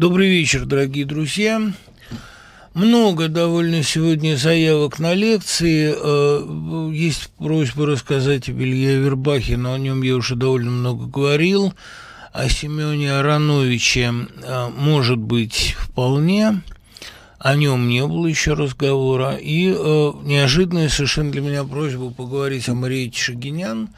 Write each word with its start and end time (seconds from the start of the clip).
Добрый 0.00 0.30
вечер, 0.30 0.64
дорогие 0.64 1.04
друзья. 1.04 1.60
Много 2.72 3.28
довольно 3.28 3.82
сегодня 3.82 4.34
заявок 4.34 4.98
на 4.98 5.12
лекции. 5.12 5.94
Э, 5.94 6.90
есть 6.90 7.28
просьба 7.36 7.84
рассказать 7.84 8.48
об 8.48 8.62
Илье 8.62 8.96
Вербахе, 8.96 9.58
но 9.58 9.74
о 9.74 9.78
нем 9.78 10.00
я 10.00 10.16
уже 10.16 10.36
довольно 10.36 10.70
много 10.70 11.04
говорил. 11.04 11.74
О 12.32 12.48
Семене 12.48 13.12
Ароновиче, 13.12 14.14
э, 14.42 14.70
может 14.74 15.18
быть, 15.18 15.76
вполне. 15.78 16.62
О 17.38 17.54
нем 17.54 17.86
не 17.86 18.06
было 18.06 18.26
еще 18.26 18.54
разговора. 18.54 19.34
И 19.34 19.68
э, 19.68 20.12
неожиданная 20.22 20.88
совершенно 20.88 21.30
для 21.30 21.42
меня 21.42 21.62
просьба 21.64 22.10
поговорить 22.10 22.70
о 22.70 22.74
Марии 22.74 23.12
Шагинян. 23.14 23.90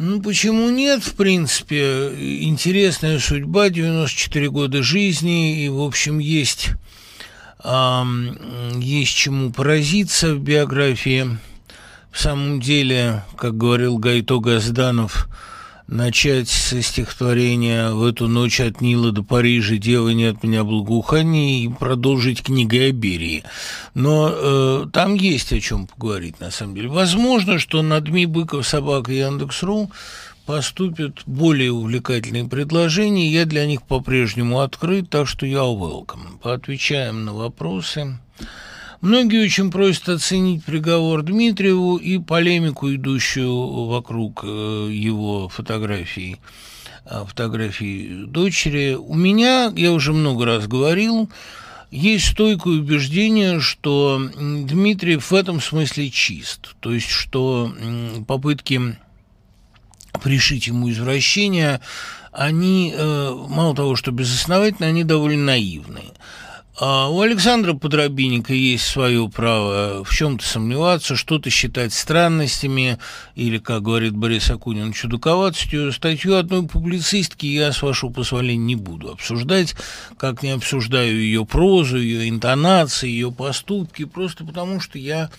Ну, 0.00 0.22
почему 0.22 0.70
нет, 0.70 1.02
в 1.02 1.14
принципе. 1.14 2.12
Интересная 2.44 3.18
судьба, 3.18 3.68
94 3.68 4.48
года 4.48 4.80
жизни, 4.80 5.64
и, 5.64 5.68
в 5.68 5.80
общем, 5.80 6.20
есть 6.20 6.70
есть 7.64 9.12
чему 9.16 9.50
поразиться 9.50 10.36
в 10.36 10.38
биографии. 10.38 11.36
В 12.12 12.20
самом 12.20 12.60
деле, 12.60 13.24
как 13.36 13.56
говорил 13.56 13.98
Гайто 13.98 14.38
Газданов, 14.38 15.28
начать 15.88 16.48
со 16.48 16.80
стихотворения 16.82 17.90
«В 17.90 18.04
эту 18.04 18.28
ночь 18.28 18.60
от 18.60 18.80
Нила 18.80 19.10
до 19.10 19.22
Парижа 19.22 19.76
дева 19.76 20.10
не 20.10 20.26
от 20.26 20.44
меня 20.44 20.62
благоухания» 20.62 21.64
и 21.64 21.68
продолжить 21.68 22.42
книгой 22.42 22.90
о 22.90 22.92
Берии. 22.92 23.42
Но 23.94 24.30
э, 24.30 24.86
там 24.92 25.14
есть 25.14 25.52
о 25.52 25.60
чем 25.60 25.86
поговорить, 25.86 26.38
на 26.40 26.50
самом 26.50 26.74
деле. 26.74 26.88
Возможно, 26.88 27.58
что 27.58 27.82
на 27.82 28.00
ДМИ 28.00 28.26
Быков, 28.26 28.68
Собака, 28.68 29.10
Яндекс.ру 29.12 29.90
поступят 30.44 31.22
более 31.26 31.72
увлекательные 31.72 32.44
предложения. 32.44 33.30
Я 33.30 33.46
для 33.46 33.66
них 33.66 33.82
по-прежнему 33.82 34.60
открыт, 34.60 35.10
так 35.10 35.26
что 35.26 35.46
я 35.46 35.60
welcome. 35.60 36.38
Поотвечаем 36.42 37.24
на 37.24 37.32
вопросы. 37.32 38.18
Многие 39.00 39.44
очень 39.44 39.70
просят 39.70 40.08
оценить 40.08 40.64
приговор 40.64 41.22
Дмитриеву 41.22 41.96
и 41.96 42.18
полемику, 42.18 42.92
идущую 42.92 43.86
вокруг 43.86 44.40
э, 44.42 44.88
его 44.90 45.48
фотографий, 45.48 46.38
э, 47.04 47.24
фотографий 47.24 48.24
дочери. 48.26 48.94
У 48.94 49.14
меня, 49.14 49.72
я 49.76 49.92
уже 49.92 50.12
много 50.12 50.46
раз 50.46 50.66
говорил, 50.66 51.30
есть 51.92 52.32
стойкое 52.32 52.74
убеждение, 52.74 53.60
что 53.60 54.20
Дмитриев 54.36 55.30
в 55.30 55.34
этом 55.34 55.60
смысле 55.60 56.10
чист. 56.10 56.74
То 56.80 56.92
есть, 56.92 57.08
что 57.08 57.72
попытки 58.26 58.98
пришить 60.22 60.66
ему 60.66 60.90
извращения, 60.90 61.80
они, 62.32 62.92
э, 62.96 63.46
мало 63.48 63.76
того, 63.76 63.94
что 63.94 64.10
безосновательны, 64.10 64.86
они 64.86 65.04
довольно 65.04 65.44
наивные. 65.44 66.12
А 66.80 67.08
у 67.08 67.20
Александра 67.22 67.74
Подробинника 67.74 68.54
есть 68.54 68.86
свое 68.86 69.28
право 69.28 70.04
в 70.04 70.14
чем-то 70.14 70.46
сомневаться, 70.46 71.16
что-то 71.16 71.50
считать 71.50 71.92
странностями 71.92 72.98
или, 73.34 73.58
как 73.58 73.82
говорит 73.82 74.14
Борис 74.14 74.48
Акунин, 74.48 74.92
чудаковатостью. 74.92 75.92
Статью 75.92 76.36
одной 76.36 76.68
публицистки 76.68 77.46
я, 77.46 77.72
с 77.72 77.82
вашего 77.82 78.10
позволения, 78.10 78.64
не 78.64 78.76
буду 78.76 79.10
обсуждать, 79.10 79.74
как 80.18 80.44
не 80.44 80.50
обсуждаю 80.50 81.20
ее 81.20 81.44
прозу, 81.44 81.98
ее 81.98 82.28
интонации, 82.28 83.08
ее 83.08 83.32
поступки, 83.32 84.04
просто 84.04 84.44
потому 84.44 84.80
что 84.80 84.98
я 84.98 85.30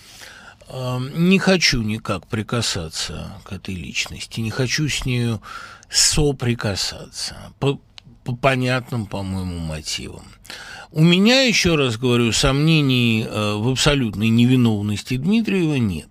не 1.16 1.38
хочу 1.38 1.80
никак 1.80 2.26
прикасаться 2.26 3.32
к 3.44 3.52
этой 3.52 3.74
личности, 3.74 4.40
не 4.40 4.50
хочу 4.50 4.88
с 4.88 5.06
нею 5.06 5.40
соприкасаться 5.88 7.52
по 8.24 8.34
понятным, 8.34 9.06
по-моему, 9.06 9.58
мотивам. 9.58 10.24
У 10.92 11.02
меня, 11.02 11.42
еще 11.42 11.76
раз 11.76 11.96
говорю, 11.96 12.32
сомнений 12.32 13.24
э, 13.24 13.54
в 13.54 13.68
абсолютной 13.68 14.28
невиновности 14.28 15.16
Дмитриева 15.16 15.76
нет. 15.76 16.08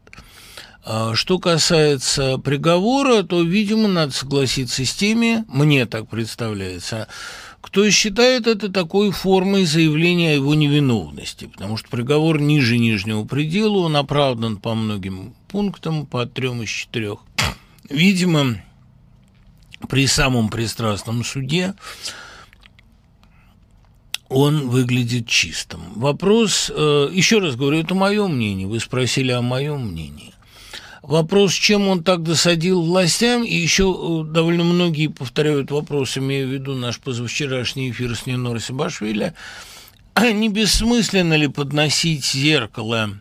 А 0.85 1.14
что 1.14 1.37
касается 1.37 2.37
приговора, 2.37 3.23
то, 3.23 3.43
видимо, 3.43 3.87
надо 3.87 4.14
согласиться 4.14 4.86
с 4.86 4.93
теми, 4.93 5.43
мне 5.48 5.86
так 5.86 6.08
представляется, 6.08 7.08
кто 7.61 7.89
считает 7.92 8.48
это 8.48 8.69
такой 8.69 9.11
формой 9.11 9.65
заявления 9.65 10.31
о 10.31 10.36
его 10.36 10.55
невиновности, 10.55 11.45
потому 11.45 11.75
что 11.77 11.89
приговор 11.89 12.39
ниже 12.39 12.77
нижнего 12.77 13.25
предела, 13.25 13.80
он 13.80 13.98
оправдан 13.98 14.58
по 14.58 14.73
многим 14.73 15.36
пунктам, 15.49 16.05
по 16.05 16.25
трем 16.25 16.64
из 16.64 16.69
четырех. 16.69 17.19
Видимо, 17.89 18.61
при 19.88 20.08
самом 20.08 20.50
пристрастном 20.50 21.23
суде 21.23 21.73
он 24.28 24.70
выглядит 24.70 25.28
чистым. 25.28 25.82
Вопрос, 25.95 26.72
э, 26.73 27.10
еще 27.12 27.40
раз 27.40 27.56
говорю, 27.56 27.80
это 27.80 27.95
мое 27.95 28.28
мнение, 28.28 28.67
вы 28.67 28.80
спросили 28.80 29.32
о 29.32 29.42
моем 29.42 29.92
мнении. 29.92 30.34
Вопрос, 31.02 31.54
чем 31.54 31.88
он 31.88 32.04
так 32.04 32.22
досадил 32.22 32.84
властям, 32.84 33.44
и 33.44 33.56
еще 33.56 33.86
э, 33.92 34.32
довольно 34.32 34.64
многие 34.64 35.08
повторяют 35.08 35.72
вопрос, 35.72 36.17
имея 36.17 36.46
в 36.46 36.50
виду 36.50 36.76
наш 36.76 37.00
позавчерашний 37.00 37.90
эфир 37.90 38.16
с 38.16 38.28
Нинор 38.28 38.60
Сибашвили, 38.60 39.34
не 40.22 40.50
бессмысленно 40.50 41.34
ли 41.34 41.48
подносить 41.48 42.26
зеркало 42.26 43.20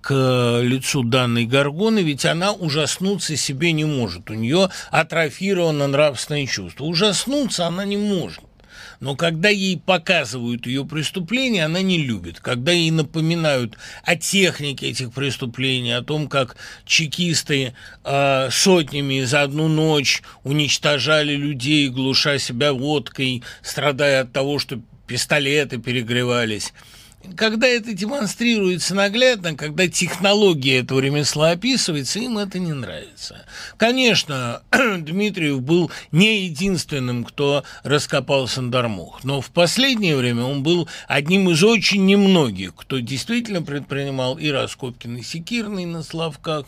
к 0.00 0.60
лицу 0.62 1.02
данной 1.02 1.44
горгоны, 1.46 2.00
ведь 2.00 2.24
она 2.24 2.52
ужаснуться 2.52 3.36
себе 3.36 3.72
не 3.72 3.84
может. 3.84 4.30
У 4.30 4.34
нее 4.34 4.70
атрофировано 4.90 5.86
нравственное 5.86 6.46
чувство. 6.46 6.84
Ужаснуться 6.84 7.66
она 7.66 7.84
не 7.84 7.96
может 7.96 8.44
но 9.00 9.16
когда 9.16 9.48
ей 9.48 9.78
показывают 9.78 10.66
ее 10.66 10.84
преступления, 10.84 11.64
она 11.64 11.80
не 11.80 11.98
любит. 11.98 12.38
Когда 12.40 12.72
ей 12.72 12.90
напоминают 12.90 13.76
о 14.04 14.16
технике 14.16 14.90
этих 14.90 15.12
преступлений, 15.12 15.92
о 15.92 16.02
том, 16.02 16.28
как 16.28 16.56
чекисты 16.84 17.74
э, 18.04 18.48
сотнями 18.50 19.22
за 19.22 19.42
одну 19.42 19.68
ночь 19.68 20.22
уничтожали 20.44 21.34
людей, 21.34 21.88
глуша 21.88 22.38
себя 22.38 22.72
водкой, 22.72 23.42
страдая 23.62 24.22
от 24.22 24.32
того, 24.32 24.58
что 24.58 24.80
пистолеты 25.06 25.78
перегревались– 25.78 26.72
когда 27.36 27.66
это 27.66 27.92
демонстрируется 27.92 28.94
наглядно, 28.94 29.54
когда 29.54 29.86
технология 29.88 30.78
этого 30.78 31.00
ремесла 31.00 31.50
описывается, 31.50 32.18
им 32.18 32.38
это 32.38 32.58
не 32.58 32.72
нравится. 32.72 33.44
Конечно, 33.76 34.62
Дмитриев 34.70 35.60
был 35.60 35.90
не 36.12 36.44
единственным, 36.44 37.24
кто 37.24 37.64
раскопал 37.82 38.48
Сандармух, 38.48 39.22
но 39.22 39.40
в 39.40 39.50
последнее 39.50 40.16
время 40.16 40.44
он 40.44 40.62
был 40.62 40.88
одним 41.08 41.50
из 41.50 41.62
очень 41.62 42.06
немногих, 42.06 42.74
кто 42.74 42.98
действительно 42.98 43.62
предпринимал 43.62 44.38
и 44.38 44.48
раскопки 44.48 45.06
на 45.06 45.22
Секирной, 45.22 45.84
на 45.84 46.02
Славках, 46.02 46.66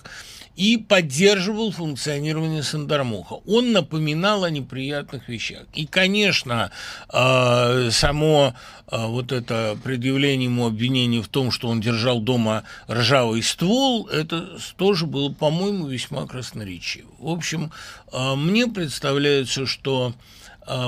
и 0.57 0.77
поддерживал 0.77 1.73
функционирование 1.73 2.63
Сандармуха. 2.63 3.37
Он 3.47 3.73
напоминал 3.73 4.45
о 4.45 4.51
неприятных 4.51 5.29
вещах. 5.29 5.63
И, 5.75 5.87
конечно, 5.87 6.71
э, 7.13 7.89
само 7.91 8.55
э, 8.91 9.07
вот 9.07 9.33
это 9.33 9.79
предъявление 9.83 10.42
ему 10.45 10.67
обвинения 10.67 11.23
в 11.23 11.29
том, 11.29 11.51
что 11.51 11.69
он 11.69 11.81
держал 11.81 12.21
дома 12.21 12.65
ржавый 12.89 13.43
ствол, 13.43 14.07
это 14.09 14.59
тоже 14.77 15.07
было, 15.07 15.33
по-моему, 15.33 15.87
весьма 15.87 16.27
красноречиво. 16.27 17.11
В 17.19 17.29
общем, 17.29 17.73
э, 18.13 18.35
мне 18.35 18.67
представляется, 18.67 19.67
что 19.67 20.15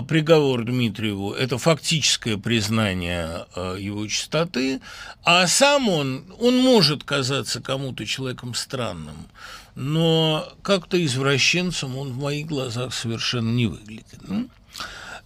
приговор 0.08 0.64
Дмитриеву– 0.64 1.32
это 1.34 1.58
фактическое 1.58 2.36
признание 2.36 3.44
его 3.76 4.06
чистоты, 4.06 4.80
а 5.24 5.48
сам 5.48 5.88
он, 5.88 6.24
он 6.38 6.56
может 6.58 7.02
казаться 7.02 7.60
кому-то 7.60 8.06
человеком 8.06 8.54
странным, 8.54 9.26
но 9.74 10.48
как-то 10.62 11.04
извращенцем 11.04 11.96
он 11.96 12.12
в 12.12 12.18
моих 12.18 12.46
глазах 12.46 12.94
совершенно 12.94 13.50
не 13.50 13.66
выглядит. 13.66 14.20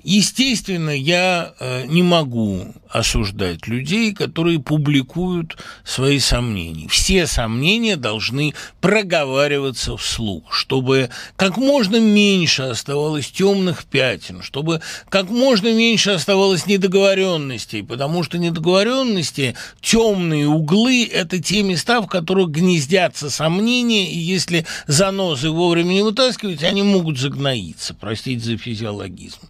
Естественно, 0.08 0.88
я 0.88 1.52
э, 1.60 1.84
не 1.86 2.02
могу 2.02 2.74
осуждать 2.88 3.66
людей, 3.66 4.14
которые 4.14 4.58
публикуют 4.58 5.58
свои 5.84 6.18
сомнения. 6.18 6.88
Все 6.88 7.26
сомнения 7.26 7.96
должны 7.96 8.54
проговариваться 8.80 9.98
вслух, 9.98 10.50
чтобы 10.50 11.10
как 11.36 11.58
можно 11.58 12.00
меньше 12.00 12.62
оставалось 12.62 13.30
темных 13.30 13.84
пятен, 13.84 14.42
чтобы 14.42 14.80
как 15.10 15.28
можно 15.28 15.74
меньше 15.74 16.12
оставалось 16.12 16.66
недоговоренностей, 16.66 17.82
потому 17.82 18.22
что 18.22 18.38
недоговоренности, 18.38 19.56
темные 19.82 20.48
углы– 20.48 21.04
это 21.12 21.38
те 21.38 21.62
места, 21.62 22.00
в 22.00 22.06
которых 22.06 22.48
гнездятся 22.48 23.28
сомнения, 23.28 24.10
и 24.10 24.16
если 24.16 24.64
занозы 24.86 25.50
вовремя 25.50 25.92
не 25.92 26.02
вытаскивать, 26.02 26.62
они 26.62 26.82
могут 26.82 27.18
загноиться, 27.18 27.92
простите 27.92 28.42
за 28.42 28.56
физиологизм. 28.56 29.40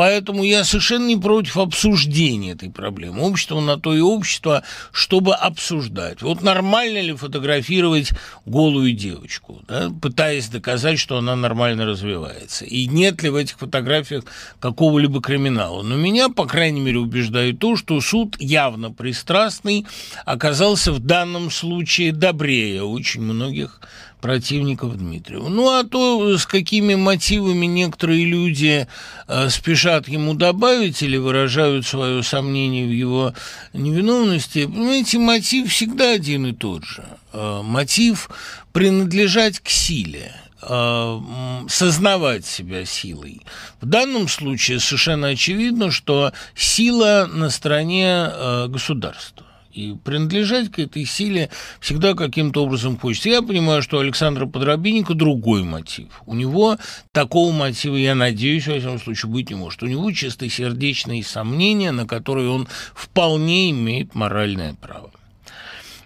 Поэтому 0.00 0.44
я 0.44 0.64
совершенно 0.64 1.08
не 1.08 1.18
против 1.18 1.58
обсуждения 1.58 2.52
этой 2.52 2.70
проблемы. 2.70 3.20
Общество 3.20 3.60
на 3.60 3.78
то 3.78 3.94
и 3.94 4.00
общество, 4.00 4.62
чтобы 4.92 5.34
обсуждать. 5.34 6.22
Вот 6.22 6.40
нормально 6.40 7.02
ли 7.02 7.12
фотографировать 7.12 8.12
голую 8.46 8.94
девочку, 8.94 9.60
да, 9.68 9.90
пытаясь 10.00 10.48
доказать, 10.48 10.98
что 10.98 11.18
она 11.18 11.36
нормально 11.36 11.84
развивается. 11.84 12.64
И 12.64 12.86
нет 12.86 13.22
ли 13.22 13.28
в 13.28 13.36
этих 13.36 13.58
фотографиях 13.58 14.24
какого-либо 14.58 15.20
криминала. 15.20 15.82
Но 15.82 15.96
меня, 15.96 16.30
по 16.30 16.46
крайней 16.46 16.80
мере, 16.80 16.98
убеждает 16.98 17.58
то, 17.58 17.76
что 17.76 18.00
суд 18.00 18.40
явно 18.40 18.90
пристрастный 18.90 19.86
оказался 20.24 20.92
в 20.92 21.00
данном 21.00 21.50
случае 21.50 22.12
добрее 22.12 22.84
очень 22.84 23.20
многих 23.20 23.82
противников 24.20 24.96
Дмитриева. 24.96 25.48
Ну, 25.48 25.68
а 25.70 25.84
то, 25.84 26.36
с 26.36 26.46
какими 26.46 26.94
мотивами 26.94 27.66
некоторые 27.66 28.24
люди 28.24 28.86
э, 29.26 29.48
спешат 29.48 30.08
ему 30.08 30.34
добавить 30.34 31.02
или 31.02 31.16
выражают 31.16 31.86
свое 31.86 32.22
сомнение 32.22 32.86
в 32.86 32.92
его 32.92 33.34
невиновности, 33.72 34.66
понимаете, 34.66 35.18
мотив 35.18 35.70
всегда 35.70 36.12
один 36.12 36.46
и 36.46 36.52
тот 36.52 36.84
же. 36.84 37.04
Э, 37.32 37.62
мотив 37.62 38.30
принадлежать 38.72 39.60
к 39.60 39.68
силе 39.68 40.32
э, 40.62 41.20
сознавать 41.68 42.44
себя 42.44 42.84
силой. 42.84 43.42
В 43.80 43.86
данном 43.86 44.28
случае 44.28 44.80
совершенно 44.80 45.28
очевидно, 45.28 45.90
что 45.90 46.32
сила 46.54 47.28
на 47.32 47.50
стороне 47.50 48.28
э, 48.30 48.66
государства. 48.68 49.46
И 49.72 49.94
принадлежать 50.04 50.70
к 50.70 50.78
этой 50.78 51.04
силе 51.04 51.48
всегда 51.80 52.14
каким-то 52.14 52.64
образом 52.64 52.98
хочется. 52.98 53.28
Я 53.28 53.42
понимаю, 53.42 53.82
что 53.82 53.98
у 53.98 54.00
Александра 54.00 54.46
Подробинника 54.46 55.14
другой 55.14 55.62
мотив. 55.62 56.22
У 56.26 56.34
него 56.34 56.76
такого 57.12 57.52
мотива, 57.52 57.96
я 57.96 58.14
надеюсь, 58.14 58.66
во 58.66 58.78
всяком 58.78 59.00
случае, 59.00 59.30
быть 59.30 59.50
не 59.50 59.56
может. 59.56 59.82
У 59.82 59.86
него 59.86 60.10
чистосердечные 60.10 61.22
сомнения, 61.22 61.92
на 61.92 62.06
которые 62.06 62.50
он 62.50 62.66
вполне 62.94 63.70
имеет 63.70 64.14
моральное 64.14 64.74
право. 64.74 65.10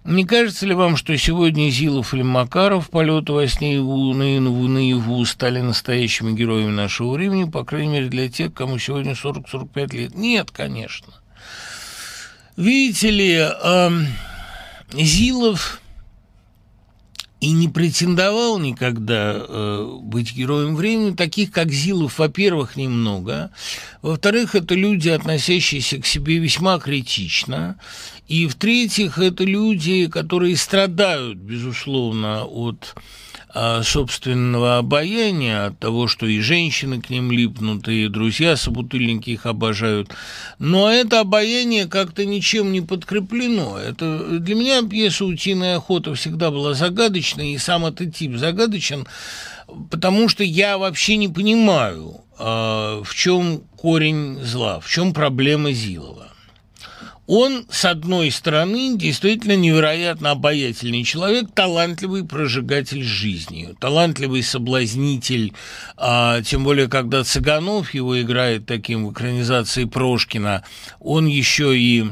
Не 0.05 0.27
кажется 0.27 0.67
ли 0.67 0.75
вам, 0.75 0.99
что 0.99 1.17
сегодня 1.17 1.71
Зилов 1.71 2.13
или 2.13 2.21
Макаров, 2.21 2.91
полеты 2.91 3.33
во 3.33 3.47
сне 3.47 3.77
и 3.77 3.79
наяву, 3.79 4.69
наяву 4.69 5.25
стали 5.25 5.63
настоящими 5.63 6.33
героями 6.33 6.73
нашего 6.73 7.13
времени, 7.13 7.45
по 7.45 7.65
крайней 7.65 7.89
мере, 7.89 8.09
для 8.09 8.29
тех, 8.29 8.53
кому 8.53 8.79
сегодня 8.79 9.13
40-45 9.13 9.97
лет? 9.97 10.15
Нет, 10.15 10.51
конечно. 10.51 11.15
Видите 12.57 13.11
ли, 13.11 13.33
э, 13.41 13.91
Зилов 14.93 15.81
и 17.45 17.51
не 17.51 17.69
претендовал 17.69 18.59
никогда 18.59 19.37
э, 19.37 19.99
быть 20.01 20.35
героем 20.35 20.77
времени. 20.77 21.15
Таких, 21.15 21.51
как 21.51 21.71
Зилов, 21.71 22.19
во-первых, 22.19 22.77
немного. 22.77 23.51
Во-вторых, 24.01 24.55
это 24.55 24.75
люди, 24.75 25.11
относящиеся 25.11 25.99
к 25.99 26.07
себе 26.07 26.39
весьма 26.39 26.79
критично. 26.79 27.77
И, 28.29 28.47
в-третьих, 28.47 29.19
это 29.19 29.45
люди, 29.45 30.07
которые 30.07 30.57
страдают, 30.57 31.37
безусловно, 31.37 32.45
от 32.45 32.95
собственного 33.83 34.79
обаяния, 34.79 35.67
от 35.67 35.79
того, 35.79 36.09
что 36.09 36.27
и 36.27 36.41
женщины 36.41 37.01
к 37.01 37.09
ним 37.11 37.31
липнут, 37.31 37.87
и 37.89 38.09
друзья 38.09 38.57
собутыльники 38.57 39.31
их 39.31 39.47
обожают. 39.47 40.11
Но 40.59 40.91
это 40.91 41.21
обаяние 41.21 41.87
как-то 41.87 42.25
ничем 42.25 42.73
не 42.73 42.81
подкреплено. 42.81 43.79
Это, 43.79 44.41
для 44.41 44.55
меня 44.55 44.83
пьеса 44.83 45.25
«Утиная 45.25 45.77
охота» 45.77 46.15
всегда 46.15 46.51
была 46.51 46.75
загадочной, 46.75 47.53
и 47.53 47.59
сам 47.59 47.87
этот 47.87 48.15
тип 48.15 48.37
загадочен, 48.37 49.07
потому 49.91 50.29
что 50.29 50.43
я 50.43 50.77
вообще 50.77 51.17
не 51.17 51.29
понимаю, 51.29 52.21
а, 52.39 53.03
в 53.03 53.15
чем 53.15 53.63
корень 53.77 54.43
зла, 54.43 54.81
в 54.81 54.89
чем 54.89 55.13
проблема 55.13 55.73
Зилова. 55.73 56.34
Он, 57.27 57.67
с 57.71 57.87
одной 57.87 58.31
стороны, 58.31 58.99
действительно 58.99 59.57
невероятно 59.57 60.33
обаятельный 60.33 61.05
человек, 61.05 61.51
талантливый 61.55 62.25
прожигатель 62.25 63.03
жизнью, 63.03 63.77
талантливый 63.81 64.43
соблазнитель, 64.43 65.55
а, 65.97 66.43
тем 66.43 66.65
более, 66.65 66.89
когда 66.89 67.25
Цыганов 67.25 67.95
его 67.95 68.21
играет 68.21 68.67
таким 68.67 69.07
в 69.07 69.13
экранизации 69.13 69.85
Прошкина, 69.85 70.65
он 71.01 71.27
еще 71.27 71.79
и 71.79 72.05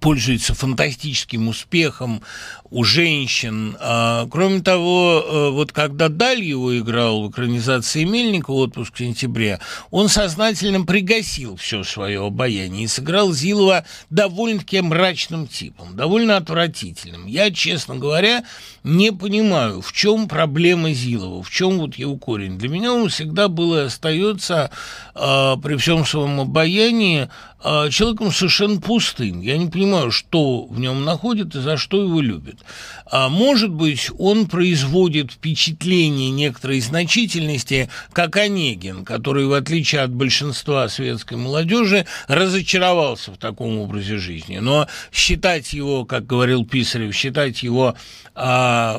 пользуется 0.00 0.54
фантастическим 0.54 1.48
успехом 1.48 2.22
у 2.70 2.84
женщин. 2.84 3.76
А, 3.80 4.26
кроме 4.30 4.60
того, 4.60 5.24
э, 5.26 5.50
вот 5.50 5.72
когда 5.72 6.08
Даль 6.08 6.42
его 6.42 6.76
играл 6.78 7.22
в 7.22 7.30
экранизации 7.30 8.04
Мельника 8.04 8.50
«Отпуск 8.50 8.94
в 8.94 8.98
сентябре», 8.98 9.60
он 9.90 10.08
сознательно 10.08 10.84
пригасил 10.84 11.56
все 11.56 11.82
свое 11.84 12.24
обаяние 12.24 12.84
и 12.84 12.88
сыграл 12.88 13.32
Зилова 13.32 13.84
довольно-таки 14.10 14.80
мрачным 14.80 15.46
типом, 15.46 15.96
довольно 15.96 16.36
отвратительным. 16.36 17.26
Я, 17.26 17.50
честно 17.50 17.96
говоря, 17.96 18.44
не 18.82 19.12
понимаю, 19.12 19.80
в 19.80 19.92
чем 19.92 20.28
проблема 20.28 20.92
Зилова, 20.92 21.42
в 21.42 21.50
чем 21.50 21.78
вот 21.78 21.96
его 21.96 22.16
корень. 22.16 22.58
Для 22.58 22.68
меня 22.68 22.92
он 22.92 23.08
всегда 23.08 23.48
был 23.48 23.76
и 23.76 23.80
остается 23.82 24.70
э, 25.14 25.56
при 25.62 25.76
всем 25.76 26.04
своем 26.04 26.40
обаянии 26.40 27.28
э, 27.62 27.90
человеком 27.90 28.32
совершенно 28.32 28.80
пустым. 28.80 29.40
Я 29.40 29.58
не 29.58 29.68
понимаю, 29.68 30.10
что 30.10 30.66
в 30.66 30.78
нем 30.78 31.04
находит 31.04 31.54
и 31.54 31.60
за 31.60 31.76
что 31.76 32.02
его 32.02 32.20
любят 32.20 32.55
будет. 32.56 32.66
А 33.08 33.28
может 33.28 33.70
быть, 33.70 34.10
он 34.18 34.46
производит 34.46 35.32
впечатление 35.32 36.30
некоторой 36.30 36.80
значительности, 36.80 37.88
как 38.12 38.36
Онегин, 38.36 39.04
который, 39.04 39.46
в 39.46 39.52
отличие 39.52 40.00
от 40.00 40.10
большинства 40.10 40.88
светской 40.88 41.36
молодежи, 41.36 42.06
разочаровался 42.26 43.32
в 43.32 43.36
таком 43.36 43.78
образе 43.78 44.16
жизни. 44.16 44.58
Но 44.58 44.88
считать 45.12 45.72
его, 45.72 46.04
как 46.04 46.26
говорил 46.26 46.64
Писарев, 46.64 47.14
считать 47.14 47.62
его 47.62 47.94
а, 48.34 48.98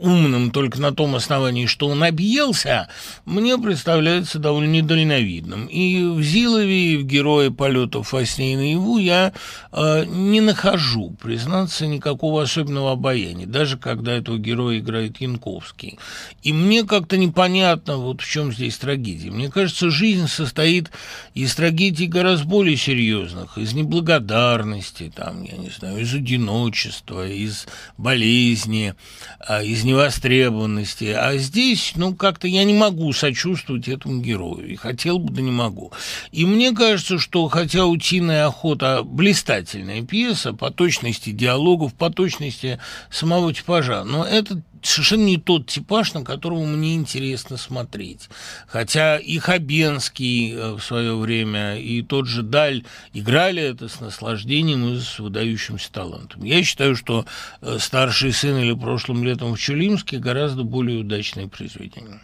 умным 0.00 0.50
только 0.50 0.80
на 0.80 0.94
том 0.94 1.16
основании, 1.16 1.66
что 1.66 1.88
он 1.88 2.02
объелся, 2.04 2.88
мне 3.24 3.58
представляется 3.58 4.38
довольно 4.38 4.70
недальновидным. 4.70 5.66
И 5.66 6.04
в 6.04 6.22
Зилове, 6.22 6.94
и 6.94 6.96
в 6.96 7.04
«Герое 7.04 7.50
полетов 7.50 8.12
во 8.12 8.24
сне 8.24 8.54
и 8.54 8.56
наяву» 8.56 8.98
я 8.98 9.32
а, 9.72 10.04
не 10.04 10.40
нахожу, 10.40 11.16
признаться, 11.20 11.86
никакого 11.86 12.42
особенного 12.42 12.73
обаяния, 12.78 13.46
даже 13.46 13.76
когда 13.76 14.12
этого 14.12 14.38
героя 14.38 14.78
играет 14.78 15.20
Янковский. 15.20 15.98
И 16.42 16.52
мне 16.52 16.84
как-то 16.84 17.16
непонятно, 17.16 17.96
вот 17.96 18.20
в 18.20 18.28
чем 18.28 18.52
здесь 18.52 18.76
трагедия. 18.78 19.30
Мне 19.30 19.50
кажется, 19.50 19.90
жизнь 19.90 20.28
состоит 20.28 20.90
из 21.34 21.54
трагедий 21.54 22.06
гораздо 22.06 22.46
более 22.46 22.76
серьезных, 22.76 23.58
из 23.58 23.72
неблагодарности, 23.72 25.12
там, 25.14 25.42
я 25.42 25.56
не 25.56 25.70
знаю, 25.70 26.00
из 26.00 26.14
одиночества, 26.14 27.26
из 27.26 27.66
болезни, 27.96 28.94
а, 29.40 29.62
из 29.62 29.84
невостребованности. 29.84 31.14
А 31.16 31.36
здесь, 31.36 31.92
ну, 31.96 32.14
как-то 32.14 32.48
я 32.48 32.64
не 32.64 32.74
могу 32.74 33.12
сочувствовать 33.12 33.88
этому 33.88 34.20
герою. 34.20 34.68
И 34.68 34.76
хотел 34.76 35.18
бы, 35.18 35.32
да 35.32 35.42
не 35.42 35.50
могу. 35.50 35.92
И 36.32 36.44
мне 36.44 36.72
кажется, 36.72 37.18
что 37.18 37.48
хотя 37.48 37.86
«Утиная 37.86 38.46
охота» 38.46 39.02
блистательная 39.02 40.02
пьеса 40.02 40.52
по 40.52 40.70
точности 40.70 41.30
диалогов, 41.30 41.94
по 41.94 42.10
точности 42.10 42.63
самого 43.10 43.52
типажа, 43.52 44.04
но 44.04 44.24
это 44.24 44.62
совершенно 44.82 45.24
не 45.24 45.38
тот 45.38 45.66
типаж, 45.66 46.12
на 46.14 46.24
которого 46.24 46.64
мне 46.64 46.94
интересно 46.94 47.56
смотреть. 47.56 48.28
Хотя 48.66 49.18
и 49.18 49.38
Хабенский 49.38 50.52
э, 50.52 50.72
в 50.72 50.80
свое 50.80 51.16
время, 51.16 51.78
и 51.78 52.02
тот 52.02 52.26
же 52.26 52.42
Даль 52.42 52.84
играли 53.12 53.62
это 53.62 53.88
с 53.88 54.00
наслаждением 54.00 54.94
и 54.94 55.00
с 55.00 55.18
выдающимся 55.18 55.90
талантом. 55.90 56.44
Я 56.44 56.62
считаю, 56.62 56.96
что 56.96 57.24
э, 57.60 57.78
«Старший 57.80 58.32
сын» 58.32 58.58
или 58.58 58.74
«Прошлым 58.74 59.24
летом 59.24 59.54
в 59.54 59.58
Чулимске» 59.58 60.18
гораздо 60.18 60.64
более 60.64 61.00
удачное 61.00 61.48
произведение 61.48 62.20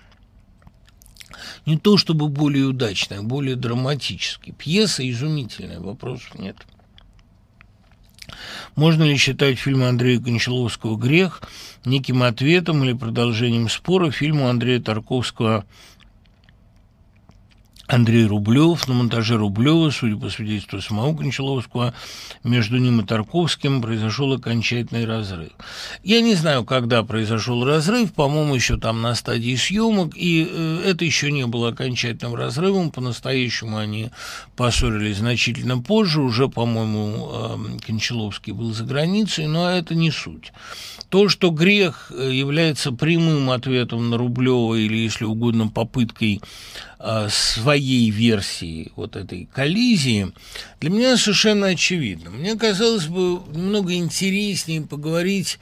не 1.67 1.79
то 1.79 1.97
чтобы 1.97 2.29
более 2.29 2.65
удачное, 2.67 3.23
более 3.23 3.57
драматический. 3.57 4.53
Пьеса 4.53 5.09
изумительная, 5.09 5.81
вопросов 5.81 6.39
нет. 6.39 6.57
Можно 8.77 9.05
ли 9.05 9.17
считать 9.17 9.59
фильм 9.59 9.83
Андрея 9.83 10.21
Кончаловского 10.21 10.97
«Грех» 10.97 11.43
неким 11.85 12.23
ответом 12.23 12.85
или 12.85 12.93
продолжением 12.93 13.69
спора 13.69 14.11
фильму 14.11 14.49
Андрея 14.49 14.81
Тарковского 14.81 15.65
Андрей 17.91 18.25
Рублев. 18.25 18.87
На 18.87 18.95
монтаже 18.95 19.37
Рублева, 19.37 19.91
судя 19.91 20.17
по 20.17 20.31
свидетельству 20.31 20.81
самого 20.81 21.17
Кончаловского, 21.17 21.93
между 22.45 22.79
ним 22.79 23.01
и 23.01 23.05
Тарковским 23.05 23.83
произошел 23.83 24.33
окончательный 24.33 25.05
разрыв. 25.05 25.51
Я 26.05 26.21
не 26.21 26.35
знаю, 26.35 26.65
когда 26.65 27.03
произошел 27.03 27.65
разрыв, 27.65 28.13
по-моему, 28.13 28.55
еще 28.55 28.79
там 28.79 29.03
на 29.03 29.15
стадии 29.15 29.57
съемок, 29.57 30.13
и 30.17 30.49
э, 30.49 30.83
это 30.87 31.05
еще 31.05 31.33
не 31.33 31.47
было 31.47 31.71
окончательным 31.71 32.37
разрывом, 32.37 32.91
по-настоящему 32.91 33.77
они 33.77 34.11
поссорились 34.57 35.19
значительно 35.19 35.79
позже, 35.79 36.21
уже, 36.21 36.49
по-моему, 36.49 37.29
э, 37.33 37.79
Кончаловский 37.87 38.53
был 38.53 38.73
за 38.73 38.85
границей, 38.85 39.49
но 39.49 39.69
это 39.69 39.97
не 39.97 40.13
суть. 40.13 40.53
То, 41.11 41.29
что 41.29 41.51
грех 41.51 42.13
э, 42.15 42.31
является 42.33 42.93
прямым 42.93 43.51
ответом 43.51 44.11
на 44.11 44.17
Рублева 44.17 44.77
или, 44.77 44.97
если 44.97 45.25
угодно, 45.25 45.67
попыткой 45.67 46.41
э, 47.01 47.29
своей 47.29 48.11
версии 48.11 48.93
вот 48.95 49.17
этой 49.17 49.49
коллизии, 49.53 50.33
для 50.81 50.91
меня 50.91 51.17
совершенно 51.17 51.67
очевидно. 51.67 52.31
Мне 52.31 52.55
казалось 52.55 53.07
бы 53.07 53.43
немного 53.53 53.93
интереснее 53.95 54.83
поговорить 54.83 55.59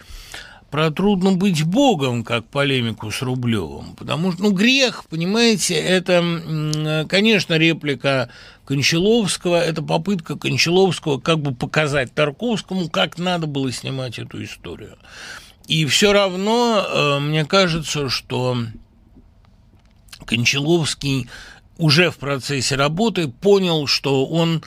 про 0.71 0.91
трудно 0.91 1.33
быть 1.33 1.65
богом, 1.65 2.25
как 2.25 2.47
полемику 2.47 3.11
с 3.11 3.23
Рублевым. 3.23 3.95
Потому 3.97 4.33
что, 4.33 4.43
ну, 4.43 4.53
грех, 4.53 5.05
понимаете, 5.09 5.75
это, 5.75 7.07
конечно, 7.09 7.55
реплика 7.55 8.29
Кончаловского, 8.67 9.57
это 9.57 9.83
попытка 9.83 10.37
Кончаловского 10.37 11.19
как 11.21 11.41
бы 11.41 11.55
показать 11.55 12.13
Тарковскому, 12.13 12.91
как 12.91 13.19
надо 13.19 13.47
было 13.47 13.73
снимать 13.73 14.19
эту 14.19 14.45
историю. 14.45 14.99
И 15.67 15.87
все 15.87 16.13
равно 16.13 16.85
э, 16.87 17.19
мне 17.21 17.45
кажется, 17.45 18.09
что 18.09 18.59
Кончаловский 20.27 21.29
уже 21.79 22.11
в 22.11 22.19
процессе 22.19 22.75
работы 22.75 23.29
понял, 23.29 23.87
что 23.87 24.27
он 24.27 24.63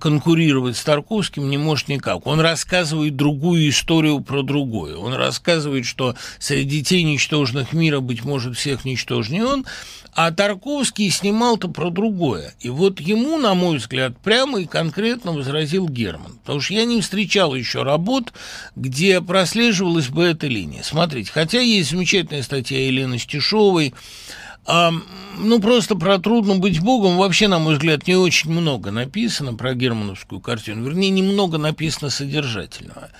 конкурировать 0.00 0.76
с 0.76 0.84
Тарковским 0.84 1.50
не 1.50 1.58
может 1.58 1.88
никак. 1.88 2.26
Он 2.26 2.40
рассказывает 2.40 3.16
другую 3.16 3.68
историю 3.68 4.20
про 4.20 4.42
другое. 4.42 4.96
Он 4.96 5.14
рассказывает, 5.14 5.84
что 5.86 6.14
среди 6.38 6.74
детей 6.74 7.02
ничтожных 7.02 7.72
мира, 7.72 8.00
быть 8.00 8.24
может, 8.24 8.56
всех 8.56 8.84
ничтожнее 8.84 9.44
он, 9.44 9.64
а 10.12 10.30
Тарковский 10.30 11.10
снимал-то 11.10 11.68
про 11.68 11.90
другое. 11.90 12.54
И 12.60 12.68
вот 12.68 13.00
ему, 13.00 13.38
на 13.38 13.54
мой 13.54 13.78
взгляд, 13.78 14.16
прямо 14.18 14.60
и 14.60 14.66
конкретно 14.66 15.32
возразил 15.32 15.88
Герман. 15.88 16.38
Потому 16.42 16.60
что 16.60 16.74
я 16.74 16.84
не 16.84 17.00
встречал 17.00 17.54
еще 17.54 17.82
работ, 17.82 18.32
где 18.76 19.20
прослеживалась 19.20 20.08
бы 20.08 20.24
эта 20.24 20.46
линия. 20.46 20.82
Смотрите, 20.82 21.30
хотя 21.32 21.60
есть 21.60 21.90
замечательная 21.90 22.42
статья 22.42 22.86
Елены 22.86 23.18
Стешовой, 23.18 23.94
а, 24.66 24.92
ну, 25.38 25.60
просто 25.60 25.94
про 25.94 26.18
трудно 26.18 26.56
быть 26.56 26.80
Богом 26.80 27.16
вообще, 27.18 27.48
на 27.48 27.58
мой 27.58 27.74
взгляд, 27.74 28.06
не 28.06 28.16
очень 28.16 28.50
много 28.50 28.90
написано 28.90 29.54
про 29.54 29.74
германовскую 29.74 30.40
картину. 30.40 30.84
Вернее, 30.84 31.10
немного 31.10 31.58
написано 31.58 32.10
содержательного. 32.10 33.10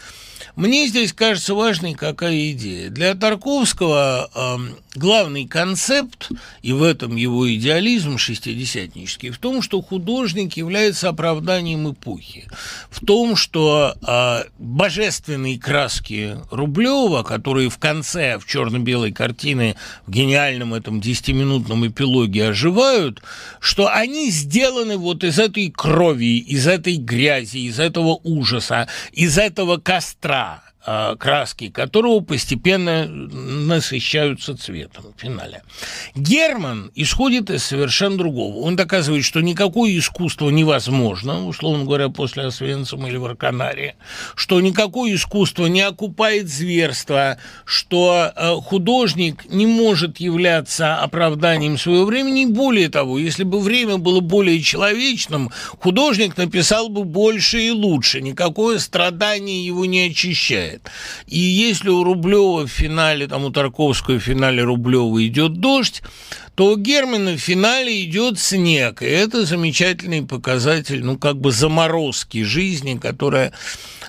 Мне 0.56 0.86
здесь 0.86 1.12
кажется 1.12 1.54
важной 1.54 1.94
какая 1.94 2.52
идея. 2.52 2.88
Для 2.88 3.14
Тарковского 3.16 4.30
э, 4.32 4.74
главный 4.94 5.48
концепт, 5.48 6.30
и 6.62 6.72
в 6.72 6.84
этом 6.84 7.16
его 7.16 7.52
идеализм 7.52 8.18
шестидесятнический, 8.18 9.30
в 9.30 9.38
том, 9.38 9.62
что 9.62 9.82
художник 9.82 10.56
является 10.56 11.08
оправданием 11.08 11.90
эпохи. 11.90 12.46
В 12.88 13.04
том, 13.04 13.34
что 13.34 13.96
э, 14.00 14.44
божественные 14.58 15.58
краски 15.58 16.36
Рублева, 16.52 17.24
которые 17.24 17.68
в 17.68 17.78
конце, 17.78 18.38
в 18.38 18.46
черно-белой 18.46 19.10
картине, 19.10 19.74
в 20.06 20.12
гениальном 20.12 20.72
этом 20.72 21.00
десятиминутном 21.00 21.88
эпилоге 21.88 22.50
оживают, 22.50 23.22
что 23.58 23.92
они 23.92 24.30
сделаны 24.30 24.98
вот 24.98 25.24
из 25.24 25.40
этой 25.40 25.70
крови, 25.70 26.38
из 26.38 26.68
этой 26.68 26.96
грязи, 26.96 27.58
из 27.58 27.80
этого 27.80 28.20
ужаса, 28.22 28.86
из 29.12 29.36
этого 29.36 29.78
костра, 29.78 30.43
краски 30.84 31.68
которого 31.68 32.20
постепенно 32.20 33.06
насыщаются 33.06 34.56
цветом 34.56 35.14
в 35.16 35.20
финале. 35.20 35.62
Герман 36.14 36.90
исходит 36.94 37.50
из 37.50 37.64
совершенно 37.64 38.18
другого. 38.18 38.58
Он 38.58 38.76
доказывает, 38.76 39.24
что 39.24 39.40
никакое 39.40 39.98
искусство 39.98 40.50
невозможно, 40.50 41.46
условно 41.46 41.84
говоря, 41.84 42.08
после 42.08 42.44
Освенцима 42.44 43.08
или 43.08 43.16
Варканария, 43.16 43.96
что 44.34 44.60
никакое 44.60 45.14
искусство 45.14 45.66
не 45.66 45.80
окупает 45.80 46.48
зверство, 46.48 47.38
что 47.64 48.32
э, 48.34 48.54
художник 48.56 49.46
не 49.50 49.66
может 49.66 50.18
являться 50.18 50.96
оправданием 50.96 51.78
своего 51.78 52.04
времени. 52.04 52.44
более 52.44 52.88
того, 52.88 53.18
если 53.18 53.44
бы 53.44 53.60
время 53.60 53.98
было 53.98 54.20
более 54.20 54.60
человечным, 54.60 55.50
художник 55.78 56.36
написал 56.36 56.88
бы 56.88 57.04
больше 57.04 57.62
и 57.62 57.70
лучше. 57.70 58.20
Никакое 58.20 58.78
страдание 58.78 59.64
его 59.64 59.84
не 59.84 60.06
очищает 60.06 60.73
бывает. 60.74 60.90
И 61.26 61.38
если 61.38 61.88
у 61.88 62.04
Рублева 62.04 62.66
в 62.66 62.70
финале, 62.70 63.26
там 63.26 63.44
у 63.44 63.50
Тарковского 63.50 64.18
в 64.18 64.22
финале 64.22 64.62
Рублева 64.62 65.26
идет 65.26 65.60
дождь, 65.60 66.02
то 66.54 66.72
у 66.72 66.76
Германа 66.76 67.32
в 67.32 67.38
финале 67.38 68.04
идет 68.04 68.38
снег. 68.38 69.02
И 69.02 69.06
это 69.06 69.44
замечательный 69.44 70.22
показатель, 70.22 71.04
ну, 71.04 71.18
как 71.18 71.36
бы 71.36 71.50
заморозки 71.50 72.44
жизни, 72.44 72.96
которая 72.96 73.52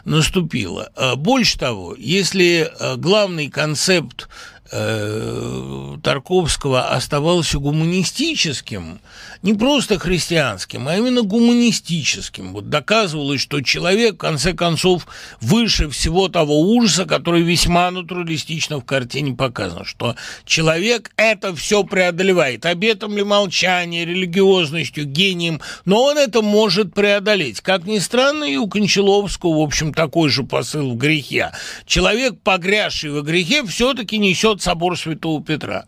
наступила. 0.06 0.92
А 0.96 1.16
больше 1.16 1.58
того, 1.58 1.96
если 1.98 2.70
а, 2.80 2.96
главный 2.98 3.50
концепт 3.50 4.30
э, 4.76 5.98
Тарковского 6.04 6.90
оставался 6.90 7.60
гуманистическим, 7.60 9.00
не 9.42 9.54
просто 9.54 9.98
христианским, 9.98 10.88
а 10.88 10.98
именно 10.98 11.22
гуманистическим. 11.22 12.54
Вот 12.54 12.70
доказывалось, 12.70 13.42
что 13.42 13.62
человек, 13.62 14.16
в 14.16 14.18
конце 14.18 14.54
концов, 14.54 15.08
выше 15.40 15.90
всего 15.90 16.28
того 16.28 16.62
ужаса, 16.62 17.06
который 17.06 17.42
весьма 17.42 17.92
натуралистично 17.92 18.80
в 18.80 18.86
картине 18.86 19.36
показан, 19.36 19.86
что 19.86 20.16
человек 20.46 21.12
это 21.16 21.56
все 21.56 21.84
преодолевает. 21.84 22.66
Обетом 22.66 23.16
ли 23.16 23.24
молчания, 23.24 24.06
религиозностью, 24.06 25.06
гением, 25.06 25.62
но 25.86 26.04
он 26.04 26.18
это 26.18 26.42
может 26.42 26.94
преодолеть. 26.94 27.62
Как 27.62 27.86
ни 27.86 28.00
странно, 28.00 28.44
и 28.44 28.58
у 28.58 28.68
Кончаловского, 28.68 29.60
в 29.60 29.62
общем, 29.62 29.94
такой 29.94 30.30
же 30.30 30.44
посыл 30.44 30.92
в 30.92 30.98
грехе. 30.98 31.52
Человек, 31.86 32.36
погрязший 32.44 33.12
во 33.12 33.22
грехе, 33.22 33.66
все-таки 33.66 34.18
несет 34.18 34.62
собор 34.66 34.98
Святого 34.98 35.44
Петра. 35.44 35.86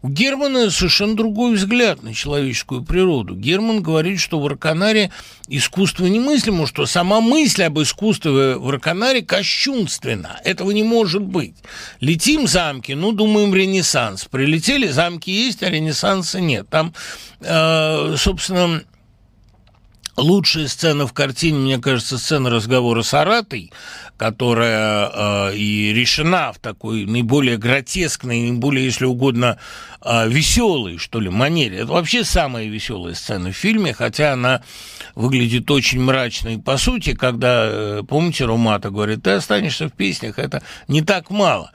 У 0.00 0.08
Германа 0.08 0.70
совершенно 0.70 1.14
другой 1.14 1.54
взгляд 1.54 2.02
на 2.02 2.14
человеческую 2.14 2.82
природу. 2.82 3.34
Герман 3.34 3.82
говорит, 3.82 4.18
что 4.18 4.40
в 4.40 4.46
Арканаре 4.46 5.10
искусство 5.48 6.06
немыслимо, 6.06 6.66
что 6.66 6.86
сама 6.86 7.20
мысль 7.20 7.64
об 7.64 7.78
искусстве 7.80 8.56
в 8.56 8.68
Арканаре 8.68 9.20
кощунственна. 9.20 10.40
Этого 10.42 10.70
не 10.70 10.82
может 10.82 11.22
быть. 11.22 11.54
Летим 12.00 12.48
замки, 12.48 12.92
ну, 12.92 13.12
думаем, 13.12 13.54
Ренессанс. 13.54 14.24
Прилетели, 14.24 14.88
замки 14.88 15.30
есть, 15.30 15.62
а 15.62 15.68
Ренессанса 15.68 16.40
нет. 16.40 16.66
Там, 16.70 16.94
э, 17.40 18.14
собственно, 18.16 18.82
Лучшая 20.16 20.68
сцена 20.68 21.06
в 21.06 21.12
картине, 21.12 21.58
мне 21.58 21.78
кажется, 21.78 22.18
сцена 22.18 22.48
разговора 22.48 23.02
с 23.02 23.12
Аратой, 23.14 23.72
которая 24.16 25.10
э, 25.50 25.56
и 25.56 25.92
решена 25.92 26.52
в 26.52 26.60
такой 26.60 27.04
наиболее 27.04 27.56
гротескной, 27.56 28.50
наиболее, 28.50 28.84
если 28.84 29.06
угодно, 29.06 29.58
э, 30.02 30.28
веселой, 30.28 30.98
что 30.98 31.18
ли, 31.18 31.30
манере. 31.30 31.78
Это 31.78 31.92
вообще 31.92 32.22
самая 32.22 32.66
веселая 32.66 33.14
сцена 33.14 33.50
в 33.50 33.56
фильме, 33.56 33.92
хотя 33.92 34.34
она 34.34 34.62
выглядит 35.16 35.68
очень 35.70 36.00
мрачной. 36.00 36.58
По 36.58 36.76
сути, 36.76 37.14
когда, 37.14 37.66
э, 37.66 38.02
помните, 38.08 38.44
Румата 38.44 38.90
говорит, 38.90 39.24
ты 39.24 39.30
останешься 39.32 39.88
в 39.88 39.92
песнях, 39.92 40.38
это 40.38 40.62
не 40.86 41.02
так 41.02 41.30
мало. 41.30 41.72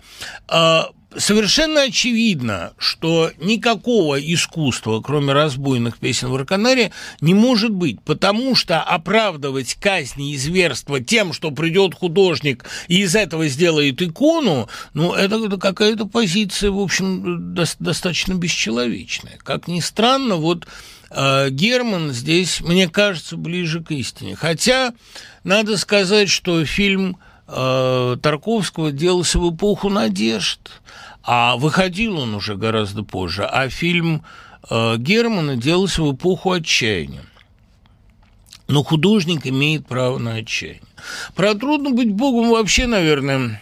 Э, 0.47 0.83
совершенно 1.17 1.83
очевидно, 1.83 2.73
что 2.77 3.31
никакого 3.39 4.19
искусства, 4.19 5.01
кроме 5.01 5.33
разбойных 5.33 5.97
песен 5.97 6.29
в 6.29 6.35
Арканаре, 6.35 6.91
не 7.21 7.33
может 7.33 7.71
быть, 7.71 8.01
потому 8.01 8.55
что 8.55 8.81
оправдывать 8.81 9.75
казни 9.75 10.33
и 10.33 10.37
зверства 10.37 10.99
тем, 10.99 11.33
что 11.33 11.51
придет 11.51 11.95
художник 11.95 12.65
и 12.87 13.01
из 13.01 13.15
этого 13.15 13.47
сделает 13.47 14.01
икону, 14.01 14.69
ну, 14.93 15.13
это, 15.13 15.57
какая-то 15.57 16.05
позиция, 16.05 16.71
в 16.71 16.79
общем, 16.79 17.53
до, 17.53 17.65
достаточно 17.79 18.33
бесчеловечная. 18.33 19.39
Как 19.43 19.67
ни 19.67 19.79
странно, 19.79 20.35
вот 20.35 20.67
э, 21.09 21.49
Герман 21.49 22.11
здесь, 22.11 22.61
мне 22.61 22.87
кажется, 22.87 23.35
ближе 23.35 23.83
к 23.83 23.91
истине. 23.91 24.35
Хотя, 24.35 24.93
надо 25.43 25.77
сказать, 25.77 26.29
что 26.29 26.63
фильм 26.65 27.17
э, 27.49 28.17
Тарковского 28.21 28.91
делался 28.91 29.39
в 29.39 29.53
эпоху 29.53 29.89
надежд, 29.89 30.59
а 31.23 31.57
выходил 31.57 32.19
он 32.19 32.35
уже 32.35 32.55
гораздо 32.55 33.03
позже, 33.03 33.45
а 33.45 33.69
фильм 33.69 34.23
э, 34.69 34.97
Германа 34.97 35.55
делался 35.55 36.03
в 36.03 36.15
эпоху 36.15 36.51
отчаяния. 36.51 37.23
Но 38.67 38.83
художник 38.83 39.47
имеет 39.47 39.87
право 39.87 40.19
на 40.19 40.35
отчаяние. 40.35 40.83
Про 41.35 41.55
трудно 41.55 41.89
быть 41.89 42.11
Богом 42.11 42.51
вообще, 42.51 42.85
наверное, 42.85 43.61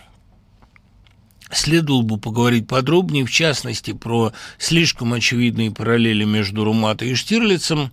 следовало 1.52 2.02
бы 2.02 2.18
поговорить 2.18 2.68
подробнее, 2.68 3.26
в 3.26 3.32
частности, 3.32 3.94
про 3.94 4.34
слишком 4.58 5.14
очевидные 5.14 5.72
параллели 5.72 6.26
между 6.26 6.64
Руматой 6.64 7.12
и 7.12 7.16
Штирлицем, 7.16 7.92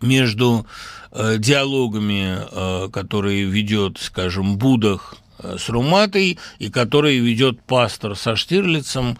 между 0.00 0.66
диалогами, 1.38 2.38
э, 2.38 2.88
которые 2.90 3.44
ведет, 3.44 3.98
скажем, 3.98 4.58
Будах 4.58 5.16
э, 5.38 5.56
с 5.58 5.68
Руматой, 5.68 6.38
и 6.58 6.70
которые 6.70 7.20
ведет 7.20 7.62
пастор 7.62 8.16
со 8.16 8.36
Штирлицем, 8.36 9.18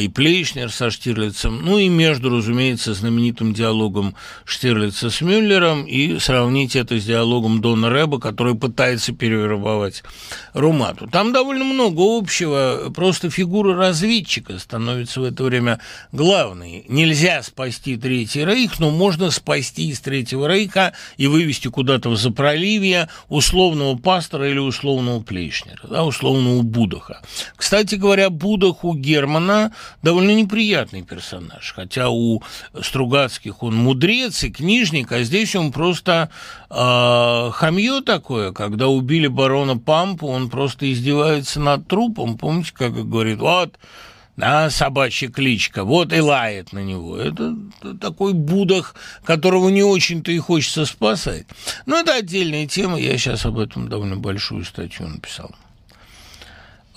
и 0.00 0.08
Плейшнер 0.08 0.70
со 0.70 0.90
Штирлицем, 0.90 1.62
ну 1.64 1.78
и 1.78 1.88
между, 1.88 2.30
разумеется, 2.30 2.94
знаменитым 2.94 3.52
диалогом 3.52 4.14
Штирлица 4.44 5.10
с 5.10 5.20
Мюллером, 5.20 5.84
и 5.84 6.18
сравнить 6.18 6.76
это 6.76 6.98
с 6.98 7.04
диалогом 7.04 7.60
Дона 7.60 7.90
Рэба, 7.90 8.20
который 8.20 8.54
пытается 8.54 9.12
перевербовать 9.12 10.04
Румату. 10.52 11.08
Там 11.08 11.32
довольно 11.32 11.64
много 11.64 12.02
общего, 12.02 12.92
просто 12.94 13.30
фигура 13.30 13.74
разведчика 13.74 14.58
становится 14.58 15.20
в 15.20 15.24
это 15.24 15.42
время 15.42 15.80
главной. 16.12 16.84
Нельзя 16.88 17.42
спасти 17.42 17.96
Третий 17.96 18.44
Рейх, 18.44 18.78
но 18.78 18.90
можно 18.90 19.30
спасти 19.30 19.88
из 19.88 20.00
Третьего 20.00 20.46
Рейха 20.46 20.92
и 21.16 21.26
вывести 21.26 21.68
куда-то 21.68 22.10
в 22.10 22.16
запроливье 22.16 23.08
условного 23.28 23.96
пастора 23.96 24.48
или 24.48 24.58
условного 24.58 25.20
Плейшнера, 25.20 25.88
да, 25.88 26.04
условного 26.04 26.62
Будаха. 26.62 27.22
Кстати 27.56 27.96
говоря, 27.96 28.30
Будах 28.30 28.84
у 28.84 28.94
Германа 28.94 29.63
довольно 30.02 30.32
неприятный 30.34 31.02
персонаж, 31.02 31.72
хотя 31.74 32.10
у 32.10 32.42
Стругацких 32.80 33.62
он 33.62 33.76
мудрец 33.76 34.44
и 34.44 34.50
книжник, 34.50 35.12
а 35.12 35.22
здесь 35.22 35.54
он 35.56 35.72
просто 35.72 36.30
э, 36.70 37.50
хамье 37.52 38.00
такое, 38.00 38.52
когда 38.52 38.88
убили 38.88 39.26
барона 39.26 39.76
Пампу, 39.76 40.26
он 40.26 40.50
просто 40.50 40.92
издевается 40.92 41.60
над 41.60 41.86
трупом, 41.88 42.38
помните, 42.38 42.72
как 42.74 42.92
говорит, 43.08 43.38
вот, 43.38 43.78
да, 44.36 44.70
собачья 44.70 45.28
кличка, 45.28 45.84
вот 45.84 46.12
и 46.12 46.20
лает 46.20 46.72
на 46.72 46.80
него. 46.80 47.16
Это 47.16 47.54
такой 48.00 48.32
будах, 48.32 48.94
которого 49.24 49.68
не 49.68 49.82
очень-то 49.82 50.32
и 50.32 50.38
хочется 50.38 50.86
спасать. 50.86 51.46
Но 51.86 51.98
это 51.98 52.14
отдельная 52.14 52.66
тема, 52.66 52.98
я 52.98 53.16
сейчас 53.16 53.46
об 53.46 53.58
этом 53.58 53.88
довольно 53.88 54.16
большую 54.16 54.64
статью 54.64 55.06
написал. 55.06 55.54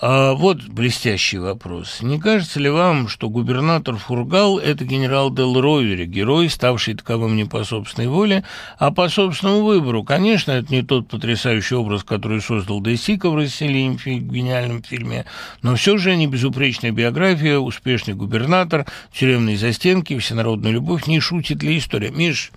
А 0.00 0.34
вот 0.34 0.62
блестящий 0.62 1.38
вопрос. 1.38 2.02
Не 2.02 2.20
кажется 2.20 2.60
ли 2.60 2.70
вам, 2.70 3.08
что 3.08 3.28
губернатор 3.28 3.96
Фургал– 3.96 4.58
это 4.60 4.84
генерал 4.84 5.34
Дел 5.34 5.60
Ровери, 5.60 6.04
герой, 6.04 6.48
ставший 6.48 6.94
таковым 6.94 7.34
не 7.34 7.44
по 7.44 7.64
собственной 7.64 8.06
воле, 8.06 8.44
а 8.78 8.92
по 8.92 9.08
собственному 9.08 9.64
выбору? 9.64 10.04
Конечно, 10.04 10.52
это 10.52 10.72
не 10.72 10.82
тот 10.82 11.08
потрясающий 11.08 11.74
образ, 11.74 12.04
который 12.04 12.40
создал 12.40 12.80
Десика 12.80 13.28
в 13.28 13.34
«Расселении» 13.34 13.96
в 13.96 14.32
гениальном 14.32 14.84
фильме, 14.84 15.24
но 15.62 15.74
все 15.74 15.98
же 15.98 16.14
не 16.14 16.28
безупречная 16.28 16.92
биография, 16.92 17.58
успешный 17.58 18.14
губернатор, 18.14 18.86
тюремные 19.12 19.58
застенки, 19.58 20.16
всенародная 20.16 20.70
любовь, 20.70 21.08
не 21.08 21.18
шутит 21.18 21.64
ли 21.64 21.76
история? 21.76 22.12
Миш, 22.12 22.52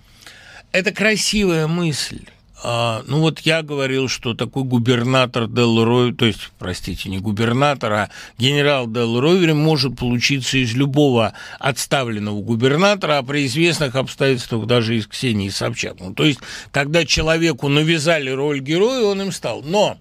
это 0.70 0.92
красивая 0.92 1.66
мысль. 1.66 2.20
А, 2.64 3.02
ну 3.06 3.20
вот 3.20 3.40
я 3.40 3.62
говорил, 3.62 4.08
что 4.08 4.34
такой 4.34 4.62
губернатор 4.62 5.48
Дел 5.48 5.84
Рой, 5.84 6.14
то 6.14 6.26
есть, 6.26 6.50
простите, 6.58 7.08
не 7.08 7.18
губернатор, 7.18 7.92
а 7.92 8.10
генерал 8.38 8.86
Дел 8.86 9.20
Ровер 9.20 9.54
может 9.54 9.96
получиться 9.96 10.58
из 10.58 10.72
любого 10.74 11.32
отставленного 11.58 12.40
губернатора, 12.40 13.18
а 13.18 13.22
при 13.22 13.46
известных 13.46 13.96
обстоятельствах 13.96 14.66
даже 14.66 14.96
из 14.96 15.08
Ксении 15.08 15.48
Собчак. 15.48 15.96
Ну, 15.98 16.14
то 16.14 16.24
есть, 16.24 16.38
когда 16.70 17.04
человеку 17.04 17.68
навязали 17.68 18.30
роль 18.30 18.60
героя, 18.60 19.02
он 19.02 19.22
им 19.22 19.32
стал. 19.32 19.62
Но 19.62 19.98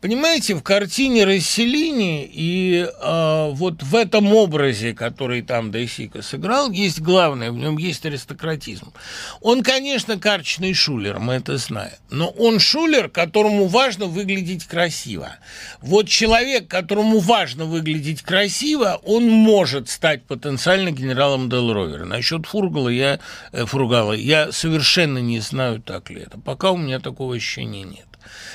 Понимаете, 0.00 0.54
в 0.54 0.62
картине 0.62 1.24
расселения 1.24 2.24
и 2.24 2.86
э, 2.86 3.50
вот 3.50 3.82
в 3.82 3.96
этом 3.96 4.32
образе, 4.32 4.94
который 4.94 5.42
там 5.42 5.72
Дейсика 5.72 6.22
сыграл, 6.22 6.70
есть 6.70 7.00
главное, 7.00 7.50
в 7.50 7.56
нем 7.56 7.78
есть 7.78 8.06
аристократизм. 8.06 8.92
Он, 9.40 9.64
конечно, 9.64 10.16
карточный 10.16 10.72
шулер, 10.72 11.18
мы 11.18 11.34
это 11.34 11.56
знаем, 11.56 11.96
но 12.10 12.28
он 12.28 12.60
шулер, 12.60 13.08
которому 13.08 13.66
важно 13.66 14.06
выглядеть 14.06 14.66
красиво. 14.66 15.32
Вот 15.80 16.06
человек, 16.06 16.68
которому 16.68 17.18
важно 17.18 17.64
выглядеть 17.64 18.22
красиво, 18.22 19.00
он 19.02 19.28
может 19.28 19.88
стать 19.88 20.22
потенциально 20.22 20.92
генералом 20.92 21.50
Дел 21.50 21.72
Ровера. 21.72 22.04
Насчет 22.04 22.46
Фургала 22.46 22.88
я, 22.88 23.18
э, 23.50 23.66
Фургала 23.66 24.12
я 24.12 24.52
совершенно 24.52 25.18
не 25.18 25.40
знаю, 25.40 25.82
так 25.82 26.08
ли 26.08 26.20
это. 26.22 26.38
Пока 26.38 26.70
у 26.70 26.76
меня 26.76 27.00
такого 27.00 27.34
ощущения 27.34 27.82
нет. 27.82 28.06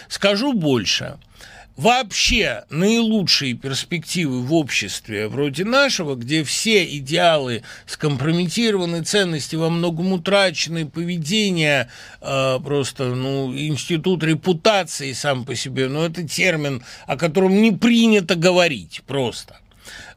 Скажу 0.08 0.54
больше– 0.54 1.18
вообще 1.76 2.64
наилучшие 2.70 3.54
перспективы 3.54 4.42
в 4.42 4.54
обществе 4.54 5.28
вроде 5.28 5.66
нашего, 5.66 6.16
где 6.16 6.44
все 6.44 6.86
идеалы 6.98 7.64
скомпрометированы, 7.86 9.04
ценности 9.04 9.56
во 9.56 9.70
многом 9.70 10.14
утрачены, 10.14 10.86
поведение 10.86 11.90
э, 12.22 12.60
просто, 12.64 13.16
ну, 13.16 13.54
институт 13.54 14.24
репутации 14.24 15.14
сам 15.14 15.46
по 15.46 15.56
себе, 15.56 15.88
ну, 15.88 16.04
это 16.04 16.28
термин, 16.28 16.84
о 17.08 17.18
котором 17.18 17.62
не 17.62 17.72
принято 17.72 18.36
говорить 18.36 19.02
просто. 19.08 19.60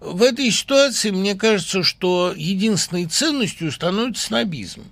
В 0.00 0.22
этой 0.22 0.50
ситуации 0.50 1.10
мне 1.10 1.34
кажется, 1.34 1.82
что 1.82 2.34
единственной 2.36 3.06
ценностью 3.06 3.72
становится 3.72 4.26
снобизм. 4.26 4.84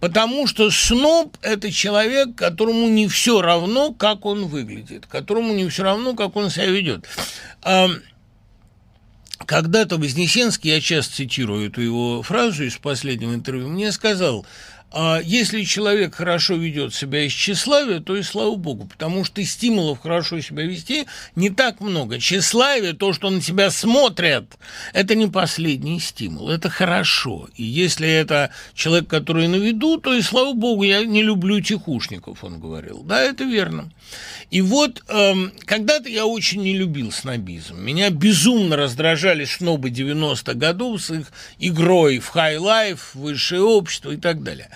Потому 0.00 0.46
что 0.46 0.70
сноб– 0.70 1.36
это 1.42 1.72
человек, 1.72 2.34
которому 2.34 2.88
не 2.88 3.08
все 3.08 3.40
равно, 3.42 3.92
как 3.92 4.24
он 4.24 4.46
выглядит, 4.46 5.06
которому 5.06 5.52
не 5.54 5.68
все 5.68 5.82
равно, 5.82 6.14
как 6.14 6.36
он 6.36 6.50
себя 6.50 6.66
ведет. 6.66 7.06
Когда-то 9.44 9.96
Вознесенский, 9.96 10.70
я 10.70 10.80
часто 10.80 11.16
цитирую 11.16 11.68
эту 11.68 11.80
его 11.80 12.22
фразу 12.22 12.64
из 12.64 12.76
последнего 12.76 13.34
интервью, 13.34 13.68
мне 13.68 13.92
сказал– 13.92 14.46
а 14.92 15.20
если 15.22 15.64
человек 15.64 16.14
хорошо 16.14 16.54
ведет 16.54 16.94
себя 16.94 17.24
из 17.24 17.32
тщеславия, 17.32 18.00
то 18.00 18.16
и 18.16 18.22
слава 18.22 18.54
богу, 18.54 18.86
потому 18.86 19.24
что 19.24 19.44
стимулов 19.44 20.00
хорошо 20.00 20.40
себя 20.40 20.64
вести 20.64 21.06
не 21.34 21.50
так 21.50 21.80
много. 21.80 22.18
Тщеславие, 22.18 22.92
то, 22.92 23.12
что 23.12 23.28
на 23.30 23.40
тебя 23.40 23.70
смотрят, 23.70 24.56
это 24.92 25.14
не 25.14 25.26
последний 25.26 25.98
стимул, 25.98 26.50
это 26.50 26.70
хорошо. 26.70 27.48
И 27.56 27.64
если 27.64 28.08
это 28.08 28.50
человек, 28.74 29.08
который 29.08 29.48
на 29.48 29.56
виду, 29.56 29.98
то 29.98 30.14
и 30.14 30.22
слава 30.22 30.52
богу, 30.52 30.84
я 30.84 31.04
не 31.04 31.22
люблю 31.22 31.60
тихушников, 31.60 32.44
он 32.44 32.60
говорил. 32.60 33.02
Да, 33.02 33.20
это 33.22 33.44
верно. 33.44 33.90
И 34.50 34.60
вот 34.62 35.02
эм, 35.08 35.52
когда-то 35.64 36.08
я 36.08 36.26
очень 36.26 36.62
не 36.62 36.76
любил 36.76 37.10
снобизм. 37.10 37.76
Меня 37.76 38.10
безумно 38.10 38.76
раздражали 38.76 39.44
снобы 39.44 39.90
90-х 39.90 40.54
годов 40.54 41.02
с 41.02 41.10
их 41.10 41.32
игрой 41.58 42.20
в 42.20 42.28
high 42.28 42.66
life, 42.66 43.14
высшее 43.14 43.62
общество 43.62 44.12
и 44.12 44.16
так 44.16 44.44
далее. 44.44 44.70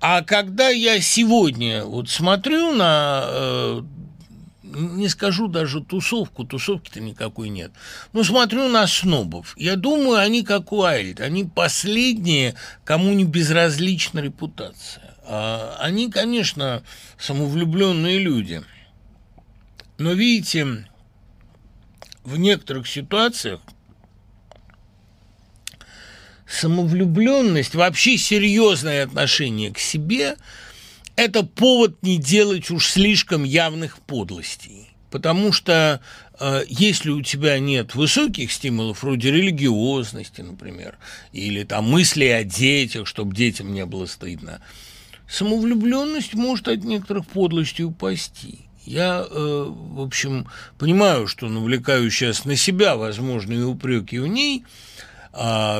А 0.00 0.22
когда 0.22 0.68
я 0.68 1.00
сегодня 1.00 1.84
вот 1.84 2.10
смотрю 2.10 2.72
на 2.72 3.24
э, 3.26 3.82
не 4.74 5.08
скажу 5.08 5.48
даже 5.48 5.82
тусовку, 5.82 6.44
тусовки-то 6.44 7.00
никакой 7.00 7.48
нет. 7.48 7.72
Но 8.12 8.24
смотрю 8.24 8.68
на 8.68 8.86
снобов. 8.86 9.54
Я 9.56 9.76
думаю, 9.76 10.18
они 10.18 10.42
как 10.42 10.72
Уайльд. 10.72 11.20
Они 11.20 11.44
последние, 11.44 12.54
кому 12.84 13.12
не 13.12 13.24
безразлична 13.24 14.20
репутация. 14.20 15.14
А 15.26 15.76
они, 15.80 16.10
конечно, 16.10 16.82
самовлюбленные 17.18 18.18
люди. 18.18 18.62
Но 19.98 20.12
видите, 20.12 20.86
в 22.24 22.36
некоторых 22.36 22.88
ситуациях 22.88 23.60
самовлюбленность, 26.46 27.74
вообще 27.74 28.16
серьезное 28.18 29.04
отношение 29.04 29.72
к 29.72 29.78
себе– 29.78 30.36
это 31.16 31.44
повод 31.44 32.02
не 32.02 32.18
делать 32.18 32.70
уж 32.70 32.88
слишком 32.88 33.44
явных 33.44 33.98
подлостей. 33.98 34.90
Потому 35.10 35.52
что 35.52 36.00
э, 36.40 36.64
если 36.68 37.10
у 37.10 37.22
тебя 37.22 37.58
нет 37.60 37.94
высоких 37.94 38.50
стимулов, 38.50 39.02
вроде 39.02 39.30
религиозности, 39.30 40.40
например, 40.40 40.98
или 41.32 41.62
там 41.62 41.84
мысли 41.88 42.24
о 42.24 42.42
детях, 42.42 43.06
чтобы 43.06 43.34
детям 43.34 43.72
не 43.72 43.86
было 43.86 44.06
стыдно, 44.06 44.60
самовлюбленность 45.28 46.34
может 46.34 46.66
от 46.66 46.82
некоторых 46.82 47.28
подлостей 47.28 47.84
упасти. 47.84 48.58
Я, 48.84 49.24
э, 49.30 49.66
в 49.68 50.00
общем, 50.00 50.48
понимаю, 50.78 51.28
что 51.28 51.48
навлекаю 51.48 52.10
сейчас 52.10 52.44
на 52.44 52.56
себя 52.56 52.96
возможные 52.96 53.64
упреки 53.64 54.18
в 54.18 54.26
ней– 54.26 54.64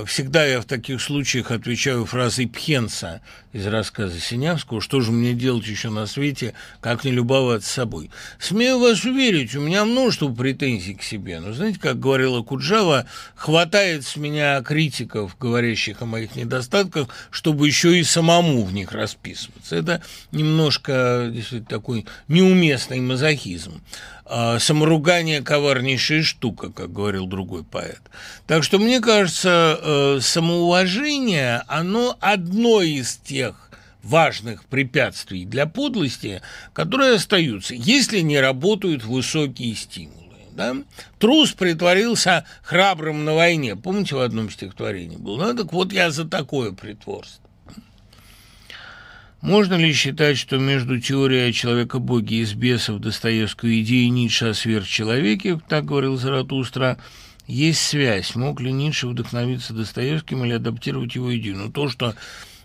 всегда 0.06 0.44
я 0.44 0.60
в 0.60 0.64
таких 0.64 1.00
случаях 1.00 1.50
отвечаю 1.50 2.06
фразой 2.06 2.46
Пхенца 2.46 3.20
из 3.54 3.66
рассказа 3.68 4.18
Синявского 4.18 4.80
«Что 4.80 5.00
же 5.00 5.12
мне 5.12 5.32
делать 5.32 5.66
еще 5.66 5.88
на 5.88 6.06
свете, 6.06 6.54
как 6.80 7.04
не 7.04 7.12
любоваться 7.12 7.72
собой?» 7.72 8.10
Смею 8.40 8.80
вас 8.80 9.04
уверить, 9.04 9.54
у 9.54 9.60
меня 9.60 9.84
множество 9.84 10.28
претензий 10.28 10.94
к 10.94 11.02
себе. 11.02 11.38
Но 11.38 11.52
знаете, 11.52 11.78
как 11.78 12.00
говорила 12.00 12.42
Куджава, 12.42 13.06
хватает 13.36 14.04
с 14.04 14.16
меня 14.16 14.60
критиков, 14.62 15.36
говорящих 15.38 16.02
о 16.02 16.06
моих 16.06 16.34
недостатках, 16.34 17.08
чтобы 17.30 17.68
еще 17.68 17.96
и 17.96 18.02
самому 18.02 18.64
в 18.64 18.74
них 18.74 18.90
расписываться. 18.90 19.76
Это 19.76 20.02
немножко 20.32 21.30
действительно 21.32 21.66
такой 21.66 22.06
неуместный 22.26 23.00
мазохизм. 23.00 23.80
А, 24.26 24.58
саморугание– 24.58 25.42
коварнейшая 25.42 26.22
штука, 26.22 26.70
как 26.70 26.90
говорил 26.90 27.26
другой 27.26 27.62
поэт. 27.62 28.00
Так 28.46 28.64
что, 28.64 28.78
мне 28.78 29.00
кажется, 29.00 29.78
э, 29.80 30.18
самоуважение, 30.22 31.62
оно 31.66 32.16
одно 32.20 32.80
из 32.80 33.16
тех 33.16 33.43
важных 34.04 34.64
препятствий 34.66 35.44
для 35.44 35.66
подлости, 35.66 36.42
которые 36.72 37.14
остаются, 37.14 37.74
если 37.74 38.20
не 38.20 38.38
работают 38.38 39.04
высокие 39.04 39.74
стимулы. 39.74 40.20
Да? 40.52 40.76
Трус 41.18 41.52
притворился 41.52 42.46
храбрым 42.62 43.24
на 43.24 43.34
войне. 43.34 43.74
Помните, 43.74 44.14
в 44.14 44.20
одном 44.20 44.50
стихотворении 44.50 45.16
был? 45.16 45.36
Ну, 45.36 45.54
так 45.54 45.72
вот 45.72 45.92
я 45.92 46.10
за 46.10 46.24
такое 46.24 46.72
притворство. 46.72 47.42
Можно 49.40 49.74
ли 49.74 49.92
считать, 49.92 50.38
что 50.38 50.56
между 50.56 50.98
теорией 50.98 51.50
о 51.50 51.52
человека-боге 51.52 52.38
из 52.38 52.54
бесов 52.54 53.00
Достоевского 53.00 53.68
и 53.68 53.82
идеей 53.82 54.08
Ницше 54.08 54.46
о 54.46 54.54
сверхчеловеке, 54.54 55.60
так 55.68 55.84
говорил 55.84 56.16
Заратустра, 56.16 56.96
есть 57.46 57.80
связь? 57.80 58.34
Мог 58.36 58.62
ли 58.62 58.72
Ницше 58.72 59.06
вдохновиться 59.06 59.74
Достоевским 59.74 60.46
или 60.46 60.54
адаптировать 60.54 61.14
его 61.14 61.36
идею? 61.36 61.58
Но 61.58 61.64
ну, 61.64 61.72
то, 61.72 61.90
что 61.90 62.14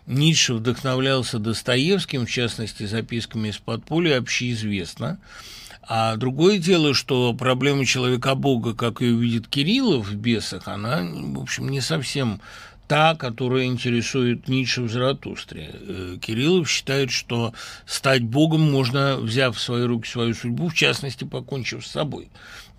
Ницше 0.10 0.56
вдохновлялся 0.56 1.38
Достоевским, 1.38 2.26
в 2.26 2.30
частности, 2.32 2.86
записками 2.86 3.50
из 3.50 3.60
подполья, 3.60 4.18
общеизвестно. 4.18 5.20
А 5.84 6.16
другое 6.18 6.58
дело, 6.58 6.96
что 6.96 7.34
проблема 7.34 7.86
человека-бога, 7.86 8.74
как 8.74 9.02
ее 9.02 9.16
видит 9.16 9.48
Кириллов 9.48 10.08
в 10.08 10.16
«Бесах», 10.16 10.68
она, 10.68 11.02
в 11.04 11.40
общем, 11.40 11.70
не 11.70 11.80
совсем 11.80 12.42
та, 12.88 13.14
которая 13.14 13.66
интересует 13.66 14.48
Ницше 14.48 14.82
в 14.82 14.92
Заратустре. 14.92 15.70
Э, 15.74 16.18
Кириллов 16.20 16.68
считает, 16.68 17.12
что 17.12 17.54
стать 17.86 18.24
Богом 18.24 18.62
можно, 18.72 19.18
взяв 19.18 19.56
в 19.56 19.62
свои 19.62 19.84
руки 19.84 20.10
свою 20.10 20.34
судьбу, 20.34 20.70
в 20.70 20.74
частности, 20.74 21.24
покончив 21.24 21.86
с 21.86 21.92
собой. 21.92 22.30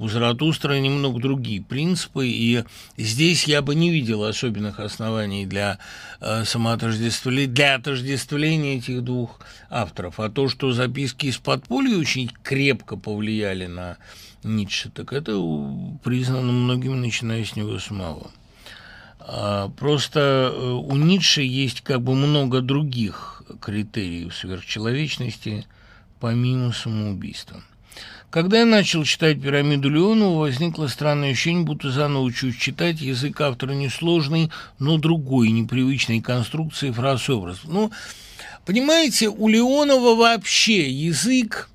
У 0.00 0.08
Заратустра 0.08 0.80
немного 0.80 1.20
другие 1.20 1.60
принципы, 1.60 2.26
и 2.26 2.64
здесь 2.96 3.44
я 3.44 3.60
бы 3.60 3.74
не 3.74 3.90
видел 3.90 4.24
особенных 4.24 4.80
оснований 4.80 5.44
для 5.44 5.78
э, 6.22 6.44
самоотождествления, 6.46 7.52
для 7.52 7.74
отождествления 7.74 8.78
этих 8.78 9.04
двух 9.04 9.40
авторов. 9.68 10.18
А 10.18 10.30
то, 10.30 10.48
что 10.48 10.72
записки 10.72 11.26
из 11.26 11.36
подполья 11.36 11.98
очень 11.98 12.30
крепко 12.42 12.96
повлияли 12.96 13.66
на 13.66 13.98
Ницше, 14.42 14.88
так 14.88 15.12
это 15.12 15.32
признано 16.02 16.50
многими, 16.50 16.94
начиная 16.94 17.44
с 17.44 17.54
него 17.54 17.78
самого. 17.78 18.30
А, 19.18 19.68
просто 19.68 20.50
э, 20.50 20.70
у 20.70 20.96
Ницше 20.96 21.42
есть 21.42 21.82
как 21.82 22.00
бы 22.00 22.14
много 22.14 22.62
других 22.62 23.42
критериев 23.60 24.34
сверхчеловечности, 24.34 25.66
помимо 26.20 26.72
самоубийства. 26.72 27.62
Когда 28.30 28.60
я 28.60 28.64
начал 28.64 29.02
читать 29.02 29.42
«Пирамиду 29.42 29.90
Леонова», 29.90 30.38
возникло 30.38 30.86
странное 30.86 31.32
ощущение, 31.32 31.64
будто 31.64 31.90
заново 31.90 32.22
учусь 32.22 32.56
читать. 32.56 33.00
Язык 33.00 33.40
автора 33.40 33.72
несложный, 33.72 34.52
но 34.78 34.98
другой, 34.98 35.50
непривычной 35.50 36.20
конструкции 36.20 36.92
фраз 36.92 37.28
и 37.28 37.32
образ. 37.32 37.62
Ну, 37.64 37.90
понимаете, 38.64 39.28
у 39.28 39.48
Леонова 39.48 40.14
вообще 40.14 40.88
язык 40.88 41.68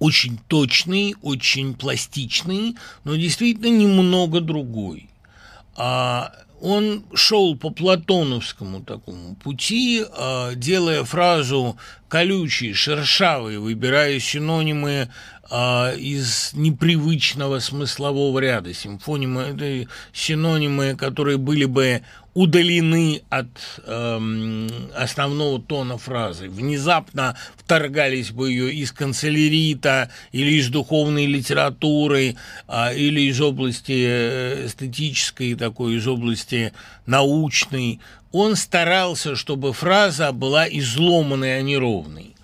очень 0.00 0.40
точный, 0.48 1.14
очень 1.22 1.74
пластичный, 1.74 2.76
но 3.04 3.14
действительно 3.14 3.68
немного 3.68 4.40
другой. 4.40 5.08
А 5.76 6.32
он 6.60 7.04
шел 7.14 7.56
по 7.56 7.70
платоновскому 7.70 8.82
такому 8.82 9.34
пути, 9.36 10.04
а, 10.12 10.54
делая 10.54 11.04
фразу 11.04 11.76
колючий, 12.08 12.74
шершавый, 12.74 13.58
выбирая 13.58 14.18
синонимы 14.20 15.08
из 15.50 16.52
непривычного 16.54 17.58
смыслового 17.58 18.38
ряда. 18.38 18.72
Симфонимы– 18.72 19.42
это 19.54 19.90
синонимы, 20.12 20.94
которые 20.96 21.38
были 21.38 21.64
бы 21.64 22.02
удалены 22.34 23.22
от 23.28 23.48
эм, 23.86 24.68
основного 24.94 25.60
тона 25.60 25.98
фразы. 25.98 26.48
Внезапно 26.48 27.36
вторгались 27.56 28.30
бы 28.30 28.50
ее 28.50 28.72
из 28.72 28.92
канцелярита 28.92 30.10
или 30.30 30.52
из 30.52 30.68
духовной 30.68 31.26
литературы, 31.26 32.36
э, 32.68 32.96
или 32.96 33.22
из 33.22 33.40
области 33.40 34.04
э, 34.06 34.66
эстетической, 34.66 35.54
такой, 35.56 35.96
из 35.96 36.06
области 36.06 36.72
научной. 37.06 38.00
Он 38.30 38.54
старался, 38.54 39.34
чтобы 39.34 39.72
фраза 39.72 40.30
была 40.30 40.68
изломанной, 40.68 41.58
а 41.58 41.62
не 41.62 41.76
ровной. 41.76 42.36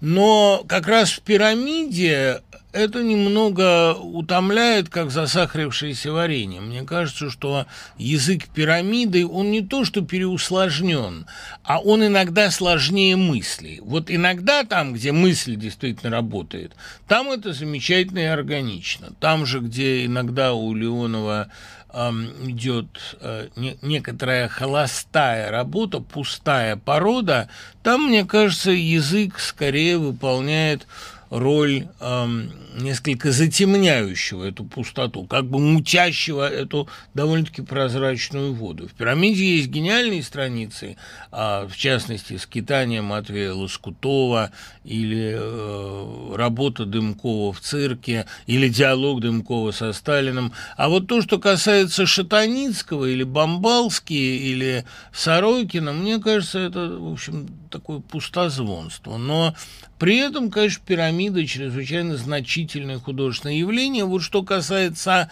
Но 0.00 0.64
как 0.68 0.88
раз 0.88 1.10
в 1.10 1.20
пирамиде 1.20 2.42
это 2.78 3.02
немного 3.02 3.94
утомляет, 3.94 4.88
как 4.88 5.10
засахарившееся 5.10 6.12
варенье. 6.12 6.60
Мне 6.60 6.84
кажется, 6.84 7.28
что 7.30 7.66
язык 7.96 8.48
пирамиды, 8.48 9.26
он 9.26 9.50
не 9.50 9.62
то 9.62 9.84
что 9.84 10.02
переусложнен, 10.02 11.26
а 11.64 11.80
он 11.80 12.06
иногда 12.06 12.50
сложнее 12.50 13.16
мысли. 13.16 13.80
Вот 13.82 14.10
иногда 14.10 14.64
там, 14.64 14.92
где 14.92 15.12
мысль 15.12 15.56
действительно 15.56 16.10
работает, 16.10 16.72
там 17.08 17.30
это 17.30 17.52
замечательно 17.52 18.20
и 18.20 18.24
органично. 18.24 19.08
Там 19.18 19.44
же, 19.44 19.58
где 19.60 20.06
иногда 20.06 20.54
у 20.54 20.72
Леонова 20.74 21.50
идет 21.90 23.16
э, 23.20 23.48
некоторая 23.80 24.46
холостая 24.48 25.50
работа, 25.50 26.00
пустая 26.00 26.76
порода, 26.76 27.48
там, 27.82 28.08
мне 28.08 28.26
кажется, 28.26 28.70
язык 28.70 29.38
скорее 29.38 29.96
выполняет 29.96 30.86
роль 31.30 31.88
эм, 32.00 32.52
несколько 32.78 33.32
затемняющего 33.32 34.44
эту 34.44 34.64
пустоту, 34.64 35.24
как 35.24 35.46
бы 35.46 35.58
мутящего 35.58 36.48
эту 36.48 36.88
довольно-таки 37.14 37.62
прозрачную 37.62 38.54
воду. 38.54 38.88
В 38.88 38.92
«Пирамиде» 38.92 39.56
есть 39.56 39.68
гениальные 39.68 40.22
страницы, 40.22 40.96
а, 41.30 41.66
в 41.66 41.76
частности, 41.76 42.36
«Скитание 42.36 43.02
Матвея 43.02 43.52
Лоскутова» 43.52 44.50
или 44.84 45.36
э, 45.38 46.34
работа 46.36 46.86
Дымкова 46.86 47.52
в 47.52 47.60
цирке, 47.60 48.26
или 48.46 48.68
диалог 48.68 49.20
Дымкова 49.20 49.70
со 49.70 49.92
Сталиным. 49.92 50.52
А 50.76 50.88
вот 50.88 51.08
то, 51.08 51.20
что 51.20 51.38
касается 51.38 52.06
Шатаницкого 52.06 53.04
или 53.06 53.24
Бомбалски, 53.24 54.12
или 54.12 54.84
Сорокина, 55.12 55.92
мне 55.92 56.18
кажется, 56.18 56.58
это, 56.58 56.88
в 56.98 57.12
общем, 57.12 57.48
такое 57.70 57.98
пустозвонство. 58.00 59.18
Но 59.18 59.54
при 59.98 60.18
этом, 60.18 60.50
конечно, 60.50 60.82
пирамида 60.86 61.46
чрезвычайно 61.46 62.16
значительное 62.16 62.98
художественное 62.98 63.56
явление. 63.56 64.04
Вот 64.04 64.22
что 64.22 64.42
касается 64.42 65.30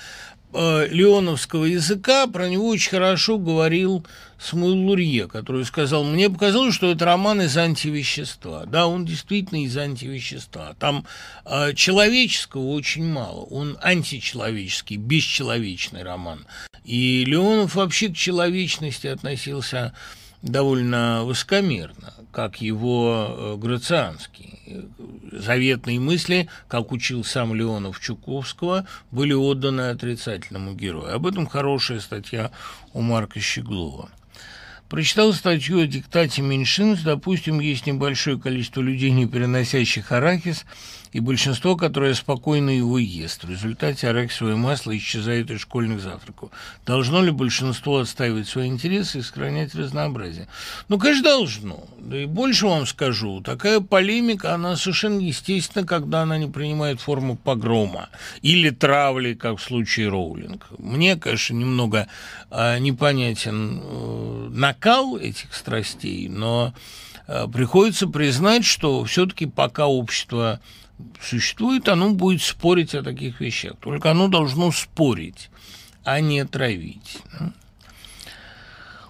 э, 0.52 0.88
леоновского 0.90 1.64
языка, 1.64 2.26
про 2.26 2.48
него 2.48 2.68
очень 2.68 2.90
хорошо 2.90 3.38
говорил 3.38 4.04
Смуил 4.38 4.76
Лурье, 4.76 5.28
который 5.28 5.64
сказал, 5.64 6.04
мне 6.04 6.28
показалось, 6.28 6.74
что 6.74 6.90
это 6.90 7.04
роман 7.04 7.40
из 7.42 7.56
антивещества. 7.56 8.66
Да, 8.66 8.86
он 8.86 9.06
действительно 9.06 9.64
из 9.64 9.76
антивещества. 9.76 10.74
Там 10.78 11.06
э, 11.44 11.72
человеческого 11.74 12.70
очень 12.70 13.06
мало. 13.06 13.42
Он 13.42 13.78
античеловеческий, 13.80 14.96
бесчеловечный 14.96 16.02
роман. 16.02 16.46
И 16.84 17.24
Леонов 17.24 17.76
вообще 17.76 18.08
к 18.08 18.16
человечности 18.16 19.06
относился 19.06 19.94
довольно 20.46 21.24
высокомерно, 21.24 22.14
как 22.32 22.60
его 22.60 23.26
э, 23.28 23.56
Грацианский. 23.56 24.88
Заветные 25.30 26.00
мысли, 26.00 26.48
как 26.68 26.92
учил 26.92 27.24
сам 27.24 27.54
Леонов 27.54 28.00
Чуковского, 28.00 28.86
были 29.10 29.32
отданы 29.32 29.90
отрицательному 29.90 30.74
герою. 30.74 31.14
Об 31.14 31.26
этом 31.26 31.46
хорошая 31.46 32.00
статья 32.00 32.50
у 32.92 33.02
Марка 33.02 33.38
Щеглова. 33.38 34.08
Прочитал 34.88 35.32
статью 35.32 35.80
о 35.80 35.86
диктате 35.86 36.42
меньшинств. 36.42 37.04
Допустим, 37.04 37.58
есть 37.58 37.86
небольшое 37.86 38.38
количество 38.38 38.80
людей, 38.80 39.10
не 39.10 39.26
переносящих 39.26 40.12
арахис, 40.12 40.64
и 41.16 41.20
большинство, 41.20 41.76
которое 41.76 42.12
спокойно 42.12 42.68
его 42.68 42.98
ест. 42.98 43.44
В 43.44 43.50
результате 43.50 44.06
арахисовое 44.06 44.54
масло 44.54 44.94
исчезает 44.94 45.50
из 45.50 45.62
школьных 45.62 46.02
завтраков. 46.02 46.50
Должно 46.84 47.22
ли 47.22 47.30
большинство 47.30 48.00
отстаивать 48.00 48.46
свои 48.46 48.68
интересы 48.68 49.20
и 49.20 49.22
сохранять 49.22 49.74
разнообразие? 49.74 50.46
Ну, 50.88 50.98
конечно, 50.98 51.24
должно. 51.24 51.84
Да 51.98 52.18
и 52.18 52.26
больше 52.26 52.66
вам 52.66 52.84
скажу, 52.84 53.40
такая 53.40 53.80
полемика, 53.80 54.52
она 54.52 54.76
совершенно 54.76 55.20
естественна, 55.20 55.86
когда 55.86 56.20
она 56.20 56.36
не 56.36 56.48
принимает 56.48 57.00
форму 57.00 57.36
погрома 57.36 58.10
или 58.42 58.68
травли, 58.68 59.32
как 59.32 59.56
в 59.56 59.62
случае 59.62 60.10
Роулинг. 60.10 60.66
Мне, 60.76 61.16
конечно, 61.16 61.54
немного 61.54 62.08
э, 62.50 62.78
непонятен 62.78 63.80
э, 63.82 64.48
накал 64.50 65.16
этих 65.16 65.54
страстей, 65.54 66.28
но 66.28 66.74
э, 67.26 67.46
приходится 67.50 68.06
признать, 68.06 68.66
что 68.66 69.02
все-таки 69.04 69.46
пока 69.46 69.86
общество 69.86 70.60
существует, 71.20 71.88
оно 71.88 72.10
будет 72.10 72.42
спорить 72.42 72.94
о 72.94 73.02
таких 73.02 73.40
вещах. 73.40 73.74
Только 73.80 74.10
оно 74.10 74.28
должно 74.28 74.70
спорить, 74.72 75.50
а 76.04 76.20
не 76.20 76.44
травить. 76.44 77.18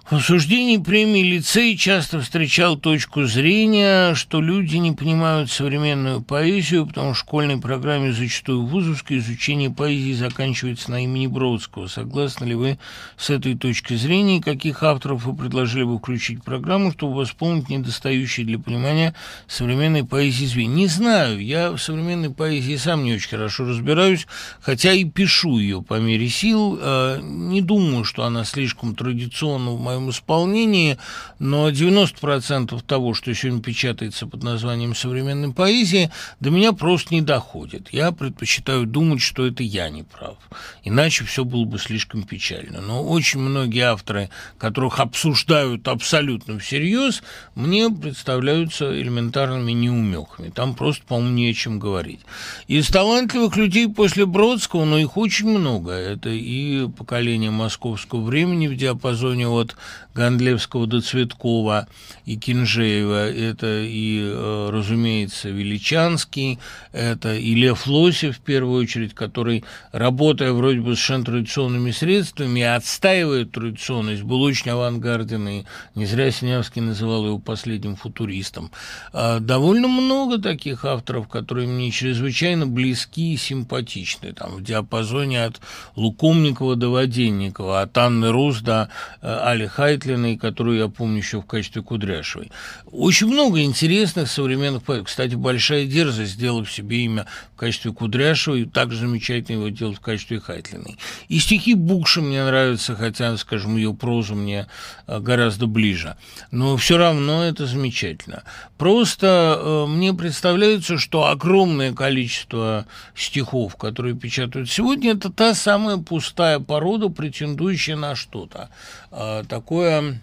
В 0.09 0.13
обсуждении 0.13 0.77
премии 0.77 1.21
лицей 1.21 1.75
часто 1.75 2.21
встречал 2.21 2.77
точку 2.77 3.25
зрения, 3.25 4.15
что 4.15 4.39
люди 4.39 4.77
не 4.77 4.93
понимают 4.93 5.51
современную 5.51 6.21
поэзию, 6.21 6.87
потому 6.87 7.13
что 7.13 7.25
в 7.25 7.27
школьной 7.27 7.57
программе 7.59 8.13
зачастую 8.13 8.65
вузовское 8.65 9.17
изучение 9.17 9.69
поэзии 9.69 10.13
заканчивается 10.13 10.91
на 10.91 11.03
имени 11.03 11.27
Бродского. 11.27 11.87
Согласны 11.87 12.45
ли 12.45 12.55
вы 12.55 12.79
с 13.17 13.29
этой 13.29 13.57
точки 13.57 13.95
зрения? 13.95 14.41
Каких 14.41 14.81
авторов 14.81 15.25
вы 15.25 15.35
предложили 15.35 15.83
бы 15.83 15.97
включить 15.97 16.39
в 16.39 16.43
программу, 16.43 16.93
чтобы 16.93 17.15
восполнить 17.15 17.67
недостающие 17.67 18.45
для 18.45 18.59
понимания 18.59 19.13
современной 19.45 20.05
поэзии 20.05 20.45
звенья? 20.45 20.73
Не 20.73 20.87
знаю, 20.87 21.43
я 21.43 21.71
в 21.71 21.79
современной 21.79 22.29
поэзии 22.29 22.77
сам 22.77 23.03
не 23.03 23.15
очень 23.15 23.31
хорошо 23.31 23.65
разбираюсь, 23.65 24.25
хотя 24.61 24.93
и 24.93 25.03
пишу 25.03 25.59
ее 25.59 25.81
по 25.81 25.99
мере 25.99 26.29
сил. 26.29 26.79
А, 26.81 27.19
не 27.19 27.61
думаю, 27.61 28.05
что 28.05 28.23
она 28.23 28.45
слишком 28.45 28.95
традиционна 28.95 29.71
в 29.71 29.81
моем 29.81 29.96
моем 29.97 30.09
исполнении, 30.11 30.97
но 31.39 31.69
90% 31.69 32.81
того, 32.85 33.13
что 33.13 33.33
сегодня 33.33 33.61
печатается 33.61 34.27
под 34.27 34.43
названием 34.43 34.95
современной 34.95 35.53
поэзии, 35.53 36.11
до 36.39 36.49
меня 36.49 36.73
просто 36.73 37.13
не 37.13 37.21
доходит. 37.21 37.89
Я 37.91 38.11
предпочитаю 38.11 38.85
думать, 38.85 39.21
что 39.21 39.45
это 39.45 39.63
я 39.63 39.89
не 39.89 40.03
прав. 40.03 40.37
Иначе 40.83 41.25
все 41.25 41.43
было 41.43 41.65
бы 41.65 41.79
слишком 41.79 42.23
печально. 42.23 42.81
Но 42.81 43.03
очень 43.03 43.39
многие 43.39 43.81
авторы, 43.81 44.29
которых 44.57 44.99
обсуждают 44.99 45.87
абсолютно 45.87 46.59
всерьез, 46.59 47.23
мне 47.55 47.89
представляются 47.89 48.99
элементарными 48.99 49.71
неумехами. 49.71 50.49
Там 50.49 50.75
просто, 50.75 51.03
по-моему, 51.05 51.35
не 51.35 51.49
о 51.49 51.53
чем 51.53 51.79
говорить. 51.79 52.19
Из 52.67 52.87
талантливых 52.87 53.55
людей 53.57 53.87
после 53.87 54.25
Бродского, 54.25 54.85
но 54.85 54.97
их 54.97 55.17
очень 55.17 55.49
много. 55.49 55.91
Это 55.91 56.29
и 56.29 56.87
поколение 56.87 57.51
московского 57.51 58.21
времени 58.21 58.67
в 58.67 58.75
диапазоне 58.75 59.47
от 59.47 59.75
Гондлевского 60.17 60.87
до 60.87 60.99
Цветкова 61.01 61.87
и 62.25 62.37
Кинжеева, 62.37 63.29
это 63.29 63.83
и, 63.83 64.19
э, 64.23 64.69
разумеется, 64.71 65.49
Величанский, 65.49 66.59
это 66.91 67.35
и 67.35 67.53
Лев 67.53 67.85
Лосев, 67.85 68.37
в 68.37 68.39
первую 68.39 68.81
очередь, 68.81 69.13
который, 69.13 69.63
работая 69.91 70.53
вроде 70.53 70.79
бы 70.79 70.95
совершенно 70.95 71.25
традиционными 71.25 71.91
средствами, 71.91 72.63
отстаивает 72.63 73.51
традиционность, 73.51 74.23
был 74.23 74.41
очень 74.41 74.71
авангарден, 74.71 75.47
и 75.47 75.63
не 75.93 76.05
зря 76.05 76.31
Синявский 76.31 76.81
называл 76.81 77.25
его 77.25 77.39
последним 77.39 77.95
футуристом. 77.95 78.71
А 79.13 79.39
довольно 79.39 79.87
много 79.87 80.39
таких 80.39 80.83
авторов, 80.83 81.27
которые 81.27 81.67
мне 81.67 81.91
чрезвычайно 81.91 82.65
близки 82.65 83.33
и 83.33 83.37
симпатичны, 83.37 84.33
там, 84.33 84.55
в 84.55 84.63
диапазоне 84.63 85.45
от 85.45 85.61
Лукомникова 85.95 86.75
до 86.75 86.89
Воденникова, 86.89 87.81
от 87.81 87.97
Анны 87.97 88.31
Рус 88.31 88.61
до 88.61 88.89
э, 89.21 89.27
Али 89.27 89.67
Хайтлиной, 89.77 90.37
которую 90.37 90.79
я 90.79 90.87
помню 90.87 91.17
еще 91.17 91.39
в 91.39 91.45
качестве 91.45 91.83
Кудряшевой. 91.83 92.51
Очень 92.91 93.27
много 93.27 93.61
интересных 93.61 94.27
современных 94.27 94.81
поэтов. 94.81 95.05
Кстати, 95.05 95.35
большая 95.35 95.85
дерзость, 95.85 96.31
сделав 96.31 96.71
себе 96.71 97.05
имя 97.05 97.27
в 97.53 97.59
качестве 97.59 97.91
Кудряшевой, 97.91 98.65
также 98.65 99.01
замечательно 99.01 99.57
его 99.57 99.69
делать 99.69 99.97
в 99.97 100.01
качестве 100.01 100.39
Хайтлиной. 100.39 100.97
И 101.27 101.37
стихи 101.37 101.75
Букши 101.75 102.21
мне 102.21 102.43
нравятся, 102.43 102.95
хотя, 102.95 103.37
скажем, 103.37 103.77
ее 103.77 103.93
проза 103.93 104.33
мне 104.33 104.65
э, 105.05 105.19
гораздо 105.19 105.67
ближе. 105.67 106.17
Но 106.49 106.75
все 106.77 106.97
равно 106.97 107.43
это 107.43 107.67
замечательно. 107.67 108.41
Просто 108.79 109.59
э, 109.59 109.85
мне 109.85 110.11
представляется, 110.11 110.97
что 110.97 111.27
огромное 111.27 111.93
количество 111.93 112.87
стихов, 113.15 113.75
которые 113.75 114.15
печатают 114.15 114.71
сегодня, 114.71 115.11
это 115.11 115.31
та 115.31 115.53
самая 115.53 115.97
пустая 115.97 116.59
порода, 116.59 117.09
претендующая 117.09 117.95
на 117.95 118.15
что-то. 118.15 118.69
Э, 119.19 119.43
такое 119.49 120.21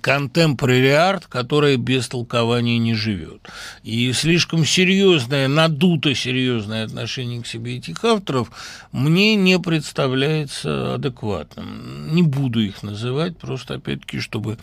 контемпорари 0.00 0.90
арт, 0.90 1.26
которое 1.26 1.76
без 1.76 2.08
толкования 2.08 2.78
не 2.78 2.94
живет. 2.94 3.48
И 3.84 4.12
слишком 4.12 4.64
серьезное, 4.64 5.46
надуто 5.46 6.12
серьезное 6.14 6.84
отношение 6.84 7.42
к 7.42 7.46
себе 7.46 7.76
этих 7.76 8.04
авторов 8.04 8.50
мне 8.90 9.36
не 9.36 9.60
представляется 9.60 10.94
адекватным. 10.94 12.14
Не 12.14 12.22
буду 12.22 12.60
их 12.60 12.82
называть, 12.82 13.38
просто 13.38 13.74
опять-таки, 13.74 14.18
чтобы 14.18 14.58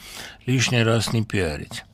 лишний 0.45 0.83
раз 0.83 1.13
не 1.13 1.23
пиарить. 1.23 1.85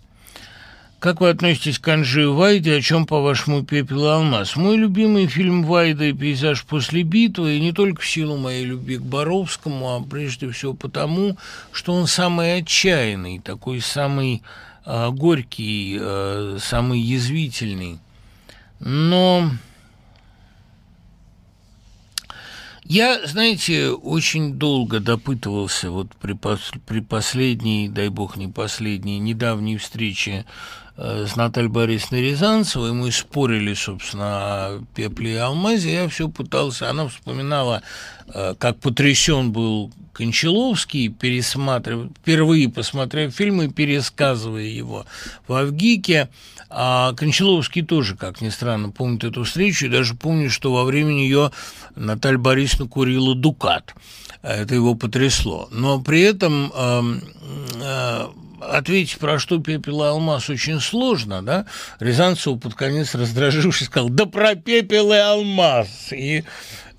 Как 0.99 1.21
вы 1.21 1.29
относитесь 1.29 1.79
к 1.79 1.87
Анжи 1.87 2.29
Вайде, 2.29 2.75
о 2.75 2.81
чем, 2.81 3.05
по-вашему, 3.05 3.63
«Пепел 3.63 4.03
и 4.03 4.09
алмаз»? 4.09 4.57
Мой 4.57 4.75
любимый 4.75 5.27
фильм 5.27 5.63
Вайда 5.63 6.03
и 6.03 6.13
«Пейзаж 6.13 6.65
после 6.65 7.03
битвы», 7.03 7.55
и 7.55 7.61
не 7.61 7.71
только 7.71 8.01
в 8.01 8.07
силу 8.07 8.35
моей 8.35 8.65
любви 8.65 8.97
к 8.97 9.01
Боровскому, 9.01 9.95
а 9.95 10.03
прежде 10.03 10.51
всего 10.51 10.73
потому, 10.73 11.37
что 11.71 11.93
он 11.93 12.05
самый 12.05 12.57
отчаянный, 12.57 13.39
такой 13.39 13.79
самый 13.79 14.43
э, 14.85 15.09
горький, 15.11 15.97
э, 16.01 16.57
самый 16.59 16.99
язвительный. 16.99 17.99
Но 18.81 19.51
я, 22.83 23.25
знаете, 23.25 23.91
очень 23.91 24.55
долго 24.55 24.99
допытывался 24.99 25.91
вот 25.91 26.09
при, 26.15 26.33
пос, 26.33 26.71
при 26.87 26.99
последней, 27.01 27.87
дай 27.87 28.09
бог 28.09 28.35
не 28.35 28.47
последней, 28.47 29.19
недавней 29.19 29.77
встрече 29.77 30.45
с 31.01 31.37
Натальей 31.37 31.69
Борисовной 31.69 32.21
Рязанцевой, 32.21 32.91
мы 32.91 33.11
спорили, 33.11 33.73
собственно, 33.73 34.25
о 34.25 34.83
пепле 34.95 35.33
и 35.33 35.37
алмазе, 35.37 35.93
я 35.93 36.09
все 36.09 36.27
пытался, 36.27 36.89
она 36.89 37.07
вспоминала, 37.07 37.81
э, 38.33 38.53
как 38.59 38.79
потрясен 38.79 39.53
был 39.53 39.93
Кончаловский, 40.11 41.07
пересматривая, 41.07 42.09
впервые 42.09 42.67
посмотрев 42.67 43.33
фильм 43.33 43.61
и 43.61 43.69
пересказывая 43.69 44.63
его 44.63 45.05
в 45.47 45.53
Авгике, 45.53 46.27
а 46.69 47.13
Кончаловский 47.13 47.83
тоже, 47.83 48.17
как 48.17 48.41
ни 48.41 48.49
странно, 48.49 48.89
помнит 48.89 49.23
эту 49.23 49.45
встречу, 49.45 49.85
и 49.85 49.89
даже 49.89 50.15
помнит, 50.15 50.51
что 50.51 50.73
во 50.73 50.83
время 50.83 51.13
нее 51.13 51.51
Наталья 51.95 52.37
Борисовна 52.37 52.87
курила 52.87 53.35
«Дукат». 53.35 53.95
Это 54.41 54.75
его 54.75 54.95
потрясло. 54.95 55.69
Но 55.71 56.01
при 56.01 56.21
этом 56.21 56.71
э, 56.73 57.03
э, 57.81 58.25
ответить, 58.61 59.17
про 59.17 59.39
что 59.39 59.59
пепел 59.59 60.03
и 60.03 60.07
алмаз, 60.07 60.49
очень 60.49 60.79
сложно, 60.79 61.41
да? 61.41 61.65
Рязанцев 61.99 62.59
под 62.59 62.75
конец 62.75 63.15
раздражившись 63.15 63.87
сказал, 63.87 64.09
да 64.09 64.25
про 64.25 64.55
пепел 64.55 65.11
и 65.11 65.17
алмаз. 65.17 66.11
И, 66.11 66.43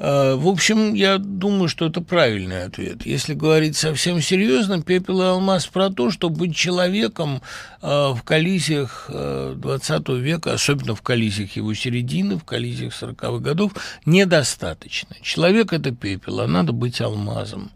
в 0.01 0.49
общем, 0.49 0.95
я 0.95 1.19
думаю, 1.19 1.69
что 1.69 1.87
это 1.87 2.01
правильный 2.01 2.65
ответ. 2.65 3.05
Если 3.05 3.35
говорить 3.35 3.77
совсем 3.77 4.23
серьезно, 4.23 4.81
пепел 4.81 5.21
и 5.21 5.27
алмаз 5.27 5.67
про 5.67 5.91
то, 5.91 6.11
что 6.11 6.31
быть 6.31 6.57
человеком 6.57 7.43
э, 7.83 7.87
в 7.87 8.23
коллизиях 8.25 9.11
э, 9.11 9.55
20 9.59 10.09
века, 10.09 10.55
особенно 10.55 10.95
в 10.95 11.03
коллизиях 11.03 11.55
его 11.57 11.75
середины, 11.75 12.39
в 12.39 12.45
коллизиях 12.45 12.95
40-х 12.95 13.39
годов, 13.41 13.73
недостаточно. 14.07 15.17
Человек– 15.21 15.73
это 15.75 15.91
пепел, 15.91 16.41
а 16.41 16.47
надо 16.47 16.73
быть 16.73 17.03
алмазом. 17.03 17.71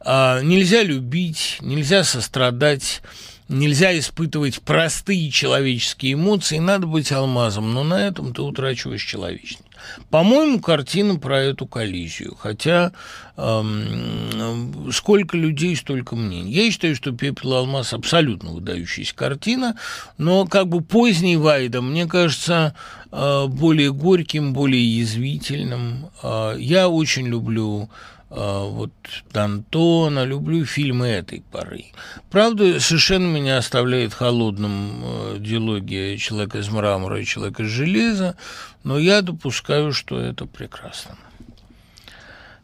А, 0.00 0.40
нельзя 0.40 0.82
любить, 0.82 1.58
нельзя 1.60 2.04
сострадать, 2.04 3.02
нельзя 3.48 3.98
испытывать 3.98 4.62
простые 4.62 5.30
человеческие 5.30 6.14
эмоции, 6.14 6.58
надо 6.58 6.86
быть 6.86 7.12
алмазом, 7.12 7.74
но 7.74 7.84
на 7.84 8.06
этом 8.06 8.32
ты 8.32 8.40
утрачиваешь 8.40 9.04
человечность. 9.04 9.65
По-моему, 10.10 10.60
картина 10.60 11.16
про 11.18 11.40
эту 11.40 11.66
коллизию, 11.66 12.36
хотя 12.38 12.92
эм, 13.36 14.90
сколько 14.92 15.36
людей, 15.36 15.76
столько 15.76 16.16
мнений. 16.16 16.52
Я 16.52 16.70
считаю, 16.70 16.96
что 16.96 17.12
«Пепел 17.12 17.52
и 17.52 17.56
алмаз» 17.56 17.92
абсолютно 17.92 18.50
выдающаяся 18.50 19.14
картина, 19.14 19.76
но 20.18 20.46
как 20.46 20.68
бы 20.68 20.80
поздний 20.80 21.36
Вайда, 21.36 21.82
мне 21.82 22.06
кажется, 22.06 22.74
э, 23.12 23.46
более 23.46 23.92
горьким, 23.92 24.52
более 24.52 24.98
язвительным. 24.98 26.10
Э, 26.22 26.56
я 26.58 26.88
очень 26.88 27.26
люблю 27.26 27.90
вот 28.28 28.90
Д'Антона, 29.32 30.24
люблю 30.24 30.64
фильмы 30.64 31.06
этой 31.06 31.42
поры. 31.52 31.86
Правда, 32.30 32.80
совершенно 32.80 33.26
меня 33.26 33.58
оставляет 33.58 34.12
холодным 34.12 35.02
э, 35.04 35.36
диалогия 35.38 36.16
«Человек 36.16 36.56
из 36.56 36.68
мрамора» 36.68 37.20
и 37.20 37.24
«Человек 37.24 37.60
из 37.60 37.68
железа», 37.68 38.36
но 38.82 38.98
я 38.98 39.22
допускаю, 39.22 39.92
что 39.92 40.18
это 40.18 40.46
прекрасно. 40.46 41.16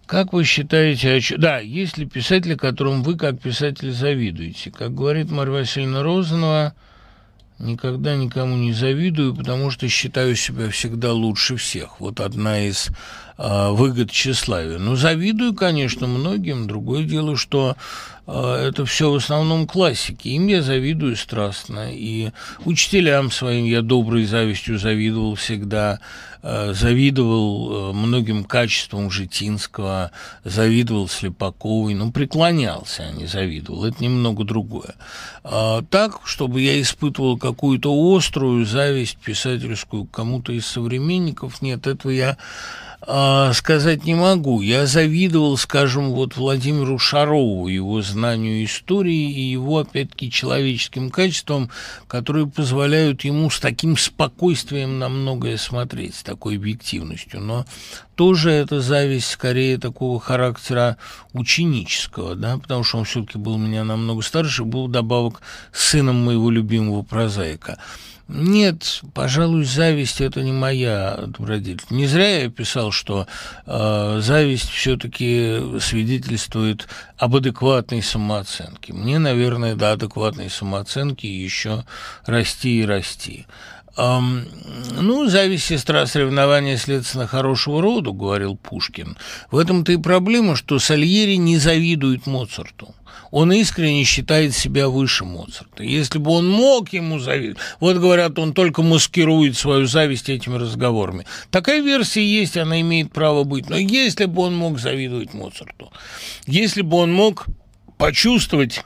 Как 0.06 0.32
вы 0.32 0.44
считаете, 0.44 1.14
о 1.14 1.38
да, 1.38 1.58
есть 1.58 1.96
ли 1.96 2.06
писатели, 2.06 2.54
которым 2.54 3.02
вы 3.02 3.16
как 3.16 3.40
писатель 3.40 3.92
завидуете? 3.92 4.70
Как 4.70 4.94
говорит 4.94 5.30
Марья 5.30 5.52
Васильевна 5.52 6.02
Розанова, 6.02 6.74
никогда 7.58 8.16
никому 8.16 8.56
не 8.56 8.72
завидую, 8.72 9.34
потому 9.34 9.70
что 9.70 9.88
считаю 9.88 10.36
себя 10.36 10.68
всегда 10.68 11.12
лучше 11.12 11.56
всех. 11.56 12.00
Вот 12.00 12.20
одна 12.20 12.66
из 12.66 12.90
выгод 13.38 14.10
тщеславия. 14.10 14.78
Ну, 14.78 14.96
завидую, 14.96 15.54
конечно, 15.54 16.06
многим. 16.06 16.66
Другое 16.66 17.04
дело, 17.04 17.36
что 17.36 17.76
э, 18.26 18.66
это 18.68 18.84
все 18.84 19.10
в 19.10 19.16
основном 19.16 19.66
классики. 19.66 20.28
Им 20.28 20.46
я 20.48 20.62
завидую 20.62 21.16
страстно. 21.16 21.92
И 21.92 22.30
учителям 22.64 23.30
своим 23.30 23.64
я 23.64 23.82
доброй 23.82 24.26
завистью 24.26 24.78
завидовал 24.78 25.34
всегда. 25.34 26.00
Э, 26.42 26.72
завидовал 26.74 27.90
э, 27.90 27.92
многим 27.94 28.44
качествам 28.44 29.10
Житинского, 29.10 30.10
завидовал 30.44 31.08
Слепаковой, 31.08 31.94
ну, 31.94 32.12
преклонялся, 32.12 33.04
а 33.04 33.12
не 33.12 33.26
завидовал. 33.26 33.84
Это 33.84 34.02
немного 34.02 34.44
другое. 34.44 34.94
Так, 35.42 36.20
чтобы 36.24 36.60
я 36.60 36.80
испытывал 36.80 37.36
какую-то 37.36 37.92
острую 37.92 38.64
зависть 38.64 39.18
писательскую 39.18 40.04
кому-то 40.04 40.52
из 40.52 40.66
современников, 40.66 41.62
нет, 41.62 41.88
этого 41.88 42.12
я 42.12 42.36
а, 43.04 43.52
сказать 43.52 44.04
не 44.04 44.14
могу. 44.14 44.60
Я 44.60 44.86
завидовал, 44.86 45.56
скажем, 45.56 46.12
вот 46.12 46.36
Владимиру 46.36 46.98
Шарову, 46.98 47.66
его 47.66 48.00
знанию 48.00 48.64
истории 48.64 49.32
и 49.32 49.40
его, 49.40 49.78
опять-таки, 49.78 50.30
человеческим 50.30 51.10
качествам, 51.10 51.68
которые 52.06 52.46
позволяют 52.46 53.24
ему 53.24 53.50
с 53.50 53.58
таким 53.58 53.96
спокойствием 53.96 55.00
на 55.00 55.08
многое 55.08 55.56
смотреть, 55.56 56.14
с 56.14 56.22
такой 56.22 56.56
объективностью. 56.56 57.40
Но 57.40 57.66
тоже 58.14 58.52
это 58.52 58.80
зависть 58.80 59.30
скорее 59.30 59.78
такого 59.78 60.20
характера 60.20 60.96
ученического, 61.32 62.36
да, 62.36 62.56
потому 62.56 62.84
что 62.84 62.98
он 62.98 63.04
все-таки 63.04 63.36
был 63.36 63.58
меня 63.58 63.82
намного 63.82 64.22
старше, 64.22 64.62
был 64.62 64.86
добавок 64.86 65.42
сыном 65.72 66.24
моего 66.24 66.50
любимого 66.50 67.02
прозаика. 67.02 67.78
Нет, 68.28 69.02
пожалуй, 69.14 69.64
зависть 69.64 70.20
это 70.20 70.42
не 70.42 70.52
моя 70.52 71.24
добродетель. 71.26 71.84
Не 71.90 72.06
зря 72.06 72.42
я 72.42 72.50
писал, 72.50 72.90
что 72.90 73.26
э, 73.66 74.20
зависть 74.22 74.70
все-таки 74.70 75.78
свидетельствует 75.80 76.88
об 77.18 77.36
адекватной 77.36 78.02
самооценке. 78.02 78.92
Мне, 78.92 79.18
наверное, 79.18 79.74
до 79.74 79.92
адекватной 79.92 80.50
самооценки 80.50 81.26
еще 81.26 81.84
расти 82.24 82.80
и 82.80 82.86
расти. 82.86 83.46
Um, 83.96 84.48
ну, 85.00 85.26
зависть 85.28 85.66
сестра 85.66 86.06
соревнования, 86.06 86.78
следственно, 86.78 87.26
хорошего 87.26 87.82
рода, 87.82 88.10
говорил 88.10 88.56
Пушкин. 88.56 89.18
В 89.50 89.58
этом-то 89.58 89.92
и 89.92 89.96
проблема, 89.98 90.56
что 90.56 90.78
Сальери 90.78 91.36
не 91.36 91.58
завидует 91.58 92.26
Моцарту 92.26 92.94
он 93.32 93.50
искренне 93.50 94.04
считает 94.04 94.54
себя 94.54 94.88
выше 94.88 95.24
Моцарта. 95.24 95.82
Если 95.82 96.18
бы 96.18 96.30
он 96.30 96.48
мог 96.48 96.92
ему 96.92 97.18
завидовать, 97.18 97.58
вот 97.80 97.96
говорят, 97.96 98.38
он 98.38 98.52
только 98.52 98.82
маскирует 98.82 99.56
свою 99.56 99.86
зависть 99.86 100.28
этими 100.28 100.56
разговорами. 100.56 101.26
Такая 101.50 101.80
версия 101.80 102.24
есть, 102.24 102.58
она 102.58 102.80
имеет 102.82 103.10
право 103.10 103.44
быть. 103.44 103.70
Но 103.70 103.76
если 103.76 104.26
бы 104.26 104.42
он 104.42 104.54
мог 104.54 104.78
завидовать 104.78 105.32
Моцарту, 105.32 105.90
если 106.46 106.82
бы 106.82 106.98
он 106.98 107.10
мог 107.10 107.46
почувствовать 107.96 108.82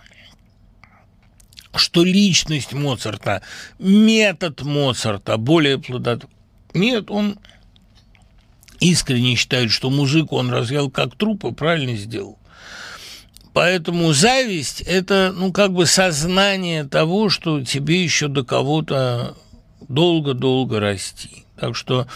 что 1.79 2.05
личность 2.05 2.73
Моцарта, 2.73 3.43
метод 3.79 4.63
Моцарта 4.63 5.37
более 5.37 5.79
плодотворный. 5.79 6.37
Нет, 6.75 7.11
он 7.11 7.39
искренне 8.81 9.37
считает, 9.37 9.71
что 9.71 9.91
музыку 9.91 10.37
он 10.37 10.51
развел 10.51 10.91
как 10.91 11.17
труп 11.17 11.45
и 11.45 11.53
правильно 11.53 11.97
сделал. 11.97 12.39
Поэтому 13.53 14.13
зависть– 14.13 14.81
это, 14.87 15.33
ну, 15.35 15.51
как 15.51 15.73
бы 15.73 15.87
сознание 15.87 16.85
того, 16.85 17.31
что 17.31 17.65
тебе 17.65 18.05
еще 18.05 18.29
до 18.29 18.45
кого-то 18.45 19.35
долго-долго 19.89 20.79
расти. 20.79 21.47
Так 21.59 21.75
что 21.75 22.07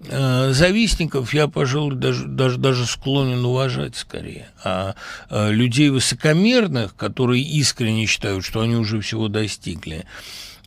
завистников 0.00 1.34
я, 1.34 1.48
пожалуй, 1.48 1.96
даже, 1.96 2.26
даже, 2.26 2.58
даже 2.58 2.86
склонен 2.86 3.44
уважать 3.44 3.96
скорее. 3.96 4.48
А 4.62 4.94
э, 5.28 5.50
людей 5.50 5.90
высокомерных, 5.90 6.94
которые 6.94 7.42
искренне 7.42 8.06
считают, 8.06 8.44
что 8.44 8.60
они 8.60 8.76
уже 8.76 9.00
всего 9.00 9.28
достигли, 9.28 10.04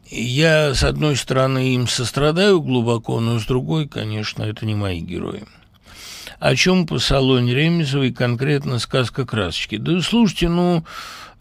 я, 0.10 0.74
с 0.74 0.84
одной 0.84 1.15
стороны, 1.15 1.74
им 1.74 1.88
сострадаю 1.88 2.62
глубоко, 2.62 3.22
но 3.22 3.39
с 3.39 3.46
другой, 3.46 3.88
конечно, 3.88 4.44
это 4.44 4.65
не 4.65 4.76
мои 4.76 5.00
герои 5.00 5.44
о 6.41 6.56
чем 6.56 6.88
по 6.88 6.98
салоне 6.98 7.54
Ремезовой 7.54 8.12
конкретно 8.12 8.80
сказка 8.80 9.28
«Красочки». 9.28 9.78
Да 9.78 10.02
слушайте, 10.02 10.50
ну, 10.50 10.84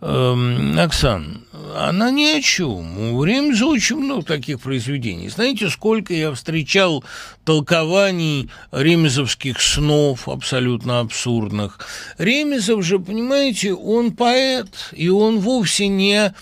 э, 0.03 0.75
Оксан, 0.79 1.45
она 1.77 2.11
ни 2.11 2.25
о 2.25 2.41
чем. 2.41 3.15
У 3.15 3.25
Ремеза 3.25 3.67
очень 3.67 3.97
много 3.97 4.25
таких 4.25 4.61
произведений. 4.61 5.29
Знаете, 5.29 5.69
сколько 5.69 6.13
я 6.15 6.33
встречал 6.33 7.05
толкований 7.45 8.51
ремезовских 8.73 9.61
снов, 9.61 10.29
абсолютно 10.29 11.01
абсурдных. 11.01 11.79
Ремезов 12.19 12.85
же, 12.85 12.99
понимаете, 12.99 13.75
он 13.75 14.13
поэт, 14.13 14.69
и 14.93 15.09
он 15.09 15.41
вовсе 15.41 15.89
не 15.89 16.35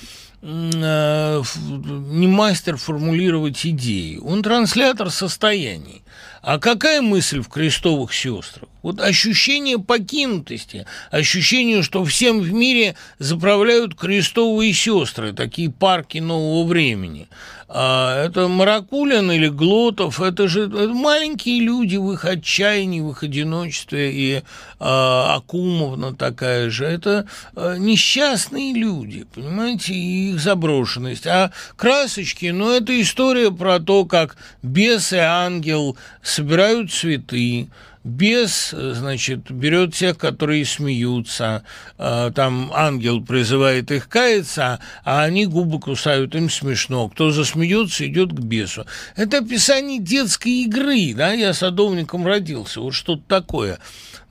э, 0.42 1.42
не 1.62 2.26
мастер 2.26 2.76
формулировать 2.76 3.64
идеи, 3.64 4.18
он 4.18 4.42
транслятор 4.42 5.10
состояний. 5.10 6.02
А 6.42 6.58
какая 6.58 7.02
мысль 7.02 7.40
в 7.40 7.48
крестовых 7.48 8.14
сестрах? 8.14 8.68
Вот 8.82 9.00
ощущение 9.00 9.78
покинутости, 9.78 10.86
ощущение, 11.10 11.82
что 11.82 12.04
всем 12.04 12.40
в 12.40 12.52
мире 12.52 12.94
заправляют 13.18 13.94
крестовые 13.94 14.72
сестры, 14.72 15.32
такие 15.32 15.70
парки 15.70 16.18
нового 16.18 16.66
времени. 16.66 17.28
А 17.70 18.24
это 18.24 18.48
Маракулин 18.48 19.30
или 19.30 19.48
Глотов, 19.48 20.22
это 20.22 20.48
же 20.48 20.68
это 20.68 20.88
маленькие 20.88 21.60
люди 21.60 21.96
в 21.96 22.10
их 22.12 22.24
отчаянии, 22.24 23.02
в 23.02 23.10
их 23.10 23.22
одиночестве, 23.22 24.10
и 24.10 24.42
а, 24.80 25.36
Акумовна 25.36 26.14
такая 26.14 26.70
же. 26.70 26.86
Это 26.86 27.26
а, 27.54 27.76
несчастные 27.76 28.72
люди, 28.72 29.26
понимаете, 29.34 29.92
и 29.92 30.30
их 30.30 30.40
заброшенность. 30.40 31.26
А 31.26 31.50
красочки, 31.76 32.46
ну, 32.46 32.70
это 32.70 32.98
история 33.02 33.50
про 33.50 33.80
то, 33.80 34.06
как 34.06 34.38
бес 34.62 35.12
и 35.12 35.18
ангел 35.18 35.98
собирают 36.22 36.90
цветы, 36.90 37.68
бес, 38.08 38.70
значит, 38.72 39.50
берет 39.50 39.94
тех, 39.94 40.18
которые 40.18 40.64
смеются, 40.64 41.62
а, 41.96 42.30
там 42.32 42.72
ангел 42.74 43.22
призывает 43.24 43.90
их 43.90 44.08
каяться, 44.08 44.80
а 45.04 45.22
они 45.22 45.46
губы 45.46 45.78
кусают, 45.78 46.34
им 46.34 46.50
смешно. 46.50 47.08
Кто 47.08 47.30
засмеется, 47.30 48.06
идет 48.06 48.32
к 48.32 48.40
бесу. 48.40 48.86
Это 49.14 49.38
описание 49.38 50.00
детской 50.00 50.64
игры, 50.64 51.14
да, 51.14 51.32
я 51.32 51.54
садовником 51.54 52.26
родился, 52.26 52.80
вот 52.80 52.94
что-то 52.94 53.22
такое. 53.28 53.78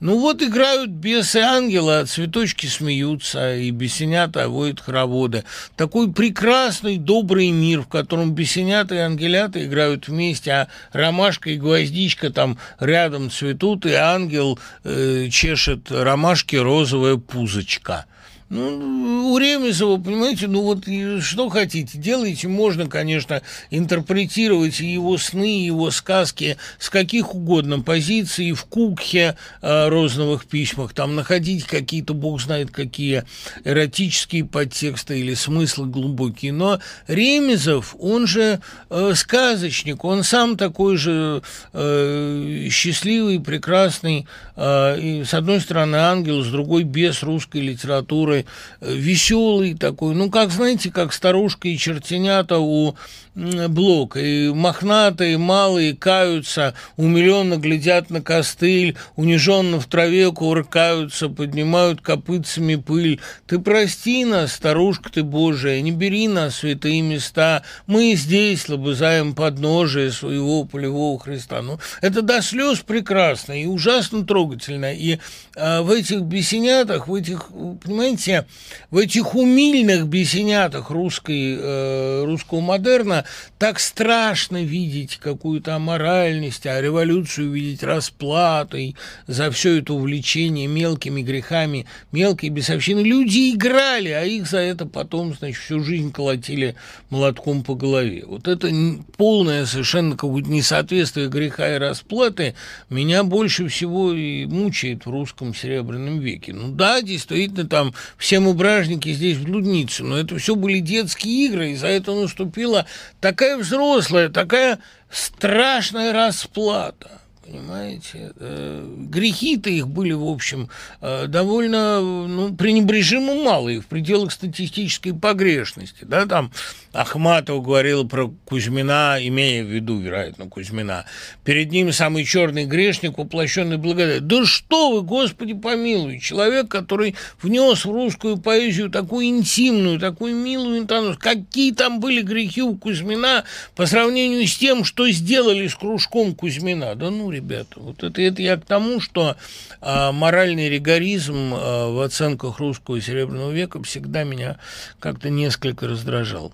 Ну 0.00 0.20
вот 0.20 0.42
играют 0.42 0.90
бесы 0.90 1.38
ангела, 1.38 2.04
цветочки 2.06 2.66
смеются, 2.66 3.56
и 3.56 3.72
бесенята 3.72 4.48
водят 4.48 4.78
хороводы. 4.78 5.42
Такой 5.76 6.12
прекрасный, 6.12 6.98
добрый 6.98 7.50
мир, 7.50 7.82
в 7.82 7.88
котором 7.88 8.32
бесенята 8.32 8.94
и 8.94 8.98
ангелята 8.98 9.64
играют 9.64 10.06
вместе, 10.06 10.52
а 10.52 10.68
ромашка 10.92 11.50
и 11.50 11.56
гвоздичка 11.56 12.30
там 12.30 12.58
рядом 12.78 13.28
цветут, 13.28 13.86
и 13.86 13.92
ангел 13.92 14.60
э, 14.84 15.28
чешет 15.32 15.90
ромашки 15.90 16.54
розовая 16.54 17.16
пузочка– 17.16 18.06
ну, 18.50 19.32
у 19.32 19.38
Ремезова, 19.38 20.00
понимаете, 20.00 20.46
ну 20.46 20.62
вот 20.62 20.84
что 21.22 21.50
хотите, 21.50 21.98
делайте. 21.98 22.48
Можно, 22.48 22.86
конечно, 22.86 23.42
интерпретировать 23.70 24.80
его 24.80 25.18
сны, 25.18 25.64
его 25.66 25.90
сказки 25.90 26.56
с 26.78 26.88
каких 26.88 27.34
угодно 27.34 27.80
позиций, 27.80 28.52
в 28.52 28.64
Кукхе, 28.64 29.36
э, 29.60 29.88
розновых 29.88 30.46
письмах, 30.46 30.94
там 30.94 31.14
находить 31.14 31.64
какие-то, 31.64 32.14
бог 32.14 32.40
знает 32.40 32.70
какие, 32.70 33.24
эротические 33.64 34.46
подтексты 34.46 35.20
или 35.20 35.34
смыслы 35.34 35.86
глубокие. 35.86 36.52
Но 36.52 36.80
Ремезов, 37.06 37.96
он 37.98 38.26
же 38.26 38.60
э, 38.88 39.12
сказочник, 39.14 40.04
он 40.04 40.22
сам 40.22 40.56
такой 40.56 40.96
же 40.96 41.42
э, 41.74 42.68
счастливый, 42.70 43.40
прекрасный, 43.40 44.26
э, 44.56 45.00
и, 45.00 45.24
с 45.24 45.34
одной 45.34 45.60
стороны 45.60 45.96
ангел, 45.96 46.42
с 46.42 46.48
другой 46.48 46.84
без 46.84 47.22
русской 47.22 47.60
литературы, 47.60 48.37
э, 48.80 48.94
веселый 48.94 49.74
такой, 49.74 50.14
ну, 50.14 50.30
как, 50.30 50.50
знаете, 50.50 50.90
как 50.90 51.12
старушка 51.12 51.68
и 51.68 51.76
чертенята 51.76 52.58
у 52.58 52.96
Блок, 53.38 54.16
и 54.16 54.50
мохнатые, 54.52 55.38
малые 55.38 55.94
каются, 55.94 56.74
умиленно 56.96 57.56
глядят 57.56 58.10
на 58.10 58.20
костыль, 58.20 58.96
униженно 59.14 59.78
в 59.78 59.86
траве 59.86 60.32
кувыркаются, 60.32 61.28
поднимают 61.28 62.00
копытцами 62.00 62.74
пыль. 62.74 63.20
Ты 63.46 63.60
прости 63.60 64.24
нас, 64.24 64.54
старушка 64.54 65.12
ты 65.12 65.22
Божия, 65.22 65.80
не 65.82 65.92
бери 65.92 66.26
нас 66.26 66.56
святые 66.56 67.00
места, 67.00 67.62
мы 67.86 68.14
здесь 68.16 68.68
лобызаем 68.68 69.36
подножие 69.36 70.10
своего 70.10 70.64
полевого 70.64 71.20
Христа. 71.20 71.62
Ну, 71.62 71.78
это 72.00 72.22
до 72.22 72.42
слез 72.42 72.80
прекрасно 72.80 73.52
и 73.52 73.66
ужасно 73.66 74.26
трогательно. 74.26 74.92
И 74.92 75.18
а, 75.54 75.82
в 75.82 75.92
этих 75.92 76.22
бесенятах, 76.22 77.06
в 77.06 77.14
этих, 77.14 77.50
понимаете, 77.84 78.46
в 78.90 78.98
этих 78.98 79.36
умильных 79.36 80.08
бесенятах 80.08 80.90
русской, 80.90 81.56
э, 81.56 82.24
русского 82.24 82.60
модерна 82.60 83.26
так 83.58 83.80
страшно 83.80 84.62
видеть 84.62 85.16
какую-то 85.16 85.76
аморальность, 85.76 86.66
а 86.66 86.80
революцию 86.80 87.50
видеть 87.50 87.82
расплатой 87.82 88.96
за 89.26 89.50
все 89.50 89.78
это 89.78 89.94
увлечение 89.94 90.66
мелкими 90.66 91.22
грехами, 91.22 91.86
мелкие 92.12 92.50
бесовщины. 92.50 93.00
Люди 93.00 93.54
играли, 93.54 94.10
а 94.10 94.24
их 94.24 94.46
за 94.48 94.58
это 94.58 94.86
потом, 94.86 95.34
значит, 95.34 95.62
всю 95.62 95.82
жизнь 95.82 96.12
колотили 96.12 96.74
молотком 97.10 97.62
по 97.62 97.74
голове. 97.74 98.24
Вот 98.26 98.48
это 98.48 98.70
полное 99.16 99.66
совершенно 99.66 100.16
какое-то 100.16 100.50
несоответствие 100.50 101.28
греха 101.28 101.74
и 101.74 101.78
расплаты 101.78 102.54
меня 102.90 103.24
больше 103.24 103.68
всего 103.68 104.12
и 104.12 104.46
мучает 104.46 105.06
в 105.06 105.10
русском 105.10 105.54
серебряном 105.54 106.20
веке. 106.20 106.52
Ну 106.52 106.68
да, 106.68 107.02
действительно, 107.02 107.66
там 107.66 107.94
все 108.16 108.40
мы 108.40 108.54
бражники 108.54 109.12
здесь 109.12 109.36
в 109.36 109.44
блуднице, 109.44 110.04
но 110.04 110.18
это 110.18 110.38
все 110.38 110.54
были 110.54 110.80
детские 110.80 111.46
игры, 111.46 111.72
и 111.72 111.76
за 111.76 111.88
это 111.88 112.14
наступила 112.14 112.86
такая 113.20 113.56
взрослая, 113.56 114.28
такая 114.28 114.78
страшная 115.10 116.12
расплата. 116.12 117.17
Понимаете? 117.48 118.32
Э, 118.36 118.86
грехи-то 119.08 119.70
их 119.70 119.88
были, 119.88 120.12
в 120.12 120.24
общем, 120.24 120.68
э, 121.00 121.26
довольно 121.28 122.00
ну, 122.00 122.54
пренебрежимо 122.54 123.34
малые, 123.36 123.80
в 123.80 123.86
пределах 123.86 124.32
статистической 124.32 125.14
погрешности. 125.14 126.04
Да? 126.04 126.26
Там 126.26 126.52
Ахматова 126.92 127.62
говорила 127.62 128.04
про 128.04 128.30
Кузьмина, 128.44 129.16
имея 129.20 129.64
в 129.64 129.68
виду, 129.68 129.98
вероятно, 129.98 130.46
Кузьмина. 130.46 131.06
Перед 131.42 131.70
ним 131.70 131.90
самый 131.92 132.24
черный 132.24 132.66
грешник, 132.66 133.16
воплощенный 133.16 133.78
благодать. 133.78 134.26
Да 134.26 134.44
что 134.44 134.92
вы, 134.92 135.02
Господи 135.02 135.54
помилуй, 135.54 136.18
человек, 136.18 136.68
который 136.68 137.14
внес 137.40 137.86
в 137.86 137.90
русскую 137.90 138.36
поэзию 138.36 138.90
такую 138.90 139.26
интимную, 139.26 139.98
такую 139.98 140.34
милую 140.34 140.80
интонацию. 140.80 141.18
Какие 141.18 141.72
там 141.72 142.00
были 142.00 142.20
грехи 142.20 142.60
у 142.60 142.76
Кузьмина 142.76 143.44
по 143.74 143.86
сравнению 143.86 144.46
с 144.46 144.56
тем, 144.56 144.84
что 144.84 145.08
сделали 145.10 145.66
с 145.66 145.74
кружком 145.74 146.34
Кузьмина? 146.34 146.94
Да 146.94 147.10
ну, 147.10 147.37
ребята. 147.38 147.80
Вот 147.80 148.02
это, 148.02 148.20
это 148.20 148.42
я 148.42 148.56
к 148.56 148.64
тому, 148.64 149.00
что 149.00 149.36
а, 149.80 150.12
моральный 150.12 150.68
ригоризм 150.68 151.54
а, 151.54 151.90
в 151.90 152.00
оценках 152.00 152.58
русского 152.58 153.00
серебряного 153.00 153.52
века 153.52 153.82
всегда 153.82 154.24
меня 154.24 154.58
как-то 155.00 155.30
несколько 155.30 155.86
раздражал. 155.86 156.52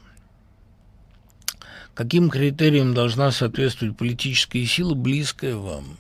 Каким 1.95 2.29
критериям 2.29 2.93
должна 2.93 3.31
соответствовать 3.31 3.97
политическая 3.97 4.65
сила, 4.67 4.95
близкая 4.95 5.57
вам? 5.57 5.97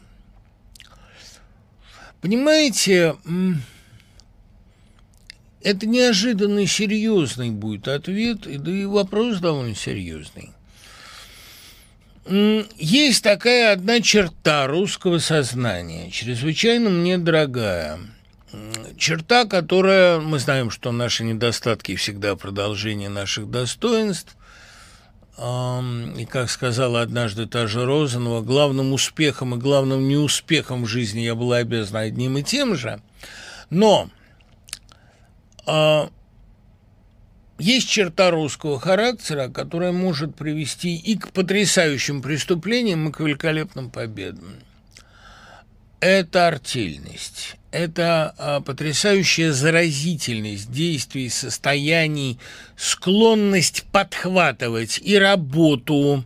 Понимаете, 2.21 3.17
это 5.63 5.87
неожиданно 5.87 6.67
серьезный 6.67 7.51
будет 7.51 7.87
ответ, 7.89 8.41
да 8.63 8.71
и 8.71 8.85
вопрос 8.85 9.39
довольно 9.39 9.75
серьезный. 9.75 10.51
Есть 12.27 13.23
такая 13.23 13.73
одна 13.73 14.01
черта 14.01 14.67
русского 14.67 15.19
сознания, 15.19 16.11
чрезвычайно 16.11 16.89
мне 16.89 17.19
дорогая. 17.19 17.99
Черта, 18.97 19.45
которая, 19.45 20.21
мы 20.21 20.39
знаем, 20.39 20.71
что 20.71 20.91
наши 20.93 21.25
недостатки 21.25 21.97
всегда 21.97 22.35
продолжение 22.37 23.11
наших 23.11 23.51
достоинств, 23.51 24.37
и, 25.37 26.27
как 26.31 26.49
сказала 26.49 27.03
однажды 27.03 27.47
та 27.47 27.67
же 27.67 27.85
Розанова, 27.85 28.41
главным 28.41 28.93
успехом 28.93 29.57
и 29.57 29.59
главным 29.59 30.09
неуспехом 30.09 30.85
в 30.85 30.87
жизни 30.87 31.21
я 31.21 31.35
была 31.35 31.57
обязана 31.57 32.01
одним 32.01 32.39
и 32.39 32.43
тем 32.45 32.77
же. 32.77 33.03
Но 33.69 34.09
а, 35.67 36.09
есть 37.59 37.89
черта 37.89 38.31
русского 38.31 38.81
характера, 38.81 39.49
которая 39.49 39.93
может 39.93 40.35
привести 40.35 40.97
и 40.97 41.17
к 41.17 41.31
потрясающим 41.31 42.23
преступлениям, 42.23 43.09
и 43.09 43.13
к 43.13 43.21
великолепным 43.21 43.91
победам. 43.91 44.55
Это 46.01 46.49
артельность, 46.49 47.57
это 47.71 48.35
а, 48.37 48.61
потрясающая 48.61 49.53
заразительность 49.53 50.71
действий, 50.71 51.31
состояний, 51.31 52.39
склонность 52.77 53.85
подхватывать 53.91 55.01
и 55.03 55.17
работу, 55.17 56.25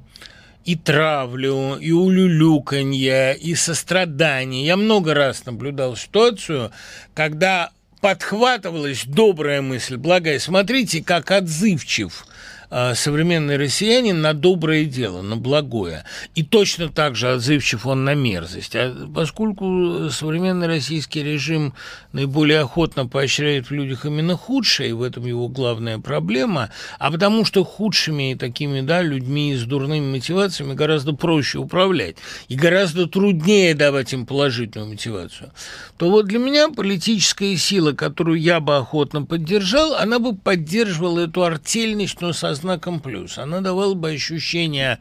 и 0.65 0.75
травлю, 0.75 1.77
и 1.77 1.93
улюлюканье, 1.93 3.37
и 3.39 3.55
сострадание. 3.55 4.67
Я 4.67 4.77
много 4.77 5.15
раз 5.15 5.47
наблюдал 5.47 5.97
ситуацию, 5.97 6.73
когда 7.15 7.71
подхватывалась 8.01 9.05
добрая 9.05 9.63
мысль, 9.63 9.97
благая. 9.97 10.39
Смотрите, 10.39 11.03
как 11.03 11.31
отзывчив 11.31 12.28
современный 12.71 13.57
россиянин 13.57 14.21
на 14.21 14.35
доброе 14.35 14.85
дело, 14.85 15.23
на 15.23 15.37
благое. 15.37 16.05
И 16.35 16.43
точно 16.43 16.89
так 16.89 17.17
же 17.17 17.33
отзывчив 17.33 17.87
он 17.87 18.05
на 18.05 18.15
мерзость. 18.15 18.77
А 18.77 18.95
поскольку 19.15 20.11
современный 20.11 20.67
российский 20.67 21.23
режим 21.23 21.75
наиболее 22.13 22.61
охотно 22.61 23.07
поощряет 23.07 23.69
в 23.69 23.73
людях 23.73 24.05
именно 24.05 24.37
худшее, 24.37 24.91
и 24.91 24.93
в 24.93 25.03
этом 25.03 25.27
его 25.27 25.49
главная 25.49 25.99
проблема, 25.99 26.71
а 26.99 27.11
потому 27.11 27.45
что 27.45 27.65
худшими 27.65 28.37
такими 28.39 28.81
да, 28.81 29.03
людьми 29.03 29.55
с 29.57 29.63
дурными 29.65 30.13
мотивациями 30.13 30.75
гораздо 30.75 31.13
проще 31.13 31.59
управлять 31.59 32.17
и 32.49 32.55
гораздо 32.55 33.07
труднее 33.07 33.75
давать 33.75 34.13
им 34.13 34.27
положительную 34.27 34.91
мотивацию, 34.91 35.53
то 35.97 36.11
вот 36.11 36.27
для 36.27 36.39
меня 36.39 36.69
политическая 36.69 37.57
сила, 37.57 37.93
которую 37.93 38.41
я 38.41 38.61
бы 38.61 38.77
охотно 38.77 39.25
поддержал, 39.25 39.95
она 39.95 40.19
бы 40.19 40.35
поддерживала 40.35 41.21
эту 41.21 41.43
артельность, 41.43 42.21
но 42.21 42.33
со 42.33 42.58
знаком 42.59 43.01
плюс. 43.01 43.39
Она 43.39 43.61
давала 43.61 43.95
бы 43.95 44.11
ощущение 44.11 44.99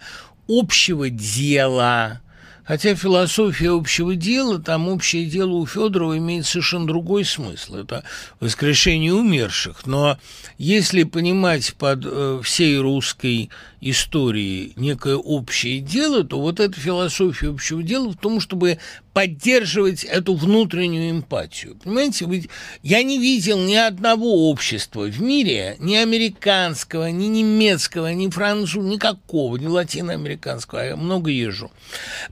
общего 0.48 1.10
дела, 1.10 2.22
Хотя 2.68 2.96
философия 2.96 3.72
общего 3.72 4.14
дела, 4.18 4.60
там 4.60 4.90
общее 4.90 5.26
дело 5.26 5.52
у 5.54 5.66
Федорова 5.66 6.18
имеет 6.18 6.46
совершенно 6.46 6.86
другой 6.86 7.24
смысл. 7.24 7.76
Это 7.78 8.04
воскрешение 8.42 9.14
умерших. 9.14 9.88
Но 9.88 10.20
если 10.58 11.04
понимать 11.04 11.74
под 11.76 12.02
э, 12.04 12.42
всей 12.44 12.78
русской 12.78 13.50
истории 13.80 14.74
некое 14.76 15.16
общее 15.16 15.80
дело, 15.80 16.26
то 16.26 16.42
вот 16.42 16.60
эта 16.60 16.78
философия 16.78 17.52
общего 17.52 17.82
дела 17.82 18.10
в 18.10 18.18
том, 18.18 18.42
чтобы 18.42 18.80
поддерживать 19.18 20.04
эту 20.04 20.36
внутреннюю 20.36 21.10
эмпатию. 21.10 21.76
Понимаете, 21.84 22.28
я 22.84 23.02
не 23.02 23.18
видел 23.18 23.58
ни 23.58 23.74
одного 23.74 24.48
общества 24.52 25.06
в 25.06 25.20
мире, 25.20 25.76
ни 25.80 25.96
американского, 25.96 27.10
ни 27.10 27.26
немецкого, 27.26 28.14
ни 28.14 28.30
французского, 28.30 28.84
никакого, 28.84 29.58
ни 29.58 29.66
латиноамериканского, 29.66 30.82
а 30.82 30.86
я 30.86 30.96
много 30.96 31.32
езжу, 31.32 31.72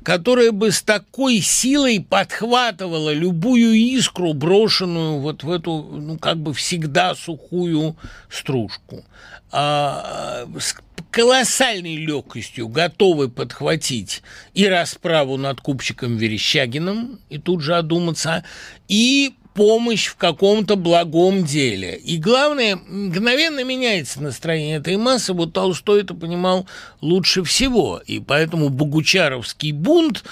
которое 0.03 0.51
бы 0.51 0.71
с 0.71 0.83
такой 0.83 1.39
силой 1.39 2.05
подхватывало 2.07 3.11
любую 3.11 3.73
искру, 3.73 4.35
брошенную 4.35 5.17
вот 5.17 5.41
в 5.41 5.49
эту, 5.49 5.81
ну, 5.81 6.19
как 6.19 6.37
бы 6.37 6.53
всегда 6.53 7.15
сухую 7.15 7.95
стружку. 8.29 9.03
А, 9.51 10.47
с 10.59 10.75
колоссальной 11.15 11.95
легкостью 11.95 12.67
готовы 12.67 13.29
подхватить 13.29 14.21
и 14.53 14.67
расправу 14.67 15.37
над 15.37 15.61
купчиком 15.61 16.17
Верещагиным, 16.17 17.19
и 17.29 17.37
тут 17.37 17.61
же 17.61 17.77
одуматься, 17.77 18.43
и 18.89 19.33
помощь 19.53 20.07
в 20.07 20.17
каком-то 20.17 20.75
благом 20.75 21.45
деле. 21.45 21.95
И 21.95 22.17
главное, 22.17 22.75
мгновенно 22.75 23.63
меняется 23.63 24.21
настроение 24.21 24.75
этой 24.75 24.97
массы. 24.97 25.31
Вот 25.31 25.53
Толстой 25.53 26.01
это 26.01 26.13
понимал 26.13 26.67
лучше 26.99 27.45
всего. 27.45 28.01
И 28.05 28.19
поэтому 28.19 28.67
Богучаровский 28.67 29.71
бунт 29.71 30.25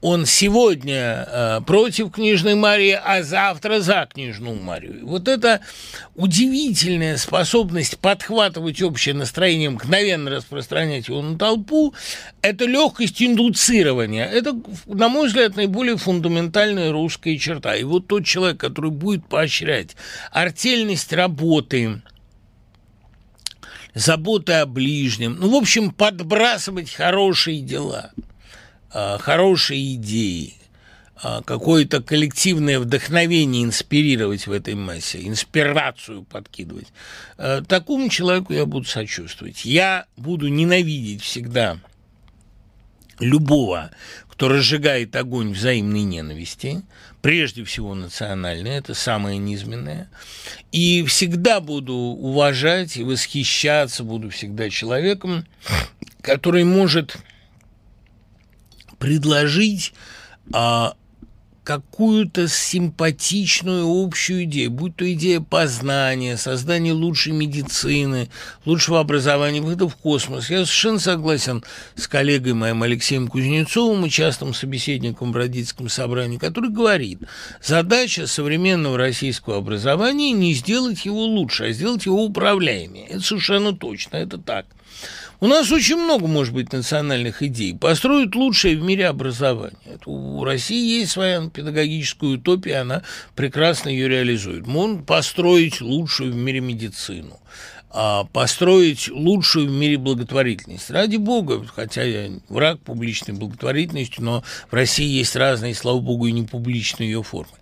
он 0.00 0.26
сегодня 0.26 1.26
э, 1.26 1.60
против 1.66 2.12
книжной 2.12 2.54
Марии, 2.54 2.98
а 3.02 3.22
завтра 3.24 3.80
за 3.80 4.08
книжную 4.12 4.54
Марию. 4.54 5.04
Вот 5.04 5.26
это 5.26 5.60
удивительная 6.14 7.16
способность 7.16 7.98
подхватывать 7.98 8.80
общее 8.80 9.14
настроение, 9.14 9.70
мгновенно 9.70 10.30
распространять 10.30 11.08
его 11.08 11.20
на 11.20 11.36
толпу, 11.36 11.94
это 12.42 12.64
легкость 12.64 13.20
индуцирования. 13.20 14.26
Это, 14.26 14.56
на 14.86 15.08
мой 15.08 15.26
взгляд, 15.26 15.56
наиболее 15.56 15.96
фундаментальная 15.96 16.92
русская 16.92 17.36
черта. 17.36 17.74
И 17.74 17.82
вот 17.82 18.06
тот 18.06 18.24
человек, 18.24 18.60
который 18.60 18.92
будет 18.92 19.26
поощрять 19.26 19.96
артельность 20.30 21.12
работы, 21.12 22.02
заботы 23.94 24.52
о 24.52 24.66
ближнем, 24.66 25.38
ну, 25.40 25.50
в 25.50 25.56
общем, 25.56 25.90
подбрасывать 25.90 26.92
хорошие 26.92 27.62
дела– 27.62 28.12
хорошие 28.90 29.94
идеи, 29.94 30.54
а, 31.20 31.42
какое-то 31.42 32.00
коллективное 32.00 32.78
вдохновение 32.78 33.64
инспирировать 33.64 34.46
в 34.46 34.52
этой 34.52 34.74
массе, 34.74 35.26
инспирацию 35.26 36.22
подкидывать, 36.22 36.86
а, 37.38 37.62
такому 37.62 38.08
человеку 38.08 38.52
я 38.52 38.66
буду 38.66 38.86
сочувствовать. 38.86 39.64
Я 39.64 40.06
буду 40.16 40.46
ненавидеть 40.46 41.22
всегда 41.22 41.78
любого, 43.18 43.90
кто 44.28 44.48
разжигает 44.48 45.16
огонь 45.16 45.52
взаимной 45.52 46.02
ненависти, 46.02 46.82
прежде 47.20 47.64
всего 47.64 47.96
национальной, 47.96 48.76
это 48.76 48.94
самое 48.94 49.38
низменное. 49.38 50.08
И 50.70 51.04
всегда 51.04 51.58
буду 51.58 51.94
уважать 51.94 52.96
и 52.96 53.02
восхищаться, 53.02 54.04
буду 54.04 54.30
всегда 54.30 54.70
человеком, 54.70 55.44
который 56.22 56.62
может 56.62 57.16
предложить 58.98 59.92
а, 60.52 60.94
какую-то 61.68 62.48
симпатичную 62.48 63.86
общую 63.86 64.44
идею, 64.44 64.70
будь 64.70 64.96
то 64.96 65.12
идея 65.12 65.40
познания, 65.40 66.38
создания 66.38 66.94
лучшей 66.94 67.34
медицины, 67.34 68.30
лучшего 68.64 69.00
образования, 69.00 69.60
выхода 69.60 69.86
в 69.86 69.94
космос. 69.94 70.48
Я 70.48 70.64
совершенно 70.64 70.98
согласен 70.98 71.62
с 71.94 72.08
коллегой 72.08 72.54
моим 72.54 72.82
Алексеем 72.84 73.28
Кузнецовым 73.28 74.06
и 74.06 74.08
частым 74.08 74.54
собеседником 74.54 75.30
в 75.30 75.36
родительском 75.36 75.90
собрании, 75.90 76.38
который 76.38 76.70
говорит, 76.70 77.20
задача 77.62 78.26
современного 78.26 78.96
российского 78.96 79.58
образования 79.58 80.32
не 80.32 80.54
сделать 80.54 81.04
его 81.04 81.22
лучше, 81.22 81.64
а 81.64 81.72
сделать 81.72 82.06
его 82.06 82.24
управляемее. 82.24 83.08
Это 83.08 83.20
совершенно 83.20 83.76
точно, 83.76 84.16
это 84.16 84.38
так. 84.38 84.64
У 85.40 85.46
нас 85.46 85.70
очень 85.70 85.96
много, 85.96 86.26
может 86.26 86.52
быть, 86.52 86.72
национальных 86.72 87.44
идей. 87.44 87.72
Построить 87.72 88.34
лучшее 88.34 88.76
в 88.76 88.82
мире 88.82 89.06
образование. 89.06 90.00
У 90.04 90.42
России 90.42 90.98
есть 90.98 91.12
своя 91.12 91.48
педагогическая 91.48 92.30
утопия, 92.30 92.78
она 92.78 93.02
прекрасно 93.36 93.88
ее 93.88 94.08
реализует. 94.08 94.66
Можно 94.66 95.02
построить 95.02 95.80
лучшую 95.80 96.32
в 96.32 96.36
мире 96.36 96.58
медицину 96.60 97.38
построить 98.32 99.08
лучшую 99.08 99.68
в 99.68 99.72
мире 99.72 99.96
благотворительность. 99.98 100.90
Ради 100.90 101.16
бога, 101.16 101.64
хотя 101.74 102.02
я 102.02 102.30
враг 102.48 102.80
публичной 102.80 103.34
благотворительности, 103.34 104.20
но 104.20 104.44
в 104.70 104.74
России 104.74 105.06
есть 105.06 105.36
разные, 105.36 105.74
слава 105.74 106.00
богу, 106.00 106.26
и 106.26 106.32
не 106.32 106.42
публичные 106.42 107.10
ее 107.10 107.22
формы. 107.22 107.52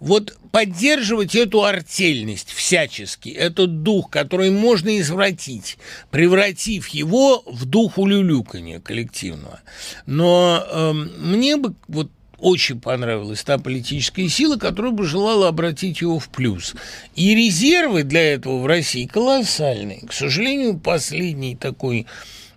Вот 0.00 0.36
поддерживать 0.50 1.34
эту 1.34 1.64
артельность 1.64 2.50
всячески, 2.50 3.28
этот 3.28 3.82
дух, 3.82 4.10
который 4.10 4.50
можно 4.50 4.98
извратить, 4.98 5.78
превратив 6.10 6.88
его 6.88 7.42
в 7.46 7.66
дух 7.66 7.98
улюлюканья 7.98 8.80
коллективного. 8.80 9.60
Но 10.06 10.64
э, 10.66 10.92
мне 10.92 11.56
бы 11.56 11.74
вот 11.88 12.10
очень 12.38 12.80
понравилась 12.80 13.42
та 13.42 13.58
политическая 13.58 14.28
сила, 14.28 14.56
которая 14.56 14.92
бы 14.92 15.04
желала 15.04 15.48
обратить 15.48 16.00
его 16.00 16.18
в 16.18 16.28
плюс. 16.28 16.74
И 17.14 17.34
резервы 17.34 18.02
для 18.02 18.34
этого 18.34 18.58
в 18.60 18.66
России 18.66 19.06
колоссальные. 19.06 20.06
К 20.06 20.12
сожалению, 20.12 20.78
последний 20.78 21.56
такой 21.56 22.06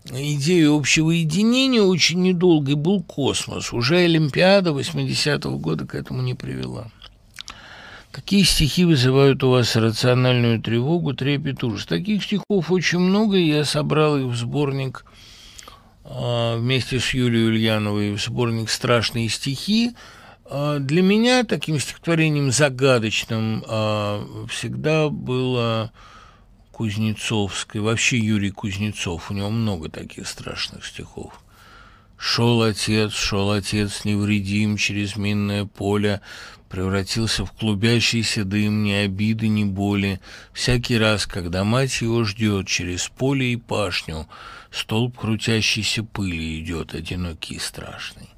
идеей 0.09 0.75
общего 0.75 1.11
единения 1.11 1.81
очень 1.81 2.21
недолгой 2.21 2.75
был 2.75 3.01
космос. 3.01 3.73
Уже 3.73 3.97
Олимпиада 3.99 4.71
80-го 4.71 5.57
года 5.57 5.85
к 5.85 5.95
этому 5.95 6.21
не 6.21 6.33
привела. 6.33 6.89
Какие 8.11 8.43
стихи 8.43 8.85
вызывают 8.85 9.43
у 9.43 9.51
вас 9.51 9.75
рациональную 9.75 10.61
тревогу, 10.61 11.13
трепет, 11.13 11.63
ужас? 11.63 11.85
Таких 11.85 12.23
стихов 12.23 12.71
очень 12.71 12.99
много, 12.99 13.37
и 13.37 13.47
я 13.47 13.65
собрал 13.65 14.17
их 14.17 14.25
в 14.25 14.35
сборник– 14.35 15.05
вместе 16.09 16.99
с 16.99 17.13
Юлией 17.13 17.47
Ульяновой 17.47 18.11
в 18.13 18.21
сборник 18.21 18.69
«Страшные 18.69 19.29
стихи». 19.29 19.95
А, 20.51 20.79
для 20.79 21.01
меня 21.03 21.43
таким 21.43 21.79
стихотворением 21.79 22.51
загадочным 22.51 23.63
а, 23.67 24.47
всегда 24.49 25.09
было 25.09 25.91
Кузнецовское, 26.71 27.81
вообще 27.81 28.17
Юрий 28.17 28.49
Кузнецов, 28.49 29.29
у 29.29 29.33
него 29.35 29.49
много 29.49 29.89
таких 29.89 30.27
страшных 30.27 30.85
стихов. 30.85 31.39
Шел 32.17 32.63
отец, 32.63 33.13
шел 33.13 33.51
отец 33.51 34.03
невредим 34.05 34.77
через 34.77 35.15
минное 35.15 35.65
поле, 35.65 36.21
превратился 36.67 37.45
в 37.45 37.51
клубящийся 37.51 38.43
дым, 38.43 38.83
ни 38.83 38.91
обиды, 38.91 39.47
ни 39.47 39.63
боли. 39.63 40.19
Всякий 40.51 40.97
раз, 40.97 41.25
когда 41.27 41.63
мать 41.63 42.01
его 42.01 42.23
ждет 42.23 42.67
через 42.67 43.07
поле 43.07 43.53
и 43.53 43.55
пашню, 43.55 44.27
столб 44.71 45.17
крутящейся 45.17 46.03
пыли 46.03 46.59
идет, 46.61 46.93
одинокий 46.93 47.55
и 47.55 47.59
страшный. 47.59 48.29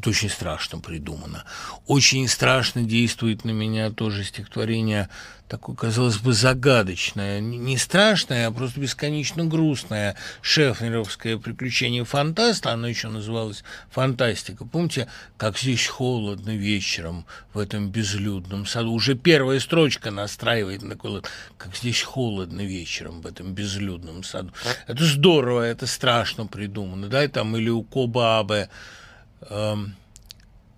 Это 0.00 0.08
очень 0.08 0.30
страшно 0.30 0.78
придумано. 0.78 1.44
Очень 1.86 2.26
страшно 2.26 2.84
действует 2.84 3.44
на 3.44 3.50
меня 3.50 3.90
тоже 3.90 4.24
стихотворение 4.24 5.10
такое, 5.46 5.76
казалось 5.76 6.16
бы, 6.16 6.32
загадочное, 6.32 7.40
не 7.40 7.76
страшное, 7.76 8.46
а 8.46 8.50
просто 8.50 8.80
бесконечно 8.80 9.44
грустное 9.44 10.16
шефнеровское 10.40 11.36
приключение 11.36 12.06
фантаста, 12.06 12.72
оно 12.72 12.86
еще 12.88 13.08
называлось 13.08 13.62
«Фантастика». 13.90 14.64
Помните, 14.64 15.06
как 15.36 15.58
здесь 15.58 15.86
холодно 15.86 16.56
вечером 16.56 17.26
в 17.52 17.58
этом 17.58 17.90
безлюдном 17.90 18.64
саду? 18.64 18.92
Уже 18.92 19.16
первая 19.16 19.60
строчка 19.60 20.10
настраивает 20.10 20.80
на 20.80 20.90
такой, 20.90 21.20
как 21.58 21.76
здесь 21.76 22.00
холодно 22.00 22.62
вечером 22.62 23.20
в 23.20 23.26
этом 23.26 23.52
безлюдном 23.52 24.24
саду. 24.24 24.50
Это 24.86 25.04
здорово, 25.04 25.60
это 25.60 25.86
страшно 25.86 26.46
придумано, 26.46 27.08
да, 27.08 27.28
там 27.28 27.54
или 27.54 27.68
у 27.68 27.82
Кобабе 27.82 28.70
эм, 29.48 29.96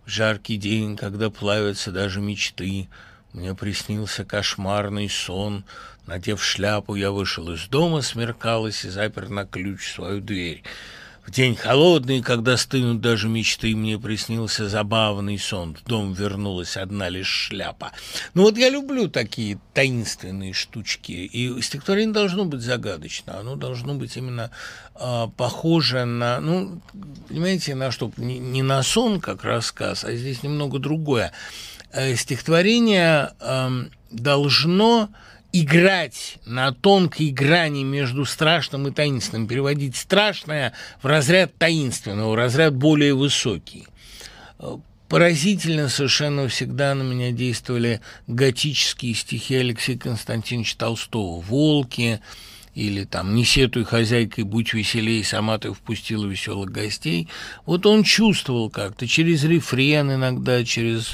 жаркий 0.07 0.57
день, 0.57 0.97
когда 0.97 1.31
плавятся 1.31 1.93
даже 1.93 2.21
мечты, 2.21 2.89
мне 3.33 3.55
приснился 3.55 4.25
кошмарный 4.25 5.09
сон. 5.09 5.65
Надев 6.07 6.43
шляпу, 6.43 6.95
я 6.95 7.11
вышел 7.11 7.51
из 7.53 7.67
дома, 7.69 8.03
смеркалось 8.03 8.85
и 8.85 8.91
запер 8.91 9.29
на 9.29 9.47
ключ 9.47 9.93
свою 9.93 10.21
дверь. 10.21 10.63
В 11.25 11.31
день 11.31 11.55
холодный, 11.55 12.21
когда 12.21 12.57
стынут 12.57 13.01
даже 13.01 13.29
мечты, 13.29 13.77
мне 13.77 13.97
приснился 13.97 14.69
забавный 14.69 15.39
сон. 15.39 15.77
В 15.77 15.85
дом 15.89 16.13
вернулась 16.13 16.77
одна 16.77 17.09
лишь 17.09 17.29
шляпа. 17.29 17.93
Ну 18.35 18.43
вот 18.43 18.59
я 18.59 18.69
люблю 18.71 19.09
такие 19.09 19.61
таинственные 19.73 20.53
штучки. 20.53 21.13
И 21.13 21.63
стихотворение 21.63 22.13
должно 22.13 22.45
быть 22.45 22.61
загадочно. 22.61 23.39
Оно 23.39 23.55
должно 23.55 23.95
быть 23.95 24.17
именно 24.17 24.51
э, 24.97 25.29
похоже 25.37 26.07
на, 26.07 26.41
ну, 26.41 26.81
понимаете, 27.29 27.77
на 27.77 27.93
что? 27.93 28.11
Не, 28.17 28.41
не 28.41 28.63
на 28.63 28.83
сон, 28.83 29.21
как 29.21 29.45
рассказ, 29.45 30.05
а 30.05 30.13
здесь 30.15 30.43
немного 30.43 30.81
другое. 30.81 31.31
Э, 31.93 32.17
стихотворение 32.17 33.31
э, 33.39 33.85
должно 34.11 35.09
играть 35.53 36.39
на 36.47 36.73
тонкой 36.73 37.31
грани 37.31 37.85
между 37.85 38.25
страшным 38.25 38.89
и 38.89 38.91
таинственным, 38.91 39.47
переводить 39.47 39.97
страшное 39.97 40.73
в 41.03 41.07
разряд 41.07 41.55
таинственного, 41.57 42.33
в 42.33 42.35
разряд 42.35 42.75
более 42.75 43.15
высокий. 43.15 43.87
Э, 44.59 44.79
поразительно 45.09 45.89
совершенно 45.89 46.49
всегда 46.49 46.95
на 46.95 47.03
меня 47.03 47.33
действовали 47.33 48.01
готические 48.27 49.15
стихи 49.15 49.57
Алексея 49.57 49.99
Константиновича 49.99 50.77
Толстого 50.79 51.41
«Волки», 51.41 52.21
или 52.75 53.05
там 53.05 53.35
«Не 53.35 53.45
сетуй, 53.45 53.85
хозяйкой, 53.85 54.45
будь 54.45 54.73
веселей, 54.73 55.23
сама 55.25 55.59
ты 55.59 55.73
впустила 55.73 56.27
веселых 56.27 56.71
гостей». 56.71 57.29
Вот 57.67 57.85
он 57.85 58.03
чувствовал 58.03 58.71
как-то 58.71 59.07
через 59.07 59.45
рефрен 59.45 60.13
иногда, 60.13 60.65
через 60.65 61.13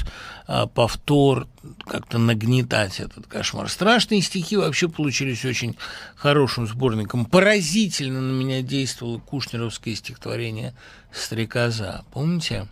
повтор, 0.73 1.47
как-то 1.85 2.17
нагнетать 2.17 2.99
этот 2.99 3.27
кошмар. 3.27 3.69
Страшные 3.69 4.21
стихи 4.21 4.57
вообще 4.57 4.89
получились 4.89 5.45
очень 5.45 5.77
хорошим 6.15 6.67
сборником. 6.67 7.25
Поразительно 7.25 8.19
на 8.19 8.31
меня 8.31 8.63
действовало 8.63 9.19
кушнеровское 9.19 9.93
стихотворение 9.93 10.73
«Стрекоза». 11.11 12.03
Помните? 12.11 12.67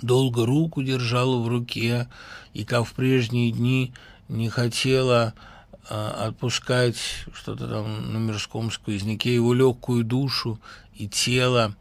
Долго 0.00 0.46
руку 0.46 0.82
держала 0.82 1.42
в 1.42 1.48
руке, 1.48 2.08
и 2.52 2.64
как 2.64 2.86
в 2.86 2.92
прежние 2.92 3.50
дни 3.50 3.92
не 4.28 4.48
хотела 4.48 5.34
а, 5.88 6.28
отпускать 6.28 6.96
что-то 7.34 7.66
там 7.68 8.12
на 8.12 8.18
мирском 8.18 8.70
сквозняке, 8.70 9.34
его 9.34 9.52
легкую 9.52 10.04
душу 10.04 10.60
и 10.94 11.08
тело. 11.08 11.74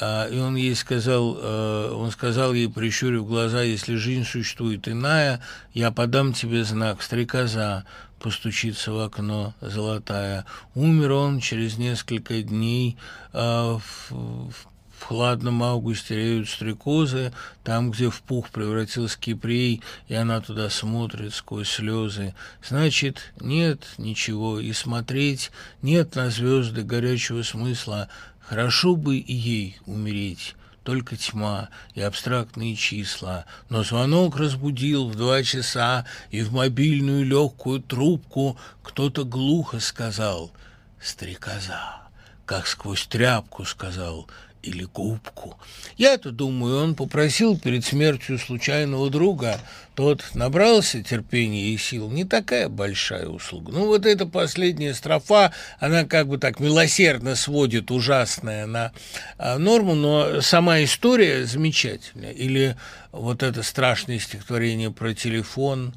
А, 0.00 0.26
и 0.28 0.38
он 0.38 0.56
ей 0.56 0.74
сказал, 0.74 1.36
а, 1.38 1.94
он 1.94 2.10
сказал 2.10 2.52
ей, 2.52 2.68
прищурив 2.68 3.26
глаза, 3.26 3.62
если 3.62 3.96
жизнь 3.96 4.24
существует 4.24 4.88
иная, 4.88 5.40
я 5.72 5.90
подам 5.90 6.32
тебе 6.32 6.64
знак, 6.64 7.02
стрекоза, 7.02 7.84
постучится 8.18 8.92
в 8.92 9.00
окно 9.00 9.54
золотая. 9.60 10.46
Умер 10.74 11.12
он 11.12 11.40
через 11.40 11.78
несколько 11.78 12.42
дней 12.42 12.96
в, 13.32 13.82
в 14.10 14.52
в 14.98 15.04
хладном 15.04 15.62
августе 15.62 16.16
реют 16.16 16.48
стрекозы, 16.48 17.32
там, 17.62 17.90
где 17.90 18.10
в 18.10 18.22
пух 18.22 18.50
превратился 18.50 19.18
Кипрей, 19.18 19.82
и 20.08 20.14
она 20.14 20.40
туда 20.40 20.70
смотрит 20.70 21.34
сквозь 21.34 21.68
слезы. 21.68 22.34
Значит, 22.66 23.32
нет 23.40 23.84
ничего 23.98 24.58
и 24.58 24.72
смотреть, 24.72 25.50
нет 25.82 26.14
на 26.14 26.30
звезды 26.30 26.82
горячего 26.82 27.42
смысла. 27.42 28.08
Хорошо 28.48 28.94
бы 28.94 29.16
ей 29.16 29.76
умереть 29.86 30.54
только 30.84 31.16
тьма 31.16 31.68
и 31.94 32.00
абстрактные 32.00 32.76
числа. 32.76 33.44
Но 33.68 33.82
звонок 33.82 34.36
разбудил 34.36 35.08
в 35.08 35.16
два 35.16 35.42
часа, 35.42 36.06
и 36.30 36.42
в 36.42 36.52
мобильную 36.52 37.24
легкую 37.24 37.80
трубку 37.80 38.56
кто-то 38.84 39.24
глухо 39.24 39.80
сказал 39.80 40.52
«Стрекоза», 41.00 42.02
как 42.44 42.68
сквозь 42.68 43.06
тряпку 43.08 43.64
сказал 43.64 44.28
или 44.66 44.84
губку. 44.84 45.58
Я-то 45.96 46.30
думаю, 46.32 46.82
он 46.82 46.94
попросил 46.94 47.58
перед 47.58 47.84
смертью 47.84 48.38
случайного 48.38 49.08
друга, 49.10 49.60
тот 49.94 50.24
набрался 50.34 51.02
терпения 51.02 51.70
и 51.70 51.78
сил. 51.78 52.10
Не 52.10 52.24
такая 52.24 52.68
большая 52.68 53.28
услуга. 53.28 53.72
Ну, 53.72 53.86
вот 53.86 54.04
эта 54.04 54.26
последняя 54.26 54.92
строфа, 54.92 55.52
она 55.78 56.04
как 56.04 56.28
бы 56.28 56.38
так 56.38 56.60
милосердно 56.60 57.34
сводит 57.34 57.90
ужасное 57.90 58.66
на 58.66 58.92
а, 59.38 59.58
норму, 59.58 59.94
но 59.94 60.40
сама 60.40 60.82
история 60.82 61.46
замечательная. 61.46 62.32
Или 62.32 62.76
вот 63.12 63.42
это 63.42 63.62
страшное 63.62 64.18
стихотворение 64.18 64.90
про 64.90 65.14
телефон, 65.14 65.94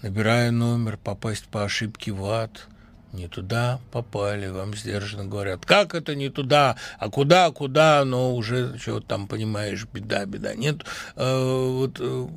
набирая 0.00 0.50
номер, 0.50 0.96
попасть 0.96 1.44
по 1.44 1.64
ошибке 1.64 2.12
в 2.12 2.24
ад– 2.24 2.68
не 3.12 3.28
туда 3.28 3.80
попали, 3.90 4.48
вам 4.48 4.74
сдержанно 4.74 5.26
говорят. 5.26 5.64
Как 5.66 5.94
это 5.94 6.14
не 6.14 6.28
туда? 6.28 6.76
А 6.98 7.10
куда, 7.10 7.50
куда? 7.50 8.04
Но 8.04 8.34
уже 8.34 8.78
что 8.78 9.00
там, 9.00 9.28
понимаешь, 9.28 9.86
беда, 9.92 10.24
беда. 10.24 10.54
Нет, 10.54 10.84
э, 11.16 11.68
вот 11.70 11.98
э, 12.00 12.28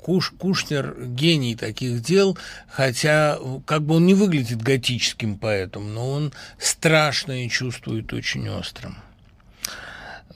Куш, 0.00 0.30
Кушнер 0.38 0.96
гений 1.06 1.54
таких 1.54 2.00
дел, 2.00 2.38
хотя 2.68 3.38
как 3.66 3.82
бы 3.82 3.96
он 3.96 4.06
не 4.06 4.14
выглядит 4.14 4.62
готическим 4.62 5.38
поэтом, 5.38 5.92
но 5.92 6.10
он 6.10 6.32
страшное 6.58 7.48
чувствует 7.48 8.12
очень 8.12 8.48
острым. 8.48 8.96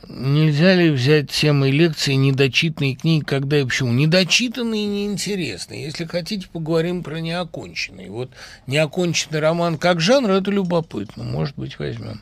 Нельзя 0.09 0.75
ли 0.75 0.91
взять 0.91 1.31
темой 1.31 1.71
лекции 1.71 2.15
недочитанные 2.15 2.97
книги, 2.97 3.25
когда 3.25 3.61
и 3.61 3.65
почему? 3.65 3.93
Недочитанные 3.93 4.85
и 4.85 4.89
неинтересные. 4.89 5.85
Если 5.85 6.05
хотите, 6.05 6.49
поговорим 6.53 7.03
про 7.03 7.21
неоконченные. 7.21 8.11
Вот 8.11 8.31
неоконченный 8.67 9.41
роман 9.41 9.79
как 9.79 10.01
жанр– 10.01 10.31
это 10.33 10.51
любопытно. 10.51 11.23
Может 11.23 11.57
быть, 11.57 11.79
возьмем. 11.79 12.21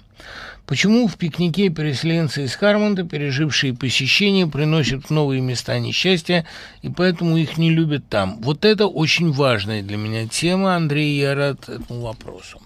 Почему 0.67 1.09
в 1.09 1.17
пикнике 1.17 1.69
переселенцы 1.69 2.45
из 2.45 2.55
Хармонда, 2.55 3.03
пережившие 3.03 3.75
посещение, 3.75 4.47
приносят 4.47 5.11
новые 5.11 5.41
места 5.41 5.79
несчастья, 5.79 6.47
и 6.83 6.89
поэтому 6.89 7.37
их 7.39 7.57
не 7.57 7.71
любят 7.71 8.09
там? 8.09 8.41
Вот 8.43 8.65
это 8.65 8.87
очень 8.87 9.33
важная 9.33 9.83
для 9.83 9.97
меня 9.97 10.29
тема, 10.29 10.77
Андрей, 10.77 11.19
я 11.19 11.35
рад 11.35 11.69
этому 11.69 12.03
вопросу. 12.03 12.61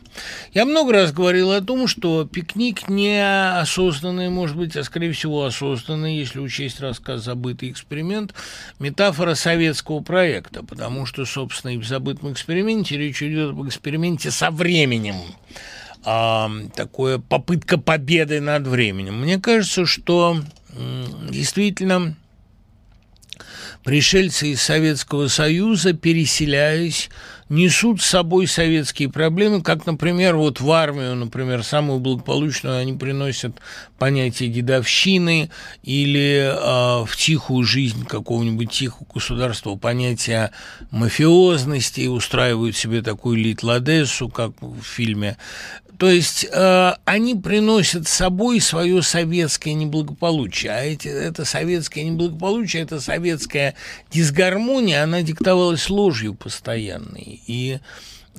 Я 0.53 0.65
много 0.65 0.93
раз 0.93 1.13
говорил 1.13 1.51
о 1.53 1.61
том, 1.61 1.89
что 1.89 2.25
пикник 2.25 2.89
не 2.89 3.21
осознанный, 3.61 4.29
может 4.29 4.57
быть, 4.57 4.77
а 4.77 4.85
скорее 4.85 5.13
всего 5.13 5.45
осознанный, 5.45 6.17
если 6.17 6.39
учесть 6.39 6.81
рассказ 6.81 7.25
«Забытый 7.25 7.71
эксперимент», 7.71 8.35
метафора 8.79 9.35
советского 9.35 10.01
проекта, 10.01 10.63
потому 10.63 11.07
что, 11.07 11.25
собственно, 11.25 11.75
и 11.75 11.79
в 11.79 11.87
«Забытом 11.87 12.33
эксперименте» 12.33 12.97
речь 12.97 13.23
идет 13.23 13.51
об 13.51 13.67
эксперименте 13.67 14.31
со 14.31 14.51
временем 14.51 15.17
а, 16.05 16.51
такое 16.75 17.19
попытка 17.19 17.79
победы 17.79 18.41
над 18.41 18.67
временем. 18.67 19.21
Мне 19.21 19.39
кажется, 19.39 19.87
что 19.87 20.41
действительно 21.31 22.17
пришельцы 23.85 24.49
из 24.49 24.63
Советского 24.63 25.29
Союза, 25.29 25.93
переселяясь, 25.93 27.11
несут 27.49 28.01
с 28.01 28.07
собой 28.07 28.47
советские 28.47 29.11
проблемы, 29.11 29.63
как, 29.63 29.87
например, 29.87 30.37
вот 30.37 30.61
в 30.61 30.71
армию, 30.71 31.15
например, 31.15 31.63
самую 31.63 32.01
благополучную 32.01 32.79
они 32.79 32.93
приносят 32.95 33.57
понятие 33.99 34.49
дедовщины 34.49 35.51
или 35.83 36.51
э, 36.51 37.05
в 37.05 37.17
тихую 37.17 37.65
жизнь 37.65 38.05
какого-нибудь 38.07 38.71
тихого 38.71 39.07
государства 39.13 39.77
понятие 39.77 40.51
мафиозности, 40.91 42.01
и 42.01 42.09
устраивают 42.09 42.77
себе 42.77 43.03
такую 43.03 43.37
литладессу, 43.37 44.29
как 44.29 44.53
в 44.61 44.83
фильме 44.83 45.37
то 45.99 46.11
есть 46.11 46.47
э, 46.51 46.93
они 47.05 47.35
приносят 47.37 48.09
с 48.09 48.13
собой 48.13 48.61
свое 48.61 49.03
советское 49.03 49.75
неблагополучие, 49.75 50.73
а 50.73 50.83
эти, 50.83 51.09
это 51.09 51.45
советское 51.45 52.03
неблагополучие, 52.03 52.83
это 52.83 53.01
советская 53.01 53.75
дисгармония, 54.11 55.05
она 55.05 55.23
диктовалась 55.23 55.89
ложью 55.89 56.35
постоянной. 56.35 57.41
И 57.47 57.79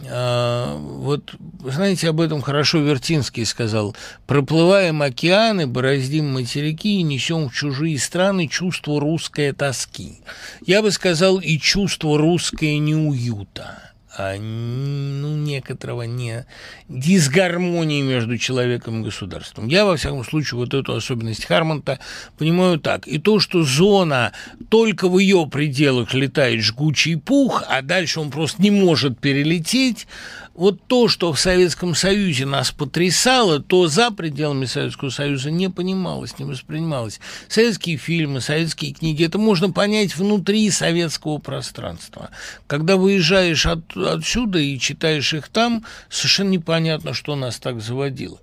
э, 0.03 0.78
вот, 0.78 1.34
знаете, 1.64 2.10
об 2.10 2.20
этом 2.20 2.41
хорошо 2.41 2.80
Вертинский 2.80 3.45
сказал. 3.45 3.95
«Проплываем 4.28 5.01
океаны, 5.01 5.66
бороздим 5.66 6.34
материки 6.34 6.99
и 6.99 7.03
несем 7.03 7.49
в 7.49 7.53
чужие 7.53 7.97
страны 7.99 8.49
чувство 8.49 8.99
русской 8.99 9.53
тоски». 9.53 10.20
Я 10.66 10.82
бы 10.82 10.91
сказал, 10.91 11.39
и 11.39 11.58
чувство 11.58 12.18
русское 12.18 12.78
неуюта 12.80 13.85
а, 14.18 14.38
ну, 14.38 15.36
некоторого 15.36 16.03
не 16.03 16.45
дисгармонии 16.88 18.01
между 18.01 18.38
человеком 18.38 19.01
и 19.01 19.03
государством. 19.03 19.68
Я, 19.68 19.86
во 19.86 19.97
всяком 19.97 20.24
случае, 20.24 20.59
вот 20.59 20.74
эту 20.74 20.93
особенность 20.93 21.45
Хармонта 21.45 21.99
понимаю 22.38 22.80
так. 22.80 23.07
И 23.07 23.20
то, 23.20 23.39
что 23.39 23.63
зона 23.63 24.32
только 24.70 25.09
в 25.09 25.20
ее 25.20 25.47
пределах 25.51 26.13
летает 26.13 26.61
жгучий 26.61 27.18
пух, 27.18 27.63
а 27.68 27.82
дальше 27.82 28.20
он 28.20 28.32
просто 28.32 28.61
не 28.61 28.72
может 28.72 29.20
перелететь, 29.20 30.07
вот 30.56 30.82
то, 30.88 31.10
что 31.10 31.34
в 31.34 31.39
Советском 31.39 31.95
Союзе 31.95 32.45
нас 32.45 32.72
потрясало, 32.72 33.60
то 33.60 33.88
за 33.88 34.10
пределами 34.10 34.66
Советского 34.66 35.10
Союза 35.10 35.51
не 35.51 35.70
понималось, 35.70 36.39
не 36.39 36.45
воспринималось. 36.45 37.20
Советские 37.49 37.97
фильмы, 37.97 38.39
советские 38.39 38.93
книги, 38.93 39.26
это 39.26 39.38
можно 39.38 39.70
понять 39.70 40.16
внутри 40.16 40.72
советского 40.72 41.39
пространства. 41.39 42.30
Когда 42.68 42.95
выезжаешь 42.95 43.66
от, 43.66 43.95
отсюда 43.97 44.60
и 44.60 44.80
читаешь 44.80 45.34
их 45.34 45.49
там, 45.49 45.86
совершенно 46.10 46.49
непонятно, 46.49 47.14
что 47.14 47.36
нас 47.36 47.60
так 47.60 47.82
заводило. 47.82 48.39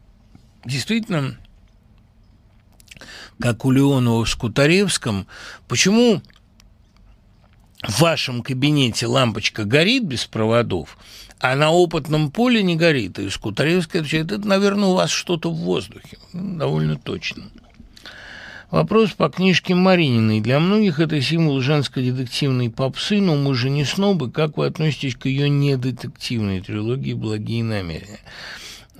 Действительно, 0.66 1.36
как 3.40 3.64
у 3.64 3.70
Леонова 3.70 4.26
в 4.26 4.28
Скутаревском, 4.28 5.26
почему 5.66 6.20
в 7.82 8.00
вашем 8.00 8.42
кабинете 8.42 9.06
лампочка 9.06 9.64
горит 9.64 10.04
без 10.04 10.26
проводов, 10.26 10.96
а 11.42 11.56
на 11.56 11.72
опытном 11.72 12.30
поле 12.30 12.62
не 12.62 12.76
горит. 12.76 13.18
И 13.18 13.28
Скутаревский 13.28 13.98
отвечает, 13.98 14.30
это, 14.30 14.46
наверное, 14.46 14.90
у 14.90 14.94
вас 14.94 15.10
что-то 15.10 15.50
в 15.50 15.56
воздухе. 15.56 16.16
Ну, 16.32 16.56
довольно 16.56 16.96
точно. 16.96 17.42
Вопрос 18.70 19.10
по 19.10 19.28
книжке 19.28 19.74
Марининой. 19.74 20.40
Для 20.40 20.60
многих 20.60 21.00
это 21.00 21.20
символ 21.20 21.60
женской 21.60 22.08
детективной 22.08 22.70
попсы, 22.70 23.20
но 23.20 23.34
мы 23.34 23.56
же 23.56 23.70
не 23.70 23.84
снобы. 23.84 24.30
Как 24.30 24.56
вы 24.56 24.66
относитесь 24.66 25.16
к 25.16 25.26
ее 25.26 25.48
недетективной 25.48 26.60
трилогии 26.60 27.12
«Благие 27.12 27.64
намерения»? 27.64 28.20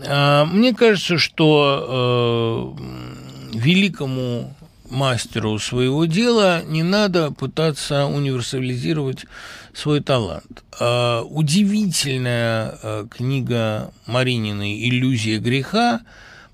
А, 0.05 0.45
мне 0.45 0.75
кажется, 0.75 1.19
что 1.19 2.77
э, 3.55 3.57
великому 3.57 4.53
мастеру 4.91 5.59
своего 5.59 6.05
дела 6.07 6.63
не 6.65 6.83
надо 6.83 7.31
пытаться 7.31 8.07
универсализировать 8.07 9.27
свой 9.75 10.01
талант. 10.01 10.65
А, 10.79 11.23
удивительная 11.23 12.79
а, 12.83 13.07
книга 13.09 13.93
Марининой 14.07 14.89
«Иллюзия 14.89 15.39
греха», 15.39 16.01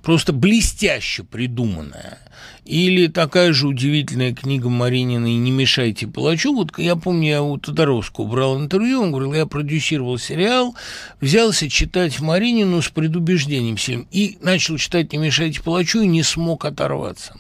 просто 0.03 0.33
блестяще 0.33 1.25
придуманная. 1.25 2.19
Или 2.65 3.07
такая 3.07 3.53
же 3.53 3.67
удивительная 3.67 4.35
книга 4.35 4.69
Марининой 4.69 5.35
«Не 5.35 5.51
мешайте 5.51 6.07
палачу». 6.07 6.55
Вот 6.55 6.79
я 6.79 6.97
помню, 6.97 7.29
я 7.29 7.43
у 7.43 7.59
Тодоровского 7.59 8.27
брал 8.27 8.61
интервью, 8.61 9.03
он 9.03 9.11
говорил, 9.11 9.33
я 9.35 9.47
продюсировал 9.47 10.19
сериал, 10.19 10.75
взялся 11.21 11.69
читать 11.69 12.21
Маринину 12.21 12.83
с 12.83 12.89
предубеждением 12.89 13.77
всем 13.77 14.07
и 14.11 14.39
начал 14.43 14.77
читать 14.77 15.13
«Не 15.13 15.19
мешайте 15.19 15.63
палачу» 15.63 16.01
и 16.01 16.07
не 16.07 16.23
смог 16.23 16.65
оторваться. 16.65 17.35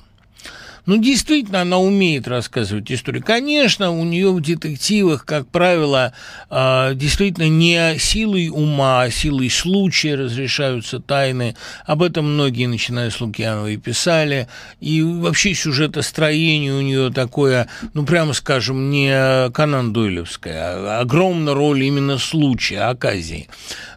Ну, 0.89 0.97
действительно, 0.97 1.61
она 1.61 1.79
умеет 1.79 2.27
рассказывать 2.27 2.91
историю. 2.91 3.23
Конечно, 3.23 3.91
у 3.91 4.05
нее 4.05 4.33
в 4.33 4.41
детективах, 4.41 5.27
как 5.27 5.47
правило, 5.47 6.15
а, 6.49 6.95
действительно 6.95 7.47
не 7.47 7.99
силой 7.99 8.49
ума, 8.49 9.03
а 9.03 9.11
силой 9.11 9.51
случая 9.51 10.15
разрешаются 10.15 10.99
тайны. 10.99 11.57
Об 11.85 12.03
этом 12.03 12.33
многие, 12.33 12.65
начиная 12.65 13.11
с 13.11 13.21
Лукьяновой, 13.21 13.77
писали. 13.77 14.49
И 14.81 15.03
вообще 15.03 15.53
сюжетостроение 15.53 16.73
у 16.73 16.81
нее 16.81 17.13
такое, 17.13 17.69
ну, 17.93 18.07
прямо 18.07 18.33
скажем, 18.33 18.89
не 18.91 19.51
Канан 19.51 19.93
Дойлевское, 19.93 20.57
а 20.57 21.01
огромная 21.01 21.53
роль 21.53 21.83
именно 21.83 22.17
случая, 22.17 22.89
оказии. 22.89 23.51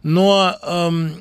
Но 0.03 0.57
эм, 0.61 1.13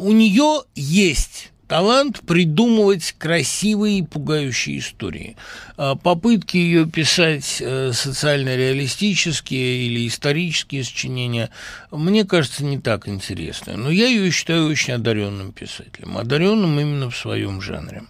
у 0.00 0.12
нее 0.12 0.64
есть 0.74 1.51
талант 1.72 2.20
придумывать 2.26 3.14
красивые 3.16 4.00
и 4.00 4.02
пугающие 4.02 4.78
истории. 4.78 5.36
А 5.78 5.94
попытки 5.94 6.58
ее 6.58 6.84
писать 6.84 7.62
э, 7.62 7.92
социально-реалистические 7.94 9.86
или 9.86 10.06
исторические 10.06 10.84
сочинения, 10.84 11.48
мне 11.90 12.26
кажется, 12.26 12.62
не 12.62 12.78
так 12.78 13.08
интересны. 13.08 13.78
Но 13.78 13.90
я 13.90 14.06
ее 14.06 14.30
считаю 14.30 14.68
очень 14.68 14.92
одаренным 14.92 15.52
писателем, 15.52 16.18
одаренным 16.18 16.78
именно 16.78 17.08
в 17.08 17.16
своем 17.16 17.62
жанре. 17.62 18.02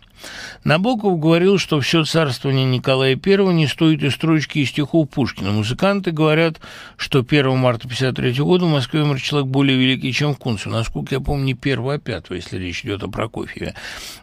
Набоков 0.64 1.18
говорил, 1.18 1.58
что 1.58 1.80
все 1.80 2.04
царствование 2.04 2.64
Николая 2.64 3.18
I 3.24 3.54
не 3.54 3.66
стоит 3.66 4.02
и 4.02 4.10
строчки 4.10 4.60
из 4.60 4.68
стихов 4.68 5.08
Пушкина. 5.08 5.50
Музыканты 5.50 6.12
говорят, 6.12 6.60
что 6.96 7.20
1 7.20 7.56
марта 7.56 7.86
1953 7.86 8.44
года 8.44 8.66
в 8.66 8.68
Москве 8.68 9.02
умер 9.02 9.20
человек 9.20 9.48
более 9.48 9.76
великий, 9.76 10.12
чем 10.12 10.34
в 10.34 10.38
Кунце. 10.38 10.68
Насколько 10.68 11.16
я 11.16 11.20
помню, 11.20 11.44
не 11.44 11.56
1, 11.60 11.90
а 11.90 11.98
5, 11.98 12.26
если 12.30 12.58
речь 12.58 12.84
идет 12.84 13.02
о 13.02 13.08
Прокофьеве. 13.08 13.74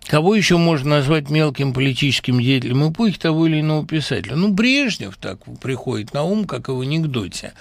Кого 0.07 0.35
еще 0.35 0.57
можно 0.57 0.91
назвать 0.91 1.29
мелким 1.29 1.73
политическим 1.73 2.39
деятелем 2.39 2.91
эпохи 2.91 3.19
того 3.19 3.47
или 3.47 3.59
иного 3.59 3.85
писателя? 3.85 4.35
Ну, 4.35 4.53
Брежнев 4.53 5.17
так 5.17 5.39
приходит 5.61 6.13
на 6.13 6.23
ум, 6.23 6.45
как 6.45 6.69
и 6.69 6.71
в 6.71 6.81
анекдоте. 6.81 7.53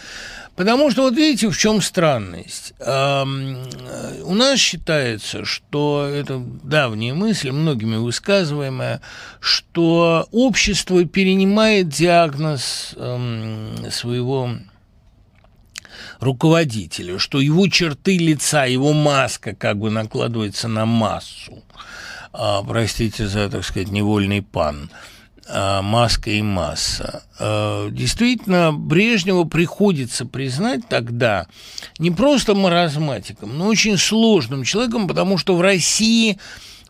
Потому 0.59 0.91
что, 0.91 1.03
вот 1.03 1.15
видите, 1.15 1.49
в 1.49 1.57
чем 1.57 1.81
странность. 1.81 2.75
У 2.81 4.35
нас 4.35 4.59
считается, 4.59 5.45
что 5.45 6.05
это 6.13 6.39
давняя 6.65 7.15
мысль, 7.15 7.53
многими 7.53 7.95
высказываемая, 7.95 9.01
что 9.39 10.27
общество 10.33 11.05
перенимает 11.05 11.89
диагноз 11.89 12.97
своего 13.91 14.51
руководителя, 16.19 17.21
что 17.21 17.41
его 17.41 17.69
черты 17.69 18.19
лица, 18.19 18.65
его 18.65 18.93
маска 18.93 19.55
как 19.55 19.79
бы 19.79 19.91
накладывается 19.91 20.67
на 20.67 20.87
массу. 20.87 21.63
А, 22.33 22.65
простите 22.65 23.29
за, 23.29 23.49
так 23.49 23.65
сказать, 23.65 23.93
невольный 23.93 24.43
пан. 24.43 24.91
А, 25.51 25.81
маска 25.81 26.31
и 26.31 26.43
масса. 26.43 27.23
А, 27.39 27.89
действительно, 27.91 28.73
Брежневу 28.73 29.47
приходится 29.47 30.27
признать 30.27 30.87
тогда 30.89 31.47
не 31.99 32.11
просто 32.11 32.55
маразматиком, 32.55 33.57
но 33.57 33.67
очень 33.67 33.97
сложным 33.97 34.65
человеком, 34.65 35.09
потому 35.09 35.39
что 35.39 35.57
в 35.57 35.63
России 35.63 36.39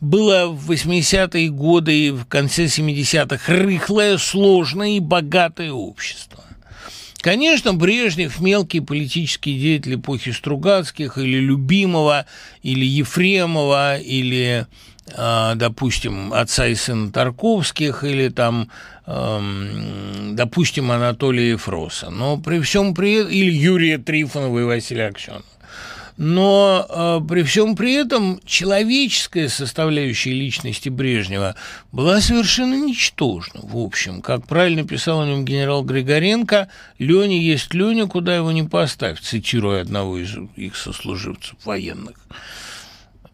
было 0.01 0.47
в 0.47 0.71
80-е 0.71 1.51
годы 1.51 2.07
и 2.07 2.11
в 2.11 2.25
конце 2.25 2.65
70-х 2.65 3.53
рыхлое, 3.53 4.19
сложное 4.19 4.91
и 4.91 5.01
богатое 5.01 5.71
общество. 5.71 6.43
Конечно, 7.21 7.75
Брежнев– 7.75 8.39
мелкий 8.41 8.81
политический 8.81 9.59
деятель 9.59 9.97
эпохи 9.97 10.31
Стругацких 10.31 11.19
или 11.19 11.39
Любимого, 11.39 12.27
или 12.63 12.85
Ефремова, 12.85 13.99
или 13.99 14.67
допустим, 15.17 16.33
отца 16.33 16.67
и 16.67 16.75
сына 16.75 17.11
Тарковских 17.11 18.05
или 18.05 18.29
там, 18.29 18.71
допустим, 19.07 20.91
Анатолия 20.91 21.51
Ефроса. 21.51 22.11
Но 22.11 22.37
при 22.37 22.61
всем 22.61 22.95
при 22.95 23.21
этом, 23.21 23.33
или 23.33 23.51
Юрия 23.51 23.99
Трифонова 23.99 24.59
и 24.59 24.65
Василия 24.65 25.07
Аксенова. 25.09 25.45
Но 26.19 26.85
э, 26.91 27.21
при 27.29 27.45
всем 27.45 27.77
при 27.77 27.95
этом 27.95 28.41
человеческая 28.45 29.49
составляющая 29.49 30.33
личности 30.33 30.89
Брежнева 30.89 31.55
была 31.93 32.21
совершенно 32.21 32.75
ничтожна. 32.75 33.61
В 33.63 33.79
общем, 33.79 34.21
как 34.21 34.45
правильно 34.49 34.85
писал 34.85 35.23
о 35.23 35.27
нем 35.27 35.45
генерал 35.45 35.85
Григоренко, 35.85 36.69
«Леня 36.99 37.41
есть 37.41 37.73
Леня, 37.73 38.09
куда 38.09 38.35
его 38.35 38.51
не 38.51 38.65
поставь», 38.65 39.21
цитируя 39.21 39.83
одного 39.83 40.19
из 40.19 40.35
их 40.57 40.77
сослуживцев 40.77 41.55
военных. 41.65 42.17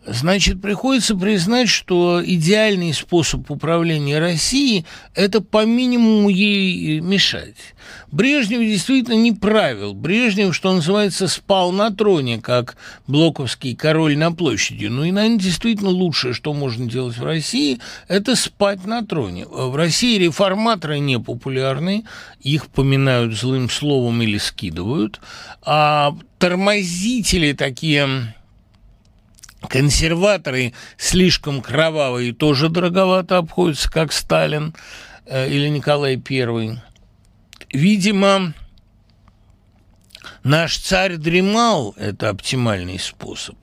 Значит, 0.07 0.61
приходится 0.61 1.17
признать, 1.17 1.71
что 1.71 2.23
идеальный 2.23 2.93
способ 2.93 3.51
управления 3.51 4.19
Россией– 4.19 4.85
это 5.15 5.41
по 5.41 5.65
минимуму 5.65 6.29
ей 6.29 7.01
мешать. 7.01 7.57
Брежнев 8.13 8.61
действительно 8.61 9.15
не 9.15 9.33
правил. 9.33 9.95
Брежнев, 9.95 10.55
что 10.55 10.75
называется, 10.75 11.27
спал 11.27 11.73
на 11.73 11.91
троне, 11.91 12.39
как 12.39 12.77
блоковский 13.07 13.75
король 13.75 14.19
на 14.19 14.31
площади. 14.31 14.87
Ну 14.87 15.05
и, 15.05 15.11
наверное, 15.11 15.39
действительно 15.39 15.91
лучшее, 15.91 16.35
что 16.35 16.53
можно 16.53 16.87
делать 16.87 17.17
в 17.17 17.25
России, 17.25 17.81
это 18.07 18.37
спать 18.37 18.85
на 18.85 19.05
троне. 19.05 19.47
В 19.47 19.75
России 19.75 20.19
реформаторы 20.19 20.99
не 20.99 21.19
популярны, 21.19 22.05
их 22.41 22.67
поминают 22.67 23.35
злым 23.35 23.71
словом 23.71 24.21
или 24.21 24.37
скидывают, 24.37 25.21
а 25.63 26.15
тормозители 26.39 27.53
такие 27.53 28.35
Консерваторы 29.69 30.73
слишком 30.97 31.61
кровавые 31.61 32.33
тоже 32.33 32.69
дороговато 32.69 33.39
обходятся, 33.39 33.91
как 33.91 34.13
Сталин 34.13 34.75
э, 35.27 35.49
или 35.49 35.69
Николай 35.69 36.17
I. 36.17 36.81
Видимо, 37.73 38.55
наш 40.43 40.79
царь 40.79 41.17
дремал, 41.17 41.95
это 41.97 42.31
оптимальный 42.31 42.99
способ. 42.99 43.57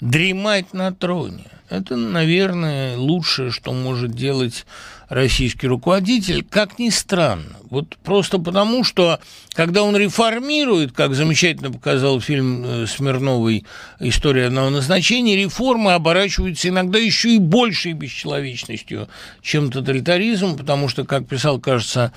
Дремать 0.00 0.74
на 0.74 0.92
троне. 0.92 1.46
Это, 1.68 1.96
наверное, 1.96 2.96
лучшее, 2.96 3.50
что 3.50 3.72
может 3.72 4.12
делать 4.12 4.66
российский 5.08 5.66
руководитель, 5.66 6.44
как 6.48 6.78
ни 6.78 6.90
странно. 6.90 7.56
Вот 7.70 7.96
просто 7.96 8.38
потому, 8.38 8.84
что 8.84 9.20
когда 9.52 9.82
он 9.82 9.96
реформирует, 9.96 10.92
как 10.92 11.14
замечательно 11.14 11.70
показал 11.72 12.20
фильм 12.20 12.64
э, 12.64 12.86
Смирновой 12.86 13.64
«История 14.00 14.46
одного 14.46 14.70
назначения», 14.70 15.36
реформы 15.36 15.92
оборачиваются 15.92 16.68
иногда 16.68 16.98
еще 16.98 17.34
и 17.34 17.38
большей 17.38 17.92
бесчеловечностью, 17.92 19.08
чем 19.42 19.70
тоталитаризм, 19.70 20.56
потому 20.56 20.88
что, 20.88 21.04
как 21.04 21.26
писал, 21.26 21.58
кажется, 21.58 22.12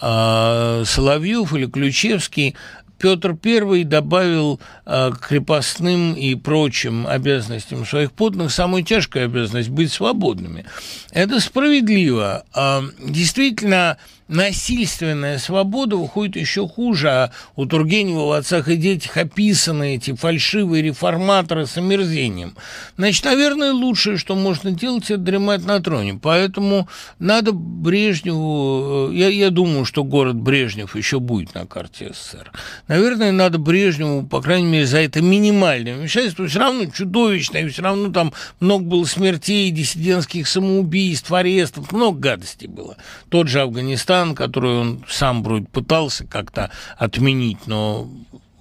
а, 0.00 0.82
Соловьев 0.84 1.52
или 1.54 1.66
Ключевский, 1.66 2.54
Петр 2.98 3.36
I 3.44 3.84
добавил 3.84 4.60
э, 4.84 5.10
к 5.12 5.28
крепостным 5.28 6.14
и 6.14 6.34
прочим 6.34 7.06
обязанностям 7.06 7.86
своих 7.86 8.12
подданных 8.12 8.52
самую 8.52 8.82
тяжкую 8.82 9.26
обязанность– 9.26 9.68
быть 9.70 9.92
свободными. 9.92 10.64
Это 11.10 11.40
справедливо. 11.40 12.44
Э, 12.54 12.82
действительно, 13.00 13.98
насильственная 14.28 15.38
свобода 15.38 15.96
выходит 15.96 16.36
еще 16.36 16.68
хуже. 16.68 17.08
А 17.08 17.32
у 17.56 17.66
Тургенева 17.66 18.26
в 18.26 18.32
«Отцах 18.32 18.68
и 18.68 18.76
детях» 18.76 19.16
описаны 19.16 19.96
эти 19.96 20.14
фальшивые 20.14 20.82
реформаторы 20.82 21.66
с 21.66 21.76
омерзением. 21.76 22.54
Значит, 22.96 23.24
наверное, 23.24 23.72
лучшее, 23.72 24.18
что 24.18 24.34
можно 24.34 24.70
делать, 24.70 25.10
это 25.10 25.18
дремать 25.18 25.64
на 25.64 25.80
троне. 25.80 26.18
Поэтому 26.22 26.88
надо 27.18 27.52
Брежневу... 27.52 29.08
Э, 29.10 29.14
я, 29.14 29.28
я 29.28 29.50
думаю, 29.50 29.84
что 29.84 30.04
город 30.04 30.36
Брежнев 30.36 30.94
еще 30.94 31.18
будет 31.18 31.54
на 31.54 31.66
карте 31.66 32.12
СССР. 32.12 32.52
Наверное, 32.86 33.32
надо 33.32 33.58
Брежневу, 33.58 34.26
по 34.26 34.42
крайней 34.42 34.68
мере, 34.68 34.86
за 34.86 34.98
это 34.98 35.22
минимальное 35.22 35.96
вмешательство. 35.96 36.46
Все 36.46 36.58
равно 36.58 36.86
чудовищное, 36.86 37.68
все 37.68 37.82
равно 37.82 38.12
там 38.12 38.32
много 38.60 38.84
было 38.84 39.04
смертей, 39.04 39.70
диссидентских 39.70 40.46
самоубийств, 40.46 41.32
арестов, 41.32 41.92
много 41.92 42.18
гадостей 42.18 42.68
было. 42.68 42.96
Тот 43.30 43.48
же 43.48 43.60
Афганистан 43.60 44.17
Казахстан, 44.18 44.34
которую 44.34 44.80
он 44.80 45.04
сам 45.08 45.42
вроде 45.42 45.66
пытался 45.66 46.26
как-то 46.26 46.70
отменить, 46.96 47.66
но 47.66 48.08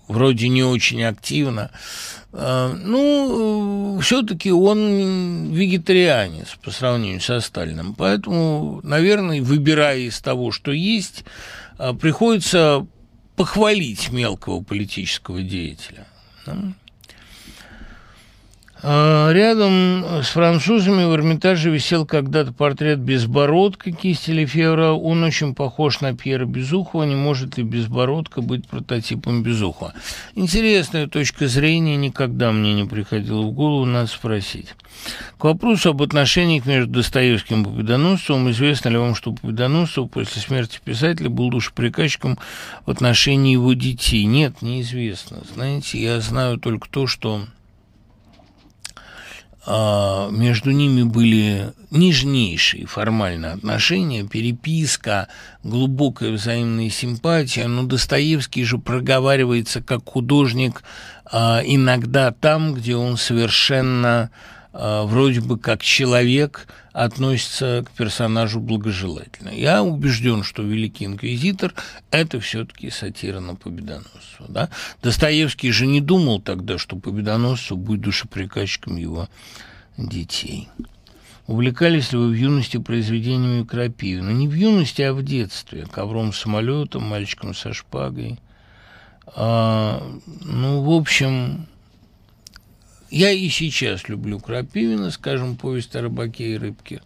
вроде 0.07 0.47
не 0.49 0.63
очень 0.63 1.03
активно. 1.03 1.71
А, 2.33 2.73
ну, 2.73 3.99
все-таки 4.01 4.51
он 4.51 5.51
вегетарианец 5.51 6.55
по 6.63 6.71
сравнению 6.71 7.21
со 7.21 7.39
Сталиным. 7.39 7.93
Поэтому, 7.93 8.79
наверное, 8.83 9.41
выбирая 9.41 9.99
из 9.99 10.19
того, 10.19 10.51
что 10.51 10.71
есть, 10.71 11.23
а, 11.77 11.93
приходится 11.93 12.85
похвалить 13.35 14.11
мелкого 14.11 14.63
политического 14.63 15.41
деятеля. 15.41 16.07
А, 16.45 16.57
рядом 18.83 20.05
с 20.23 20.27
французами 20.29 21.05
в 21.05 21.13
Эрмитаже 21.15 21.69
висел 21.69 22.05
когда-то 22.05 22.53
портрет 22.53 22.99
Безбородка 22.99 23.91
кисти 23.91 24.31
Лефевра. 24.31 24.91
Он 24.91 25.23
очень 25.23 25.55
похож 25.55 26.01
на 26.01 26.15
Пьера 26.15 26.45
Безухова. 26.45 27.03
Не 27.03 27.15
может 27.15 27.57
ли 27.57 27.63
Безбородка 27.63 28.41
быть 28.41 28.67
прототипом 28.67 29.43
Безухова? 29.43 29.93
Интересная 30.35 31.07
точка 31.07 31.47
зрения, 31.47 31.95
никогда 31.95 32.51
мне 32.51 32.73
не 32.73 32.85
приходила 32.85 33.41
в 33.41 33.51
голову, 33.51 33.85
надо 33.85 34.07
спросить. 34.07 34.67
К 35.37 35.45
вопросу 35.45 35.89
об 35.89 36.01
отношениях 36.01 36.65
между 36.65 36.91
Достоевским 36.91 37.63
и 37.63 37.65
Победоносцевым. 37.65 38.49
Известно 38.51 38.89
ли 38.89 38.97
вам, 38.97 39.15
что 39.15 39.33
Победоносцев 39.33 40.09
после 40.09 40.41
смерти 40.41 40.79
писателя 40.83 41.29
был 41.29 41.49
душеприказчиком 41.49 42.37
в 42.85 42.91
отношении 42.91 43.53
его 43.53 43.73
детей? 43.73 44.25
Нет, 44.25 44.61
неизвестно. 44.61 45.39
Знаете, 45.53 46.01
я 46.01 46.19
знаю 46.19 46.57
только 46.57 46.89
то, 46.89 47.07
что 47.07 47.41
а, 47.41 47.45
между 49.67 50.71
ними 50.71 51.03
были 51.03 51.73
нежнейшие 51.91 52.85
формальные 52.85 53.53
отношения, 53.53 54.23
переписка, 54.23 55.27
глубокая 55.63 56.31
взаимная 56.31 56.89
симпатия, 56.89 57.67
но 57.67 57.83
Достоевский 57.83 58.63
же 58.63 58.77
проговаривается 58.77 59.81
как 59.81 60.07
художник 60.07 60.83
а, 61.25 61.61
иногда 61.65 62.31
там, 62.31 62.73
где 62.73 62.95
он 62.95 63.17
совершенно 63.17 64.31
а, 64.31 64.56
вроде 64.77 65.41
бы 65.41 65.57
как 65.57 65.81
человек 65.81 66.67
относится 66.93 67.83
к 67.87 67.91
персонажу 67.97 68.59
благожелательно. 68.59 69.49
Я 69.49 69.83
убежден, 69.83 70.43
что 70.43 70.61
«Великий 70.61 71.05
инквизитор»– 71.05 71.73
это 72.11 72.39
все-таки 72.39 72.89
сатира 72.91 73.39
на 73.39 73.55
Победоносцева. 73.55 74.47
Да? 74.49 74.69
Достоевский 75.01 75.71
же 75.71 75.87
не 75.87 76.01
думал 76.01 76.41
тогда, 76.41 76.77
что 76.77 76.95
Победоносцев 76.95 77.77
будет 77.77 78.01
душеприказчиком 78.01 78.97
его 78.97 79.29
детей. 79.97 80.69
Увлекались 81.47 82.11
ли 82.11 82.17
вы 82.19 82.29
в 82.29 82.33
юности 82.33 82.77
произведениями 82.77 83.63
Крапивина? 83.63 84.31
Не 84.31 84.47
в 84.47 84.53
юности, 84.53 85.01
а 85.01 85.13
в 85.13 85.23
детстве. 85.23 85.87
Ковром 85.89 86.33
самолетом, 86.33 87.03
мальчиком 87.03 87.53
со 87.55 87.73
шпагой. 87.73 88.39
А, 89.27 90.03
ну, 90.43 90.81
в 90.81 90.91
общем, 90.91 91.67
я 93.09 93.31
и 93.31 93.49
сейчас 93.49 94.09
люблю 94.09 94.39
Крапивина, 94.39 95.11
скажем, 95.11 95.55
повесть 95.55 95.95
о 95.95 96.01
рыбаке 96.01 96.53
и 96.53 96.57
рыбке, 96.57 97.01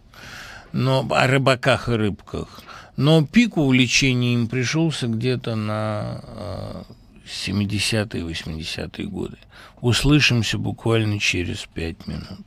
но 0.71 1.07
о 1.09 1.27
рыбаках 1.27 1.89
и 1.89 1.93
рыбках. 1.93 2.61
Но 2.97 3.25
пик 3.25 3.57
увлечения 3.57 4.33
им 4.33 4.47
пришелся 4.47 5.07
где-то 5.07 5.55
на 5.55 6.21
70-е, 7.25 8.23
80-е 8.23 9.05
годы. 9.07 9.37
Услышимся 9.79 10.57
буквально 10.57 11.19
через 11.19 11.65
пять 11.73 12.05
минут. 12.07 12.45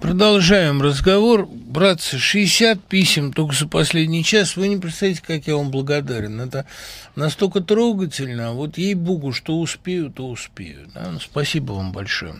Продолжаем 0.00 0.82
разговор. 0.82 1.46
Братцы, 1.46 2.18
60 2.18 2.82
писем 2.82 3.32
только 3.32 3.54
за 3.54 3.68
последний 3.68 4.24
час. 4.24 4.56
Вы 4.56 4.66
не 4.66 4.76
представляете, 4.76 5.22
как 5.24 5.46
я 5.46 5.56
вам 5.56 5.70
благодарен. 5.70 6.40
Это 6.40 6.66
настолько 7.14 7.60
трогательно. 7.60 8.52
Вот 8.52 8.78
ей-богу, 8.78 9.32
что 9.32 9.60
успею, 9.60 10.10
то 10.10 10.28
успею. 10.28 10.88
Да? 10.92 11.08
Ну, 11.12 11.20
спасибо 11.20 11.74
вам 11.74 11.92
большое. 11.92 12.34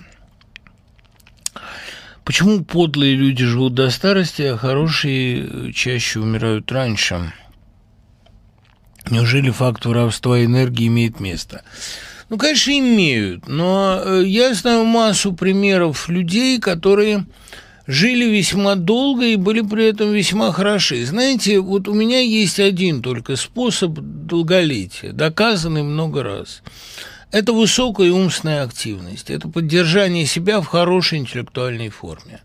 Почему 2.24 2.64
подлые 2.64 3.16
люди 3.16 3.44
живут 3.44 3.74
до 3.74 3.90
старости, 3.90 4.42
а 4.42 4.56
хорошие 4.56 5.72
чаще 5.72 6.20
умирают 6.20 6.70
раньше? 6.70 7.32
Неужели 9.10 9.50
факт 9.50 9.84
воровства 9.84 10.44
энергии 10.44 10.86
имеет 10.86 11.18
место? 11.18 11.62
Ну, 12.28 12.38
конечно, 12.38 12.70
имеют, 12.70 13.48
но 13.48 14.00
э, 14.02 14.22
я 14.24 14.54
знаю 14.54 14.84
массу 14.84 15.32
примеров 15.34 16.08
людей, 16.08 16.60
которые 16.60 17.26
жили 17.88 18.24
весьма 18.24 18.76
долго 18.76 19.26
и 19.26 19.36
были 19.36 19.60
при 19.60 19.86
этом 19.86 20.12
весьма 20.12 20.52
хороши. 20.52 21.04
Знаете, 21.04 21.58
вот 21.58 21.88
у 21.88 21.94
меня 21.94 22.20
есть 22.20 22.60
один 22.60 23.02
только 23.02 23.34
способ 23.34 23.98
долголетия, 23.98 25.12
доказанный 25.12 25.82
много 25.82 26.22
раз– 26.22 26.62
это 27.32 27.52
высокая 27.52 28.12
умственная 28.12 28.62
активность, 28.62 29.30
это 29.30 29.48
поддержание 29.48 30.26
себя 30.26 30.60
в 30.60 30.66
хорошей 30.66 31.18
интеллектуальной 31.18 31.88
форме. 31.88 32.40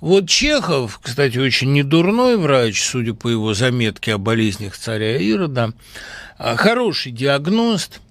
Вот 0.00 0.28
Чехов, 0.28 1.00
кстати, 1.02 1.38
очень 1.38 1.72
недурной 1.72 2.36
врач, 2.36 2.82
судя 2.82 3.14
по 3.14 3.28
его 3.28 3.54
заметке 3.54 4.14
о 4.14 4.18
болезнях 4.18 4.76
царя 4.76 5.16
Ирода, 5.16 5.72
а, 6.38 6.56
хороший 6.56 7.12
диагност– 7.12 8.00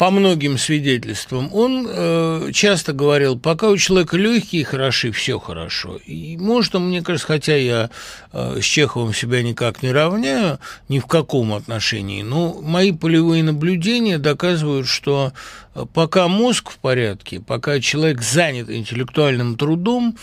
по 0.00 0.10
многим 0.10 0.56
свидетельствам, 0.56 1.50
он 1.52 1.86
э, 1.86 2.52
часто 2.54 2.94
говорил, 2.94 3.38
пока 3.38 3.68
у 3.68 3.76
человека 3.76 4.16
легкие 4.16 4.64
хороши, 4.64 5.12
все 5.12 5.38
хорошо. 5.38 5.98
И 6.06 6.38
может, 6.38 6.72
мне 6.72 7.02
кажется, 7.02 7.26
хотя 7.26 7.54
я 7.54 7.90
э, 8.32 8.60
с 8.62 8.64
Чеховым 8.64 9.12
себя 9.12 9.42
никак 9.42 9.82
не 9.82 9.92
равняю, 9.92 10.58
ни 10.88 11.00
в 11.00 11.06
каком 11.06 11.52
отношении, 11.52 12.22
но 12.22 12.62
мои 12.62 12.92
полевые 12.92 13.42
наблюдения 13.42 14.16
доказывают, 14.16 14.88
что 14.88 15.34
э, 15.74 15.84
пока 15.92 16.28
мозг 16.28 16.70
в 16.70 16.78
порядке, 16.78 17.38
пока 17.38 17.78
человек 17.78 18.22
занят 18.22 18.70
интеллектуальным 18.70 19.58
трудом, 19.58 20.16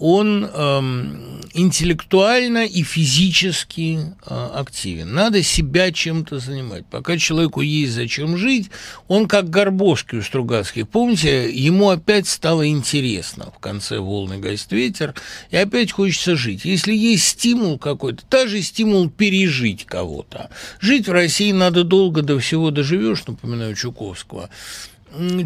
он 0.00 0.46
эм, 0.46 1.40
интеллектуально 1.52 2.64
и 2.64 2.82
физически 2.82 3.98
э, 4.26 4.48
активен. 4.54 5.12
Надо 5.12 5.42
себя 5.42 5.92
чем-то 5.92 6.38
занимать. 6.38 6.86
Пока 6.86 7.18
человеку 7.18 7.60
есть 7.60 7.92
зачем 7.92 8.38
жить, 8.38 8.70
он 9.08 9.28
как 9.28 9.50
Горбовский 9.50 10.18
у 10.18 10.22
Стругацких. 10.22 10.88
Помните, 10.88 11.50
ему 11.52 11.90
опять 11.90 12.26
стало 12.26 12.66
интересно 12.66 13.52
в 13.54 13.58
конце 13.58 13.98
«Волны 13.98 14.38
гасит 14.38 14.72
ветер», 14.72 15.14
и 15.50 15.56
опять 15.56 15.92
хочется 15.92 16.34
жить. 16.34 16.64
Если 16.64 16.94
есть 16.94 17.24
стимул 17.24 17.78
какой-то, 17.78 18.22
даже 18.30 18.62
стимул 18.62 19.10
пережить 19.10 19.84
кого-то. 19.84 20.48
Жить 20.80 21.08
в 21.08 21.12
России 21.12 21.52
надо 21.52 21.84
долго, 21.84 22.22
до 22.22 22.38
всего 22.38 22.70
доживешь, 22.70 23.26
напоминаю 23.26 23.74
Чуковского. 23.74 24.48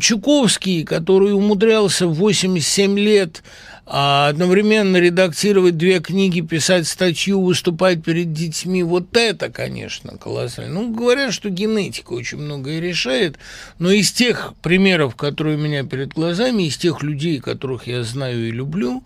Чуковский, 0.01 0.85
который 0.85 1.33
умудрялся 1.33 2.07
в 2.07 2.15
87 2.15 2.99
лет 2.99 3.43
а 3.87 4.29
одновременно 4.29 4.97
редактировать 4.97 5.77
две 5.77 6.01
книги, 6.01 6.41
писать 6.41 6.87
статью, 6.89 7.43
выступать 7.43 8.03
перед 8.03 8.33
детьми, 8.33 8.83
вот 8.83 9.15
это, 9.15 9.51
конечно, 9.51 10.17
колоссально. 10.17 10.81
Ну, 10.81 10.95
говорят, 10.95 11.35
что 11.35 11.51
генетика 11.51 12.13
очень 12.13 12.39
многое 12.39 12.81
решает, 12.81 13.37
но 13.79 13.91
из 13.91 14.11
тех 14.11 14.55
примеров, 14.63 15.17
которые 15.17 15.59
у 15.59 15.61
меня 15.61 15.85
перед 15.85 16.15
глазами, 16.15 16.63
из 16.63 16.79
тех 16.79 17.03
людей, 17.03 17.41
которых 17.41 17.87
я 17.87 18.03
знаю 18.05 18.49
и 18.49 18.53
люблю, 18.53 19.05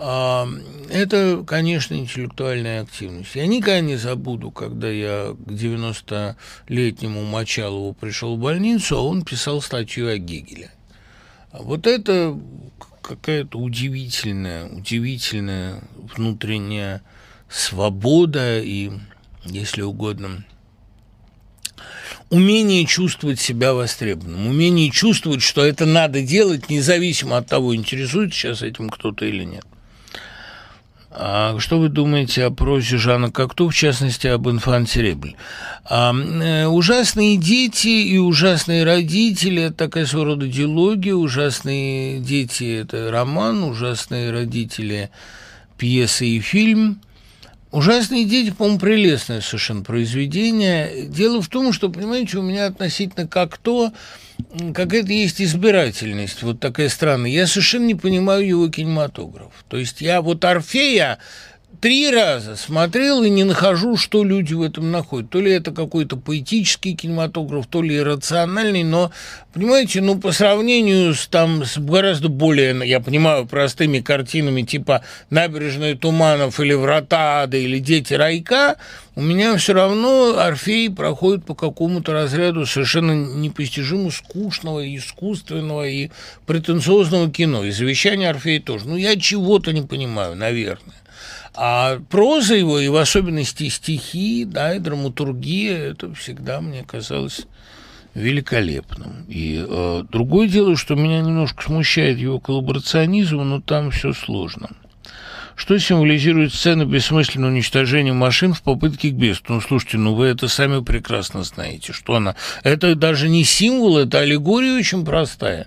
это, 0.00 1.44
конечно, 1.46 1.94
интеллектуальная 1.94 2.82
активность. 2.82 3.34
Я 3.34 3.46
никогда 3.46 3.80
не 3.80 3.96
забуду, 3.96 4.50
когда 4.50 4.88
я 4.88 5.34
к 5.34 5.50
90-летнему 5.50 7.24
Мочалову 7.24 7.92
пришел 7.92 8.36
в 8.36 8.40
больницу, 8.40 8.96
а 8.96 9.02
он 9.02 9.22
писал 9.22 9.60
статью 9.60 10.08
о 10.08 10.16
Гегеле. 10.16 10.70
Вот 11.52 11.86
это 11.86 12.34
какая-то 13.02 13.58
удивительная, 13.58 14.68
удивительная 14.68 15.82
внутренняя 15.96 17.02
свобода 17.50 18.58
и, 18.58 18.92
если 19.44 19.82
угодно, 19.82 20.44
умение 22.30 22.86
чувствовать 22.86 23.40
себя 23.40 23.74
востребованным, 23.74 24.46
умение 24.46 24.90
чувствовать, 24.90 25.42
что 25.42 25.62
это 25.62 25.84
надо 25.84 26.22
делать, 26.22 26.70
независимо 26.70 27.36
от 27.36 27.48
того, 27.48 27.74
интересует 27.74 28.32
сейчас 28.32 28.62
этим 28.62 28.88
кто-то 28.88 29.26
или 29.26 29.44
нет. 29.44 29.66
А 31.12 31.58
что 31.58 31.80
вы 31.80 31.88
думаете 31.88 32.44
о 32.44 32.50
прозе 32.50 32.96
Жана 32.96 33.32
Какту, 33.32 33.68
в 33.68 33.74
частности, 33.74 34.28
об 34.28 34.48
инфанте 34.48 35.02
Ребль? 35.02 35.34
А, 35.84 36.14
э, 36.14 36.66
ужасные 36.66 37.36
дети 37.36 37.88
и 37.88 38.18
ужасные 38.18 38.84
родители– 38.84 39.62
это 39.64 39.76
такая 39.76 40.06
своего 40.06 40.26
рода 40.26 40.46
дилогия. 40.46 41.14
Ужасные 41.14 42.20
дети– 42.20 42.80
это 42.82 43.10
роман, 43.10 43.64
ужасные 43.64 44.30
родители– 44.30 45.10
пьеса 45.80 46.26
и 46.26 46.40
фильм. 46.40 47.00
«Ужасные 47.72 48.24
дети», 48.24 48.50
по-моему, 48.50 48.80
прелестное 48.80 49.40
совершенно 49.40 49.82
произведение. 49.82 51.06
Дело 51.06 51.40
в 51.40 51.48
том, 51.48 51.72
что, 51.72 51.88
понимаете, 51.88 52.38
у 52.38 52.42
меня 52.42 52.66
относительно 52.66 53.28
как 53.28 53.58
то 53.58 53.92
какая-то 54.74 55.12
есть 55.12 55.40
избирательность, 55.40 56.42
вот 56.42 56.60
такая 56.60 56.88
странная. 56.88 57.30
Я 57.30 57.46
совершенно 57.46 57.86
не 57.86 57.94
понимаю 57.94 58.46
его 58.46 58.68
кинематограф. 58.68 59.52
То 59.68 59.76
есть 59.76 60.00
я 60.00 60.20
вот 60.22 60.44
Орфея 60.44 61.18
три 61.80 62.10
раза 62.10 62.56
смотрел 62.56 63.22
и 63.22 63.30
не 63.30 63.44
нахожу, 63.44 63.96
что 63.96 64.22
люди 64.22 64.52
в 64.52 64.62
этом 64.62 64.90
находят. 64.90 65.30
То 65.30 65.40
ли 65.40 65.50
это 65.50 65.72
какой-то 65.72 66.16
поэтический 66.16 66.94
кинематограф, 66.94 67.66
то 67.66 67.82
ли 67.82 67.96
иррациональный, 67.96 68.84
но, 68.84 69.10
понимаете, 69.52 70.00
ну, 70.00 70.18
по 70.18 70.32
сравнению 70.32 71.14
с, 71.14 71.26
там, 71.26 71.64
с 71.64 71.78
гораздо 71.78 72.28
более, 72.28 72.76
я 72.86 73.00
понимаю, 73.00 73.46
простыми 73.46 74.00
картинами 74.00 74.62
типа 74.62 75.02
«Набережная 75.30 75.96
туманов» 75.96 76.60
или 76.60 76.74
«Врата 76.74 77.42
ада» 77.42 77.56
или 77.56 77.78
«Дети 77.78 78.14
райка», 78.14 78.76
у 79.16 79.22
меня 79.22 79.56
все 79.56 79.74
равно 79.74 80.38
Орфей 80.38 80.88
проходит 80.88 81.44
по 81.44 81.54
какому-то 81.54 82.12
разряду 82.12 82.64
совершенно 82.64 83.12
непостижимо 83.12 84.10
скучного, 84.10 84.96
искусственного 84.96 85.86
и 85.88 86.10
претенциозного 86.46 87.30
кино. 87.30 87.64
И 87.64 87.70
завещание 87.70 88.30
Орфея 88.30 88.60
тоже. 88.60 88.86
Ну, 88.86 88.96
я 88.96 89.16
чего-то 89.16 89.72
не 89.72 89.82
понимаю, 89.82 90.36
наверное. 90.36 90.94
А 91.54 91.98
проза 92.08 92.54
его, 92.54 92.78
и 92.78 92.88
в 92.88 92.96
особенности 92.96 93.68
стихи, 93.68 94.44
да, 94.44 94.74
и 94.74 94.78
драматургия, 94.78 95.76
это 95.90 96.14
всегда 96.14 96.60
мне 96.60 96.84
казалось 96.84 97.46
великолепным. 98.14 99.24
И 99.28 99.64
э, 99.66 100.04
другое 100.10 100.48
дело, 100.48 100.76
что 100.76 100.94
меня 100.94 101.20
немножко 101.20 101.62
смущает 101.64 102.18
его 102.18 102.38
коллаборационизм, 102.38 103.38
но 103.38 103.60
там 103.60 103.90
все 103.90 104.12
сложно. 104.12 104.70
Что 105.56 105.78
символизирует 105.78 106.54
сцена 106.54 106.86
бессмысленного 106.86 107.50
уничтожения 107.50 108.14
машин 108.14 108.54
в 108.54 108.62
попытке 108.62 109.10
к 109.10 109.14
бедствию? 109.14 109.56
Ну, 109.56 109.60
слушайте, 109.60 109.98
ну 109.98 110.14
вы 110.14 110.26
это 110.26 110.48
сами 110.48 110.82
прекрасно 110.82 111.42
знаете, 111.42 111.92
что 111.92 112.14
она... 112.14 112.34
Это 112.62 112.94
даже 112.94 113.28
не 113.28 113.44
символ, 113.44 113.98
это 113.98 114.20
аллегория 114.20 114.78
очень 114.78 115.04
простая 115.04 115.66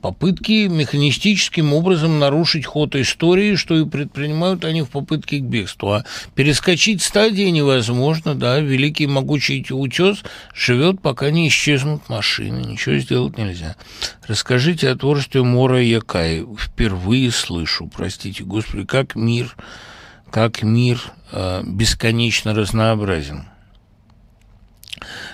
попытки 0.00 0.66
механистическим 0.66 1.72
образом 1.72 2.18
нарушить 2.18 2.66
ход 2.66 2.96
истории, 2.96 3.54
что 3.54 3.76
и 3.76 3.84
предпринимают 3.84 4.64
они 4.64 4.82
в 4.82 4.88
попытке 4.88 5.38
к 5.38 5.42
бегству. 5.42 5.92
А 5.92 6.04
перескочить 6.34 7.02
стадии 7.02 7.48
невозможно, 7.50 8.34
да, 8.34 8.60
великий 8.60 9.06
могучий 9.06 9.66
утес 9.70 10.22
живет, 10.54 11.00
пока 11.00 11.30
не 11.30 11.48
исчезнут 11.48 12.08
машины, 12.08 12.64
ничего 12.64 12.96
сделать 12.96 13.36
нельзя. 13.36 13.76
Расскажите 14.26 14.88
о 14.88 14.96
творчестве 14.96 15.42
Мора 15.42 15.82
Якай. 15.82 16.46
Впервые 16.58 17.30
слышу, 17.30 17.90
простите, 17.94 18.44
господи, 18.44 18.84
как 18.84 19.14
мир, 19.14 19.54
как 20.30 20.62
мир 20.62 21.02
э, 21.32 21.62
бесконечно 21.64 22.54
разнообразен. 22.54 23.49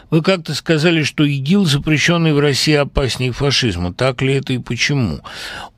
Вы 0.09 0.23
как-то 0.23 0.55
сказали, 0.55 1.03
что 1.03 1.25
ИГИЛ, 1.25 1.65
запрещенный 1.65 2.33
в 2.33 2.39
России, 2.39 2.75
опаснее 2.75 3.33
фашизма. 3.33 3.93
Так 3.93 4.23
ли 4.23 4.35
это 4.35 4.53
и 4.53 4.59
почему? 4.59 5.21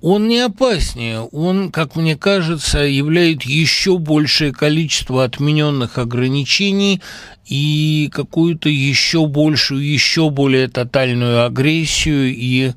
Он 0.03 0.29
не 0.29 0.41
опаснее. 0.41 1.21
Он, 1.21 1.73
как 1.73 1.97
мне 1.97 2.17
кажется, 2.17 2.81
являет 2.81 3.43
еще 3.43 3.97
большее 3.97 4.53
количество 4.53 5.25
отмененных 5.25 5.97
ограничений 5.97 7.01
и 7.47 8.11
какую-то 8.13 8.69
еще 8.69 9.27
большую, 9.27 9.83
еще 9.83 10.29
более 10.29 10.69
тотальную 10.69 11.47
агрессию 11.47 12.35
и 12.35 12.73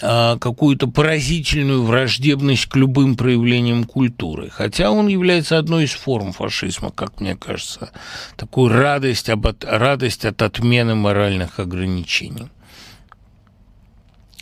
какую-то 0.00 0.86
поразительную 0.86 1.82
враждебность 1.82 2.66
к 2.66 2.76
любым 2.76 3.16
проявлениям 3.16 3.84
культуры. 3.84 4.50
Хотя 4.50 4.90
он 4.90 5.08
является 5.08 5.58
одной 5.58 5.84
из 5.84 5.92
форм 5.92 6.32
фашизма, 6.32 6.90
как 6.90 7.20
мне 7.20 7.36
кажется. 7.36 7.90
Такую 8.36 8.72
радость, 8.72 9.28
об, 9.28 9.46
радость 9.62 10.24
от 10.24 10.42
отмены 10.42 10.94
моральных 10.94 11.58
ограничений. 11.60 12.48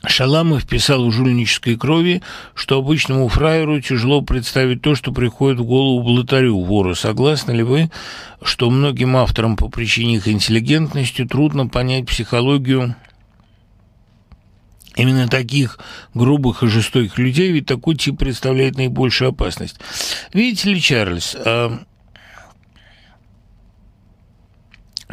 Шаламов 0.07 0.67
писал 0.67 1.07
в 1.07 1.13
жульнической 1.13 1.77
крови, 1.77 2.23
что 2.55 2.79
обычному 2.79 3.27
фраеру 3.29 3.81
тяжело 3.81 4.23
представить 4.23 4.81
то, 4.81 4.95
что 4.95 5.13
приходит 5.13 5.59
в 5.59 5.65
голову 5.65 6.03
блатарю, 6.03 6.61
вору. 6.61 6.95
Согласны 6.95 7.51
ли 7.51 7.65
вы, 7.65 7.91
что 8.41 8.71
многим 8.71 9.17
авторам 9.17 9.57
по 9.57 9.69
причине 9.69 10.17
их 10.17 10.29
интеллигентности 10.29 11.25
трудно 11.25 11.67
понять 11.67 12.07
психологию 12.07 12.95
Именно 14.99 15.29
таких 15.29 15.79
грубых 16.13 16.65
и 16.65 16.67
жестоких 16.67 17.19
людей, 17.19 17.53
ведь 17.53 17.67
такой 17.67 17.95
тип 17.95 18.19
представляет 18.19 18.77
наибольшую 18.77 19.31
опасность. 19.31 19.77
Видите 20.35 20.71
ли, 20.71 20.81
Чарльз, 20.81 21.37
а... 21.39 21.79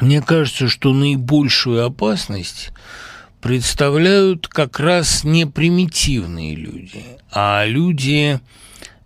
мне 0.01 0.23
кажется, 0.23 0.67
что 0.67 0.91
наибольшую 0.91 1.85
опасность 1.85 2.71
представляют 3.41 4.47
как 4.47 4.79
раз 4.79 5.23
не 5.23 5.45
примитивные 5.45 6.55
люди, 6.55 7.03
а 7.31 7.63
люди 7.65 8.39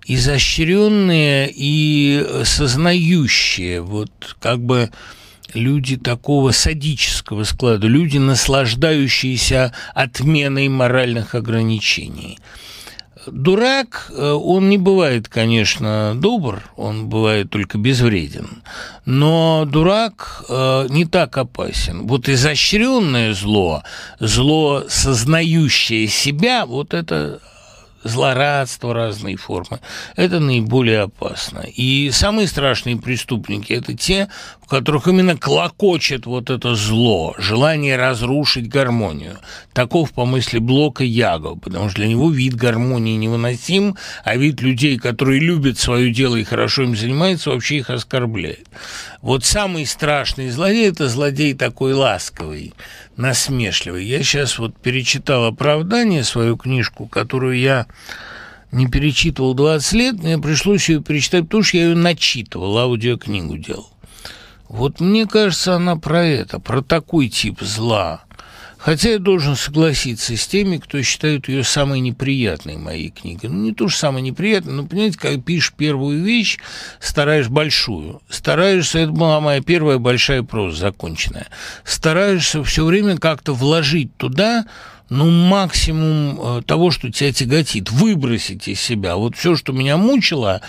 изощренные 0.05 1.51
и 1.53 2.25
сознающие, 2.45 3.81
вот 3.81 4.37
как 4.39 4.61
бы 4.61 4.89
люди 5.53 5.97
такого 5.97 6.51
садического 6.51 7.43
склада, 7.43 7.87
люди, 7.87 8.17
наслаждающиеся 8.17 9.73
отменой 9.93 10.69
моральных 10.69 11.35
ограничений. 11.35 12.39
Дурак, 13.27 14.11
э, 14.11 14.31
он 14.31 14.69
не 14.69 14.77
бывает, 14.77 15.27
конечно, 15.27 16.13
добр, 16.15 16.63
он 16.77 17.09
бывает 17.09 17.49
только 17.49 17.77
безвреден, 17.77 18.63
но 19.05 19.65
дурак 19.65 20.45
э, 20.49 20.87
не 20.89 21.05
так 21.05 21.37
опасен. 21.37 22.07
Вот 22.07 22.29
изощренное 22.29 23.33
зло, 23.33 23.83
зло, 24.19 24.83
сознающее 24.87 26.07
себя, 26.07 26.65
вот 26.65 26.93
это 26.93 27.39
злорадство, 28.03 28.93
разные 28.93 29.35
формы, 29.37 29.79
это 30.15 30.39
наиболее 30.39 31.01
опасно. 31.01 31.59
И 31.59 32.11
самые 32.11 32.47
страшные 32.47 32.97
преступники– 32.97 33.73
это 33.73 33.95
те, 33.95 34.29
в 34.61 34.67
которых 34.67 35.07
именно 35.07 35.37
клокочет 35.37 36.25
вот 36.25 36.49
это 36.49 36.75
зло, 36.75 37.33
желание 37.37 37.97
разрушить 37.97 38.69
гармонию. 38.69 39.37
Таков 39.73 40.11
по 40.11 40.25
мысли 40.25 40.59
Блока 40.59 41.03
Яго, 41.03 41.55
потому 41.55 41.89
что 41.89 41.97
для 41.97 42.07
него 42.07 42.31
вид 42.31 42.55
гармонии 42.55 43.17
невыносим, 43.17 43.95
а 44.23 44.35
вид 44.35 44.61
людей, 44.61 44.97
которые 44.97 45.39
любят 45.39 45.77
свое 45.77 46.11
дело 46.11 46.35
и 46.35 46.43
хорошо 46.43 46.83
им 46.83 46.95
занимаются, 46.95 47.49
вообще 47.49 47.77
их 47.77 47.89
оскорбляет. 47.89 48.67
Вот 49.21 49.43
самый 49.43 49.85
страшный 49.85 50.49
злодей– 50.49 50.89
это 50.91 51.09
злодей 51.09 51.53
такой 51.53 51.93
ласковый, 51.93 52.73
насмешливый. 53.19 54.05
Я 54.05 54.23
сейчас 54.23 54.57
вот 54.57 54.75
перечитал 54.77 55.45
«Оправдание», 55.45 56.23
свою 56.23 56.57
книжку, 56.57 57.05
которую 57.05 57.59
я 57.59 57.85
не 58.71 58.87
перечитывал 58.87 59.53
20 59.53 59.93
лет, 59.93 60.23
мне 60.23 60.37
пришлось 60.37 60.89
ее 60.89 61.01
перечитать, 61.01 61.45
потому 61.45 61.63
что 61.63 61.77
я 61.77 61.89
ее 61.89 61.95
начитывал, 61.95 62.77
аудиокнигу 62.77 63.57
делал. 63.57 63.89
Вот 64.69 64.99
мне 65.01 65.25
кажется, 65.27 65.75
она 65.75 65.95
про 65.97 66.23
это, 66.23 66.59
про 66.59 66.81
такой 66.81 67.27
тип 67.27 67.61
зла– 67.61 68.23
Хотя 68.79 69.09
я 69.11 69.19
должен 69.19 69.57
согласиться 69.57 70.37
с 70.37 70.47
теми, 70.47 70.77
кто 70.77 71.01
считает 71.01 71.49
ее 71.49 71.65
самой 71.65 71.99
неприятной 71.99 72.77
моей 72.77 73.09
книгой. 73.09 73.49
Ну, 73.49 73.57
не 73.61 73.73
то, 73.73 73.89
что 73.89 73.99
самой 73.99 74.21
неприятной, 74.21 74.71
но, 74.71 74.85
понимаете, 74.85 75.19
как 75.19 75.43
пишешь 75.43 75.73
первую 75.75 76.23
вещь, 76.23 76.59
стараешь 77.01 77.49
большую. 77.49 78.21
Стараешься, 78.29 78.99
это 78.99 79.11
была 79.11 79.41
моя 79.41 79.61
первая 79.61 79.97
большая 79.97 80.43
проза 80.43 80.77
законченная, 80.77 81.47
стараешься 81.83 82.63
все 82.63 82.85
время 82.85 83.17
как-то 83.17 83.53
вложить 83.53 84.15
туда 84.15 84.65
ну, 85.09 85.29
максимум 85.29 86.39
э, 86.39 86.61
того, 86.61 86.91
что 86.91 87.11
тебя 87.11 87.33
тяготит, 87.33 87.89
выбросить 87.89 88.67
из 88.67 88.79
себя. 88.79 89.15
Вот 89.15 89.35
все, 89.35 89.55
что 89.55 89.73
меня 89.73 89.97
мучило 89.97 90.61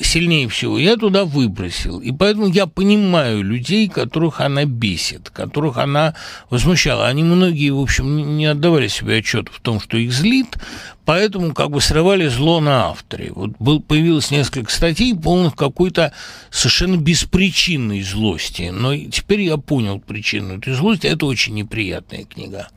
сильнее 0.00 0.48
всего, 0.48 0.78
я 0.78 0.96
туда 0.96 1.24
выбросил. 1.24 2.00
И 2.00 2.10
поэтому 2.10 2.48
я 2.48 2.66
понимаю 2.66 3.42
людей, 3.42 3.88
которых 3.88 4.40
она 4.40 4.64
бесит, 4.64 5.30
которых 5.30 5.78
она 5.78 6.14
возмущала. 6.50 7.06
Они 7.06 7.22
многие, 7.22 7.70
в 7.70 7.80
общем, 7.80 8.36
не 8.36 8.46
отдавали 8.46 8.88
себе 8.88 9.18
отчет 9.18 9.48
в 9.48 9.60
том, 9.60 9.80
что 9.80 9.96
их 9.96 10.12
злит, 10.12 10.58
поэтому 11.04 11.54
как 11.54 11.70
бы 11.70 11.80
срывали 11.80 12.26
зло 12.26 12.60
на 12.60 12.86
авторе. 12.86 13.30
Вот 13.32 13.52
был, 13.60 13.80
появилось 13.80 14.32
несколько 14.32 14.72
статей, 14.72 15.14
полных 15.14 15.54
какой-то 15.54 16.12
совершенно 16.50 16.96
беспричинной 16.96 18.02
злости. 18.02 18.70
Но 18.74 18.96
теперь 18.96 19.42
я 19.42 19.56
понял 19.56 20.00
причину 20.00 20.58
этой 20.58 20.74
злости. 20.74 21.06
Это 21.06 21.26
очень 21.26 21.54
неприятная 21.54 22.24
книга 22.24 22.68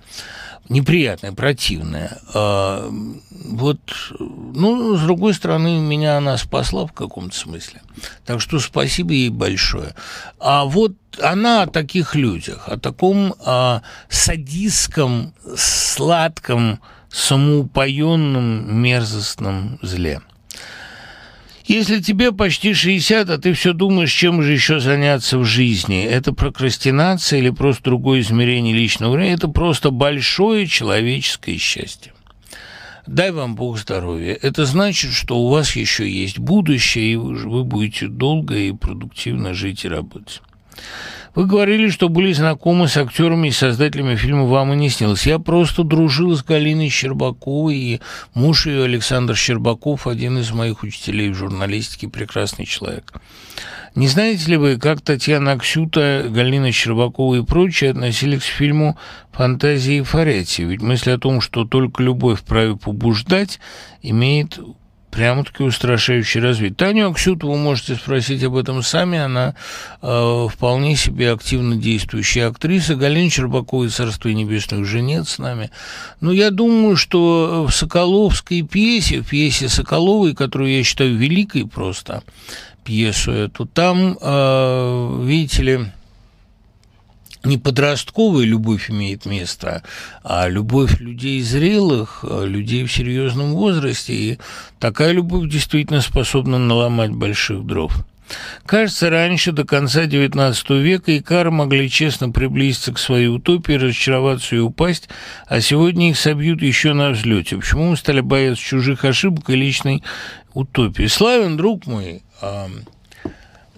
неприятная, 0.69 1.31
противная. 1.31 2.17
Вот, 2.33 3.79
ну, 4.19 4.97
с 4.97 5.01
другой 5.01 5.33
стороны, 5.33 5.79
меня 5.79 6.17
она 6.17 6.37
спасла 6.37 6.85
в 6.85 6.93
каком-то 6.93 7.35
смысле. 7.35 7.81
Так 8.25 8.41
что 8.41 8.59
спасибо 8.59 9.13
ей 9.13 9.29
большое. 9.29 9.95
А 10.39 10.65
вот 10.65 10.93
она 11.21 11.63
о 11.63 11.67
таких 11.67 12.15
людях, 12.15 12.67
о 12.67 12.77
таком 12.77 13.33
а, 13.45 13.81
садистском, 14.09 15.33
сладком, 15.55 16.79
самоупоенном, 17.09 18.75
мерзостном 18.75 19.79
зле. 19.81 20.21
Если 21.67 21.99
тебе 21.99 22.31
почти 22.31 22.73
60, 22.73 23.29
а 23.29 23.37
ты 23.37 23.51
все 23.51 23.73
думаешь, 23.73 24.13
чем 24.13 24.41
же 24.41 24.53
еще 24.53 24.79
заняться 24.79 25.37
в 25.37 25.43
жизни, 25.43 26.05
это 26.05 26.31
прокрастинация 26.31 27.39
или 27.39 27.49
просто 27.49 27.83
другое 27.83 28.21
измерение 28.21 28.73
личного 28.73 29.15
времени, 29.15 29.33
это 29.33 29.49
просто 29.49 29.91
большое 29.91 30.65
человеческое 30.65 31.57
счастье. 31.57 32.13
Дай 33.05 33.31
вам 33.31 33.55
Бог 33.55 33.79
здоровья. 33.79 34.37
Это 34.41 34.65
значит, 34.65 35.11
что 35.11 35.39
у 35.39 35.49
вас 35.49 35.75
еще 35.75 36.09
есть 36.09 36.39
будущее, 36.39 37.13
и 37.13 37.15
вы 37.17 37.65
будете 37.65 38.07
долго 38.07 38.55
и 38.55 38.71
продуктивно 38.71 39.53
жить 39.53 39.83
и 39.83 39.89
работать. 39.89 40.41
Вы 41.35 41.45
говорили, 41.45 41.89
что 41.89 42.09
были 42.09 42.31
знакомы 42.33 42.87
с 42.87 42.97
актерами 42.97 43.49
и 43.49 43.51
создателями 43.51 44.15
фильма 44.15 44.45
«Вам 44.45 44.73
и 44.73 44.75
не 44.75 44.89
снилось». 44.89 45.27
Я 45.27 45.39
просто 45.39 45.83
дружил 45.83 46.35
с 46.35 46.43
Галиной 46.43 46.89
Щербаковой, 46.89 47.75
и 47.75 48.01
муж 48.33 48.65
ее, 48.65 48.83
Александр 48.85 49.35
Щербаков, 49.35 50.07
один 50.07 50.37
из 50.39 50.51
моих 50.51 50.83
учителей 50.83 51.29
в 51.29 51.35
журналистике, 51.35 52.07
прекрасный 52.07 52.65
человек. 52.65 53.13
Не 53.95 54.07
знаете 54.07 54.51
ли 54.51 54.57
вы, 54.57 54.77
как 54.77 55.01
Татьяна 55.01 55.53
Аксюта, 55.53 56.27
Галина 56.29 56.71
Щербакова 56.71 57.35
и 57.35 57.43
прочие 57.43 57.91
относились 57.91 58.41
к 58.41 58.45
фильму 58.45 58.97
«Фантазии 59.31 60.01
Форети»? 60.01 60.61
Ведь 60.61 60.81
мысль 60.81 61.11
о 61.11 61.17
том, 61.17 61.41
что 61.41 61.65
только 61.65 62.03
любовь 62.03 62.41
вправе 62.41 62.75
побуждать, 62.75 63.59
имеет 64.03 64.59
прямо-таки 65.17 65.63
устрашающий 65.63 66.39
развит. 66.39 66.77
Таню 66.77 67.09
Аксютову 67.09 67.57
можете 67.57 67.95
спросить 67.95 68.43
об 68.43 68.55
этом 68.55 68.83
сами, 68.83 69.17
она 69.17 69.55
э, 70.03 70.47
вполне 70.47 70.95
себе 70.95 71.31
активно 71.31 71.75
действующая 71.75 72.45
актриса. 72.45 72.93
Галина 72.93 73.27
Щербакова, 73.31 73.89
Царство 73.89 74.29
небесное, 74.29 74.77
уже 74.77 75.01
нет 75.01 75.27
с 75.27 75.39
нами. 75.39 75.71
Но 76.21 76.31
я 76.31 76.51
думаю, 76.51 76.95
что 76.97 77.65
в 77.67 77.73
Соколовской 77.73 78.61
пьесе, 78.61 79.21
в 79.21 79.29
пьесе 79.29 79.69
Соколовой, 79.69 80.35
которую 80.35 80.71
я 80.71 80.83
считаю 80.83 81.17
великой 81.17 81.67
просто, 81.67 82.21
пьесу 82.83 83.31
эту, 83.31 83.65
там, 83.65 84.19
э, 84.21 85.21
видите 85.23 85.63
ли, 85.63 85.79
не 87.47 87.57
подростковая 87.57 88.45
любовь 88.45 88.91
имеет 88.91 89.25
место, 89.25 89.83
а 90.23 90.47
любовь 90.47 90.99
людей 90.99 91.41
зрелых, 91.41 92.23
людей 92.23 92.83
в 92.83 92.91
серьезном 92.91 93.53
возрасте. 93.53 94.13
И 94.13 94.39
такая 94.79 95.11
любовь 95.13 95.49
действительно 95.49 96.01
способна 96.01 96.59
наломать 96.59 97.11
больших 97.11 97.65
дров. 97.65 98.05
Кажется, 98.65 99.09
раньше, 99.09 99.53
до 99.53 99.63
конца 99.63 100.03
XIX 100.03 100.81
века, 100.81 101.17
икары 101.17 101.49
могли 101.49 101.89
честно 101.89 102.29
приблизиться 102.29 102.91
к 102.91 102.99
своей 102.99 103.27
утопии, 103.27 103.71
разочароваться 103.71 104.57
и 104.57 104.59
упасть, 104.59 105.07
а 105.47 105.61
сегодня 105.61 106.09
их 106.09 106.17
собьют 106.17 106.61
еще 106.61 106.91
на 106.91 107.11
взлете. 107.11 107.55
Почему 107.55 107.91
мы 107.91 107.95
стали 107.95 108.19
бояться 108.19 108.61
чужих 108.61 109.05
ошибок 109.05 109.49
и 109.49 109.55
личной 109.55 110.03
утопии? 110.53 111.05
Славен, 111.05 111.55
друг 111.55 111.85
мой, 111.85 112.21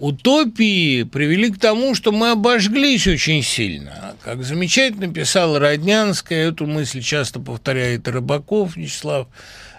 утопии 0.00 1.04
привели 1.04 1.50
к 1.50 1.58
тому, 1.58 1.94
что 1.94 2.10
мы 2.12 2.30
обожглись 2.30 3.06
очень 3.06 3.42
сильно. 3.42 4.16
Как 4.24 4.42
замечательно 4.42 5.12
писал 5.12 5.58
Роднянская, 5.58 6.48
эту 6.48 6.66
мысль 6.66 7.02
часто 7.02 7.38
повторяет 7.40 8.08
Рыбаков 8.08 8.76
Вячеслав, 8.76 9.28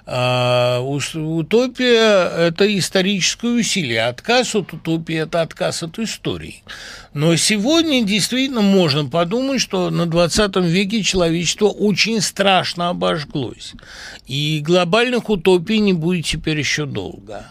а, 0.06 0.82
утопия– 0.82 2.28
это 2.38 2.78
историческое 2.78 3.52
усилие. 3.52 4.08
Отказ 4.08 4.56
от 4.56 4.74
утопии– 4.74 5.16
это 5.24 5.42
отказ 5.42 5.84
от 5.84 6.00
истории. 6.00 6.64
Но 7.14 7.36
сегодня 7.36 8.04
действительно 8.04 8.62
можно 8.62 9.06
подумать, 9.06 9.62
что 9.62 9.90
на 9.90 10.08
20 10.08 10.56
веке 10.58 11.04
человечество 11.04 11.68
очень 11.68 12.20
страшно 12.22 12.90
обожглось. 12.90 13.74
И 14.28 14.62
глобальных 14.66 15.30
утопий 15.30 15.80
не 15.80 15.94
будет 15.94 16.26
теперь 16.26 16.60
еще 16.60 16.86
долго. 16.86 17.46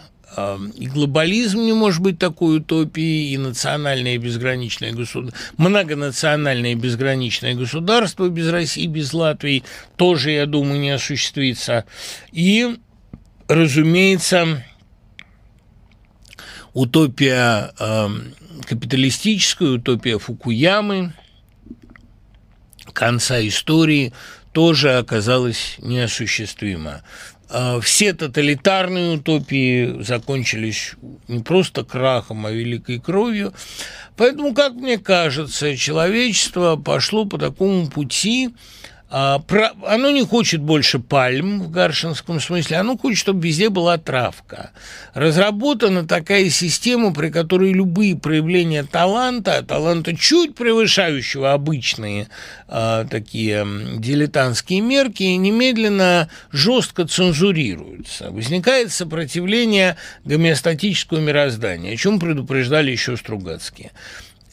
И 0.75 0.87
глобализм 0.87 1.59
не 1.59 1.73
может 1.73 2.01
быть 2.01 2.17
такой 2.17 2.57
утопией, 2.57 3.33
и 3.33 3.37
национальное 3.37 4.17
безграничное 4.17 4.93
государство, 4.93 5.37
многонациональное 5.57 6.75
безграничное 6.75 7.53
государство 7.53 8.29
без 8.29 8.47
России, 8.49 8.87
без 8.87 9.13
Латвии 9.13 9.63
тоже, 9.97 10.31
я 10.31 10.45
думаю, 10.45 10.79
не 10.79 10.91
осуществится. 10.91 11.85
И, 12.31 12.77
разумеется, 13.49 14.63
утопия 16.73 17.73
э, 17.77 18.07
капиталистическая, 18.67 19.71
утопия 19.71 20.17
Фукуямы, 20.17 21.13
конца 22.93 23.45
истории 23.45 24.13
тоже 24.53 24.97
оказалась 24.97 25.75
неосуществима. 25.79 27.03
А, 27.53 27.81
все 27.81 28.13
тоталитарные 28.13 29.17
утопии 29.17 30.01
закончились 30.01 30.93
не 31.27 31.39
просто 31.39 31.83
крахом, 31.83 32.45
а 32.45 32.51
великой 32.51 32.99
кровью. 32.99 33.53
Поэтому, 34.15 34.53
как 34.53 34.73
мне 34.73 34.97
кажется, 34.97 35.75
человечество 35.75 36.77
пошло 36.77 37.25
по 37.25 37.37
такому 37.37 37.87
пути, 37.87 38.51
а, 39.13 39.43
оно 39.85 40.09
не 40.11 40.25
хочет 40.25 40.61
больше 40.61 40.99
пальм 40.99 41.61
в 41.63 41.69
гаршинском 41.69 42.39
смысле, 42.39 42.77
оно 42.77 42.97
хочет, 42.97 43.19
чтобы 43.19 43.45
везде 43.45 43.69
была 43.69 43.97
травка. 43.97 44.71
Разработана 45.13 46.07
такая 46.07 46.49
система, 46.49 47.13
при 47.13 47.29
которой 47.29 47.73
любые 47.73 48.15
проявления 48.15 48.83
таланта, 48.83 49.63
таланта 49.67 50.15
чуть 50.15 50.55
превышающего 50.55 51.51
обычные 51.51 52.29
э, 52.69 53.05
такие 53.11 53.67
дилетантские 53.97 54.79
мерки, 54.79 55.23
немедленно 55.23 56.29
жестко 56.53 57.05
цензурируются. 57.05 58.31
Возникает 58.31 58.93
сопротивление 58.93 59.97
гомеостатического 60.23 61.19
мироздания, 61.19 61.93
о 61.93 61.97
чем 61.97 62.17
предупреждали 62.17 62.91
еще 62.91 63.17
Стругацкие. 63.17 63.91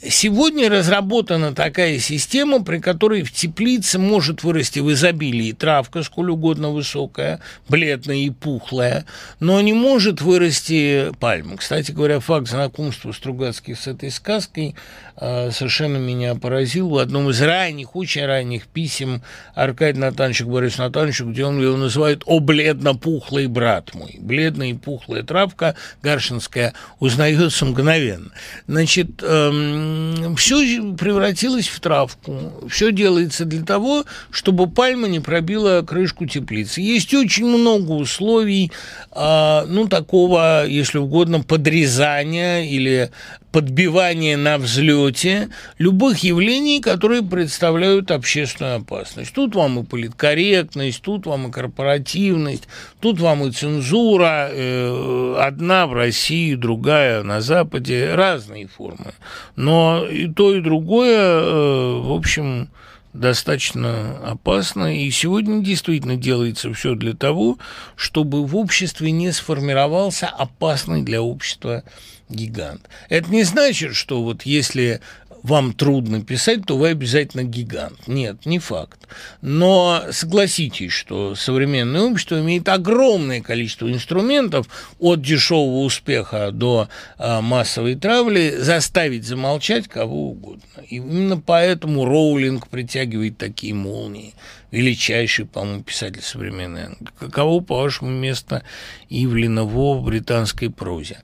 Сегодня 0.00 0.70
разработана 0.70 1.52
такая 1.52 1.98
система, 1.98 2.62
при 2.62 2.78
которой 2.78 3.24
в 3.24 3.32
теплице 3.32 3.98
может 3.98 4.44
вырасти 4.44 4.78
в 4.78 4.92
изобилии 4.92 5.50
травка, 5.50 6.04
сколь 6.04 6.30
угодно 6.30 6.70
высокая, 6.70 7.40
бледная 7.68 8.18
и 8.18 8.30
пухлая, 8.30 9.06
но 9.40 9.60
не 9.60 9.72
может 9.72 10.20
вырасти 10.20 11.10
пальма. 11.18 11.56
Кстати 11.56 11.90
говоря, 11.90 12.20
факт 12.20 12.48
знакомства 12.48 13.10
Стругацких 13.10 13.76
с 13.76 13.88
этой 13.88 14.12
сказкой 14.12 14.76
а, 15.16 15.50
совершенно 15.50 15.96
меня 15.96 16.36
поразил. 16.36 16.90
В 16.90 16.98
одном 16.98 17.30
из 17.30 17.42
ранних, 17.42 17.96
очень 17.96 18.24
ранних 18.24 18.68
писем 18.68 19.22
Аркадий 19.56 19.98
Натановича 19.98 20.44
к 20.44 20.48
Борису 20.48 20.80
Натановичу, 20.82 21.28
где 21.28 21.44
он 21.44 21.60
его 21.60 21.76
называет 21.76 22.22
«О, 22.24 22.38
бледно-пухлый 22.38 23.48
брат 23.48 23.92
мой». 23.94 24.16
Бледная 24.20 24.68
и 24.68 24.74
пухлая 24.74 25.24
травка 25.24 25.74
гаршинская 26.04 26.72
узнается 27.00 27.64
мгновенно. 27.64 28.30
Значит, 28.68 29.24
эм, 29.24 29.87
все 30.36 30.94
превратилось 30.94 31.68
в 31.68 31.80
травку. 31.80 32.52
Все 32.68 32.92
делается 32.92 33.44
для 33.44 33.64
того, 33.64 34.04
чтобы 34.30 34.68
пальма 34.68 35.08
не 35.08 35.20
пробила 35.20 35.82
крышку 35.82 36.26
теплицы. 36.26 36.80
Есть 36.80 37.14
очень 37.14 37.46
много 37.46 37.92
условий, 37.92 38.72
а, 39.10 39.64
ну, 39.66 39.88
такого, 39.88 40.66
если 40.66 40.98
угодно, 40.98 41.40
подрезания 41.40 42.62
или 42.62 43.10
подбивания 43.52 44.36
на 44.36 44.58
взлете 44.58 45.48
любых 45.78 46.18
явлений, 46.18 46.80
которые 46.80 47.22
представляют 47.22 48.10
общественную 48.10 48.76
опасность. 48.76 49.32
Тут 49.32 49.54
вам 49.54 49.80
и 49.80 49.84
политкорректность, 49.84 51.00
тут 51.02 51.26
вам 51.26 51.48
и 51.48 51.52
корпоративность, 51.52 52.68
тут 53.00 53.20
вам 53.20 53.46
и 53.46 53.50
цензура, 53.50 54.48
э, 54.50 55.36
одна 55.40 55.86
в 55.86 55.94
России, 55.94 56.54
другая 56.54 57.22
на 57.22 57.40
Западе, 57.40 58.14
разные 58.14 58.66
формы. 58.66 59.12
Но 59.56 59.77
и 60.08 60.28
то, 60.28 60.54
и 60.54 60.60
другое, 60.60 61.18
э, 61.18 62.00
в 62.00 62.12
общем, 62.12 62.68
достаточно 63.12 64.18
опасно, 64.18 64.96
и 64.96 65.10
сегодня 65.10 65.62
действительно 65.62 66.16
делается 66.16 66.72
все 66.72 66.94
для 66.94 67.14
того, 67.14 67.58
чтобы 67.96 68.44
в 68.44 68.56
обществе 68.56 69.10
не 69.10 69.32
сформировался 69.32 70.26
опасный 70.28 71.02
для 71.02 71.22
общества 71.22 71.82
гигант. 72.28 72.88
Это 73.08 73.30
не 73.30 73.42
значит, 73.44 73.94
что 73.94 74.22
вот 74.22 74.42
если 74.42 75.00
вам 75.42 75.72
трудно 75.72 76.22
писать, 76.22 76.66
то 76.66 76.76
вы 76.76 76.88
обязательно 76.88 77.44
гигант. 77.44 78.06
Нет, 78.06 78.46
не 78.46 78.58
факт. 78.58 79.08
Но 79.40 80.02
согласитесь, 80.10 80.92
что 80.92 81.34
современное 81.34 82.02
общество 82.02 82.40
имеет 82.40 82.68
огромное 82.68 83.40
количество 83.40 83.90
инструментов 83.90 84.68
от 84.98 85.22
дешевого 85.22 85.84
успеха 85.84 86.50
до 86.50 86.88
а, 87.16 87.40
массовой 87.40 87.94
травли 87.94 88.54
заставить 88.58 89.24
замолчать 89.24 89.88
кого 89.88 90.30
угодно. 90.30 90.62
И 90.88 90.96
именно 90.96 91.38
поэтому 91.38 92.04
Роулинг 92.04 92.68
притягивает 92.68 93.38
такие 93.38 93.74
молнии. 93.74 94.34
Величайший, 94.70 95.46
по-моему, 95.46 95.82
писатель 95.82 96.22
современный. 96.22 96.96
Каково, 97.18 97.60
по-вашему, 97.60 98.10
место 98.10 98.62
Ивлина 99.08 99.64
в 99.64 100.02
британской 100.02 100.70
прозе? 100.70 101.22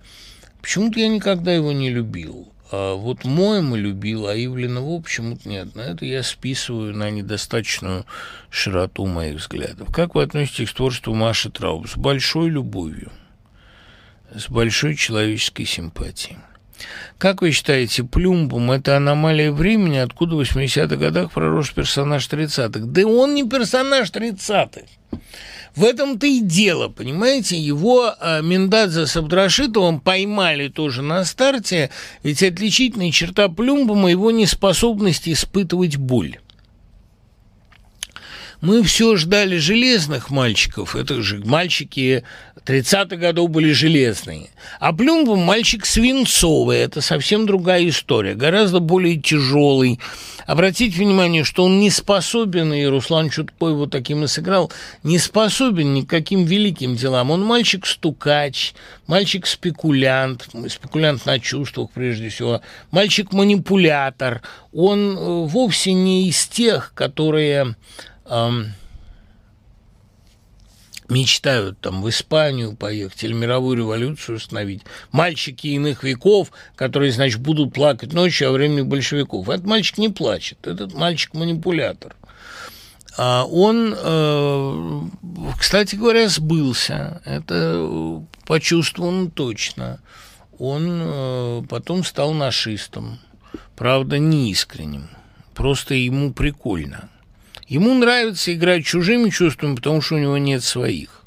Почему-то 0.62 0.98
я 0.98 1.08
никогда 1.08 1.52
его 1.52 1.72
не 1.72 1.90
любил. 1.90 2.53
А 2.70 2.94
вот 2.94 3.24
Моема 3.24 3.76
любил, 3.76 4.26
а 4.26 4.34
Ивлинова 4.34 5.00
почему-то 5.00 5.48
нет. 5.48 5.74
На 5.74 5.82
это 5.82 6.04
я 6.04 6.22
списываю 6.22 6.96
на 6.96 7.10
недостаточную 7.10 8.06
широту 8.50 9.06
моих 9.06 9.36
взглядов. 9.36 9.88
Как 9.92 10.14
вы 10.14 10.22
относитесь 10.22 10.70
к 10.70 10.74
творчеству 10.74 11.14
Маши 11.14 11.50
Трауб? 11.50 11.88
С 11.88 11.96
большой 11.96 12.48
любовью, 12.48 13.12
с 14.34 14.48
большой 14.48 14.96
человеческой 14.96 15.66
симпатией. 15.66 16.38
Как 17.18 17.42
вы 17.42 17.52
считаете, 17.52 18.02
Плюмбум– 18.02 18.70
это 18.72 18.96
аномалия 18.96 19.52
времени, 19.52 19.98
откуда 19.98 20.34
в 20.36 20.40
80-х 20.40 20.96
годах 20.96 21.32
пророс 21.32 21.70
персонаж 21.70 22.26
30-х? 22.28 22.80
Да 22.86 23.06
он 23.06 23.34
не 23.34 23.48
персонаж 23.48 24.10
30-х. 24.10 24.82
В 25.76 25.84
этом-то 25.84 26.26
и 26.26 26.40
дело, 26.40 26.88
понимаете? 26.88 27.58
Его 27.58 28.14
э, 28.20 28.42
Миндадзе 28.42 29.06
с 29.06 29.16
Абдрашитовым 29.16 30.00
поймали 30.00 30.68
тоже 30.68 31.02
на 31.02 31.24
старте, 31.24 31.90
ведь 32.22 32.42
отличительная 32.44 33.10
черта 33.10 33.48
Плюмбома– 33.48 34.10
его 34.10 34.30
неспособность 34.30 35.28
испытывать 35.28 35.96
боль. 35.96 36.38
Мы 38.64 38.82
все 38.82 39.14
ждали 39.16 39.58
железных 39.58 40.30
мальчиков. 40.30 40.96
Это 40.96 41.20
же 41.20 41.36
мальчики 41.44 42.24
30-х 42.64 43.16
годов 43.16 43.50
были 43.50 43.72
железные. 43.72 44.48
А 44.80 44.94
Плюмбом 44.94 45.40
мальчик 45.40 45.84
свинцовый. 45.84 46.78
Это 46.78 47.02
совсем 47.02 47.44
другая 47.44 47.86
история. 47.86 48.32
Гораздо 48.34 48.80
более 48.80 49.20
тяжелый. 49.20 50.00
Обратите 50.46 50.96
внимание, 50.96 51.44
что 51.44 51.64
он 51.64 51.78
не 51.78 51.90
способен, 51.90 52.72
и 52.72 52.86
Руслан 52.86 53.28
Чутко 53.28 53.66
его 53.66 53.84
таким 53.84 54.24
и 54.24 54.28
сыграл, 54.28 54.72
не 55.02 55.18
способен 55.18 55.92
ни 55.92 56.00
к 56.00 56.08
каким 56.08 56.46
великим 56.46 56.96
делам. 56.96 57.32
Он 57.32 57.44
мальчик-стукач, 57.44 58.72
мальчик-спекулянт, 59.06 60.48
спекулянт 60.70 61.26
на 61.26 61.38
чувствах 61.38 61.90
прежде 61.92 62.30
всего, 62.30 62.62
мальчик-манипулятор. 62.92 64.40
Он 64.72 65.18
э, 65.18 65.46
вовсе 65.48 65.92
не 65.92 66.30
из 66.30 66.46
тех, 66.46 66.92
которые 66.94 67.76
мечтают 71.08 71.78
там 71.80 72.02
в 72.02 72.08
Испанию 72.08 72.76
поехать 72.76 73.22
или 73.24 73.32
мировую 73.32 73.76
революцию 73.76 74.36
установить. 74.36 74.82
Мальчики 75.12 75.68
иных 75.68 76.02
веков, 76.02 76.50
которые, 76.76 77.12
значит, 77.12 77.40
будут 77.40 77.74
плакать 77.74 78.12
ночью 78.12 78.48
во 78.48 78.54
время 78.54 78.84
большевиков. 78.84 79.48
Этот 79.48 79.66
мальчик 79.66 79.98
не 79.98 80.08
плачет, 80.08 80.66
этот 80.66 80.94
мальчик 80.94 81.34
манипулятор. 81.34 82.16
А 83.16 83.44
он, 83.44 83.94
э, 83.96 85.00
кстати 85.58 85.94
говоря, 85.94 86.28
сбылся. 86.28 87.22
Это 87.24 88.24
почувствовано 88.46 89.30
точно. 89.30 90.00
Он 90.58 90.86
э, 90.88 91.62
потом 91.68 92.02
стал 92.04 92.32
нашистом. 92.32 93.20
Правда, 93.76 94.18
неискренним. 94.18 95.08
Просто 95.54 95.94
ему 95.94 96.32
прикольно. 96.32 97.08
Ему 97.66 97.94
нравится 97.94 98.54
играть 98.54 98.84
чужими 98.84 99.30
чувствами, 99.30 99.76
потому 99.76 100.00
что 100.00 100.16
у 100.16 100.18
него 100.18 100.36
нет 100.38 100.62
своих. 100.62 101.22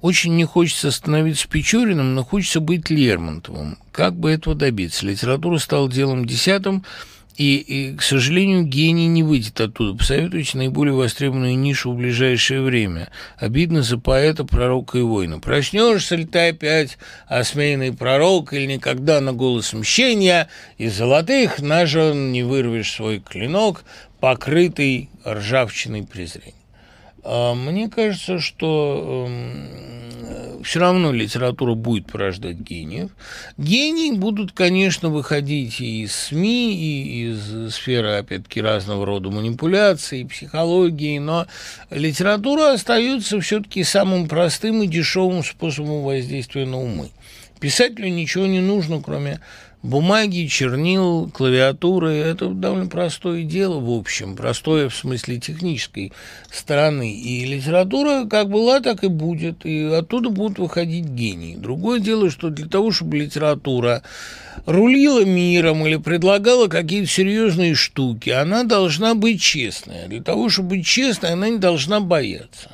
Очень 0.00 0.34
не 0.34 0.44
хочется 0.44 0.90
становиться 0.90 1.48
Печориным, 1.48 2.14
но 2.16 2.24
хочется 2.24 2.58
быть 2.58 2.90
Лермонтовым. 2.90 3.78
Как 3.92 4.16
бы 4.16 4.32
этого 4.32 4.56
добиться? 4.56 5.06
Литература 5.06 5.58
стала 5.58 5.88
делом 5.88 6.24
десятым, 6.26 6.84
И, 7.36 7.56
и, 7.56 7.96
к 7.96 8.02
сожалению, 8.02 8.64
гений 8.64 9.06
не 9.06 9.22
выйдет 9.22 9.60
оттуда. 9.60 9.96
Посоветуйте 9.96 10.58
наиболее 10.58 10.94
востребованную 10.94 11.58
нишу 11.58 11.92
в 11.92 11.96
ближайшее 11.96 12.62
время. 12.62 13.08
Обидно 13.38 13.82
за 13.82 13.98
поэта, 13.98 14.44
пророка 14.44 14.98
и 14.98 15.02
воина. 15.02 15.40
Проснешься 15.40 16.16
ли 16.16 16.24
ты 16.24 16.48
опять, 16.48 16.98
осмеянный 17.26 17.92
пророк, 17.92 18.52
или 18.52 18.74
никогда 18.74 19.20
на 19.20 19.32
голос 19.32 19.72
мщения, 19.72 20.48
из 20.76 20.96
золотых 20.96 21.60
ножен 21.60 22.32
не 22.32 22.42
вырвешь 22.42 22.92
свой 22.92 23.18
клинок, 23.20 23.84
покрытый 24.20 25.08
ржавчиной 25.26 26.04
презрения. 26.04 26.61
А 27.24 27.54
мне 27.54 27.88
кажется, 27.88 28.40
что 28.40 29.28
э, 29.28 30.62
все 30.64 30.80
равно 30.80 31.12
литература 31.12 31.74
будет 31.74 32.10
порождать 32.10 32.56
гениев. 32.56 33.10
Гении 33.56 34.12
будут, 34.12 34.52
конечно, 34.52 35.08
выходить 35.08 35.80
и 35.80 36.02
из 36.02 36.14
СМИ, 36.14 36.74
и 36.74 37.30
из 37.30 37.74
сферы, 37.74 38.14
опять-таки, 38.14 38.60
разного 38.60 39.06
рода 39.06 39.30
манипуляций, 39.30 40.26
психологии, 40.26 41.18
но 41.18 41.46
литература 41.90 42.72
остается 42.72 43.40
все-таки 43.40 43.84
самым 43.84 44.28
простым 44.28 44.82
и 44.82 44.86
дешевым 44.86 45.44
способом 45.44 46.02
воздействия 46.02 46.66
на 46.66 46.78
умы. 46.78 47.10
Писателю 47.60 48.08
ничего 48.08 48.46
не 48.46 48.60
нужно, 48.60 49.00
кроме 49.00 49.40
бумаги, 49.82 50.46
чернил, 50.46 51.28
клавиатуры– 51.30 52.12
это 52.12 52.48
довольно 52.48 52.88
простое 52.88 53.42
дело, 53.42 53.80
в 53.80 53.90
общем, 53.90 54.36
простое 54.36 54.88
в 54.88 54.94
смысле 54.94 55.38
технической 55.38 56.12
стороны. 56.50 57.12
И 57.12 57.44
литература 57.44 58.26
как 58.26 58.48
была, 58.48 58.80
так 58.80 59.04
и 59.04 59.08
будет, 59.08 59.66
и 59.66 59.84
оттуда 59.84 60.30
будут 60.30 60.58
выходить 60.58 61.06
гении. 61.06 61.56
Другое 61.56 62.00
дело, 62.00 62.30
что 62.30 62.50
для 62.50 62.68
того, 62.68 62.92
чтобы 62.92 63.18
литература 63.18 64.02
рулила 64.66 65.24
миром 65.24 65.86
или 65.86 65.96
предлагала 65.96 66.68
какие-то 66.68 67.08
серьезные 67.08 67.74
штуки, 67.74 68.30
она 68.30 68.64
должна 68.64 69.14
быть 69.14 69.42
честная. 69.42 70.06
Для 70.06 70.22
того, 70.22 70.48
чтобы 70.48 70.70
быть 70.70 70.86
честной, 70.86 71.32
она 71.32 71.48
не 71.48 71.58
должна 71.58 72.00
бояться. 72.00 72.70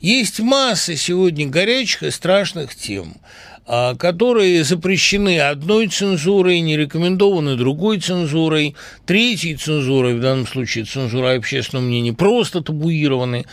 Есть 0.00 0.40
масса 0.40 0.96
сегодня 0.96 1.46
горячих 1.46 2.02
и 2.02 2.10
страшных 2.10 2.74
тем– 2.74 3.14
которые 3.66 4.62
запрещены 4.62 5.40
одной 5.40 5.88
цензурой, 5.88 6.60
не 6.60 6.76
рекомендованы 6.76 7.56
другой 7.56 7.98
цензурой, 8.00 8.76
третьей 9.06 9.56
цензурой, 9.56 10.14
в 10.14 10.20
данном 10.20 10.46
случае 10.46 10.84
цензура 10.84 11.34
общественного 11.34 11.84
мнения, 11.84 12.12
просто 12.12 12.62
табуированы. 12.62 13.44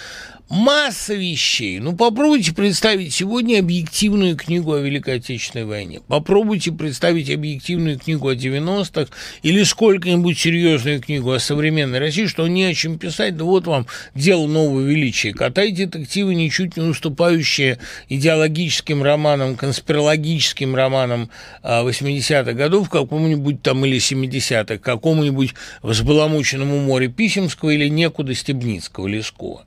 Масса 0.53 1.15
вещей. 1.15 1.80
Ну, 1.80 1.95
попробуйте 1.95 2.53
представить 2.53 3.11
сегодня 3.11 3.57
объективную 3.57 4.38
книгу 4.38 4.73
о 4.73 4.81
Великой 4.81 5.15
Отечественной 5.15 5.65
войне. 5.65 5.99
Попробуйте 6.07 6.71
представить 6.71 7.31
объективную 7.31 7.97
книгу 7.97 8.27
о 8.27 8.35
90-х 8.35 9.11
или 9.41 9.63
сколько-нибудь 9.63 10.38
серьезную 10.38 11.01
книгу 11.01 11.31
о 11.31 11.39
современной 11.39 11.97
России, 11.97 12.27
что 12.27 12.47
не 12.47 12.65
о 12.65 12.73
чем 12.75 12.99
писать. 12.99 13.35
Да 13.35 13.45
вот 13.45 13.65
вам 13.65 13.88
дело 14.13 14.45
нового 14.45 14.81
величия. 14.81 15.34
Катай 15.34 15.71
детективы, 15.71 16.35
ничуть 16.35 16.77
не 16.77 16.84
уступающие 16.84 17.80
идеологическим 18.09 19.01
романам, 19.01 19.55
конспирологическим 19.55 20.75
романам 20.75 21.31
80-х 21.63 22.51
а, 22.51 22.53
годов, 22.53 22.91
какому-нибудь 22.91 23.63
там 23.63 23.84
или 23.85 23.97
70-х, 23.97 24.77
какому-нибудь 24.77 25.55
взбаламученному 25.81 26.77
море 26.77 27.07
Писемского 27.07 27.71
или 27.71 27.88
некуда 27.88 28.35
Стебницкого, 28.35 29.07
Лескова. 29.07 29.65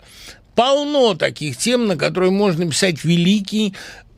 Полно 0.56 1.14
таких 1.14 1.56
тем, 1.58 1.86
на 1.86 1.96
которые 1.96 2.32
можно 2.32 2.68
писать 2.68 3.04
великий, 3.04 3.74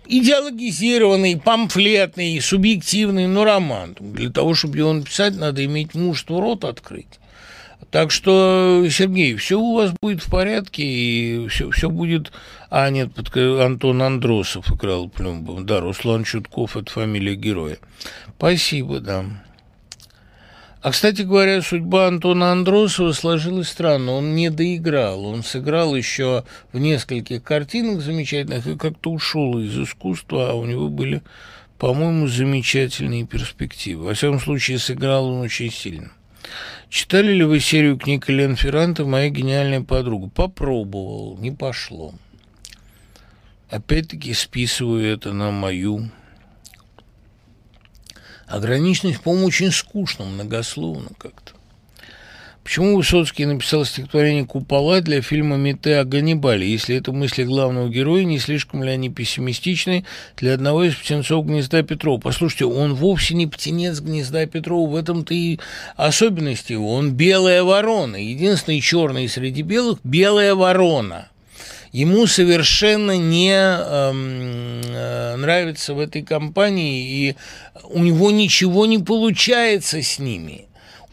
идеологизированный, 0.06 1.36
памфлетный, 1.38 2.40
субъективный, 2.40 3.26
но 3.26 3.44
роман. 3.44 3.96
Для 3.98 4.30
того, 4.30 4.54
чтобы 4.54 4.78
его 4.78 4.92
написать, 4.92 5.36
надо 5.36 5.64
иметь 5.64 5.94
мужество 5.94 6.40
рот 6.40 6.64
открыть. 6.64 7.18
Так 7.90 8.10
что, 8.10 8.86
Сергей, 8.90 9.34
все 9.36 9.58
у 9.58 9.74
вас 9.74 9.92
будет 10.00 10.22
в 10.22 10.30
порядке, 10.30 10.82
и 10.84 11.48
все, 11.48 11.70
все 11.70 11.90
будет... 11.90 12.32
А, 12.70 12.88
нет, 12.90 13.12
под... 13.14 13.34
Антон 13.36 14.02
Андросов 14.02 14.70
играл 14.70 15.08
Плюмбом. 15.08 15.66
Да, 15.66 15.80
Руслан 15.80 16.24
Чутков– 16.24 16.76
это 16.78 16.90
фамилия 16.90 17.34
героя. 17.34 17.78
Спасибо, 18.36 19.00
да. 19.00 19.24
А, 20.80 20.92
кстати 20.92 21.22
говоря, 21.22 21.60
судьба 21.60 22.06
Антона 22.06 22.52
Андросова 22.52 23.12
сложилась 23.12 23.68
странно. 23.68 24.12
Он 24.12 24.36
не 24.36 24.48
доиграл. 24.48 25.26
Он 25.26 25.42
сыграл 25.42 25.96
еще 25.96 26.44
в 26.72 26.78
нескольких 26.78 27.42
картинах 27.42 28.00
замечательных 28.00 28.66
и 28.66 28.76
как-то 28.76 29.10
ушел 29.10 29.58
из 29.58 29.76
искусства, 29.76 30.50
а 30.50 30.54
у 30.54 30.64
него 30.66 30.88
были, 30.88 31.22
по-моему, 31.78 32.28
замечательные 32.28 33.26
перспективы. 33.26 34.04
Во 34.04 34.14
всяком 34.14 34.38
случае, 34.38 34.78
сыграл 34.78 35.26
он 35.26 35.40
очень 35.40 35.72
сильно. 35.72 36.12
Читали 36.88 37.32
ли 37.32 37.44
вы 37.44 37.58
серию 37.58 37.98
книг 37.98 38.30
Элен 38.30 38.54
Ферранта 38.54 39.04
«Моя 39.04 39.30
гениальная 39.30 39.82
подруга»? 39.82 40.30
Попробовал, 40.30 41.36
не 41.38 41.50
пошло. 41.50 42.14
Опять-таки 43.68 44.32
списываю 44.32 45.04
это 45.04 45.32
на 45.32 45.50
мою 45.50 46.08
Ограниченность, 48.48 49.20
по-моему, 49.20 49.46
очень 49.46 49.70
скучно, 49.70 50.24
многословно 50.24 51.10
как-то. 51.18 51.52
Почему 52.68 52.96
Высоцкий 52.96 53.46
написал 53.46 53.86
стихотворение 53.86 54.44
«Купола» 54.44 55.00
для 55.00 55.22
фильма 55.22 55.56
«Мете 55.56 55.96
о 55.96 56.04
Ганнибале», 56.04 56.70
если 56.70 56.96
это 56.96 57.12
мысли 57.12 57.44
главного 57.44 57.88
героя, 57.88 58.24
не 58.24 58.38
слишком 58.38 58.84
ли 58.84 58.90
они 58.90 59.08
пессимистичны 59.08 60.04
для 60.36 60.52
одного 60.52 60.84
из 60.84 60.94
птенцов 60.94 61.46
гнезда 61.46 61.82
Петрова? 61.82 62.20
Послушайте, 62.20 62.66
он 62.66 62.92
вовсе 62.92 63.34
не 63.34 63.46
птенец 63.46 64.00
гнезда 64.00 64.44
Петрова, 64.44 64.90
в 64.90 64.96
этом-то 64.96 65.32
и 65.32 65.58
особенность 65.96 66.68
его. 66.68 66.92
Он 66.92 67.12
белая 67.12 67.62
ворона, 67.62 68.16
единственный 68.16 68.82
черный 68.82 69.28
среди 69.28 69.62
белых– 69.62 70.00
белая 70.04 70.54
ворона– 70.54 71.28
ему 71.92 72.26
совершенно 72.26 73.16
не 73.16 73.52
эм, 73.52 74.82
э, 74.84 75.36
нравится 75.36 75.94
в 75.94 76.00
этой 76.00 76.22
компании, 76.22 77.06
и 77.08 77.36
у 77.84 78.00
него 78.00 78.30
ничего 78.30 78.86
не 78.86 78.98
получается 78.98 80.02
с 80.02 80.18
ними. 80.18 80.66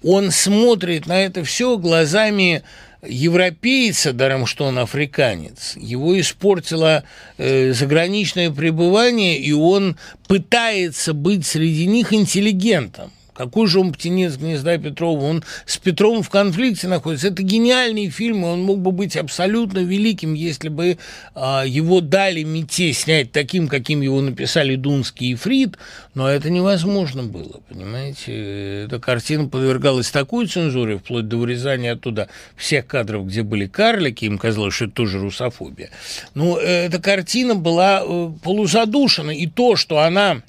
Он 0.03 0.31
смотрит 0.31 1.07
на 1.07 1.23
это 1.23 1.43
все 1.43 1.77
глазами 1.77 2.63
европейца, 3.07 4.13
даром 4.13 4.45
что 4.45 4.65
он 4.65 4.79
африканец, 4.79 5.73
его 5.75 6.19
испортило 6.19 7.03
э, 7.37 7.71
заграничное 7.73 8.51
пребывание, 8.51 9.37
и 9.37 9.51
он 9.51 9.97
пытается 10.27 11.13
быть 11.13 11.45
среди 11.45 11.87
них 11.87 12.13
интеллигентом. 12.13 13.11
Какой 13.35 13.67
же 13.67 13.81
он 13.81 13.91
птенец 13.91 14.37
гнезда 14.37 14.77
Петрова? 14.77 15.25
Он 15.25 15.43
с 15.65 15.77
Петровым 15.77 16.23
в 16.23 16.29
конфликте 16.29 16.87
находится. 16.87 17.27
Это 17.27 17.43
гениальный 17.43 18.09
фильм, 18.09 18.45
и 18.45 18.47
он 18.47 18.63
мог 18.63 18.79
бы 18.79 18.91
быть 18.91 19.17
абсолютно 19.17 19.79
великим, 19.79 20.33
если 20.33 20.69
бы 20.69 20.97
а, 21.33 21.63
его 21.65 21.99
дали 21.99 22.43
Мете 22.43 22.93
снять 22.93 23.33
таким, 23.33 23.67
каким 23.67 23.99
его 23.99 24.21
написали 24.21 24.77
Дунский 24.77 25.31
и 25.31 25.35
Фрид, 25.35 25.77
но 26.13 26.29
это 26.29 26.49
невозможно 26.49 27.23
было, 27.23 27.59
понимаете? 27.67 28.85
Эта 28.85 28.99
картина 28.99 29.49
подвергалась 29.49 30.11
такой 30.11 30.47
цензуре, 30.47 30.97
вплоть 30.97 31.27
до 31.27 31.35
вырезания 31.35 31.91
оттуда 31.91 32.29
всех 32.55 32.87
кадров, 32.87 33.27
где 33.27 33.43
были 33.43 33.67
карлики, 33.67 34.23
им 34.23 34.37
казалось, 34.37 34.73
что 34.73 34.85
это 34.85 34.93
тоже 34.93 35.19
русофобия. 35.19 35.89
Но 36.35 36.57
э, 36.57 36.85
эта 36.85 37.01
картина 37.01 37.55
была 37.55 38.01
э, 38.01 38.31
полузадушена, 38.41 39.31
и 39.31 39.47
то, 39.47 39.75
что 39.75 39.99
она 39.99 40.41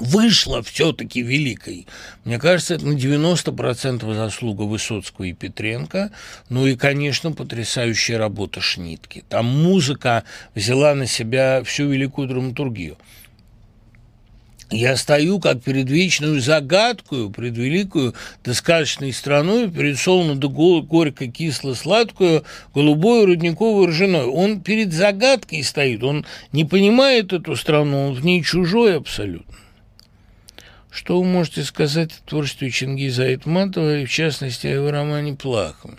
вышла 0.00 0.62
все-таки 0.62 1.22
великой. 1.22 1.86
Мне 2.24 2.38
кажется, 2.38 2.74
это 2.74 2.86
на 2.86 2.94
90% 2.94 4.14
заслуга 4.14 4.62
Высоцкого 4.62 5.26
и 5.26 5.32
Петренко. 5.32 6.10
Ну 6.48 6.66
и, 6.66 6.76
конечно, 6.76 7.32
потрясающая 7.32 8.18
работа 8.18 8.60
Шнитки. 8.60 9.24
Там 9.28 9.46
музыка 9.46 10.24
взяла 10.54 10.94
на 10.94 11.06
себя 11.06 11.62
всю 11.64 11.88
великую 11.88 12.28
драматургию. 12.28 12.96
Я 14.72 14.96
стою 14.96 15.40
как 15.40 15.62
перед 15.62 15.90
вечную 15.90 16.40
загадкою, 16.40 17.30
пред 17.30 17.56
великую 17.56 18.14
да 18.44 18.54
сказочной 18.54 19.12
страной, 19.12 19.68
перед 19.68 19.98
солоно 19.98 20.36
да 20.36 20.46
горько-кисло-сладкую, 20.46 22.44
голубой 22.72 23.26
родниковой 23.26 23.88
ржаной. 23.88 24.26
Он 24.26 24.60
перед 24.60 24.92
загадкой 24.92 25.64
стоит, 25.64 26.04
он 26.04 26.24
не 26.52 26.64
понимает 26.64 27.32
эту 27.32 27.56
страну, 27.56 28.10
он 28.10 28.14
в 28.14 28.24
ней 28.24 28.44
чужой 28.44 28.96
абсолютно. 28.96 29.52
Что 30.90 31.20
вы 31.20 31.26
можете 31.26 31.62
сказать 31.62 32.12
о 32.12 32.28
творчестве 32.28 32.70
Чингиза 32.70 33.24
Айтматова, 33.24 33.98
и 33.98 34.04
в 34.04 34.10
частности 34.10 34.66
о 34.66 34.74
его 34.74 34.90
романе 34.90 35.34
«Плахом»? 35.34 35.98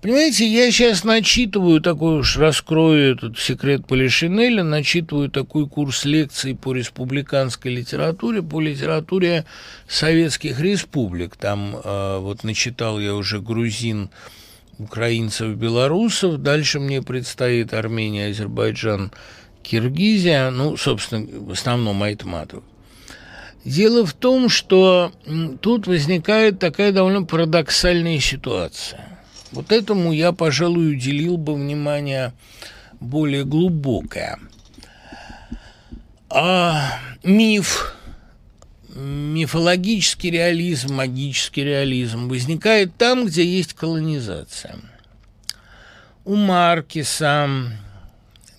Понимаете, 0.00 0.46
я 0.46 0.70
сейчас 0.70 1.04
начитываю 1.04 1.80
такой 1.80 2.20
уж, 2.20 2.36
раскрою 2.36 3.16
этот 3.16 3.38
секрет 3.38 3.86
Полишинеля, 3.86 4.62
начитываю 4.62 5.30
такой 5.30 5.68
курс 5.68 6.04
лекций 6.04 6.54
по 6.54 6.72
республиканской 6.72 7.74
литературе, 7.74 8.42
по 8.42 8.60
литературе 8.60 9.44
советских 9.88 10.60
республик. 10.60 11.36
Там 11.36 11.76
э, 11.82 12.18
вот 12.18 12.44
начитал 12.44 13.00
я 13.00 13.14
уже 13.14 13.40
грузин, 13.40 14.10
украинцев, 14.78 15.56
белорусов. 15.56 16.38
Дальше 16.38 16.78
мне 16.78 17.02
предстоит 17.02 17.74
Армения, 17.74 18.28
Азербайджан, 18.28 19.12
Киргизия, 19.62 20.50
ну, 20.50 20.76
собственно, 20.76 21.26
в 21.26 21.52
основном 21.52 22.02
Айтматов. 22.02 22.62
Дело 23.68 24.06
в 24.06 24.14
том, 24.14 24.48
что 24.48 25.12
тут 25.60 25.86
возникает 25.86 26.58
такая 26.58 26.90
довольно 26.90 27.24
парадоксальная 27.24 28.18
ситуация. 28.18 29.20
Вот 29.52 29.72
этому 29.72 30.10
я, 30.10 30.32
пожалуй, 30.32 30.92
уделил 30.92 31.36
бы 31.36 31.54
внимание 31.54 32.32
более 32.98 33.44
глубокое. 33.44 34.38
А 36.30 36.98
миф, 37.22 37.94
мифологический 38.94 40.30
реализм, 40.30 40.94
магический 40.94 41.64
реализм 41.64 42.28
возникает 42.28 42.96
там, 42.96 43.26
где 43.26 43.44
есть 43.44 43.74
колонизация. 43.74 44.76
У 46.24 46.36
Маркиса, 46.36 47.50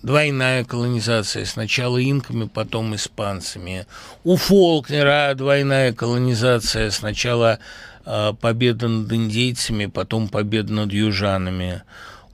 двойная 0.01 0.63
колонизация, 0.63 1.45
сначала 1.45 2.01
инками, 2.03 2.45
потом 2.45 2.95
испанцами. 2.95 3.85
У 4.23 4.35
Фолкнера 4.35 5.34
двойная 5.35 5.93
колонизация, 5.93 6.91
сначала 6.91 7.59
э, 8.05 8.34
победа 8.39 8.88
над 8.88 9.11
индейцами, 9.11 9.88
потом 9.88 10.30
победа 10.30 10.73
над 10.73 10.91
южанами. 10.91 11.84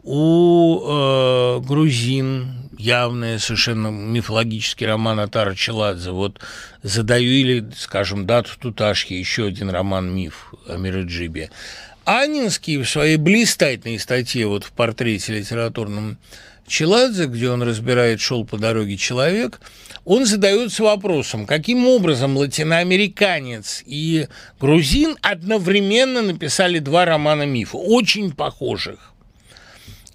У 0.04 0.82
э, 0.86 1.60
грузин 1.62 2.66
явный 2.78 3.40
совершенно 3.40 3.88
мифологический 3.88 4.86
роман 4.86 5.20
Атара 5.20 5.56
Челадзе. 5.56 6.12
Вот 6.12 6.40
задаю 6.84 7.32
или, 7.32 7.66
скажем, 7.76 8.26
дату 8.28 8.52
Туташки, 8.60 9.14
еще 9.14 9.46
один 9.48 9.70
роман 9.70 10.14
«Миф» 10.14 10.54
о 10.68 10.78
Мираджибе. 10.78 11.50
Анинский 12.04 12.78
в 12.78 12.88
своей 12.88 13.18
блистательной 13.18 13.98
статье 13.98 14.46
вот 14.46 14.64
в 14.64 14.72
портрете 14.72 15.34
литературном 15.34 16.18
Челадзе, 16.68 17.26
где 17.26 17.50
он 17.50 17.64
разбирает 17.64 18.20
«Шел 18.20 18.46
по 18.46 18.58
дороге 18.58 18.98
человек», 18.98 19.60
он 20.04 20.26
задается 20.26 20.84
вопросом, 20.84 21.46
каким 21.46 21.88
образом 21.88 22.38
латиноамериканец 22.38 23.84
и 23.86 24.28
грузин 24.60 25.18
одновременно 25.22 26.22
написали 26.22 26.80
два 26.80 27.06
романа 27.06 27.44
мифа, 27.44 27.78
очень 27.78 28.32
похожих. 28.32 29.15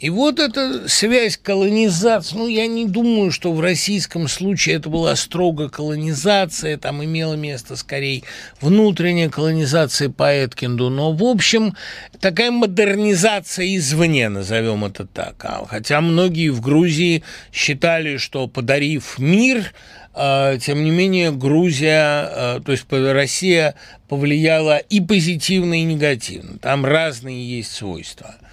И 0.01 0.09
вот 0.09 0.39
эта 0.39 0.89
связь 0.89 1.37
колонизации, 1.37 2.35
ну, 2.35 2.49
я 2.49 2.67
не 2.67 2.87
думаю, 2.87 3.31
что 3.31 3.53
в 3.53 3.61
российском 3.61 4.29
случае 4.29 4.77
это 4.77 4.89
была 4.89 5.15
строго 5.15 5.69
колонизация, 5.69 6.79
там 6.79 7.05
имела 7.05 7.35
место 7.35 7.77
скорее 7.77 8.23
внутренняя 8.63 9.29
колонизация 9.29 10.09
по 10.09 10.33
Эткинду, 10.33 10.89
но, 10.89 11.13
в 11.13 11.23
общем, 11.23 11.75
такая 12.19 12.51
модернизация 12.51 13.77
извне, 13.77 14.31
назовем 14.31 14.87
это 14.87 15.07
так. 15.07 15.35
А 15.45 15.67
хотя 15.69 16.01
многие 16.01 16.49
в 16.49 16.63
Грузии 16.63 17.23
считали, 17.53 18.17
что 18.17 18.49
подарив 18.49 19.19
мир, 19.19 19.75
а, 20.15 20.57
тем 20.57 20.83
не 20.83 20.91
менее, 20.91 21.31
Грузия, 21.31 22.01
а, 22.01 22.61
то 22.65 22.73
есть 22.73 22.87
Россия 22.91 23.75
повлияла 24.09 24.79
и 24.79 25.03
позитивно, 25.03 25.75
и 25.75 25.85
негативно. 25.85 26.59
Там 26.59 26.87
разные 26.87 27.47
есть 27.59 27.73
свойства– 27.73 28.37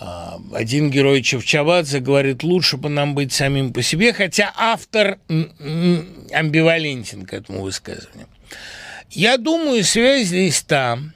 один 0.00 0.90
герой 0.90 1.22
Чевчавадзе 1.22 2.00
говорит, 2.00 2.42
лучше 2.42 2.76
бы 2.78 2.88
нам 2.88 3.14
быть 3.14 3.32
самим 3.32 3.72
по 3.72 3.82
себе, 3.82 4.12
хотя 4.12 4.52
автор 4.56 5.18
амбивалентен 5.28 7.26
к 7.26 7.34
этому 7.34 7.62
высказыванию. 7.62 8.26
Я 9.10 9.36
думаю, 9.36 9.84
связь 9.84 10.28
здесь 10.28 10.62
там, 10.62 11.12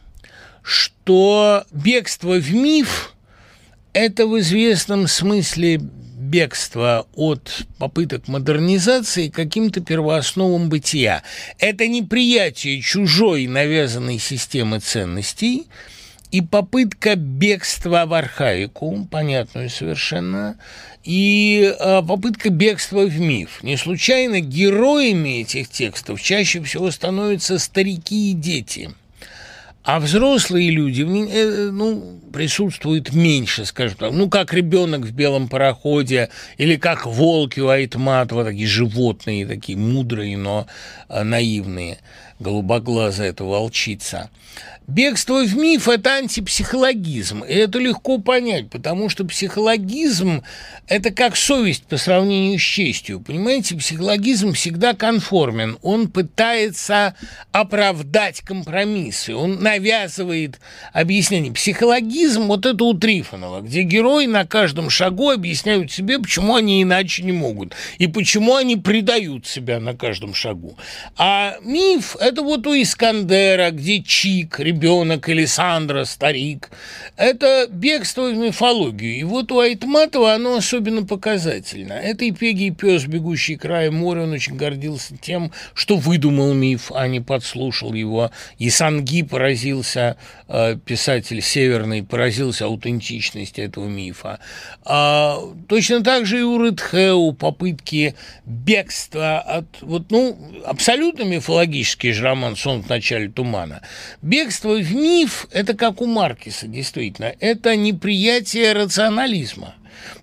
что 0.62 1.64
бегство 1.70 2.34
в 2.34 2.52
миф– 2.52 3.14
это 3.94 4.26
в 4.26 4.38
известном 4.40 5.08
смысле 5.08 5.78
бегство 5.78 7.06
от 7.14 7.62
попыток 7.78 8.28
модернизации 8.28 9.28
каким-то 9.28 9.80
первоосновам 9.80 10.68
бытия. 10.68 11.22
Это 11.58 11.86
неприятие 11.86 12.82
чужой 12.82 13.46
навязанной 13.46 14.18
системы 14.18 14.80
ценностей– 14.80 15.68
и 16.34 16.40
попытка 16.40 17.14
бегства 17.14 18.06
в 18.06 18.12
архаику, 18.12 19.06
понятную 19.08 19.70
совершенно, 19.70 20.56
и 21.04 21.72
э, 21.78 22.02
попытка 22.02 22.50
бегства 22.50 23.04
в 23.04 23.20
миф. 23.20 23.62
Не 23.62 23.76
случайно 23.76 24.40
героями 24.40 25.42
этих 25.42 25.68
текстов 25.68 26.20
чаще 26.20 26.60
всего 26.64 26.90
становятся 26.90 27.60
старики 27.60 28.32
и 28.32 28.34
дети. 28.34 28.90
А 29.84 30.00
взрослые 30.00 30.70
люди 30.70 31.02
э, 31.02 31.70
ну, 31.70 32.18
присутствуют 32.32 33.12
меньше, 33.12 33.64
скажем 33.64 33.96
так. 33.98 34.12
Ну, 34.12 34.28
как 34.28 34.52
ребенок 34.52 35.02
в 35.02 35.12
белом 35.12 35.46
пароходе, 35.46 36.30
или 36.58 36.74
как 36.74 37.06
волки 37.06 37.60
у 37.60 37.68
Айтматова, 37.68 38.44
такие 38.44 38.66
животные, 38.66 39.46
такие 39.46 39.78
мудрые, 39.78 40.36
но 40.36 40.66
э, 41.08 41.22
наивные, 41.22 41.98
голубоглазая 42.44 43.30
эта 43.30 43.44
волчица– 43.44 44.30
Бегство 44.86 45.42
в 45.42 45.56
миф– 45.56 45.88
это 45.88 46.16
антипсихологизм, 46.16 47.42
и 47.42 47.54
это 47.54 47.78
легко 47.78 48.18
понять, 48.18 48.68
потому 48.68 49.08
что 49.08 49.24
психологизм– 49.24 50.42
это 50.88 51.10
как 51.10 51.36
совесть 51.36 51.84
по 51.84 51.96
сравнению 51.96 52.58
с 52.58 52.62
честью. 52.62 53.20
Понимаете, 53.20 53.76
психологизм 53.76 54.52
всегда 54.52 54.92
конформен, 54.92 55.78
он 55.80 56.08
пытается 56.08 57.14
оправдать 57.50 58.42
компромиссы, 58.42 59.34
он 59.34 59.62
навязывает 59.62 60.60
объяснение. 60.92 61.50
Психологизм– 61.50 62.42
вот 62.48 62.66
это 62.66 62.84
у 62.84 62.92
Трифонова, 62.92 63.62
где 63.62 63.84
герои 63.84 64.26
на 64.26 64.46
каждом 64.46 64.90
шагу 64.90 65.30
объясняют 65.30 65.92
себе, 65.92 66.18
почему 66.18 66.56
они 66.56 66.82
иначе 66.82 67.22
не 67.22 67.32
могут, 67.32 67.74
и 67.96 68.06
почему 68.06 68.54
они 68.54 68.76
предают 68.76 69.46
себя 69.46 69.80
на 69.80 69.96
каждом 69.96 70.34
шагу. 70.34 70.76
А 71.16 71.56
миф– 71.62 72.16
это 72.20 72.33
вот 72.42 72.66
у 72.66 72.74
Искандера, 72.74 73.70
где 73.70 74.02
Чик, 74.02 74.58
ребенок 74.60 75.28
или 75.28 75.44
Сандра, 75.44 76.04
старик. 76.04 76.70
Это 77.16 77.66
бегство 77.70 78.30
в 78.30 78.36
мифологию. 78.36 79.16
И 79.16 79.22
вот 79.24 79.52
у 79.52 79.58
Айтматова 79.60 80.34
оно 80.34 80.56
особенно 80.56 81.04
показательно. 81.04 81.92
Это 81.92 82.24
и 82.24 82.32
Пеги, 82.32 82.66
и 82.66 82.70
пес, 82.70 83.04
бегущий 83.06 83.56
край 83.56 83.90
моря, 83.90 84.22
он 84.22 84.32
очень 84.32 84.56
гордился 84.56 85.16
тем, 85.16 85.52
что 85.74 85.96
выдумал 85.96 86.52
миф, 86.54 86.90
а 86.94 87.06
не 87.08 87.20
подслушал 87.20 87.94
его. 87.94 88.30
И 88.58 88.70
Санги 88.70 89.22
поразился, 89.22 90.16
э, 90.48 90.76
писатель 90.84 91.40
северный, 91.40 92.02
поразился 92.02 92.66
аутентичности 92.66 93.60
этого 93.60 93.86
мифа. 93.86 94.40
А, 94.84 95.38
точно 95.68 96.02
так 96.02 96.26
же 96.26 96.40
и 96.40 96.42
у 96.42 96.58
Рыдхеу 96.58 97.32
попытки 97.32 98.14
бегства 98.44 99.38
от... 99.38 99.66
Вот, 99.80 100.10
ну, 100.10 100.36
абсолютно 100.64 101.22
мифологический 101.22 102.12
же 102.14 102.24
роман 102.24 102.56
«Сон 102.56 102.82
в 102.82 102.88
начале 102.88 103.28
тумана». 103.28 103.82
Бегство 104.22 104.76
в 104.76 104.94
миф– 104.94 105.46
это 105.50 105.74
как 105.74 106.00
у 106.00 106.06
Маркиса, 106.06 106.66
действительно. 106.66 107.34
Это 107.40 107.76
неприятие 107.76 108.72
рационализма. 108.72 109.74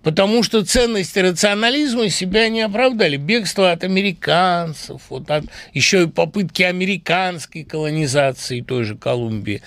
Потому 0.03 0.43
что 0.43 0.65
ценности 0.65 1.19
рационализма 1.19 2.09
себя 2.09 2.49
не 2.49 2.61
оправдали. 2.61 3.17
Бегство 3.17 3.71
от 3.71 3.83
американцев, 3.83 5.01
вот 5.09 5.29
от 5.29 5.45
еще 5.73 6.03
и 6.03 6.07
попытки 6.07 6.63
американской 6.63 7.63
колонизации 7.63 8.61
той 8.61 8.83
же 8.83 8.95
Колумбии. 8.95 9.61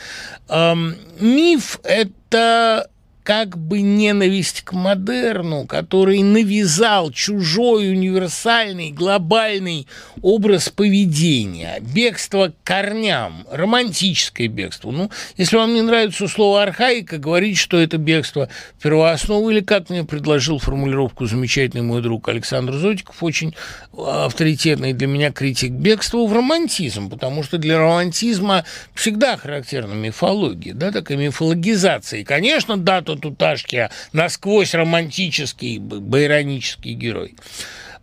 Эм, 0.48 0.96
миф– 1.20 1.80
это 1.84 2.88
как 3.24 3.56
бы 3.56 3.80
ненависть 3.80 4.60
к 4.60 4.72
модерну, 4.74 5.66
который 5.66 6.22
навязал 6.22 7.10
чужой 7.10 7.90
универсальный 7.90 8.90
глобальный 8.90 9.88
образ 10.20 10.68
поведения, 10.68 11.80
бегство 11.80 12.48
к 12.48 12.54
корням, 12.62 13.46
романтическое 13.50 14.46
бегство. 14.48 14.90
Ну, 14.90 15.10
если 15.38 15.56
вам 15.56 15.72
не 15.72 15.80
нравится 15.80 16.28
слово 16.28 16.62
архаика, 16.62 17.16
говорите, 17.16 17.58
что 17.58 17.78
это 17.78 17.96
бегство 17.96 18.50
первоосновы, 18.82 19.54
или 19.54 19.60
как 19.60 19.88
мне 19.88 20.04
предложил 20.04 20.58
формулировку 20.58 21.26
замечательный 21.26 21.82
мой 21.82 22.02
друг 22.02 22.28
Александр 22.28 22.74
Зотиков, 22.74 23.22
очень 23.22 23.54
авторитетный 23.96 24.92
для 24.92 25.06
меня 25.06 25.32
критик 25.32 25.72
бегства 25.72 26.26
в 26.26 26.32
романтизм, 26.32 27.08
потому 27.08 27.42
что 27.42 27.56
для 27.56 27.78
романтизма 27.78 28.64
всегда 28.94 29.38
характерна 29.38 29.94
мифология, 29.94 30.74
да, 30.74 30.92
такая 30.92 31.16
мифологизация. 31.16 32.20
И, 32.20 32.24
конечно, 32.24 32.76
да, 33.14 33.20
Туташки, 33.20 33.76
а 33.76 33.90
насквозь 34.12 34.74
романтический, 34.74 35.78
байронический 35.78 36.94
герой. 36.94 37.34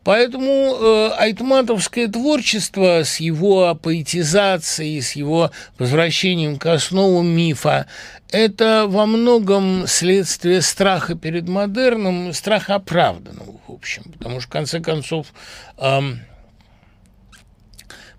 Поэтому 0.04 0.78
э, 0.80 1.12
айтматовское 1.18 2.08
творчество 2.08 3.04
с 3.04 3.20
его 3.20 3.76
поэтизацией, 3.76 5.00
с 5.00 5.12
его 5.12 5.52
возвращением 5.78 6.58
к 6.58 6.66
основам 6.66 7.28
мифа, 7.28 7.86
это 8.32 8.86
во 8.88 9.06
многом 9.06 9.86
следствие 9.86 10.62
страха 10.62 11.14
перед 11.16 11.48
модерном, 11.48 12.34
страха 12.34 12.76
оправданного, 12.76 13.60
в 13.68 13.72
общем. 13.72 14.04
Потому 14.18 14.40
что, 14.40 14.50
в 14.50 14.52
конце 14.52 14.80
концов, 14.80 15.28
э, 15.78 16.00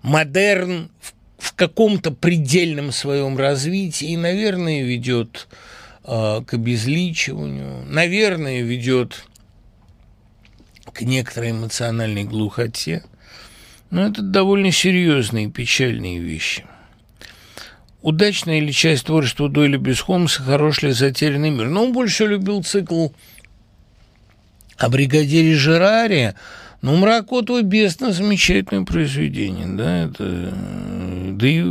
модерн 0.03 0.89
в, 1.01 1.13
в 1.37 1.53
каком-то 1.53 2.11
предельном 2.11 2.93
своем 2.93 3.37
развитии, 3.37 4.15
наверное, 4.15 4.83
ведет 4.83 5.49
к 6.03 6.45
обезличиванию, 6.51 7.85
наверное, 7.85 8.61
ведет 8.61 9.25
к 10.91 11.01
некоторой 11.01 11.51
эмоциональной 11.51 12.23
глухоте. 12.23 13.03
Но 13.89 14.07
это 14.07 14.21
довольно 14.21 14.71
серьезные 14.71 15.45
и 15.45 15.51
печальные 15.51 16.19
вещи. 16.19 16.65
Удачная 18.01 18.59
ли 18.59 18.73
часть 18.73 19.05
творчества 19.05 19.47
Дойля 19.47 19.77
без 19.77 20.01
Холмса, 20.01 20.43
хорош 20.43 20.81
ли 20.81 20.91
затерянный 20.91 21.51
мир? 21.51 21.69
Но 21.69 21.85
он 21.85 21.93
больше 21.93 22.25
любил 22.25 22.63
цикл 22.63 23.09
о 24.77 24.89
бригадире 24.89 25.55
Жераре, 25.55 26.35
ну, 26.81 26.97
«Мракотова 26.97 27.61
бездна»– 27.61 28.11
замечательное 28.13 28.83
произведение, 28.83 29.67
да, 29.67 30.03
это... 30.03 30.53
Да 31.31 31.47
и, 31.47 31.61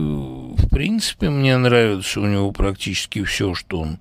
в 0.53 0.69
принципе, 0.69 1.31
мне 1.31 1.57
нравится 1.57 2.21
у 2.21 2.27
него 2.27 2.53
практически 2.53 3.23
все, 3.25 3.55
что 3.55 3.81
он 3.81 3.99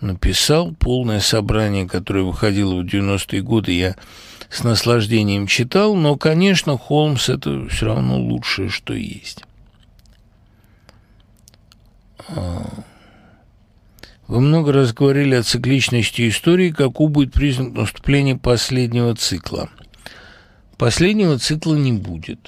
написал. 0.00 0.72
Полное 0.72 1.20
собрание, 1.20 1.88
которое 1.88 2.24
выходило 2.24 2.74
в 2.74 2.84
90-е 2.84 3.42
годы, 3.42 3.72
я 3.72 3.96
с 4.48 4.64
наслаждением 4.64 5.46
читал, 5.46 5.94
но, 5.94 6.16
конечно, 6.16 6.76
Холмс– 6.76 7.28
это 7.28 7.68
все 7.68 7.86
равно 7.86 8.18
лучшее, 8.18 8.68
что 8.68 8.94
есть. 8.94 9.44
А, 12.28 12.66
вы 14.26 14.40
много 14.40 14.72
раз 14.72 14.92
говорили 14.92 15.34
о 15.34 15.42
цикличности 15.42 16.28
истории, 16.28 16.70
каков 16.70 17.10
будет 17.10 17.32
признак 17.32 17.72
наступления 17.72 18.36
последнего 18.36 19.14
цикла– 19.14 19.68
Последнего 20.80 21.38
цикла 21.38 21.74
не 21.74 21.92
будет. 21.92 22.38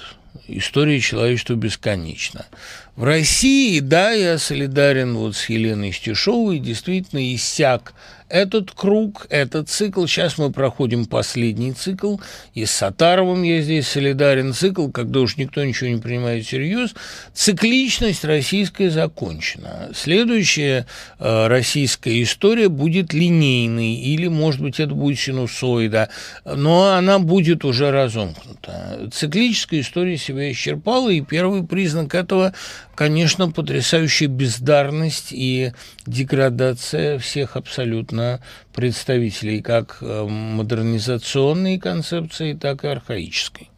История 0.47 0.99
человечества 0.99 1.53
бесконечна. 1.53 2.47
В 2.95 3.05
России, 3.05 3.79
да, 3.79 4.11
я 4.11 4.37
солидарен 4.37 5.15
вот 5.15 5.35
с 5.35 5.49
Еленой 5.49 5.91
Стешовой, 5.91 6.59
действительно 6.59 7.33
иссяк 7.33 7.95
этот 8.33 8.71
круг, 8.71 9.27
этот 9.29 9.69
цикл. 9.69 10.07
Сейчас 10.07 10.39
мы 10.39 10.51
проходим 10.51 11.05
последний 11.05 11.71
цикл. 11.71 12.17
И 12.55 12.65
с 12.65 12.71
Сатаровым 12.71 13.43
я 13.43 13.61
здесь 13.61 13.87
солидарен. 13.87 14.53
Цикл, 14.53 14.89
когда 14.89 15.19
уж 15.19 15.37
никто 15.37 15.63
ничего 15.63 15.91
не 15.91 16.01
принимает 16.01 16.43
всерьез. 16.43 16.95
Цикличность 17.33 18.25
российская 18.25 18.89
закончена. 18.89 19.91
Следующая 19.93 20.87
э, 21.19 21.47
российская 21.47 22.23
история 22.23 22.69
будет 22.69 23.13
линейной. 23.13 23.93
Или, 23.97 24.29
может 24.29 24.61
быть, 24.61 24.79
это 24.79 24.95
будет 24.95 25.19
синусоида. 25.19 26.09
Но 26.43 26.93
она 26.93 27.19
будет 27.19 27.63
уже 27.63 27.91
разомкнута. 27.91 29.09
Циклическая 29.13 29.81
история 29.81 30.17
себя 30.17 30.51
исчерпала. 30.51 31.11
И 31.11 31.21
первый 31.21 31.63
признак 31.63 32.15
этого 32.15 32.55
конечно, 32.95 33.51
потрясающая 33.51 34.27
бездарность 34.27 35.29
и 35.31 35.73
деградация 36.05 37.19
всех 37.19 37.55
абсолютно 37.55 38.41
представителей 38.73 39.61
как 39.61 39.97
э, 40.01 40.23
модернизационной 40.23 41.79
концепции, 41.79 42.53
так 42.53 42.83
и 42.83 42.87
архаической. 42.87 43.69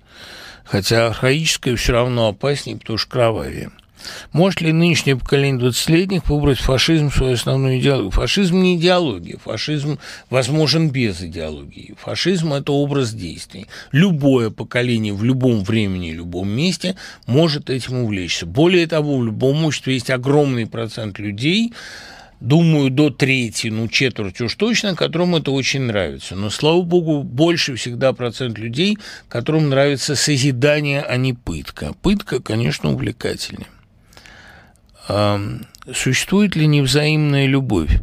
Хотя 0.64 1.08
архаическая 1.08 1.76
все 1.76 1.94
равно 1.94 2.30
опаснее, 2.30 2.78
потому 2.78 2.98
что 2.98 3.10
кровавее. 3.10 3.72
Может 4.32 4.62
ли 4.62 4.72
нынешнее 4.72 5.16
поколение 5.16 5.68
20-летних 5.68 6.30
выбрать 6.30 6.60
фашизм 6.60 7.12
свою 7.12 7.34
основную 7.34 7.80
идеологию? 7.80 8.12
Фашизм 8.12 8.62
не 8.62 8.76
идеология. 8.78 9.38
Фашизм 9.38 10.00
возможен 10.30 10.90
без 10.90 11.22
идеологии. 11.22 11.96
Фашизм– 12.00 12.54
это 12.54 12.72
образ 12.72 13.14
действий. 13.14 13.68
Любое 13.92 14.50
поколение 14.50 15.14
в 15.14 15.24
любом 15.24 15.64
времени, 15.64 16.12
в 16.12 16.16
любом 16.16 16.50
месте 16.50 16.96
может 17.26 17.70
этим 17.70 18.04
увлечься. 18.04 18.46
Более 18.46 18.88
того, 18.88 19.18
в 19.18 19.26
любом 19.26 19.66
обществе 19.66 19.94
есть 19.94 20.10
огромный 20.10 20.68
процент 20.68 21.20
людей, 21.20 21.74
думаю, 22.40 22.90
до 22.90 23.10
трети, 23.10 23.68
ну, 23.68 23.88
четверти 23.88 24.44
уж 24.44 24.56
точно, 24.56 24.96
которым 24.96 25.36
это 25.36 25.52
очень 25.52 25.82
нравится. 25.82 26.36
Но, 26.36 26.50
слава 26.50 26.82
богу, 26.82 27.24
больше 27.24 27.76
всегда 27.76 28.14
процент 28.14 28.58
людей, 28.58 28.98
которым 29.30 29.70
нравится 29.70 30.16
созидание, 30.16 31.02
а 31.02 31.18
не 31.18 31.34
пытка. 31.34 31.94
Пытка, 32.02 32.42
конечно, 32.42 32.92
увлекательнее 32.92 33.68
существует 35.94 36.56
ли 36.56 36.68
невзаимная 36.68 37.46
любовь? 37.46 38.00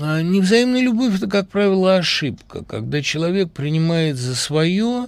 А, 0.00 0.22
невзаимная 0.22 0.82
любовь– 0.82 1.14
это, 1.16 1.28
как 1.28 1.48
правило, 1.48 1.96
ошибка, 1.96 2.64
когда 2.64 3.00
человек 3.02 3.52
принимает 3.52 4.16
за 4.16 4.34
свое 4.34 5.06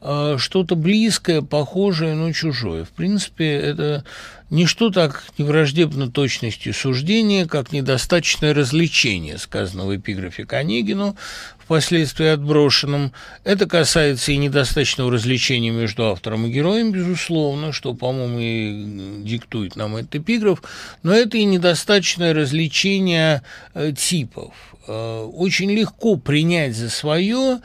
что-то 0.00 0.76
близкое, 0.76 1.42
похожее, 1.42 2.14
но 2.14 2.32
чужое. 2.32 2.84
В 2.84 2.90
принципе, 2.90 3.52
это 3.52 4.04
ничто 4.50 4.90
так 4.90 5.24
не 5.38 5.44
враждебно 5.44 6.10
точности 6.10 6.72
суждения, 6.72 7.46
как 7.46 7.72
недостаточное 7.72 8.54
развлечение, 8.54 9.38
сказано 9.38 9.86
в 9.86 9.96
эпиграфе 9.96 10.44
к 10.44 10.52
Онегину, 10.52 11.16
впоследствии 11.58 12.26
отброшенном. 12.26 13.12
Это 13.44 13.66
касается 13.66 14.32
и 14.32 14.36
недостаточного 14.36 15.12
развлечения 15.12 15.70
между 15.70 16.06
автором 16.06 16.46
и 16.46 16.50
героем, 16.50 16.92
безусловно, 16.92 17.72
что, 17.72 17.94
по-моему, 17.94 18.38
и 18.40 19.22
диктует 19.24 19.76
нам 19.76 19.96
этот 19.96 20.16
эпиграф, 20.16 20.62
но 21.02 21.12
это 21.12 21.36
и 21.36 21.44
недостаточное 21.44 22.32
развлечение 22.32 23.42
э, 23.74 23.92
типов. 23.92 24.54
Э, 24.86 25.24
очень 25.24 25.70
легко 25.70 26.16
принять 26.16 26.74
за 26.74 26.88
свое 26.88 27.60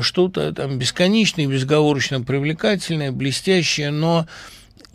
что-то 0.00 0.52
там 0.52 0.78
бесконечное, 0.78 1.46
безговорочно 1.46 2.20
привлекательное, 2.22 3.12
блестящее, 3.12 3.90
но 3.90 4.26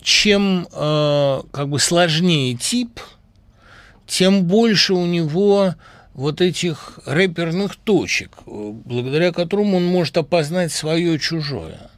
чем 0.02 0.66
как 0.70 1.68
бы 1.68 1.78
сложнее 1.78 2.54
тип, 2.56 3.00
тем 4.06 4.44
больше 4.44 4.94
у 4.94 5.06
него 5.06 5.74
вот 6.14 6.40
этих 6.40 6.98
рэперных 7.06 7.76
точек, 7.76 8.38
благодаря 8.46 9.32
которым 9.32 9.74
он 9.74 9.84
может 9.84 10.16
опознать 10.16 10.72
свое 10.72 11.18
чужое. 11.18 11.90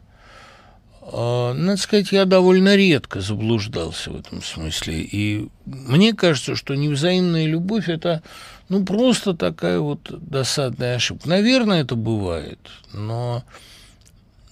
Надо 1.10 1.76
сказать, 1.78 2.12
я 2.12 2.24
довольно 2.26 2.76
редко 2.76 3.20
заблуждался 3.20 4.10
в 4.10 4.16
этом 4.20 4.42
смысле. 4.42 5.00
И 5.02 5.48
мне 5.64 6.12
кажется, 6.12 6.54
что 6.54 6.74
невзаимная 6.74 7.46
любовь– 7.46 7.88
это 7.90 8.22
ну, 8.72 8.86
просто 8.86 9.34
такая 9.34 9.80
вот 9.80 10.00
досадная 10.10 10.96
ошибка. 10.96 11.28
Наверное, 11.28 11.82
это 11.82 11.94
бывает, 11.94 12.58
но 12.94 13.44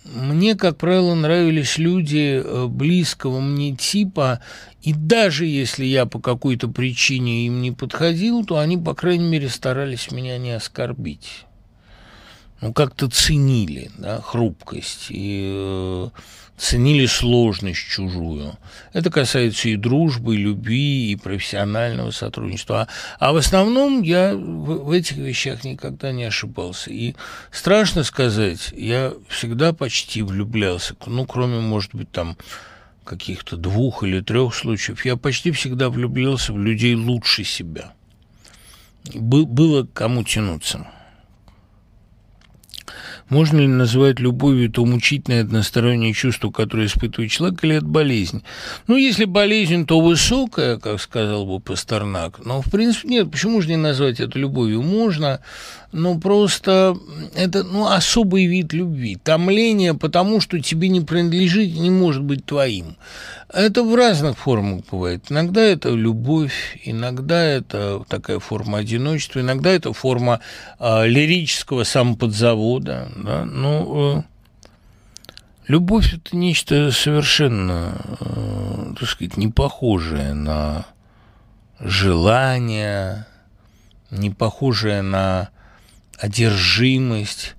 мне, 0.05 0.57
как 0.57 0.77
правило, 0.77 1.15
нравились 1.15 1.79
люди 1.79 2.43
э, 2.45 2.67
близкого 2.67 3.41
мне 3.41 3.75
типа, 3.75 4.41
и 4.83 4.93
даже 4.93 5.47
если 5.47 5.87
я 5.87 6.05
по 6.05 6.21
какой-то 6.21 6.69
причине 6.69 7.47
им 7.47 7.63
не 7.63 7.73
подходил, 7.73 8.45
то 8.45 8.59
они, 8.59 8.77
по 8.77 8.95
крайней 8.95 9.27
мере, 9.27 9.49
старались 9.49 10.11
меня 10.11 10.37
не 10.37 10.51
оскорбить. 10.51 11.47
Ну, 12.61 12.75
как-то 12.75 13.09
ценили 13.09 13.91
да, 13.97 14.21
хрупкость 14.21 15.07
и 15.09 15.51
э, 15.51 16.09
ценили 16.59 17.07
сложность 17.07 17.81
чужую. 17.81 18.59
Это 18.93 19.11
касается 19.11 19.71
и 19.71 19.77
дружбы, 19.77 20.35
и 20.35 20.39
любви, 20.39 21.13
и 21.13 21.17
профессионального 21.17 22.11
сотрудничества. 22.11 22.83
А, 23.19 23.29
а 23.29 23.33
в 23.33 23.37
основном 23.37 24.03
я 24.03 24.35
в, 24.35 24.85
в 24.85 24.91
этих 24.91 25.17
вещах 25.17 25.65
никогда 25.65 26.13
не 26.13 26.25
ошибался. 26.25 26.91
И 26.91 27.15
страшно 27.51 28.05
сказать, 28.05 28.75
я 28.77 29.15
всегда 29.29 29.73
почти 29.73 30.21
влюблялся, 30.23 30.95
ну, 31.07 31.25
кроме, 31.25 31.61
может 31.61 31.95
быть, 31.95 32.11
там 32.11 32.37
каких-то 33.05 33.57
двух 33.57 34.05
или 34.05 34.21
трех 34.21 34.55
случаев, 34.55 35.05
я 35.07 35.17
почти 35.17 35.51
всегда 35.51 35.89
влюблялся 35.89 36.53
в 36.53 36.59
людей 36.59 36.95
лучше 36.95 37.43
себя. 37.43 37.95
Бы, 39.15 39.47
было 39.47 39.89
кому 39.95 40.25
тянуться. 40.25 40.87
Можно 43.31 43.61
ли 43.61 43.69
называть 43.69 44.21
любовью 44.21 44.71
то 44.71 44.85
мучительное 44.85 45.43
одностороннее 45.43 46.13
чувство, 46.13 46.51
которое 46.51 46.87
испытывает 46.87 47.31
человек, 47.31 47.65
или 47.65 47.77
это 47.77 47.87
болезнь? 47.87 48.43
Ну, 48.89 48.97
если 48.97 49.25
болезнь, 49.25 49.87
то 49.87 50.01
высокая, 50.01 50.79
как 50.79 51.01
сказал 51.01 51.47
бы 51.47 51.61
Пастернак. 51.61 52.45
Но, 52.45 52.61
в 52.61 52.71
принципе, 52.71 53.09
нет, 53.09 53.31
почему 53.31 53.63
же 53.63 53.69
не 53.69 53.77
назвать 53.77 54.21
это 54.21 54.39
любовью? 54.39 54.83
Можно, 54.83 55.41
но 55.93 56.19
просто 56.19 56.97
это 57.35 57.65
ну, 57.65 57.87
особый 57.87 58.47
вид 58.47 58.73
любви. 58.73 59.17
Томление, 59.17 59.95
потому 59.95 60.41
что 60.41 60.61
тебе 60.61 60.89
не 60.89 61.01
принадлежит, 61.01 61.75
не 61.75 61.91
может 61.91 62.23
быть 62.23 62.45
твоим. 62.45 62.97
Это 63.53 63.83
в 63.83 63.95
разных 63.95 64.39
формах 64.39 64.83
бывает. 64.91 65.25
Иногда 65.31 65.61
это 65.61 65.91
любовь, 65.91 66.79
иногда 66.85 67.43
это 67.43 68.05
такая 68.09 68.39
форма 68.39 68.79
одиночества, 68.79 69.41
иногда 69.41 69.71
это 69.71 69.93
форма 69.93 70.41
э, 70.79 71.07
лирического 71.09 71.83
самоподзавода. 71.83 73.11
Да? 73.17 73.45
Ну, 73.45 74.19
э, 74.19 74.23
любовь– 75.67 76.15
это 76.15 76.37
нечто 76.37 76.93
совершенно, 76.93 78.01
э, 78.21 78.95
так 79.01 79.09
сказать, 79.09 79.37
не 79.37 79.49
похожее 79.49 80.35
на 80.35 80.87
желание, 81.81 83.27
не 84.13 84.31
похожее 84.31 85.03
на 85.03 85.51
одержимость, 86.21 87.55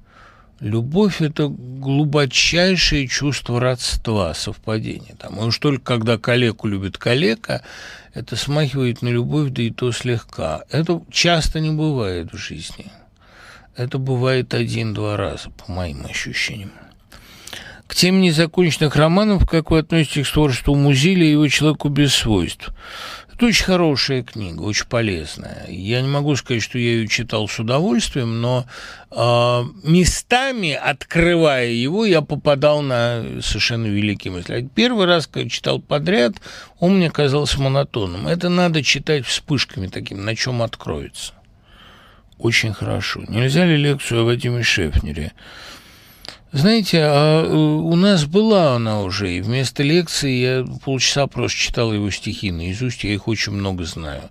Любовь– 0.62 1.16
это 1.22 1.48
глубочайшее 1.48 3.08
чувство 3.08 3.60
родства, 3.60 4.36
совпадения. 4.36 5.16
Там, 5.18 5.40
и 5.40 5.44
уж 5.44 5.58
только 5.58 5.84
когда 5.84 6.20
калеку 6.20 6.68
любит 6.68 7.00
калека, 7.00 7.64
это 8.14 8.36
смахивает 8.36 9.02
на 9.02 9.08
любовь, 9.08 9.50
да 9.50 9.64
и 9.64 9.72
то 9.72 9.92
слегка. 9.92 10.62
Это 10.70 11.02
часто 11.10 11.60
не 11.60 11.72
бывает 11.72 12.32
в 12.32 12.38
жизни. 12.38 12.92
Это 13.76 13.98
бывает 13.98 14.54
один-два 14.54 15.18
раза, 15.18 15.50
по 15.50 15.72
моим 15.72 16.06
ощущениям. 16.06 16.72
К 17.88 17.96
теме 17.96 18.22
незаконченных 18.22 18.96
романов, 18.96 19.48
как 19.50 19.72
вы 19.72 19.80
относитесь 19.80 20.30
к 20.30 20.34
творчеству 20.34 20.76
Музиля 20.76 21.26
и 21.26 21.32
его 21.32 21.48
человеку 21.48 21.90
без 21.90 22.14
свойств? 22.14 22.70
Это 23.42 23.48
очень 23.48 23.66
хорошая 23.66 24.22
книга, 24.22 24.62
очень 24.62 24.86
полезная. 24.86 25.66
Я 25.68 26.02
не 26.02 26.08
могу 26.08 26.36
сказать, 26.36 26.62
что 26.62 26.78
я 26.78 26.92
ее 26.92 27.08
читал 27.08 27.48
с 27.48 27.58
удовольствием, 27.58 28.40
но 28.40 28.68
э, 29.10 29.64
местами, 29.84 30.74
открывая 30.74 31.70
его, 31.70 32.06
я 32.06 32.22
попадал 32.22 32.84
на 32.84 33.24
совершенно 33.42 33.88
великие 33.88 34.32
мысли. 34.32 34.70
Первый 34.76 35.08
раз, 35.08 35.26
когда 35.26 35.50
читал 35.50 35.82
подряд, 35.82 36.36
он 36.80 36.98
мне 36.98 37.10
казался 37.10 37.60
монотонным. 37.60 38.28
Это 38.28 38.48
надо 38.50 38.84
читать 38.84 39.26
вспышками 39.26 39.88
такими, 39.88 40.20
на 40.20 40.36
чем 40.36 40.62
откроется. 40.62 41.34
Очень 42.38 42.74
хорошо. 42.74 43.24
Нельзя 43.28 43.66
ли 43.66 43.76
лекцию 43.76 44.22
о 44.22 44.26
Вадиме 44.26 44.62
Шефнере? 44.62 45.32
Знаете, 46.52 47.00
а 47.04 47.46
э, 47.46 47.54
у 47.54 47.96
нас 47.96 48.26
была 48.26 48.76
она 48.76 49.02
уже, 49.04 49.38
и 49.38 49.42
вместо 49.42 49.84
лекции 49.84 50.36
я 50.36 50.66
полчаса 50.84 51.28
просто 51.28 51.58
читал 51.58 51.94
его 51.94 52.12
стихи 52.12 52.52
наизусть, 52.52 53.06
я 53.06 53.14
их 53.14 53.30
очень 53.30 53.54
много 53.54 53.86
знаю. 53.86 54.24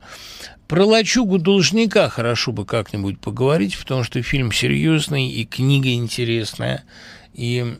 Про 0.69 0.85
лачугу 0.85 1.39
должника 1.39 2.11
хорошо 2.11 2.53
бы 2.53 2.67
как-нибудь 2.67 3.19
поговорить, 3.19 3.79
потому 3.79 4.05
что 4.05 4.23
фильм 4.23 4.53
серьезный, 4.53 5.31
и 5.31 5.47
книга 5.47 5.93
интересная, 5.95 6.85
и 7.33 7.79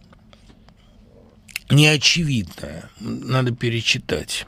неочевидная. 1.71 2.91
Надо 2.99 3.55
перечитать. 3.55 4.47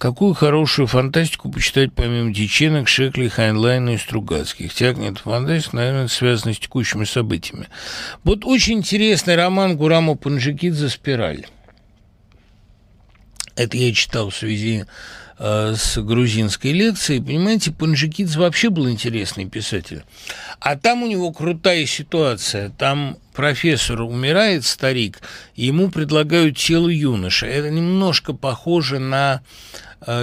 Какую 0.00 0.32
хорошую 0.32 0.86
фантастику 0.86 1.50
почитать 1.50 1.92
помимо 1.92 2.32
Диченок, 2.32 2.88
Шекли, 2.88 3.28
Хайнлайна 3.28 3.90
и 3.90 3.98
Стругацких? 3.98 4.72
Тягнет 4.72 5.18
фантастика, 5.18 5.76
наверное, 5.76 6.08
связана 6.08 6.54
с 6.54 6.58
текущими 6.58 7.04
событиями. 7.04 7.68
Вот 8.24 8.46
очень 8.46 8.78
интересный 8.78 9.36
роман 9.36 9.76
Гурама 9.76 10.14
Панджикидзе 10.14 10.88
«Спираль». 10.88 11.44
Это 13.56 13.76
я 13.76 13.92
читал 13.92 14.30
в 14.30 14.36
связи 14.36 14.86
э, 15.38 15.74
с 15.76 15.98
грузинской 15.98 16.72
лекцией. 16.72 17.22
Понимаете, 17.22 17.70
Панджикидзе 17.70 18.38
вообще 18.38 18.70
был 18.70 18.88
интересный 18.88 19.50
писатель. 19.50 20.04
А 20.60 20.76
там 20.76 21.02
у 21.02 21.08
него 21.08 21.30
крутая 21.30 21.84
ситуация. 21.84 22.70
Там 22.70 23.18
профессор 23.34 24.00
умирает, 24.00 24.64
старик, 24.64 25.20
и 25.56 25.66
ему 25.66 25.90
предлагают 25.90 26.56
тело 26.56 26.88
юноши. 26.88 27.44
Это 27.44 27.68
немножко 27.68 28.32
похоже 28.32 28.98
на 28.98 29.42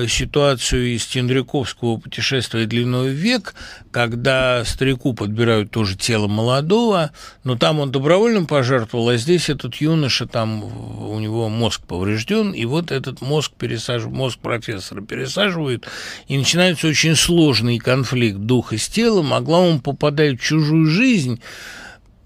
ситуацию 0.08 0.96
из 0.96 1.06
Тендряковского 1.06 1.98
путешествия 1.98 2.66
длиной 2.66 3.12
в 3.12 3.14
век, 3.14 3.54
когда 3.92 4.66
старику 4.66 5.14
подбирают 5.14 5.72
тоже 5.72 5.96
тело 5.96 6.28
молодого, 6.28 7.12
но 7.44 7.56
там 7.58 7.80
он 7.80 7.92
добровольно 7.92 8.46
пожертвовал, 8.46 9.10
а 9.10 9.18
здесь 9.18 9.50
этот 9.50 9.76
юноша, 9.76 10.26
там 10.26 10.64
у 10.64 11.20
него 11.20 11.50
мозг 11.50 11.82
поврежден, 11.82 12.52
и 12.52 12.66
вот 12.66 12.92
этот 12.92 13.22
мозг, 13.22 13.52
пересаживают, 13.58 14.18
мозг 14.18 14.40
профессора 14.40 15.02
пересаживают, 15.02 15.88
и 16.28 16.38
начинается 16.38 16.88
очень 16.88 17.16
сложный 17.16 17.78
конфликт 17.78 18.40
духа 18.40 18.78
с 18.78 18.88
телом, 18.88 19.34
а 19.34 19.42
главное, 19.42 19.74
он 19.74 19.80
попадает 19.80 20.40
в 20.40 20.44
чужую 20.44 20.88
жизнь, 20.88 21.40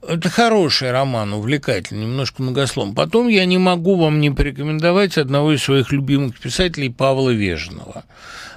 это 0.07 0.29
хороший 0.29 0.91
роман, 0.91 1.33
увлекательный, 1.33 2.05
немножко 2.05 2.41
многословный. 2.41 2.95
Потом 2.95 3.27
я 3.27 3.45
не 3.45 3.57
могу 3.57 3.95
вам 3.95 4.19
не 4.19 4.31
порекомендовать 4.31 5.17
одного 5.17 5.53
из 5.53 5.63
своих 5.63 5.91
любимых 5.91 6.39
писателей 6.39 6.89
Павла 6.89 7.29
Вежного. 7.29 8.03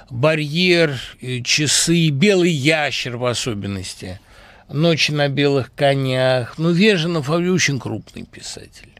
«Барьер», 0.09 0.99
«Часы», 1.43 2.09
«Белый 2.09 2.51
ящер» 2.51 3.17
в 3.17 3.25
особенности, 3.25 4.19
«Ночи 4.69 5.11
на 5.11 5.27
белых 5.29 5.73
конях». 5.73 6.57
Ну, 6.57 6.71
Веженов 6.71 7.29
очень 7.29 7.79
крупный 7.79 8.23
писатель. 8.23 8.93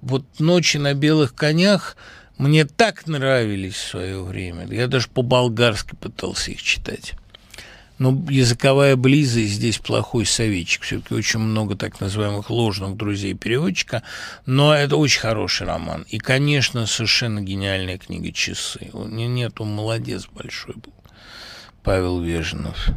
Вот 0.00 0.24
«Ночи 0.38 0.76
на 0.76 0.94
белых 0.94 1.34
конях» 1.34 1.96
мне 2.38 2.64
так 2.64 3.06
нравились 3.06 3.74
в 3.74 3.88
свое 3.88 4.22
время. 4.22 4.66
Я 4.66 4.88
даже 4.88 5.08
по-болгарски 5.08 5.94
пытался 5.96 6.52
их 6.52 6.62
читать. 6.62 7.14
Но 7.98 8.18
языковая 8.28 8.96
близость 8.96 9.52
здесь 9.52 9.78
плохой 9.78 10.26
советчик. 10.26 10.82
Все-таки 10.82 11.14
очень 11.14 11.40
много 11.40 11.76
так 11.76 12.00
называемых 12.00 12.50
ложных 12.50 12.96
друзей 12.96 13.34
переводчика. 13.34 14.02
Но 14.46 14.74
это 14.74 14.96
очень 14.96 15.20
хороший 15.20 15.66
роман. 15.66 16.04
И, 16.08 16.18
конечно, 16.18 16.86
совершенно 16.86 17.40
гениальная 17.40 17.98
книга 17.98 18.32
«Часы». 18.32 18.90
Нет, 18.92 19.60
он 19.60 19.74
молодец 19.74 20.26
большой 20.32 20.74
был. 20.74 20.94
Павел 21.82 22.20
Веженов. 22.20 22.88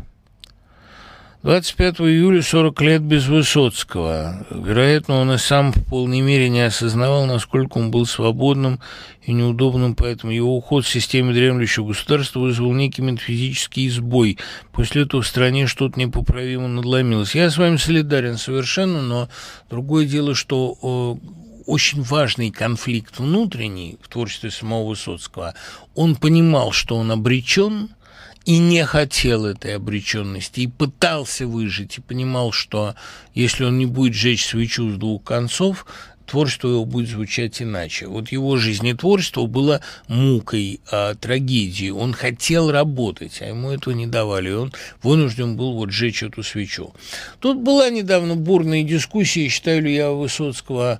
25 1.45 2.01
июля 2.01 2.41
40 2.41 2.81
лет 2.81 3.01
без 3.03 3.27
Высоцкого. 3.27 4.47
Вероятно, 4.49 5.21
он 5.21 5.31
и 5.31 5.37
сам 5.37 5.73
в 5.73 5.85
полной 5.85 6.21
мере 6.21 6.49
не 6.49 6.61
осознавал, 6.61 7.27
насколько 7.27 7.77
он 7.77 7.91
был 7.91 8.07
свободным 8.07 8.79
и 9.21 9.31
неудобным, 9.31 9.93
поэтому 9.93 10.33
его 10.33 10.57
уход 10.57 10.85
в 10.85 10.89
системе 10.89 11.35
дремлющего 11.35 11.89
государства 11.89 12.39
вызвал 12.39 12.73
некий 12.73 13.03
метафизический 13.03 13.87
сбой. 13.89 14.39
После 14.71 15.03
этого 15.03 15.21
в 15.21 15.27
стране 15.27 15.67
что-то 15.67 15.99
непоправимо 15.99 16.67
надломилось. 16.67 17.35
Я 17.35 17.51
с 17.51 17.57
вами 17.57 17.75
солидарен 17.75 18.37
совершенно, 18.37 19.03
но 19.03 19.29
другое 19.69 20.07
дело, 20.07 20.33
что 20.33 21.19
очень 21.67 22.01
важный 22.01 22.49
конфликт 22.49 23.19
внутренний 23.19 23.99
в 24.01 24.07
творчестве 24.07 24.49
самого 24.49 24.87
Высоцкого. 24.87 25.53
Он 25.93 26.15
понимал, 26.15 26.71
что 26.71 26.95
он 26.95 27.11
обречен– 27.11 27.89
и 28.45 28.59
не 28.59 28.85
хотел 28.85 29.45
этой 29.45 29.75
обреченности, 29.75 30.61
и 30.61 30.67
пытался 30.67 31.47
выжить, 31.47 31.97
и 31.97 32.01
понимал, 32.01 32.51
что 32.51 32.95
если 33.33 33.63
он 33.65 33.77
не 33.79 33.87
будет 33.87 34.13
жечь 34.13 34.45
свечу 34.45 34.91
с 34.91 34.97
двух 34.97 35.23
концов, 35.23 35.87
творчество 36.27 36.69
его 36.69 36.85
будет 36.85 37.09
звучать 37.09 37.61
иначе. 37.61 38.07
Вот 38.07 38.31
его 38.31 38.57
жизнетворчество 38.57 39.45
было 39.47 39.81
мукой, 40.07 40.79
а, 40.91 41.15
трагедией. 41.15 41.91
Он 41.91 42.13
хотел 42.13 42.71
работать, 42.71 43.41
а 43.41 43.45
ему 43.45 43.71
этого 43.71 43.93
не 43.93 44.07
давали. 44.07 44.49
И 44.49 44.53
он 44.53 44.73
вынужден 45.01 45.55
был 45.55 45.73
вот 45.73 45.91
сжечь 45.91 46.23
эту 46.23 46.43
свечу. 46.43 46.93
Тут 47.39 47.57
была 47.57 47.89
недавно 47.89 48.35
бурная 48.35 48.83
дискуссия, 48.83 49.47
считаю 49.49 49.83
ли 49.83 49.95
я 49.95 50.11
Высоцкого 50.11 50.99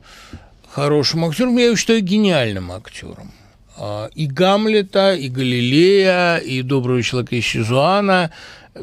хорошим 0.70 1.26
актером. 1.26 1.58
Я 1.58 1.66
его 1.66 1.76
считаю 1.76 2.02
гениальным 2.02 2.72
актером. 2.72 3.32
А, 3.78 4.10
и 4.16 4.28
Гамлета, 4.28 5.16
и 5.16 5.28
Галилея, 5.30 6.38
и 6.38 6.62
Доброго 6.62 7.02
человека 7.04 7.36
из 7.36 7.46
Сизуана, 7.46 8.32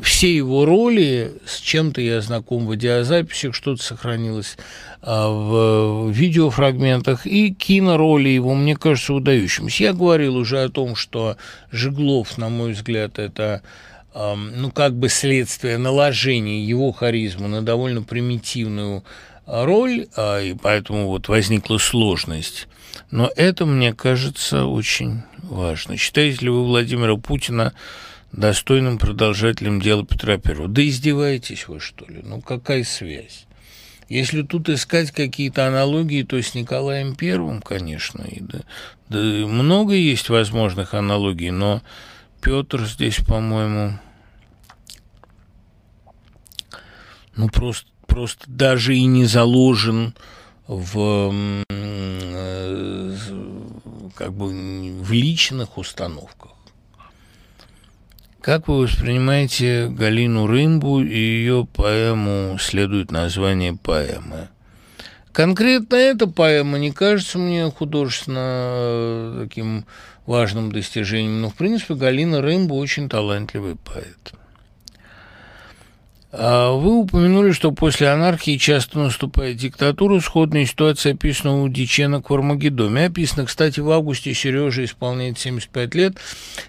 все 0.02 0.34
его 0.34 0.64
роли, 0.64 1.34
с 1.46 1.60
чем-то 1.60 2.00
я 2.00 2.20
знаком 2.20 2.66
в 2.66 2.72
видеозаписях, 2.72 3.54
что-то 3.54 3.82
сохранилось 3.82 4.56
а, 5.00 5.28
в 5.28 6.10
видеофрагментах, 6.10 7.26
и 7.26 7.54
кинороли 7.54 8.28
его, 8.28 8.54
мне 8.54 8.76
кажется, 8.76 9.14
выдающимся. 9.14 9.84
Я 9.84 9.92
говорил 9.92 10.36
уже 10.36 10.62
о 10.62 10.68
том, 10.68 10.94
что 10.94 11.36
Жеглов, 11.70 12.36
на 12.38 12.48
мой 12.48 12.72
взгляд, 12.72 13.18
это 13.18 13.62
ну, 14.14 14.70
как 14.70 14.94
бы 14.94 15.08
следствие 15.08 15.78
наложения 15.78 16.62
его 16.62 16.92
харизмы 16.92 17.48
на 17.48 17.62
довольно 17.62 18.02
примитивную 18.02 19.04
роль, 19.46 20.06
а, 20.16 20.40
и 20.40 20.52
поэтому 20.54 21.08
вот 21.08 21.28
возникла 21.28 21.78
сложность 21.78 22.68
но 23.10 23.30
это, 23.36 23.66
мне 23.66 23.92
кажется, 23.92 24.66
очень 24.66 25.22
важно. 25.42 25.96
Считаете 25.96 26.46
ли 26.46 26.50
вы 26.50 26.64
Владимира 26.64 27.16
Путина 27.16 27.72
достойным 28.32 28.98
продолжателем 28.98 29.80
дела 29.80 30.04
Петра 30.04 30.38
Первого? 30.38 30.68
Да 30.68 30.86
издеваетесь 30.86 31.68
вы, 31.68 31.80
что 31.80 32.06
ли? 32.06 32.20
Ну, 32.22 32.40
какая 32.40 32.84
связь? 32.84 33.46
Если 34.08 34.42
тут 34.42 34.68
искать 34.68 35.10
какие-то 35.10 35.66
аналогии, 35.66 36.22
то 36.22 36.40
с 36.40 36.54
Николаем 36.54 37.14
Первым, 37.14 37.62
конечно, 37.62 38.22
и 38.22 38.40
да, 38.40 38.60
да 39.08 39.18
много 39.18 39.94
есть 39.94 40.28
возможных 40.28 40.92
аналогий, 40.92 41.50
но 41.50 41.80
Петр 42.42 42.84
здесь, 42.84 43.16
по-моему, 43.26 43.98
ну 47.36 47.48
просто, 47.48 47.88
просто 48.06 48.44
даже 48.48 48.94
и 48.94 49.04
не 49.04 49.24
заложен 49.24 50.14
в 50.76 51.64
как 54.14 54.32
бы 54.32 54.48
в 54.48 55.12
личных 55.12 55.78
установках. 55.78 56.52
Как 58.40 58.66
вы 58.66 58.80
воспринимаете 58.80 59.88
Галину 59.88 60.48
Рымбу 60.48 61.00
и 61.00 61.16
ее 61.16 61.66
поэму 61.72 62.58
«Следует 62.58 63.12
название 63.12 63.74
поэмы»? 63.74 64.48
Конкретно 65.30 65.94
эта 65.94 66.26
поэма 66.26 66.78
не 66.78 66.90
кажется 66.90 67.38
мне 67.38 67.70
художественно 67.70 68.38
э, 68.38 69.44
таким 69.44 69.86
важным 70.26 70.72
достижением, 70.72 71.40
но, 71.40 71.50
в 71.50 71.54
принципе, 71.54 71.94
Галина 71.94 72.42
Рымба 72.42 72.74
очень 72.74 73.08
талантливый 73.08 73.76
поэт. 73.76 74.34
А 76.34 76.72
вы 76.72 77.00
упомянули, 77.00 77.52
что 77.52 77.72
после 77.72 78.08
анархии 78.08 78.56
часто 78.56 78.98
наступает 78.98 79.58
диктатура. 79.58 80.18
Сходная 80.18 80.64
ситуация 80.64 81.12
описана 81.12 81.62
у 81.62 81.68
Дичена 81.68 82.22
к 82.22 82.30
Армагеддоме. 82.30 83.04
Описано, 83.04 83.44
кстати, 83.44 83.80
в 83.80 83.90
августе 83.90 84.32
Сережа 84.32 84.82
исполняет 84.86 85.38
75 85.38 85.94
лет. 85.94 86.16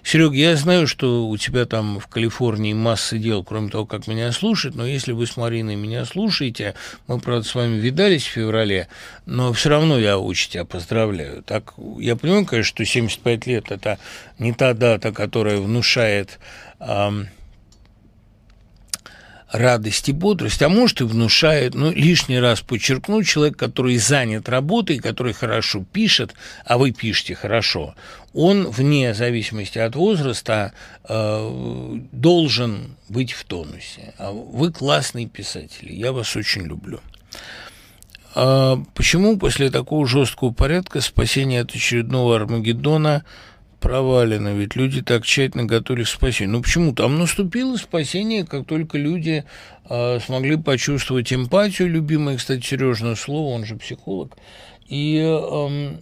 Серег, 0.02 0.34
я 0.34 0.54
знаю, 0.56 0.86
что 0.86 1.26
у 1.26 1.36
тебя 1.38 1.64
там 1.64 1.98
в 1.98 2.08
Калифорнии 2.08 2.74
масса 2.74 3.16
дел, 3.16 3.42
кроме 3.42 3.70
того, 3.70 3.86
как 3.86 4.06
меня 4.06 4.32
слушать, 4.32 4.74
но 4.74 4.86
если 4.86 5.12
вы 5.12 5.26
с 5.26 5.38
Мариной 5.38 5.76
меня 5.76 6.04
слушаете, 6.04 6.74
мы, 7.06 7.18
правда, 7.18 7.48
с 7.48 7.54
вами 7.54 7.76
видались 7.76 8.24
в 8.24 8.32
феврале, 8.32 8.88
но 9.24 9.54
все 9.54 9.70
равно 9.70 9.98
я 9.98 10.18
очень 10.18 10.50
тебя 10.50 10.66
поздравляю. 10.66 11.42
Так, 11.42 11.72
я 11.98 12.16
понимаю, 12.16 12.44
конечно, 12.44 12.68
что 12.68 12.84
75 12.84 13.46
лет– 13.46 13.64
это 13.70 13.98
не 14.38 14.52
та 14.52 14.74
дата, 14.74 15.10
которая 15.10 15.56
внушает... 15.56 16.38
Эм, 16.80 17.28
радость 19.54 20.08
и 20.08 20.12
бодрость, 20.12 20.62
а 20.62 20.68
может 20.68 21.00
и 21.00 21.04
внушает, 21.04 21.74
ну, 21.74 21.92
лишний 21.92 22.40
раз 22.40 22.60
подчеркну, 22.60 23.22
человек, 23.22 23.56
который 23.56 23.96
занят 23.98 24.48
работой, 24.48 24.98
который 24.98 25.32
хорошо 25.32 25.84
пишет, 25.92 26.34
а 26.64 26.76
вы 26.76 26.90
пишете 26.90 27.36
хорошо, 27.36 27.94
он 28.32 28.68
вне 28.68 29.14
зависимости 29.14 29.78
от 29.78 29.94
возраста 29.94 30.72
э, 31.08 31.98
должен 32.10 32.96
быть 33.08 33.30
в 33.30 33.44
тонусе. 33.44 34.12
А 34.18 34.32
вы 34.32 34.72
классный 34.72 35.26
писатель, 35.26 35.92
я 35.92 36.10
вас 36.10 36.34
очень 36.34 36.62
люблю. 36.62 36.98
А 38.34 38.82
почему 38.94 39.38
после 39.38 39.70
такого 39.70 40.04
жесткого 40.08 40.50
порядка 40.50 41.00
спасение 41.00 41.60
от 41.60 41.70
очередного 41.70 42.34
Армагеддона– 42.34 43.24
провалено, 43.84 44.54
ведь 44.54 44.76
люди 44.76 45.02
так 45.02 45.26
тщательно 45.26 45.66
готовились 45.66 46.08
к 46.08 46.14
спасению. 46.14 46.54
Ну 46.54 46.62
почему? 46.62 46.94
Там 46.94 47.18
наступило 47.18 47.76
спасение, 47.76 48.46
как 48.46 48.66
только 48.66 48.96
люди 48.96 49.44
э, 49.90 50.18
смогли 50.24 50.56
почувствовать 50.56 51.30
эмпатию, 51.34 51.90
любимое, 51.90 52.38
кстати, 52.38 52.64
Сережное 52.64 53.14
слово, 53.14 53.54
он 53.54 53.66
же 53.66 53.76
психолог, 53.76 54.38
и 54.88 55.22
э, 55.22 55.98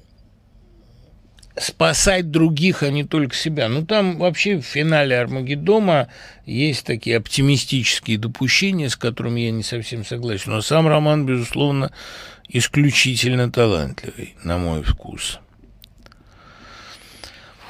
спасать 1.57 2.31
других, 2.31 2.85
а 2.85 2.91
не 2.91 3.03
только 3.03 3.35
себя. 3.35 3.69
Ну, 3.69 3.85
там 3.85 4.17
вообще 4.17 4.59
в 4.59 4.63
финале 4.63 5.19
Армагеддома 5.19 6.07
есть 6.47 6.87
такие 6.87 7.17
оптимистические 7.17 8.17
допущения, 8.17 8.91
с 8.91 8.97
которыми 8.97 9.41
я 9.41 9.51
не 9.51 9.65
совсем 9.65 10.05
согласен. 10.05 10.53
Но 10.53 10.61
сам 10.61 10.87
роман, 10.87 11.27
безусловно, 11.27 11.91
исключительно 12.49 13.51
талантливый, 13.51 14.37
на 14.45 14.59
мой 14.59 14.85
вкус. 14.85 15.41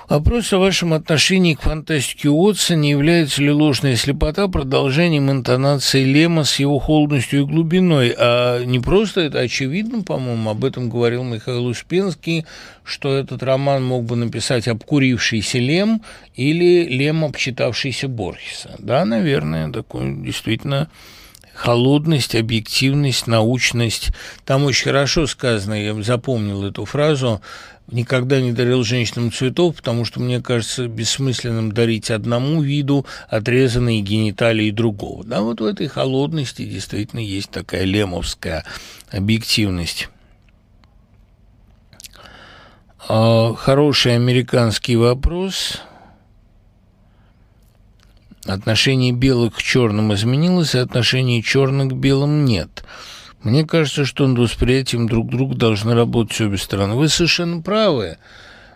Вопрос 0.08 0.52
о 0.52 0.58
вашем 0.58 0.94
отношении 0.94 1.54
к 1.54 1.60
фантастике 1.60 2.28
Уотса, 2.28 2.74
не 2.74 2.90
является 2.90 3.40
ли 3.40 3.52
ложная 3.52 3.94
слепота 3.94 4.48
продолжением 4.48 5.30
интонации 5.30 6.02
Лема 6.02 6.42
с 6.42 6.58
его 6.58 6.80
холодностью 6.80 7.42
и 7.42 7.44
глубиной, 7.44 8.14
а 8.18 8.64
не 8.64 8.80
просто 8.80 9.20
это 9.20 9.38
очевидно, 9.38 10.02
по-моему, 10.02 10.50
об 10.50 10.64
этом 10.64 10.90
говорил 10.90 11.22
Михаил 11.22 11.66
Успенский, 11.66 12.44
что 12.82 13.14
этот 13.14 13.44
роман 13.44 13.84
мог 13.84 14.04
бы 14.04 14.16
написать 14.16 14.66
обкурившийся 14.66 15.58
Лем 15.58 16.02
или 16.34 16.84
Лем, 16.84 17.24
обчитавшийся 17.24 18.08
Борхеса. 18.08 18.74
Да, 18.80 19.04
наверное, 19.04 19.70
такой 19.70 20.16
действительно 20.16 20.90
холодность, 21.54 22.34
объективность, 22.34 23.26
научность. 23.26 24.10
Там 24.44 24.64
очень 24.64 24.84
хорошо 24.84 25.26
сказано, 25.26 25.74
я 25.74 26.02
запомнил 26.02 26.64
эту 26.64 26.86
фразу, 26.86 27.40
никогда 27.92 28.40
не 28.40 28.52
дарил 28.52 28.82
женщинам 28.84 29.30
цветов, 29.30 29.76
потому 29.76 30.04
что 30.04 30.20
мне 30.20 30.40
кажется 30.40 30.88
бессмысленным 30.88 31.72
дарить 31.72 32.10
одному 32.10 32.62
виду 32.62 33.06
отрезанные 33.28 34.00
гениталии 34.00 34.70
другого. 34.70 35.24
Да, 35.24 35.42
вот 35.42 35.60
в 35.60 35.64
этой 35.64 35.86
холодности 35.86 36.64
действительно 36.64 37.20
есть 37.20 37.50
такая 37.50 37.84
лемовская 37.84 38.64
объективность. 39.10 40.08
А, 43.08 43.54
хороший 43.54 44.16
американский 44.16 44.96
вопрос. 44.96 45.80
Отношение 48.44 49.12
белых 49.12 49.56
к 49.56 49.62
черным 49.62 50.12
изменилось, 50.12 50.74
а 50.74 50.82
отношение 50.82 51.42
черных 51.42 51.90
к 51.90 51.92
белым 51.92 52.44
нет– 52.44 52.84
мне 53.42 53.64
кажется, 53.66 54.04
что 54.04 54.26
над 54.26 54.38
восприятием 54.38 55.08
друг 55.08 55.28
друга 55.28 55.56
должны 55.56 55.94
работать 55.94 56.40
обе 56.40 56.58
стороны. 56.58 56.94
Вы 56.94 57.08
совершенно 57.08 57.60
правы, 57.60 58.18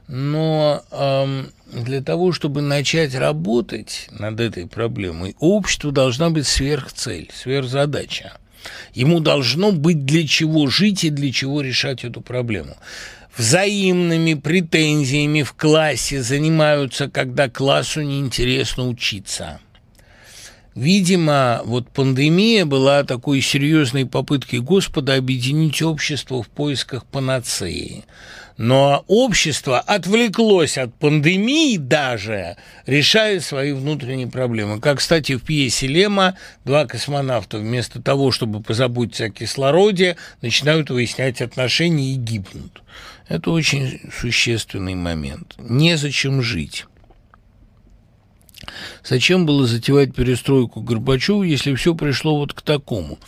но 0.08 0.82
эм, 0.90 1.52
для 1.72 2.02
того, 2.02 2.32
чтобы 2.32 2.62
начать 2.62 3.14
работать 3.14 4.08
над 4.10 4.40
этой 4.40 4.66
проблемой, 4.66 5.36
у 5.38 5.56
общества 5.56 5.92
должна 5.92 6.30
быть 6.30 6.46
сверхцель, 6.46 7.30
сверхзадача. 7.32 8.38
Ему 8.92 9.20
должно 9.20 9.70
быть 9.70 10.04
для 10.04 10.26
чего 10.26 10.66
жить 10.66 11.04
и 11.04 11.10
для 11.10 11.30
чего 11.30 11.60
решать 11.60 12.04
эту 12.04 12.20
проблему. 12.20 12.76
Взаимными 13.36 14.34
претензиями 14.34 15.42
в 15.42 15.52
классе 15.52 16.22
занимаются, 16.22 17.08
когда 17.08 17.48
классу 17.48 18.00
неинтересно 18.00 18.88
учиться– 18.88 19.60
Видимо, 20.76 21.62
вот 21.64 21.88
пандемия 21.88 22.66
была 22.66 23.02
такой 23.02 23.40
серьезной 23.40 24.04
попыткой 24.04 24.60
Господа 24.60 25.14
объединить 25.14 25.80
общество 25.80 26.42
в 26.42 26.48
поисках 26.48 27.06
панацеи. 27.06 28.04
Но 28.58 29.02
общество 29.06 29.80
отвлеклось 29.80 30.76
от 30.76 30.94
пандемии 30.94 31.78
даже, 31.78 32.58
решая 32.84 33.40
свои 33.40 33.72
внутренние 33.72 34.26
проблемы. 34.26 34.78
Как, 34.78 34.98
кстати, 34.98 35.36
в 35.36 35.44
пьесе 35.44 35.86
Лема 35.86 36.36
два 36.66 36.84
космонавта 36.84 37.56
вместо 37.56 38.02
того, 38.02 38.30
чтобы 38.30 38.62
позаботиться 38.62 39.24
о 39.24 39.30
кислороде, 39.30 40.16
начинают 40.42 40.90
выяснять 40.90 41.40
отношения 41.40 42.12
и 42.12 42.16
гибнут. 42.16 42.82
Это 43.28 43.50
очень 43.50 44.10
существенный 44.14 44.94
момент. 44.94 45.54
Незачем 45.58 46.42
жить. 46.42 46.84
Зачем 49.04 49.46
было 49.46 49.66
затевать 49.66 50.14
перестройку 50.14 50.80
Горбачева, 50.80 51.42
если 51.42 51.74
все 51.74 51.94
пришло 51.94 52.38
вот 52.38 52.52
к 52.52 52.62
такому? 52.62 53.18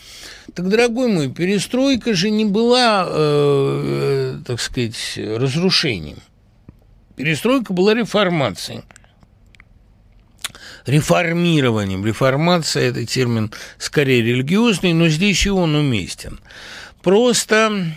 Так, 0.54 0.68
дорогой 0.68 1.08
мой, 1.08 1.30
перестройка 1.30 2.14
же 2.14 2.30
не 2.30 2.44
была, 2.44 3.06
э, 3.08 4.38
э, 4.38 4.42
так 4.44 4.60
сказать, 4.60 4.96
разрушением. 5.16 6.18
Перестройка 7.16 7.72
была 7.72 7.94
реформацией. 7.94 8.82
Реформированием. 10.86 12.04
Реформация– 12.06 12.82
это 12.90 13.04
термин 13.04 13.52
скорее 13.76 14.22
религиозный, 14.22 14.94
но 14.94 15.08
здесь 15.08 15.44
и 15.44 15.50
он 15.50 15.74
уместен. 15.74 16.40
Просто 17.02 17.92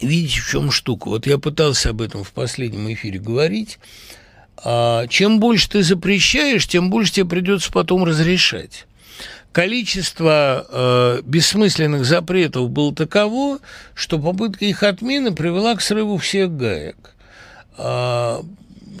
видите, 0.00 0.40
в 0.40 0.48
чем 0.48 0.70
штука. 0.70 1.08
Вот 1.08 1.26
я 1.26 1.38
пытался 1.38 1.90
об 1.90 2.00
этом 2.00 2.24
в 2.24 2.32
последнем 2.32 2.92
эфире 2.92 3.18
говорить– 3.18 3.78
чем 4.62 5.40
больше 5.40 5.70
ты 5.70 5.82
запрещаешь, 5.82 6.66
тем 6.66 6.90
больше 6.90 7.12
тебе 7.12 7.26
придется 7.26 7.70
потом 7.70 8.04
разрешать. 8.04 8.86
Количество 9.52 10.66
э, 10.68 11.22
бессмысленных 11.24 12.04
запретов 12.04 12.70
было 12.70 12.94
таково, 12.94 13.58
что 13.94 14.18
попытка 14.18 14.66
их 14.66 14.82
отмены 14.82 15.32
привела 15.32 15.74
к 15.74 15.80
срыву 15.80 16.18
всех 16.18 16.56
гаек. 16.56 17.14
Э, 17.76 18.42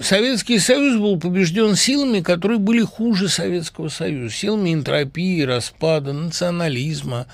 Советский 0.00 0.58
Союз 0.58 0.98
был 0.98 1.18
побежден 1.20 1.76
силами, 1.76 2.20
которые 2.20 2.58
были 2.58 2.82
хуже 2.82 3.28
Советского 3.28 3.88
Союза, 3.88 4.34
силами 4.34 4.72
энтропии, 4.72 5.42
распада, 5.42 6.12
национализма, 6.12 7.26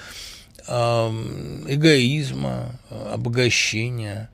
э, 0.66 0.72
эгоизма, 1.68 2.78
обогащения 3.12 4.28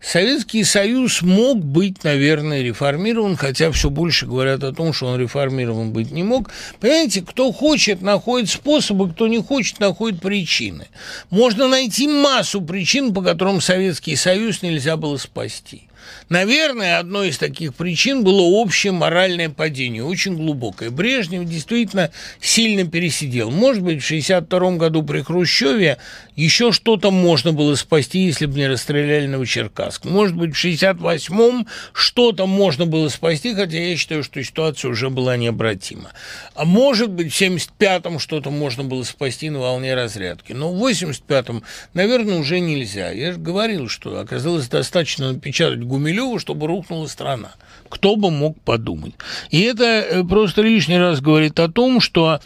Советский 0.00 0.62
Союз 0.62 1.22
мог 1.22 1.58
быть, 1.58 2.04
наверное, 2.04 2.62
реформирован, 2.62 3.36
хотя 3.36 3.72
все 3.72 3.90
больше 3.90 4.26
говорят 4.26 4.62
о 4.62 4.72
том, 4.72 4.92
что 4.92 5.06
он 5.06 5.20
реформирован 5.20 5.92
быть 5.92 6.12
не 6.12 6.22
мог. 6.22 6.50
Понимаете, 6.80 7.22
кто 7.22 7.52
хочет, 7.52 8.00
находит 8.00 8.48
способы, 8.48 9.10
кто 9.10 9.26
не 9.26 9.42
хочет, 9.42 9.80
находит 9.80 10.20
причины. 10.20 10.86
Можно 11.30 11.66
найти 11.66 12.06
массу 12.06 12.60
причин, 12.60 13.12
по 13.12 13.22
которым 13.22 13.60
Советский 13.60 14.14
Союз 14.14 14.62
нельзя 14.62 14.96
было 14.96 15.16
спасти. 15.16 15.88
Наверное, 16.28 16.98
одной 16.98 17.28
из 17.28 17.38
таких 17.38 17.74
причин 17.74 18.22
было 18.22 18.40
общее 18.40 18.92
моральное 18.92 19.48
падение, 19.48 20.04
очень 20.04 20.36
глубокое. 20.36 20.90
Брежнев 20.90 21.44
действительно 21.48 22.10
сильно 22.40 22.86
пересидел. 22.86 23.50
Может 23.50 23.82
быть, 23.82 24.02
в 24.02 24.06
1962 24.06 24.76
году 24.76 25.02
при 25.02 25.22
Хрущеве 25.22 25.98
еще 26.44 26.70
что-то 26.70 27.10
можно 27.10 27.52
было 27.52 27.74
спасти, 27.74 28.20
если 28.20 28.46
бы 28.46 28.54
не 28.56 28.68
расстреляли 28.68 29.26
Новочеркасск. 29.26 30.04
Может 30.04 30.36
быть, 30.36 30.54
в 30.54 30.64
1968-м 30.64 31.66
что-то 31.92 32.46
можно 32.46 32.86
было 32.86 33.08
спасти, 33.08 33.54
хотя 33.56 33.76
я 33.76 33.96
считаю, 33.96 34.22
что 34.22 34.40
ситуация 34.44 34.92
уже 34.92 35.10
была 35.10 35.36
необратима. 35.36 36.10
А 36.54 36.64
может 36.64 37.10
быть, 37.10 37.32
в 37.32 37.40
1975-м 37.40 38.20
что-то 38.20 38.50
можно 38.50 38.84
было 38.84 39.02
спасти 39.02 39.50
на 39.50 39.58
волне 39.58 39.96
разрядки. 39.96 40.52
Но 40.52 40.72
в 40.72 40.80
1985-м, 40.86 41.64
наверное, 41.94 42.38
уже 42.38 42.60
нельзя. 42.60 43.10
Я 43.10 43.32
же 43.32 43.38
говорил, 43.38 43.88
что 43.88 44.20
оказалось 44.20 44.68
достаточно 44.68 45.32
напечатать 45.32 45.82
Гумилева, 45.82 46.38
чтобы 46.38 46.68
рухнула 46.68 47.08
страна. 47.08 47.56
Кто 47.88 48.14
бы 48.14 48.30
мог 48.30 48.60
подумать. 48.60 49.14
И 49.50 49.62
это 49.62 49.84
э, 49.84 50.22
просто 50.22 50.62
лишний 50.62 50.98
раз 50.98 51.20
говорит 51.20 51.58
о 51.58 51.68
том, 51.68 52.00
что 52.00 52.40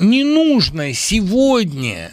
не 0.00 0.24
нужно 0.24 0.92
сегодня 0.94 2.10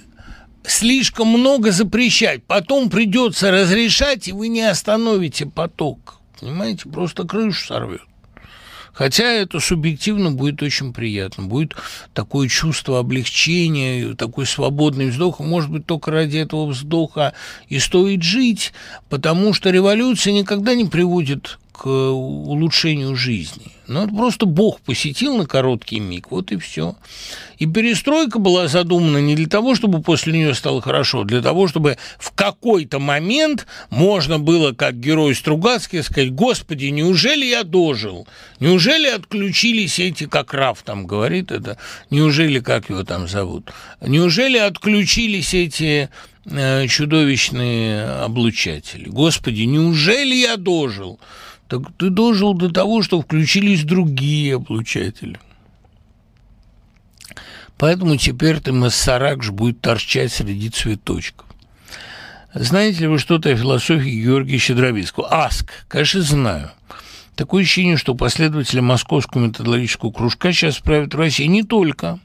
слишком 0.68 1.28
много 1.28 1.72
запрещать. 1.72 2.44
Потом 2.44 2.90
придется 2.90 3.52
разрешать, 3.52 4.28
и 4.28 4.34
вы 4.34 4.50
не 4.50 4.62
остановите 4.62 5.46
поток. 5.46 6.16
Понимаете, 6.40 6.90
просто 6.90 7.24
крышу 7.24 7.66
сорвет. 7.66 8.02
Хотя 8.94 9.26
это 9.26 9.60
субъективно 9.60 10.32
будет 10.32 10.64
очень 10.64 10.92
приятно. 10.92 11.44
Будет 11.44 11.76
такое 12.16 12.48
чувство 12.48 12.98
облегчения, 12.98 14.16
такой 14.16 14.48
свободный 14.48 15.12
вздох. 15.12 15.40
Может 15.40 15.70
быть, 15.70 15.86
только 15.86 16.10
ради 16.10 16.38
этого 16.38 16.66
вздоха 16.66 17.34
и 17.70 17.78
стоит 17.78 18.24
жить, 18.24 18.74
потому 19.08 19.54
что 19.54 19.70
революция 19.70 20.34
никогда 20.34 20.74
не 20.74 20.86
приводит 20.86 21.60
к 21.78 21.86
улучшению 21.86 23.16
жизни. 23.16 23.72
Но 23.86 24.04
это 24.04 24.14
просто 24.14 24.48
Бог 24.48 24.82
посетил 24.82 25.38
на 25.38 25.46
короткий 25.46 26.00
миг, 26.00 26.32
вот 26.32 26.52
и 26.52 26.58
все. 26.58 26.96
И 27.60 27.68
перестройка 27.68 28.40
была 28.40 28.68
задумана 28.68 29.20
не 29.20 29.36
для 29.36 29.48
того, 29.48 29.76
чтобы 29.76 30.02
после 30.02 30.34
нее 30.34 30.56
стало 30.56 30.82
хорошо, 30.82 31.22
а 31.22 31.26
для 31.26 31.42
того, 31.42 31.68
чтобы 31.68 31.98
в 32.18 32.32
какой-то 32.32 32.98
момент 33.00 33.68
можно 33.92 34.40
было, 34.40 34.74
как 34.74 35.00
герой 35.00 35.36
Стругацкий, 35.36 36.02
сказать, 36.02 36.32
«Господи, 36.32 36.86
неужели 36.86 37.46
я 37.46 37.64
дожил? 37.64 38.28
Неужели 38.60 39.08
отключились 39.08 40.00
эти, 40.00 40.26
как 40.26 40.56
Раф 40.56 40.82
там 40.84 41.06
говорит 41.06 41.52
это, 41.52 41.78
неужели, 42.10 42.60
как 42.60 42.90
его 42.90 43.04
там 43.04 43.28
зовут? 43.28 43.72
Неужели 44.02 44.58
отключились 44.58 45.54
эти 45.54 46.10
э, 46.46 46.88
чудовищные 46.88 48.04
облучатели? 48.24 49.08
Господи, 49.08 49.62
неужели 49.62 50.34
я 50.34 50.58
дожил?» 50.58 51.20
Так 51.68 51.82
ты 51.98 52.10
дожил 52.10 52.54
до 52.54 52.70
того, 52.70 53.02
что 53.02 53.22
включились 53.22 53.84
другие 53.84 54.56
облучатели. 54.56 55.40
Поэтому 57.78 58.18
теперь 58.18 58.60
ты 58.60 58.72
Массаракш 58.72 59.52
будет 59.52 59.82
торчать 59.82 60.32
среди 60.32 60.70
цветочков. 60.70 61.46
Знаете 62.54 63.02
ли 63.02 63.08
вы 63.08 63.20
что-то 63.20 63.50
о 63.50 63.56
философии 63.56 64.24
Георгия 64.24 64.58
Щедровицкого? 64.58 65.28
Аск, 65.30 65.72
конечно, 65.88 66.22
знаю. 66.22 66.72
Такое 67.36 67.62
ощущение, 67.62 67.98
что 67.98 68.16
последователи 68.16 68.80
московского 68.80 69.46
методологического 69.46 70.12
кружка 70.12 70.52
сейчас 70.52 70.80
правят 70.80 71.14
в 71.14 71.20
России 71.20 71.46
не 71.46 71.62
только. 71.62 72.20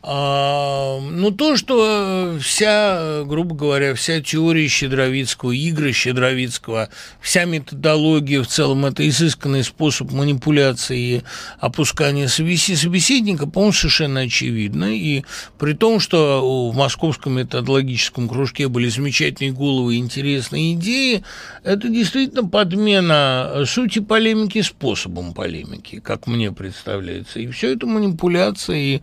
А, 0.00 1.00
ну, 1.00 1.32
то, 1.32 1.56
что 1.56 2.38
вся, 2.40 3.24
грубо 3.24 3.56
говоря, 3.56 3.94
вся 3.94 4.20
теория 4.20 4.68
Щедровицкого, 4.68 5.50
игры 5.50 5.92
Щедровицкого, 5.92 6.88
вся 7.20 7.44
методология 7.46 8.40
в 8.42 8.46
целом– 8.46 8.84
это 8.86 9.06
изысканный 9.08 9.64
способ 9.64 10.12
манипуляции 10.12 10.98
и 10.98 11.22
опускания 11.58 12.28
собеседника, 12.28 13.48
по-моему, 13.48 13.72
совершенно 13.72 14.20
очевидно. 14.20 14.96
И 14.96 15.24
при 15.58 15.72
том, 15.72 15.98
что 15.98 16.70
в 16.70 16.76
московском 16.76 17.32
методологическом 17.32 18.28
кружке 18.28 18.68
были 18.68 18.88
замечательные 18.88 19.52
головы 19.52 19.96
и 19.96 19.98
интересные 19.98 20.74
идеи, 20.74 21.24
это 21.64 21.88
действительно 21.88 22.48
подмена 22.48 23.64
сути 23.66 23.98
полемики 23.98 24.62
способом 24.62 25.34
полемики, 25.34 25.98
как 25.98 26.28
мне 26.28 26.52
представляется. 26.52 27.40
И 27.40 27.48
все 27.48 27.72
это 27.74 27.86
манипуляция. 27.86 28.76
И 28.76 29.00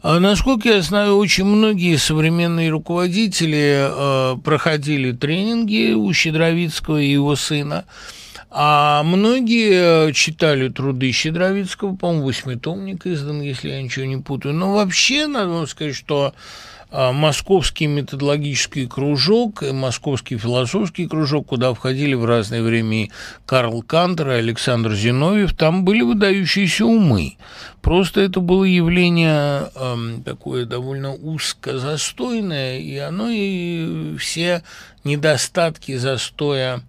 а, 0.00 0.18
насколько 0.38 0.68
я 0.68 0.82
знаю, 0.82 1.16
очень 1.16 1.44
многие 1.44 1.96
современные 1.96 2.70
руководители 2.70 3.88
э, 3.90 4.36
проходили 4.44 5.10
тренинги 5.10 5.94
у 5.94 6.12
Щедровицкого 6.12 7.00
и 7.00 7.10
его 7.10 7.34
сына, 7.34 7.84
а 8.48 9.02
многие 9.02 10.10
э, 10.10 10.12
читали 10.12 10.68
труды 10.68 11.10
Щедровицкого, 11.10 11.96
по-моему, 11.96 12.26
восьмитомник 12.26 13.04
издан, 13.04 13.40
если 13.40 13.70
я 13.70 13.82
ничего 13.82 14.04
не 14.04 14.18
путаю. 14.18 14.54
Но 14.54 14.74
вообще, 14.74 15.26
надо 15.26 15.66
сказать, 15.66 15.96
что 15.96 16.34
московский 16.90 17.86
методологический 17.86 18.86
кружок 18.86 19.62
и 19.62 19.72
московский 19.72 20.38
философский 20.38 21.06
кружок, 21.06 21.48
куда 21.48 21.74
входили 21.74 22.14
в 22.14 22.24
разное 22.24 22.62
время 22.62 23.08
Карл 23.46 23.82
Кантер, 23.82 24.30
и 24.30 24.34
Александр 24.34 24.94
Зиновьев, 24.94 25.54
там 25.54 25.84
были 25.84 26.02
выдающиеся 26.02 26.86
умы. 26.86 27.36
Просто 27.82 28.20
это 28.20 28.40
было 28.40 28.64
явление 28.64 29.70
э, 29.74 29.96
такое 30.24 30.64
довольно 30.64 31.14
узкозастойное, 31.14 32.78
и 32.78 32.96
оно 32.96 33.28
и 33.30 34.16
все 34.18 34.62
недостатки 35.04 35.96
застоя 35.96 36.82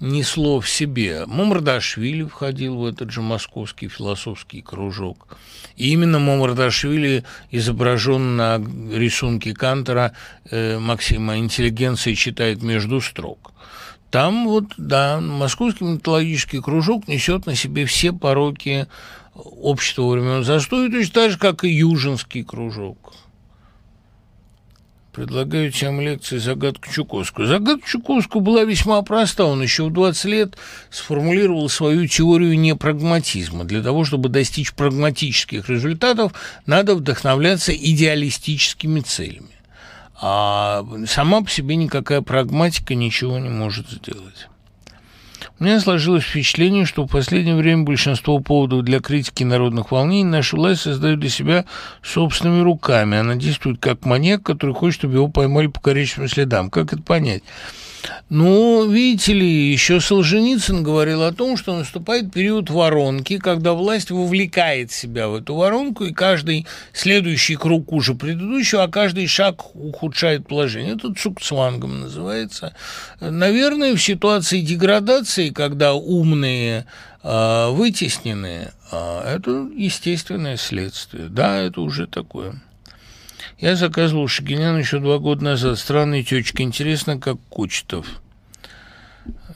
несло 0.00 0.60
в 0.60 0.68
себе. 0.68 1.24
Мумрдашвили 1.26 2.24
входил 2.24 2.76
в 2.76 2.86
этот 2.86 3.10
же 3.10 3.22
московский 3.22 3.88
философский 3.88 4.62
кружок. 4.62 5.38
И 5.76 5.90
именно 5.92 6.18
Мумрдашвили 6.18 7.24
изображен 7.50 8.36
на 8.36 8.62
рисунке 8.92 9.54
Кантера 9.54 10.12
э, 10.50 10.78
Максима 10.78 11.38
«Интеллигенция 11.38 12.14
читает 12.14 12.62
между 12.62 13.00
строк». 13.00 13.52
Там 14.10 14.46
вот, 14.46 14.66
да, 14.76 15.20
московский 15.20 15.84
металлогический 15.84 16.60
кружок 16.60 17.08
несет 17.08 17.46
на 17.46 17.54
себе 17.54 17.84
все 17.86 18.12
пороки 18.12 18.86
общества 19.34 20.08
времен 20.08 20.44
застоя, 20.44 20.88
точно 20.88 21.12
так 21.12 21.30
же, 21.32 21.38
как 21.38 21.64
и 21.64 21.68
Южинский 21.68 22.44
кружок. 22.44 23.14
Предлагаю 25.16 25.72
тем 25.72 25.98
лекции 25.98 26.36
«Загадку 26.36 26.92
Чуковскую». 26.92 27.48
Загадка 27.48 27.88
Чуковского 27.88 28.40
была 28.42 28.64
весьма 28.64 29.00
проста. 29.00 29.46
Он 29.46 29.62
еще 29.62 29.84
в 29.84 29.90
20 29.90 30.24
лет 30.26 30.58
сформулировал 30.90 31.70
свою 31.70 32.06
теорию 32.06 32.58
непрагматизма. 32.58 33.64
Для 33.64 33.82
того, 33.82 34.04
чтобы 34.04 34.28
достичь 34.28 34.74
прагматических 34.74 35.70
результатов, 35.70 36.34
надо 36.66 36.94
вдохновляться 36.94 37.74
идеалистическими 37.74 39.00
целями. 39.00 39.48
А 40.20 40.84
сама 41.06 41.40
по 41.40 41.48
себе 41.48 41.76
никакая 41.76 42.20
прагматика 42.20 42.94
ничего 42.94 43.38
не 43.38 43.48
может 43.48 43.88
сделать. 43.88 44.48
У 45.58 45.64
меня 45.64 45.80
сложилось 45.80 46.24
впечатление, 46.24 46.84
что 46.84 47.04
в 47.04 47.10
последнее 47.10 47.56
время 47.56 47.84
большинство 47.84 48.38
поводов 48.40 48.82
для 48.82 49.00
критики 49.00 49.42
народных 49.42 49.90
волнений 49.90 50.24
наша 50.24 50.54
власть 50.54 50.82
создает 50.82 51.18
для 51.18 51.30
себя 51.30 51.64
собственными 52.02 52.62
руками. 52.62 53.16
Она 53.16 53.36
действует 53.36 53.80
как 53.80 54.04
маньяк, 54.04 54.42
который 54.42 54.74
хочет, 54.74 54.98
чтобы 54.98 55.14
его 55.14 55.28
поймали 55.28 55.68
по 55.68 55.80
коричневым 55.80 56.28
следам. 56.28 56.68
Как 56.68 56.92
это 56.92 57.00
понять? 57.00 57.42
Ну, 58.28 58.90
видите 58.90 59.32
ли, 59.32 59.70
еще 59.72 60.00
Солженицын 60.00 60.82
говорил 60.82 61.22
о 61.22 61.32
том, 61.32 61.56
что 61.56 61.76
наступает 61.76 62.32
период 62.32 62.70
воронки, 62.70 63.38
когда 63.38 63.72
власть 63.72 64.10
вовлекает 64.10 64.90
себя 64.90 65.28
в 65.28 65.36
эту 65.36 65.54
воронку, 65.54 66.04
и 66.04 66.12
каждый 66.12 66.66
следующий 66.92 67.56
круг 67.56 67.92
уже 67.92 68.14
предыдущего, 68.14 68.82
а 68.82 68.88
каждый 68.88 69.26
шаг 69.26 69.74
ухудшает 69.76 70.48
положение. 70.48 70.94
Это 70.94 71.14
цукцвангом 71.14 72.00
называется. 72.00 72.74
Наверное, 73.20 73.94
в 73.94 74.02
ситуации 74.02 74.60
деградации, 74.60 75.50
когда 75.50 75.94
умные 75.94 76.86
э, 77.22 77.70
вытеснены, 77.70 78.72
э, 78.90 79.34
это 79.36 79.68
естественное 79.74 80.56
следствие. 80.56 81.28
Да, 81.28 81.58
это 81.58 81.80
уже 81.80 82.06
такое. 82.06 82.60
Я 83.58 83.74
заказывал 83.74 84.28
Шагинян 84.28 84.78
еще 84.78 84.98
два 84.98 85.18
года 85.18 85.44
назад. 85.44 85.78
Странная 85.78 86.22
течка. 86.22 86.62
Интересно, 86.62 87.18
как 87.18 87.38
Кочетов. 87.48 88.20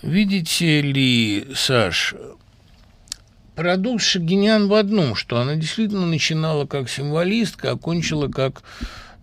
Видите 0.02 0.80
ли, 0.80 1.48
Саш, 1.54 2.14
парадокс 3.54 4.02
Шагинян 4.02 4.68
в 4.68 4.74
одном, 4.74 5.14
что 5.14 5.38
она 5.38 5.56
действительно 5.56 6.06
начинала 6.06 6.64
как 6.64 6.88
символистка, 6.88 7.72
окончила 7.72 8.28
как 8.28 8.62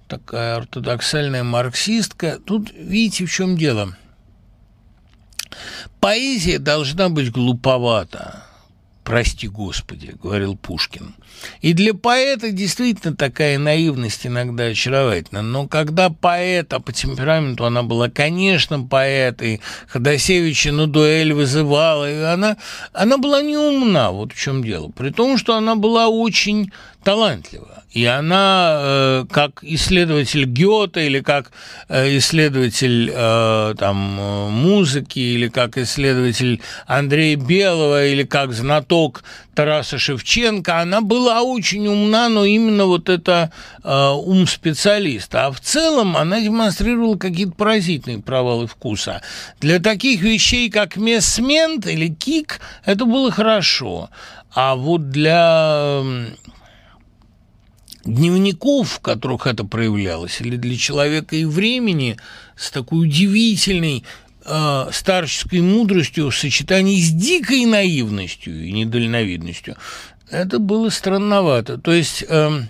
такая 0.07 0.57
ортодоксальная 0.57 1.43
марксистка. 1.43 2.39
Тут 2.45 2.71
видите, 2.71 3.25
в 3.25 3.31
чем 3.31 3.57
дело. 3.57 3.97
Поэзия 5.99 6.59
должна 6.59 7.09
быть 7.09 7.31
глуповата 7.31 8.46
«Прости, 9.07 9.47
Господи»,— 9.47 10.15
говорил 10.21 10.57
Пушкин. 10.57 11.15
И 11.61 11.71
для 11.71 11.93
поэта 11.93 12.51
действительно 12.51 13.15
такая 13.15 13.57
наивность 13.57 14.27
иногда 14.27 14.65
очаровательна. 14.65 15.41
Но 15.41 15.65
когда 15.65 16.09
поэта 16.09 16.81
по 16.81 16.91
темпераменту 16.91 17.63
она 17.63 17.83
была, 17.83 18.09
конечно, 18.09 18.83
поэт, 18.83 19.41
и 19.41 19.61
Ходосевича 19.87 20.73
на 20.73 20.87
дуэль 20.87 21.31
вызывала, 21.31 22.11
и 22.11 22.15
она, 22.21 22.57
она 22.91 23.17
была 23.17 23.41
не 23.41 23.55
умна, 23.55 24.11
вот 24.11 24.33
в 24.33 24.37
чем 24.37 24.61
дело. 24.61 24.89
При 24.89 25.11
том, 25.11 25.37
что 25.37 25.55
она 25.55 25.77
была 25.77 26.09
очень 26.09 26.73
талантлива. 27.07 27.85
И 27.93 28.03
она, 28.03 28.79
э, 28.79 29.25
как 29.31 29.63
исследователь 29.63 30.43
Гёта 30.43 30.99
или 30.99 31.21
как 31.21 31.51
э, 31.87 32.17
исследователь 32.17 33.09
э, 33.15 33.75
там, 33.79 33.97
музыки, 34.51 35.19
или 35.19 35.47
как 35.47 35.77
исследователь 35.77 36.59
Андрея 36.85 37.37
Белого, 37.37 38.05
или 38.05 38.23
как 38.23 38.51
знаток 38.51 39.23
Тараса 39.55 39.97
Шевченко, 39.97 40.81
она 40.81 40.99
была 40.99 41.43
очень 41.43 41.87
умна, 41.87 42.27
но 42.27 42.43
именно 42.43 42.85
вот 42.85 43.07
это 43.07 43.51
ум 43.83 44.45
специалиста. 44.47 45.45
А 45.45 45.51
в 45.51 45.61
целом 45.61 46.17
она 46.17 46.41
демонстрировала 46.41 47.17
какие-то 47.17 47.53
поразительные 47.53 48.21
провалы 48.21 48.67
вкуса. 48.67 49.21
Для 49.61 49.79
таких 49.79 50.21
вещей, 50.21 50.69
как 50.69 50.97
мессмент 50.97 51.87
или 51.87 52.09
кик, 52.09 52.59
это 52.83 53.05
было 53.05 53.31
хорошо. 53.31 54.09
А 54.53 54.75
вот 54.75 55.09
для 55.09 56.03
дневников, 58.07 58.89
в 58.89 58.99
которых 58.99 59.47
это 59.47 59.63
проявлялось, 59.63 60.41
или 60.41 60.55
для 60.55 60.77
человека 60.77 61.35
и 61.35 61.45
времени 61.45 62.17
с 62.55 62.71
такой 62.71 63.07
удивительной 63.07 64.03
э, 64.45 64.89
старческой 64.91 65.61
мудростью 65.61 66.29
в 66.29 66.35
сочетании 66.35 66.99
с 67.01 67.11
дикой 67.11 67.65
наивностью 67.65 68.65
и 68.65 68.71
недальновидностью, 68.71 69.75
это 70.29 70.59
было 70.59 70.89
странновато. 70.89 71.77
То 71.77 71.91
есть 71.91 72.23
э, 72.27 72.61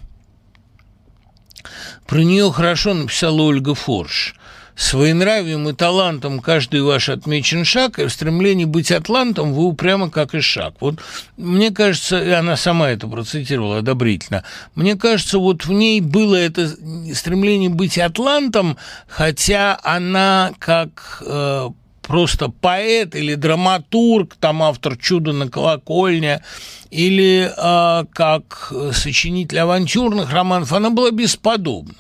про 2.06 2.24
нее 2.24 2.52
хорошо 2.52 2.94
написала 2.94 3.42
Ольга 3.42 3.76
Форш– 3.76 4.36
Своенравием 4.78 5.68
и 5.68 5.74
талантом 5.74 6.40
каждый 6.40 6.84
ваш 6.84 7.10
отмечен 7.10 7.66
шаг, 7.66 7.98
и 7.98 8.06
в 8.06 8.12
стремлении 8.12 8.66
быть 8.66 8.92
атлантом 8.92 9.54
вы 9.54 9.64
упрямо 9.64 10.12
как 10.12 10.36
и 10.36 10.40
шаг. 10.40 10.76
Вот 10.80 11.00
мне 11.36 11.72
кажется, 11.72 12.24
и 12.24 12.30
она 12.30 12.56
сама 12.56 12.92
это 12.92 13.08
процитировала 13.08 13.80
одобрительно, 13.80 14.44
мне 14.76 14.96
кажется, 14.96 15.40
вот 15.40 15.66
в 15.66 15.72
ней 15.72 16.00
было 16.00 16.36
это 16.36 16.70
стремление 17.16 17.70
быть 17.70 17.98
атлантом, 17.98 18.78
хотя 19.08 19.80
она 19.82 20.52
как 20.60 21.24
э, 21.26 21.70
просто 22.04 22.50
поэт 22.50 23.16
или 23.16 23.34
драматург, 23.34 24.36
там 24.36 24.62
автор 24.62 24.96
«Чудо 24.96 25.34
на 25.34 25.50
колокольне», 25.50 26.44
или 26.92 27.52
э, 27.52 28.06
как 28.14 28.72
сочинитель 28.94 29.60
авантюрных 29.60 30.32
романов, 30.32 30.72
она 30.72 30.92
была 30.92 31.12
бесподобна. 31.12 31.96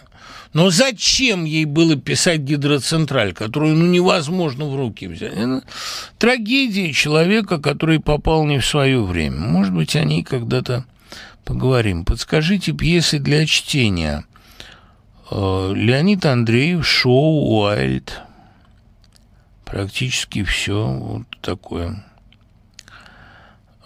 Но 0.54 0.70
зачем 0.70 1.46
ей 1.46 1.66
было 1.66 1.96
писать 1.96 2.42
гидроцентраль, 2.42 3.34
которую 3.34 3.76
ну, 3.76 3.86
невозможно 3.86 4.66
в 4.66 4.76
руки 4.76 5.08
взять? 5.08 5.34
Это 5.34 5.64
трагедия 6.18 6.94
человека, 6.94 7.60
который 7.60 8.00
попал 8.00 8.46
не 8.46 8.60
в 8.60 8.66
свое 8.66 9.04
время. 9.04 9.40
Может 9.40 9.74
быть, 9.74 9.96
о 9.96 10.04
ней 10.04 10.24
когда-то 10.24 10.86
поговорим. 11.44 12.06
Подскажите 12.06 12.72
пьесы 12.72 13.20
для 13.20 13.46
чтения. 13.46 14.26
Э, 15.30 15.74
Леонид 15.76 16.26
Андреев, 16.26 16.88
шоу 16.88 17.62
Уайльд. 17.62 18.22
Практически 19.66 20.44
все 20.44 20.88
вот 20.88 21.24
такое. 21.42 22.04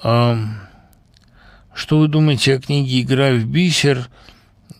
Что 0.03 1.99
вы 1.99 2.07
думаете 2.07 2.55
о 2.55 2.59
книге 2.59 3.01
«Игра 3.01 3.31
в 3.31 3.45
бисер»? 3.45 4.09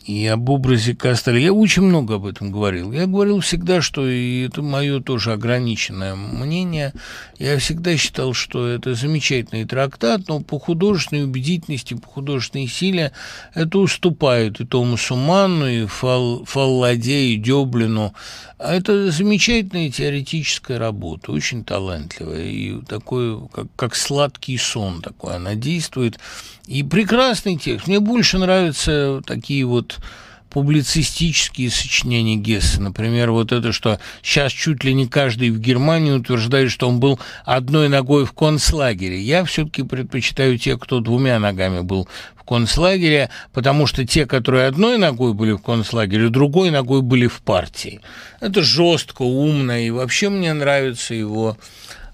И 0.06 0.26
об 0.28 0.50
образе 0.50 0.96
Кастеля. 0.96 1.40
Я 1.40 1.54
очень 1.54 1.84
много 1.84 2.16
об 2.16 2.26
этом 2.26 2.52
говорил. 2.52 2.92
Я 2.92 3.06
говорил 3.06 3.40
всегда, 3.40 3.82
что 3.82 4.08
и 4.08 4.46
это 4.46 4.62
мое 4.62 5.00
тоже 5.02 5.34
ограниченное 5.34 6.16
мнение. 6.16 6.94
Я 7.38 7.58
всегда 7.58 7.96
считал, 7.98 8.34
что 8.34 8.68
это 8.68 8.94
замечательный 8.96 9.66
трактат, 9.66 10.28
но 10.28 10.40
по 10.40 10.60
художественной 10.60 11.24
убедительности, 11.24 11.94
по 11.94 12.08
художественной 12.08 12.68
силе 12.68 13.12
это 13.54 13.78
уступает 13.78 14.60
и 14.60 14.66
Томасу 14.66 15.16
Манну, 15.16 15.68
и 15.68 15.86
Фал, 15.86 16.46
Фалладе, 16.46 17.34
и 17.34 17.38
Дёблину. 17.38 18.14
А 18.58 18.76
это 18.76 19.12
замечательная 19.12 19.90
теоретическая 19.90 20.78
работа, 20.78 21.32
очень 21.32 21.64
талантливая, 21.64 22.44
и 22.44 22.82
такой, 22.86 23.48
как, 23.50 23.68
как 23.76 23.96
сладкий 23.96 24.58
сон 24.58 25.02
такой 25.02 25.36
она 25.36 25.56
действует. 25.56 26.20
И 26.72 26.84
прекрасный 26.84 27.58
текст. 27.58 27.88
Мне 27.88 28.00
больше 28.00 28.38
нравятся 28.38 29.22
такие 29.28 29.66
вот 29.66 29.98
публицистические 30.50 31.70
сочинения 31.70 32.38
Гесса. 32.38 32.82
Например, 32.82 33.32
вот 33.32 33.52
это, 33.52 33.74
что 33.74 34.00
сейчас 34.24 34.54
чуть 34.54 34.86
ли 34.86 34.94
не 34.94 35.06
каждый 35.06 35.50
в 35.50 35.60
Германии 35.60 36.14
утверждает, 36.14 36.72
что 36.72 36.88
он 36.88 37.02
был 37.02 37.20
одной 37.44 37.90
ногой 37.90 38.26
в 38.26 38.32
концлагере. 38.32 39.20
Я 39.20 39.44
все-таки 39.44 39.84
предпочитаю 39.84 40.58
тех, 40.58 40.80
кто 40.80 41.02
двумя 41.02 41.40
ногами 41.40 41.82
был 41.82 42.08
в 42.38 42.44
концлагере, 42.44 43.30
потому 43.52 43.86
что 43.86 44.08
те, 44.08 44.26
которые 44.26 44.68
одной 44.68 44.98
ногой 44.98 45.34
были 45.34 45.52
в 45.52 45.60
концлагере, 45.60 46.30
другой 46.30 46.72
ногой 46.72 47.02
были 47.02 47.28
в 47.28 47.42
партии. 47.42 48.00
Это 48.40 48.62
жестко, 48.62 49.24
умно, 49.24 49.78
и 49.78 49.90
вообще 49.90 50.30
мне 50.30 50.54
нравится 50.54 51.14
его 51.14 51.58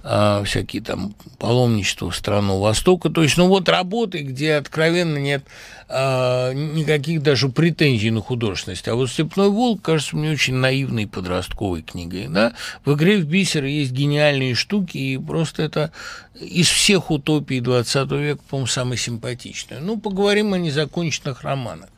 а, 0.10 0.42
всякие 0.46 0.82
там 0.82 1.14
паломничества 1.38 2.10
в 2.10 2.16
страну 2.16 2.60
Востока. 2.60 3.10
То 3.10 3.24
есть, 3.24 3.36
ну 3.36 3.48
вот 3.48 3.68
работы, 3.68 4.20
где 4.20 4.54
откровенно 4.54 5.18
нет 5.18 5.44
а, 5.90 6.54
никаких 6.54 7.22
даже 7.22 7.50
претензий 7.50 8.10
на 8.10 8.22
художественность. 8.22 8.88
А 8.88 8.96
вот 8.96 9.10
«Степной 9.10 9.50
волк» 9.50 9.82
кажется 9.82 10.16
мне 10.16 10.32
очень 10.32 10.54
наивной 10.54 11.08
подростковой 11.08 11.82
книгой. 11.82 12.28
Да? 12.30 12.54
В 12.86 12.94
«Игре 12.94 13.18
в 13.18 13.26
бисер» 13.26 13.66
есть 13.66 13.92
гениальные 13.92 14.56
штуки, 14.56 14.98
и 14.98 15.18
просто 15.18 15.64
это 15.64 15.92
из 16.40 16.70
всех 16.70 17.12
утопий 17.12 17.60
20 17.60 18.12
века, 18.14 18.42
по-моему, 18.50 18.68
самое 18.68 18.98
симпатичное. 18.98 19.82
Ну, 19.82 20.00
поговорим 20.00 20.54
о 20.54 20.58
незаконченных 20.58 21.42
романах. 21.42 21.90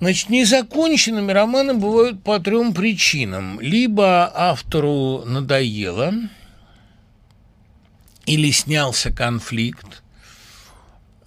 Значит, 0.00 0.28
незаконченными 0.28 1.32
романы 1.32 1.72
бывают 1.72 2.22
по 2.22 2.38
трем 2.38 2.74
причинам. 2.74 3.58
Либо 3.58 4.30
автору 4.34 5.24
надоело– 5.24 6.12
или 8.28 8.50
снялся 8.50 9.10
конфликт, 9.10 10.02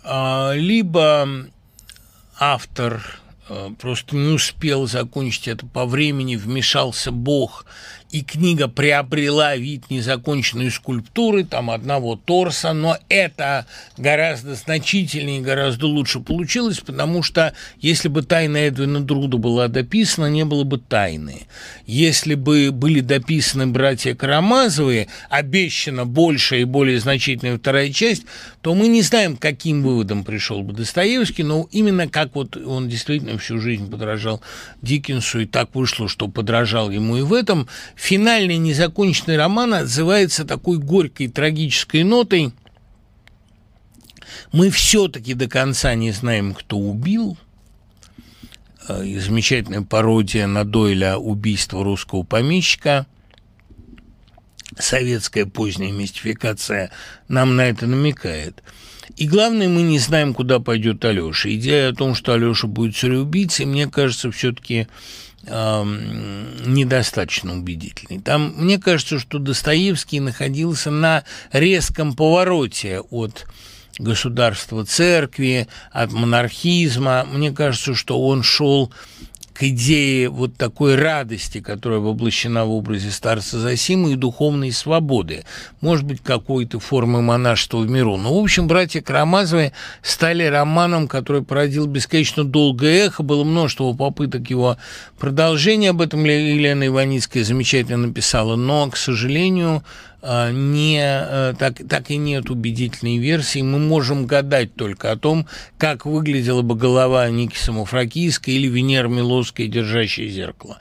а, 0.04 0.54
либо 0.54 1.28
автор 2.40 3.20
э, 3.50 3.72
просто 3.80 4.16
не 4.16 4.34
успел 4.34 4.88
закончить 4.88 5.48
это 5.48 5.66
по 5.66 5.88
времени, 5.88 6.36
вмешался 6.36 7.12
Бог 7.12 7.66
и 8.12 8.24
книга 8.24 8.68
приобрела 8.68 9.56
вид 9.56 9.90
незаконченной 9.90 10.70
скульптуры, 10.70 11.46
там 11.46 11.72
одного 11.72 12.18
торса, 12.18 12.74
но 12.74 12.98
это 13.08 13.66
гораздо 13.98 14.56
значительнее 14.56 15.42
гораздо 15.42 15.88
лучше 15.88 16.20
получилось, 16.20 16.80
потому 16.80 17.24
что 17.24 17.54
если 17.80 18.10
бы 18.10 18.22
тайна 18.22 18.58
Эдвина 18.58 19.00
Друда 19.00 19.38
была 19.38 19.70
дописана, 19.70 20.26
не 20.26 20.44
было 20.44 20.64
бы 20.64 20.78
тайны. 20.78 21.48
Если 21.86 22.36
бы 22.36 22.72
были 22.72 23.00
дописаны 23.00 23.68
братья 23.68 24.14
Карамазовые, 24.14 25.08
обещана 25.30 26.06
большая 26.06 26.62
и 26.62 26.66
более 26.66 27.00
значительная 27.00 27.58
вторая 27.58 27.92
часть, 27.92 28.24
то 28.62 28.76
мы 28.76 28.90
не 28.90 29.02
знаем, 29.02 29.38
каким 29.38 29.84
выводом 29.84 30.26
пришел 30.26 30.64
бы 30.64 30.74
Достоевский, 30.74 31.44
но 31.44 31.68
именно 31.72 32.10
как 32.10 32.36
вот 32.36 32.58
он 32.58 32.90
действительно 32.90 33.38
всю 33.38 33.60
жизнь 33.60 33.90
подражал 33.90 34.42
Диккенсу, 34.82 35.40
и 35.40 35.46
так 35.46 35.74
вышло, 35.74 36.10
что 36.10 36.28
подражал 36.28 36.92
ему 36.92 37.18
и 37.18 37.22
в 37.22 37.34
этом– 37.34 37.70
финальный 38.02 38.58
незаконченный 38.58 39.38
роман 39.38 39.76
отзывается 39.76 40.44
такой 40.44 40.80
горькой 40.80 41.28
трагической 41.28 42.04
нотой. 42.04 42.52
Мы 44.52 44.72
все-таки 44.72 45.36
до 45.36 45.48
конца 45.48 45.94
не 45.94 46.12
знаем, 46.12 46.56
кто 46.56 46.78
убил. 46.80 47.38
Э, 48.88 49.06
и 49.06 49.20
замечательная 49.20 49.84
пародия 49.84 50.48
на 50.48 50.66
Дойля 50.66 51.18
«Убийство 51.20 51.84
русского 51.84 52.24
помещика». 52.24 53.06
Советская 54.80 55.46
поздняя 55.46 55.92
мистификация 55.92 56.90
нам 57.28 57.56
на 57.56 57.62
это 57.62 57.86
намекает. 57.86 58.64
И 59.16 59.28
главное, 59.28 59.68
мы 59.68 59.84
не 59.84 60.00
знаем, 60.00 60.34
куда 60.34 60.60
пойдет 60.60 61.06
Алеша. 61.06 61.54
Идея 61.54 61.90
о 61.90 61.94
том, 61.94 62.16
что 62.16 62.34
Алеша 62.34 62.66
будет 62.66 62.96
цареубийцей, 62.96 63.66
мне 63.66 63.88
кажется, 63.88 64.32
все-таки 64.32 64.88
недостаточно 65.44 67.54
убедительный. 67.54 68.22
Там, 68.22 68.54
мне 68.58 68.80
кажется, 68.80 69.20
что 69.20 69.40
Достоевский 69.40 70.20
находился 70.20 70.92
на 70.92 71.24
резком 71.52 72.16
повороте 72.16 73.00
от 73.00 73.48
государства 73.98 74.86
церкви, 74.86 75.68
от 75.92 76.12
монархизма. 76.12 77.26
Мне 77.32 77.52
кажется, 77.52 77.96
что 77.96 78.22
он 78.22 78.44
шел 78.44 78.94
к 79.54 79.64
идее 79.64 80.30
вот 80.30 80.56
такой 80.56 80.96
радости, 80.96 81.60
которая 81.60 82.00
воплощена 82.00 82.66
в 82.66 82.72
образе 82.72 83.12
старца 83.12 83.60
Зосима 83.60 84.12
и 84.12 84.16
духовной 84.16 84.72
свободы, 84.72 85.44
может 85.82 86.06
быть, 86.06 86.22
какой-то 86.22 86.80
формы 86.80 87.22
монашества 87.22 87.80
в 87.80 87.90
миру. 87.90 88.18
Но, 88.18 88.40
в 88.40 88.44
общем, 88.44 88.68
братья 88.68 89.02
Карамазовы 89.02 89.74
стали 90.02 90.44
романом, 90.44 91.08
который 91.08 91.44
породил 91.44 91.86
бесконечно 91.86 92.44
долгое 92.44 93.08
эхо, 93.08 93.24
было 93.24 93.44
множество 93.44 93.94
попыток 93.94 94.50
его 94.50 94.78
продолжения, 95.20 95.90
об 95.90 96.02
этом 96.02 96.24
Елена 96.24 96.88
Иваницкая 96.88 97.44
замечательно 97.44 98.08
написала, 98.08 98.56
но, 98.56 98.90
к 98.90 98.98
сожалению, 98.98 99.84
не, 100.24 101.02
э, 101.04 101.54
так, 101.58 101.82
так 101.88 102.12
и 102.12 102.18
нет 102.18 102.50
убедительной 102.50 103.18
версии. 103.18 103.62
Мы 103.62 103.80
можем 103.80 104.26
гадать 104.28 104.76
только 104.76 105.12
о 105.12 105.18
том, 105.18 105.48
как 105.78 106.06
выглядела 106.06 106.62
бы 106.62 106.76
голова 106.76 107.30
Ники 107.30 107.58
Самофракийской 107.58 108.54
или 108.54 108.68
Венера 108.68 109.08
Милосская, 109.08 109.68
держащая 109.68 110.28
зеркало. 110.28 110.78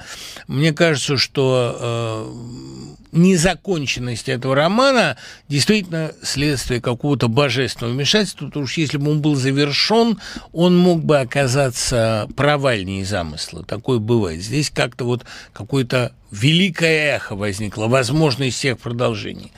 Мне 0.47 0.73
кажется, 0.73 1.17
что 1.17 1.77
э, 1.81 3.00
незаконченность 3.13 4.29
этого 4.29 4.55
романа 4.55 5.17
действительно 5.49 6.13
следствие 6.23 6.81
какого-то 6.81 7.29
божественного 7.29 7.95
вмешательства, 7.95 8.47
потому 8.47 8.67
что 8.67 8.81
если 8.81 8.99
бы 8.99 9.11
он 9.11 9.21
был 9.21 9.35
завершен, 9.35 10.19
он 10.53 10.79
мог 10.79 11.05
бы 11.05 11.19
оказаться 11.19 12.29
провальнее 12.37 13.05
замысла. 13.05 13.65
Такое 13.65 13.99
бывает. 13.99 14.43
Здесь 14.43 14.71
как-то 14.71 15.05
вот 15.05 15.25
какое-то 15.53 16.13
великое 16.31 17.17
эхо 17.17 17.35
возникло, 17.35 17.87
возможность 17.87 18.57
всех 18.57 18.79
продолжений. 18.79 19.53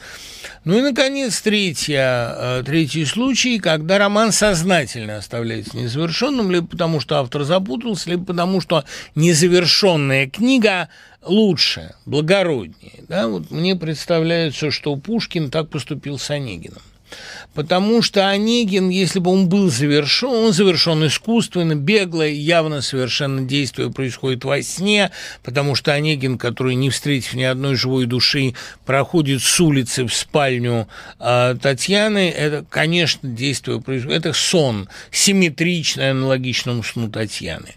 Ну 0.64 0.78
и, 0.78 0.80
наконец, 0.80 1.40
третья, 1.40 2.34
э, 2.36 2.62
третий 2.64 3.04
случай, 3.04 3.58
когда 3.58 3.98
роман 3.98 4.30
сознательно 4.30 5.16
оставляется 5.16 5.76
незавершенным, 5.76 6.52
либо 6.52 6.68
потому, 6.68 7.00
что 7.00 7.18
автор 7.18 7.42
запутался, 7.42 8.10
либо 8.10 8.26
потому, 8.26 8.60
что 8.60 8.84
незавершенная 9.16 10.28
книга 10.28 10.88
лучше, 11.20 11.94
благороднее. 12.06 13.04
Да? 13.08 13.26
Вот 13.26 13.50
мне 13.50 13.74
представляется, 13.74 14.70
что 14.70 14.94
Пушкин 14.94 15.50
так 15.50 15.68
поступил 15.68 16.16
с 16.16 16.30
Онегиным. 16.30 16.82
Потому 17.54 18.02
что 18.02 18.28
Онегин, 18.28 18.88
если 18.88 19.18
бы 19.18 19.30
он 19.30 19.48
был 19.48 19.70
завершен, 19.70 20.28
он 20.28 20.52
завершен 20.52 21.06
искусственно, 21.06 21.74
бегло, 21.74 22.26
явно 22.26 22.80
совершенно 22.80 23.42
действие 23.42 23.90
происходит 23.90 24.44
во 24.44 24.62
сне, 24.62 25.10
потому 25.42 25.74
что 25.74 25.92
Онегин, 25.92 26.38
который, 26.38 26.74
не 26.74 26.90
встретив 26.90 27.34
ни 27.34 27.42
одной 27.42 27.74
живой 27.74 28.06
души, 28.06 28.54
проходит 28.86 29.42
с 29.42 29.60
улицы 29.60 30.04
в 30.06 30.14
спальню 30.14 30.88
э, 31.18 31.56
Татьяны, 31.60 32.30
это, 32.30 32.64
конечно, 32.68 33.28
действие 33.28 33.80
происходит, 33.80 34.24
это 34.24 34.32
сон, 34.32 34.88
симметричный, 35.10 36.10
аналогичному 36.10 36.82
сну 36.82 37.10
Татьяны. 37.10 37.74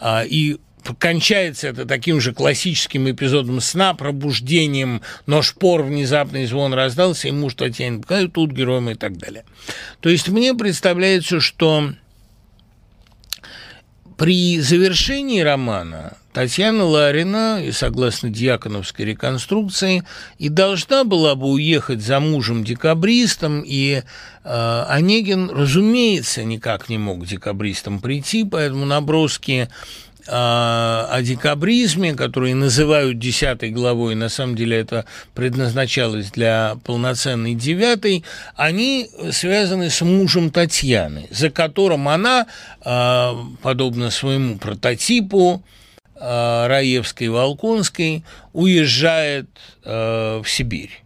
А, 0.00 0.24
и 0.24 0.58
кончается 0.98 1.68
это 1.68 1.86
таким 1.86 2.20
же 2.20 2.34
классическим 2.34 3.10
эпизодом 3.10 3.60
сна, 3.60 3.94
пробуждением, 3.94 5.00
но 5.26 5.40
шпор, 5.40 5.82
внезапный 5.82 6.46
звон 6.46 6.74
раздался, 6.74 7.28
и 7.28 7.32
муж 7.32 7.54
Татьяне 7.54 8.00
показывает, 8.00 8.32
тут 8.32 8.52
героем 8.52 8.90
и 8.90 8.94
так 8.94 9.16
далее. 9.16 9.44
То 10.00 10.10
есть 10.10 10.28
мне 10.28 10.54
представляется, 10.54 11.40
что 11.40 11.92
при 14.16 14.60
завершении 14.60 15.40
романа 15.40 16.16
Татьяна 16.34 16.84
Ларина, 16.84 17.64
и 17.64 17.70
согласно 17.70 18.28
дьяконовской 18.28 19.04
реконструкции, 19.04 20.02
и 20.38 20.48
должна 20.48 21.04
была 21.04 21.36
бы 21.36 21.46
уехать 21.46 22.02
за 22.02 22.18
мужем-декабристом, 22.18 23.62
и 23.64 24.02
э, 24.42 24.84
Онегин, 24.88 25.48
разумеется, 25.48 26.42
никак 26.42 26.88
не 26.88 26.98
мог 26.98 27.22
к 27.22 27.26
декабристам 27.26 28.00
прийти, 28.00 28.44
поэтому 28.44 28.84
наброски 28.84 29.68
о 30.26 31.20
декабризме, 31.22 32.14
который 32.14 32.54
называют 32.54 33.18
десятой 33.18 33.70
главой, 33.70 34.14
на 34.14 34.28
самом 34.28 34.56
деле 34.56 34.78
это 34.78 35.04
предназначалось 35.34 36.30
для 36.30 36.76
полноценной 36.84 37.54
девятой, 37.54 38.24
они 38.56 39.10
связаны 39.32 39.90
с 39.90 40.00
мужем 40.00 40.50
Татьяны, 40.50 41.26
за 41.30 41.50
которым 41.50 42.08
она, 42.08 42.46
а, 42.80 43.36
подобно 43.62 44.10
своему 44.10 44.58
прототипу, 44.58 45.62
а, 46.16 46.68
Раевской-Волконской, 46.68 48.24
уезжает 48.52 49.48
а, 49.84 50.42
в 50.42 50.48
Сибирь. 50.48 51.03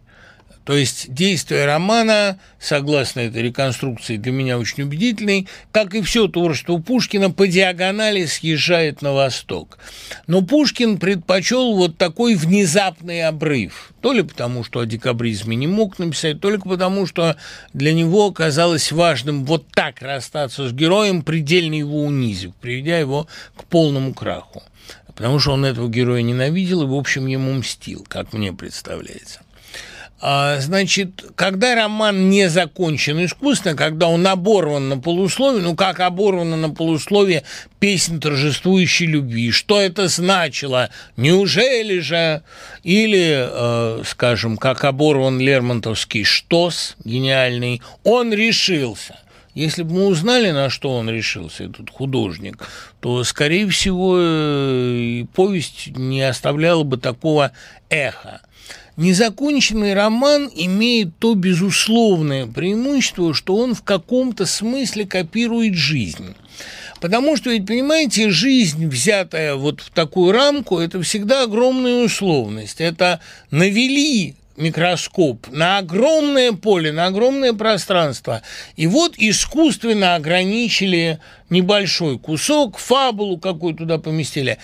То 0.69 0.75
есть 0.75 1.11
действие 1.11 1.65
романа, 1.65 2.39
согласно 2.59 3.21
этой 3.21 3.41
реконструкции, 3.41 4.17
для 4.17 4.31
меня 4.31 4.59
очень 4.59 4.83
убедительный, 4.83 5.47
как 5.71 5.95
и 5.95 6.03
все 6.03 6.27
творчество 6.27 6.77
Пушкина, 6.77 7.31
по 7.31 7.47
диагонали 7.47 8.27
съезжает 8.27 9.01
на 9.01 9.13
восток. 9.13 9.79
Но 10.27 10.43
Пушкин 10.43 10.99
предпочел 10.99 11.73
вот 11.75 11.97
такой 11.97 12.35
внезапный 12.35 13.23
обрыв. 13.27 13.93
То 14.01 14.13
ли 14.13 14.21
потому, 14.21 14.63
что 14.63 14.81
о 14.81 14.85
декабризме 14.85 15.55
не 15.55 15.65
мог 15.65 15.97
написать, 15.97 16.39
только 16.39 16.69
потому, 16.69 17.07
что 17.07 17.35
для 17.73 17.91
него 17.91 18.31
казалось 18.31 18.91
важным 18.91 19.45
вот 19.45 19.65
так 19.71 20.03
расстаться 20.03 20.69
с 20.69 20.71
героем, 20.71 21.23
предельно 21.23 21.73
его 21.73 22.03
унизив, 22.03 22.53
приведя 22.61 22.99
его 22.99 23.25
к 23.57 23.63
полному 23.63 24.13
краху. 24.13 24.61
Потому 25.07 25.39
что 25.39 25.53
он 25.53 25.65
этого 25.65 25.89
героя 25.89 26.21
ненавидел 26.21 26.83
и, 26.83 26.85
в 26.85 26.93
общем, 26.93 27.25
ему 27.25 27.53
мстил, 27.53 28.05
как 28.07 28.33
мне 28.33 28.53
представляется. 28.53 29.39
А, 30.21 30.59
значит, 30.59 31.23
когда 31.35 31.75
роман 31.75 32.29
не 32.29 32.49
закончен 32.49 33.23
искусственно, 33.23 33.75
когда 33.75 34.07
он 34.09 34.27
оборван 34.27 34.89
на 34.89 34.97
полусловие, 34.97 35.61
ну 35.63 35.75
как 35.75 36.01
оборвано 36.01 36.57
на 36.57 36.69
полусловие 36.69 37.43
песня 37.79 38.19
торжествующей 38.19 39.05
любви, 39.05 39.51
что 39.51 39.79
это 39.79 40.09
значило? 40.09 40.89
Неужели 41.15 41.99
же? 41.99 42.43
Или, 42.83 43.47
э, 43.49 44.03
скажем, 44.05 44.57
как 44.57 44.83
оборван 44.83 45.39
Лермонтовский 45.39 46.25
«Штос» 46.25 46.97
гениальный, 47.05 47.81
он 48.03 48.33
решился– 48.33 49.17
если 49.55 49.83
бы 49.83 49.95
мы 49.95 50.05
узнали, 50.05 50.51
на 50.51 50.69
что 50.69 50.91
он 50.95 51.09
решился, 51.09 51.65
этот 51.65 51.89
художник, 51.89 52.65
то, 53.01 53.23
скорее 53.23 53.67
всего, 53.67 54.15
э, 54.17 55.25
повесть 55.35 55.87
не 55.97 56.21
оставляла 56.21 56.83
бы 56.83 56.97
такого 56.97 57.51
эха. 57.89 58.41
Незаконченный 58.99 59.93
роман 59.93 60.51
имеет 60.53 61.17
то 61.19 61.33
безусловное 61.33 62.47
преимущество, 62.47 63.33
что 63.33 63.55
он 63.55 63.73
в 63.73 63.81
каком-то 63.81 64.45
смысле 64.45 65.05
копирует 65.05 65.75
жизнь. 65.75 66.35
Потому 66.99 67.37
что, 67.37 67.49
ведь, 67.49 67.65
понимаете, 67.65 68.29
жизнь, 68.29 68.85
взятая 68.87 69.55
вот 69.55 69.79
в 69.79 69.91
такую 69.91 70.33
рамку, 70.33 70.79
это 70.79 71.01
всегда 71.01 71.43
огромная 71.43 72.03
условность. 72.03 72.81
Это 72.81 73.21
навели 73.51 74.35
микроскоп 74.57 75.47
на 75.47 75.77
огромное 75.77 76.51
поле, 76.51 76.91
на 76.91 77.05
огромное 77.05 77.53
пространство. 77.53 78.41
И 78.75 78.85
вот 78.85 79.13
искусственно 79.15 80.15
ограничили 80.15 81.19
небольшой 81.49 82.19
кусок, 82.19 82.77
фабулу 82.77 83.37
какую 83.37 83.75
туда 83.75 83.97
поместили 83.97 84.57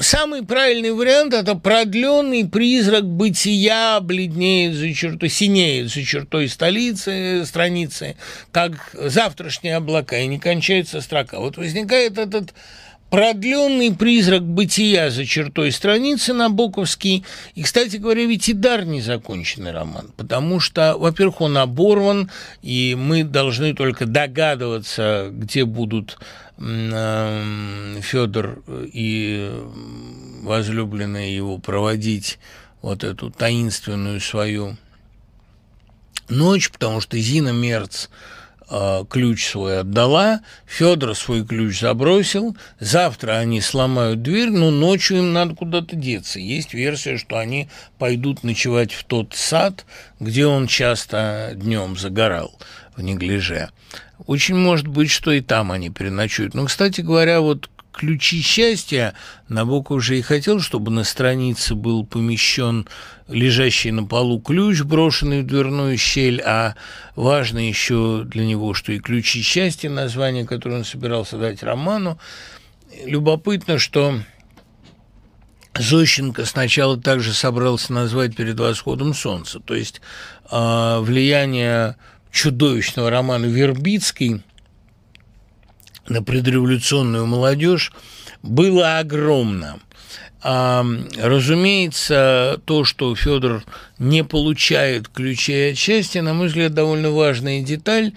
самый 0.00 0.44
правильный 0.44 0.92
вариант– 0.92 1.34
это 1.34 1.54
продленный 1.54 2.48
призрак 2.48 3.04
бытия 3.04 4.00
бледнеет 4.00 4.74
за 4.74 4.92
чертой, 4.94 5.28
синеет 5.28 5.90
за 5.90 6.02
чертой 6.04 6.48
столицы, 6.48 7.44
страницы, 7.44 8.16
как 8.52 8.94
завтрашние 8.94 9.76
облака, 9.76 10.18
и 10.18 10.26
не 10.26 10.38
кончается 10.38 11.00
строка. 11.00 11.38
Вот 11.38 11.56
возникает 11.56 12.18
этот 12.18 12.54
продленный 13.10 13.92
призрак 13.92 14.42
бытия 14.42 15.10
за 15.10 15.26
чертой 15.26 15.72
страницы 15.72 16.32
Набоковский. 16.32 17.24
И, 17.54 17.62
кстати 17.62 17.96
говоря, 17.96 18.24
ведь 18.24 18.48
и 18.48 18.52
дар 18.52 18.84
незаконченный 18.84 19.72
роман, 19.72 20.10
потому 20.16 20.60
что, 20.60 20.96
во-первых, 20.96 21.40
он 21.40 21.58
оборван, 21.58 22.30
и 22.62 22.96
мы 22.96 23.24
должны 23.24 23.74
только 23.74 24.06
догадываться, 24.06 25.28
где 25.32 25.64
будут 25.64 26.18
Федор 26.60 28.62
и 28.92 29.50
возлюбленные 30.42 31.34
его 31.34 31.56
проводить 31.56 32.38
вот 32.82 33.02
эту 33.02 33.30
таинственную 33.30 34.20
свою 34.20 34.76
ночь, 36.28 36.70
потому 36.70 37.00
что 37.00 37.18
Зина 37.18 37.50
Мерц 37.50 38.08
э, 38.68 39.04
ключ 39.08 39.48
свой 39.48 39.80
отдала, 39.80 40.42
Федор 40.66 41.14
свой 41.14 41.46
ключ 41.46 41.80
забросил, 41.80 42.54
завтра 42.78 43.38
они 43.38 43.62
сломают 43.62 44.22
дверь, 44.22 44.50
но 44.50 44.70
ночью 44.70 45.18
им 45.18 45.32
надо 45.32 45.54
куда-то 45.54 45.96
деться. 45.96 46.40
Есть 46.40 46.74
версия, 46.74 47.16
что 47.16 47.38
они 47.38 47.70
пойдут 47.98 48.42
ночевать 48.42 48.92
в 48.92 49.04
тот 49.04 49.34
сад, 49.34 49.86
где 50.18 50.46
он 50.46 50.66
часто 50.66 51.52
днем 51.54 51.96
загорал 51.96 52.52
в 52.96 53.02
неглиже. 53.02 53.70
Очень 54.26 54.56
может 54.56 54.86
быть, 54.86 55.10
что 55.10 55.32
и 55.32 55.40
там 55.40 55.72
они 55.72 55.90
переночуют. 55.90 56.54
Но, 56.54 56.66
кстати 56.66 57.00
говоря, 57.00 57.40
вот 57.40 57.70
ключи 57.92 58.40
счастья 58.40 59.14
Набоков 59.48 59.98
уже 59.98 60.18
и 60.18 60.22
хотел, 60.22 60.60
чтобы 60.60 60.90
на 60.90 61.04
странице 61.04 61.74
был 61.74 62.04
помещен 62.04 62.86
лежащий 63.28 63.90
на 63.90 64.04
полу 64.04 64.40
ключ, 64.40 64.82
брошенный 64.82 65.42
в 65.42 65.46
дверную 65.46 65.96
щель, 65.96 66.40
а 66.42 66.74
важно 67.16 67.58
еще 67.58 68.22
для 68.24 68.44
него, 68.44 68.74
что 68.74 68.92
и 68.92 68.98
ключи 68.98 69.42
счастья, 69.42 69.90
название, 69.90 70.46
которое 70.46 70.76
он 70.76 70.84
собирался 70.84 71.36
дать 71.36 71.62
роману. 71.62 72.18
Любопытно, 73.04 73.78
что 73.78 74.20
Зощенко 75.74 76.44
сначала 76.44 77.00
также 77.00 77.32
собрался 77.32 77.92
назвать 77.92 78.34
«Перед 78.34 78.58
восходом 78.58 79.14
солнца», 79.14 79.60
то 79.60 79.74
есть 79.74 80.00
э, 80.50 80.98
влияние 81.00 81.96
чудовищного 82.30 83.10
романа 83.10 83.46
Вербицкий 83.46 84.42
на 86.08 86.22
предреволюционную 86.22 87.26
молодежь 87.26 87.92
было 88.42 88.98
огромно. 88.98 89.78
А, 90.42 90.84
разумеется, 91.18 92.60
то, 92.64 92.84
что 92.84 93.14
Федор 93.14 93.62
не 93.98 94.24
получает 94.24 95.08
ключей 95.08 95.72
от 95.72 95.78
счастья, 95.78 96.22
на 96.22 96.32
мой 96.32 96.46
взгляд, 96.46 96.72
довольно 96.72 97.10
важная 97.10 97.62
деталь, 97.62 98.12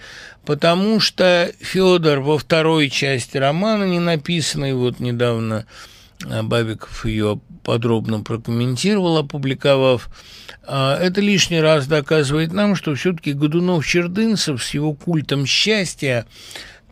потому 0.46 1.00
что 1.00 1.52
Федор 1.60 2.20
во 2.20 2.38
второй 2.38 2.88
части 2.88 3.36
романа, 3.36 3.84
не 3.84 4.00
написанной 4.00 4.72
вот 4.72 5.00
недавно, 5.00 5.66
а, 6.24 6.42
Бабиков 6.42 7.04
ее 7.04 7.40
подробно 7.64 8.20
прокомментировал, 8.20 9.18
опубликовав, 9.18 10.08
а, 10.66 10.96
это 10.98 11.20
лишний 11.20 11.60
раз 11.60 11.86
доказывает 11.86 12.52
нам, 12.52 12.76
что 12.76 12.94
все-таки 12.94 13.32
Годунов-Чердынцев 13.32 14.62
с 14.62 14.70
его 14.74 14.94
культом 14.94 15.46
счастья 15.46 16.26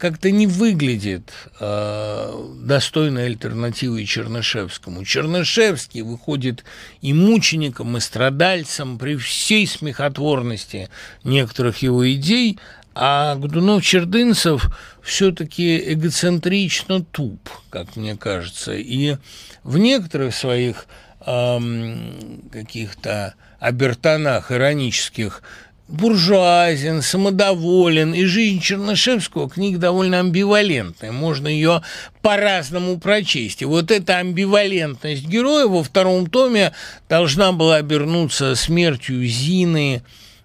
как-то 0.02 0.32
не 0.32 0.48
выглядит 0.48 1.30
э, 1.60 2.48
достойной 2.64 3.26
альтернативой 3.26 4.04
Чернышевскому. 4.04 5.04
Чернышевский 5.04 6.00
выходит 6.00 6.64
и 7.02 7.12
мучеником, 7.12 7.96
и 7.96 8.00
страдальцем 8.00 8.98
при 8.98 9.14
всей 9.14 9.64
смехотворности 9.64 10.88
некоторых 11.22 11.78
его 11.78 12.12
идей, 12.12 12.58
а 12.94 13.36
Годунов-Чердынцев 13.36 14.70
все-таки 15.02 15.92
эгоцентрично 15.92 17.02
туп, 17.02 17.48
как 17.70 17.96
мне 17.96 18.16
кажется, 18.16 18.74
и 18.74 19.16
в 19.64 19.78
некоторых 19.78 20.34
своих 20.34 20.86
эм, 21.24 22.42
каких-то 22.52 23.34
обертонах 23.58 24.52
иронических 24.52 25.42
буржуазен, 25.88 27.02
самодоволен, 27.02 28.14
и 28.14 28.24
жизнь 28.24 28.60
Чернышевского 28.60 29.48
книга 29.48 29.78
довольно 29.78 30.20
амбивалентная, 30.20 31.12
можно 31.12 31.48
ее 31.48 31.82
по-разному 32.22 32.98
прочесть. 32.98 33.62
И 33.62 33.66
вот 33.66 33.90
эта 33.90 34.18
амбивалентность 34.18 35.26
героя 35.26 35.66
во 35.66 35.82
втором 35.82 36.28
томе 36.28 36.72
должна 37.08 37.52
была 37.52 37.76
обернуться 37.76 38.54
смертью 38.54 39.26
Зины, 39.26 40.02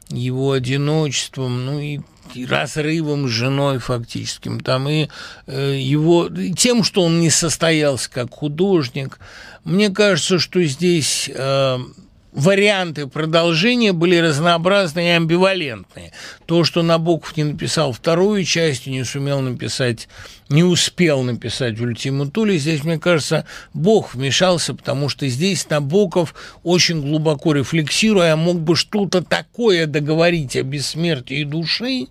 его 0.10 0.52
одиночеством, 0.52 1.66
ну 1.66 1.80
и 1.80 2.00
разрывом 2.48 3.28
с 3.28 3.32
женой 3.32 3.80
фактическим, 3.80 4.60
там 4.60 4.88
и 4.90 5.08
э, 5.48 5.78
его 5.80 6.30
тем, 6.56 6.84
что 6.84 7.04
он 7.04 7.20
не 7.20 7.30
состоялся 7.30 8.10
как 8.10 8.34
художник. 8.34 9.20
Мне 9.64 9.90
кажется, 9.90 10.40
что 10.40 10.64
здесь 10.64 11.30
э, 11.34 11.78
варианты 12.32 13.08
продолжения 13.08 13.94
были 13.94 14.16
разнообразные 14.18 15.08
и 15.08 15.16
амбивалентные. 15.18 16.12
То, 16.46 16.64
что 16.64 16.84
Набоков 16.84 17.36
не 17.36 17.44
написал 17.44 17.92
вторую 17.94 18.44
часть 18.44 18.88
и 18.88 18.92
не 18.92 19.04
сумел 19.04 19.42
написать 19.42 20.08
не 20.50 20.64
успел 20.64 21.24
написать 21.24 21.80
Ультиму 21.80 22.30
Тули. 22.30 22.58
Здесь, 22.58 22.84
мне 22.84 23.00
кажется, 23.00 23.46
Бог 23.74 24.14
вмешался, 24.14 24.74
потому 24.74 25.10
что 25.10 25.28
здесь 25.28 25.70
Набоков, 25.70 26.34
очень 26.64 27.02
глубоко 27.02 27.54
рефлексируя, 27.54 28.36
мог 28.36 28.60
бы 28.60 28.76
что-то 28.76 29.22
такое 29.22 29.88
договорить 29.88 30.56
о 30.56 30.64
бессмертии 30.64 31.44
души, 31.44 32.08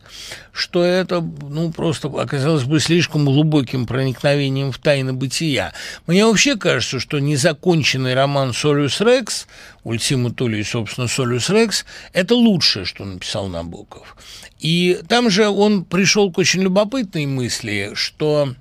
что 0.52 0.82
это, 0.82 1.20
ну, 1.20 1.72
просто 1.72 2.08
оказалось 2.08 2.64
бы 2.64 2.80
слишком 2.80 3.24
глубоким 3.24 3.86
проникновением 3.86 4.72
в 4.72 4.78
тайны 4.78 5.12
бытия. 5.12 5.72
Мне 6.06 6.24
вообще 6.26 6.56
кажется, 6.56 7.00
что 7.00 7.18
незаконченный 7.18 8.14
роман 8.14 8.52
«Солюс 8.52 9.00
Рекс», 9.00 9.46
«Ультима 9.84 10.32
Тули» 10.32 10.58
и, 10.58 10.64
собственно, 10.64 11.08
«Солюс 11.08 11.48
Рекс»– 11.50 11.84
это 12.12 12.34
лучшее, 12.34 12.84
что 12.84 13.04
написал 13.04 13.48
Набоков. 13.48 14.16
И 14.60 15.00
там 15.08 15.30
же 15.30 15.48
он 15.48 15.84
пришел 15.84 16.32
к 16.32 16.38
очень 16.38 16.62
любопытной 16.62 17.26
мысли, 17.26 17.92
что 17.94 18.54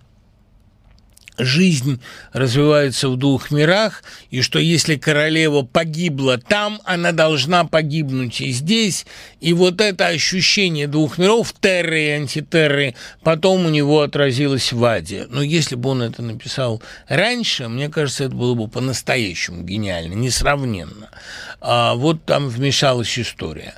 жизнь 1.38 2.02
развивается 2.34 3.10
в 3.10 3.18
двух 3.18 3.52
мирах, 3.52 4.04
и 4.30 4.42
что 4.42 4.60
если 4.60 4.96
королева 4.96 5.64
погибла 5.64 6.38
там, 6.38 6.80
она 6.86 7.12
должна 7.12 7.66
погибнуть 7.66 8.42
и 8.42 8.52
здесь. 8.52 9.06
И 9.42 9.54
вот 9.54 9.82
это 9.82 10.08
ощущение 10.08 10.88
двух 10.88 11.18
миров, 11.18 11.54
терры 11.60 12.02
и 12.02 12.10
антитерры, 12.10 12.96
потом 13.24 13.66
у 13.66 13.70
него 13.70 14.02
отразилось 14.02 14.72
в 14.72 14.84
Аде. 14.84 15.28
Но 15.30 15.42
если 15.42 15.76
бы 15.76 15.90
он 15.90 16.02
это 16.02 16.22
написал 16.22 16.82
раньше, 17.08 17.68
мне 17.68 17.90
кажется, 17.90 18.26
это 18.26 18.36
было 18.36 18.54
бы 18.54 18.68
по-настоящему 18.68 19.64
гениально, 19.64 20.14
несравненно. 20.14 21.10
А 21.62 21.96
вот 21.96 22.24
там 22.26 22.48
вмешалась 22.48 23.18
история 23.18 23.76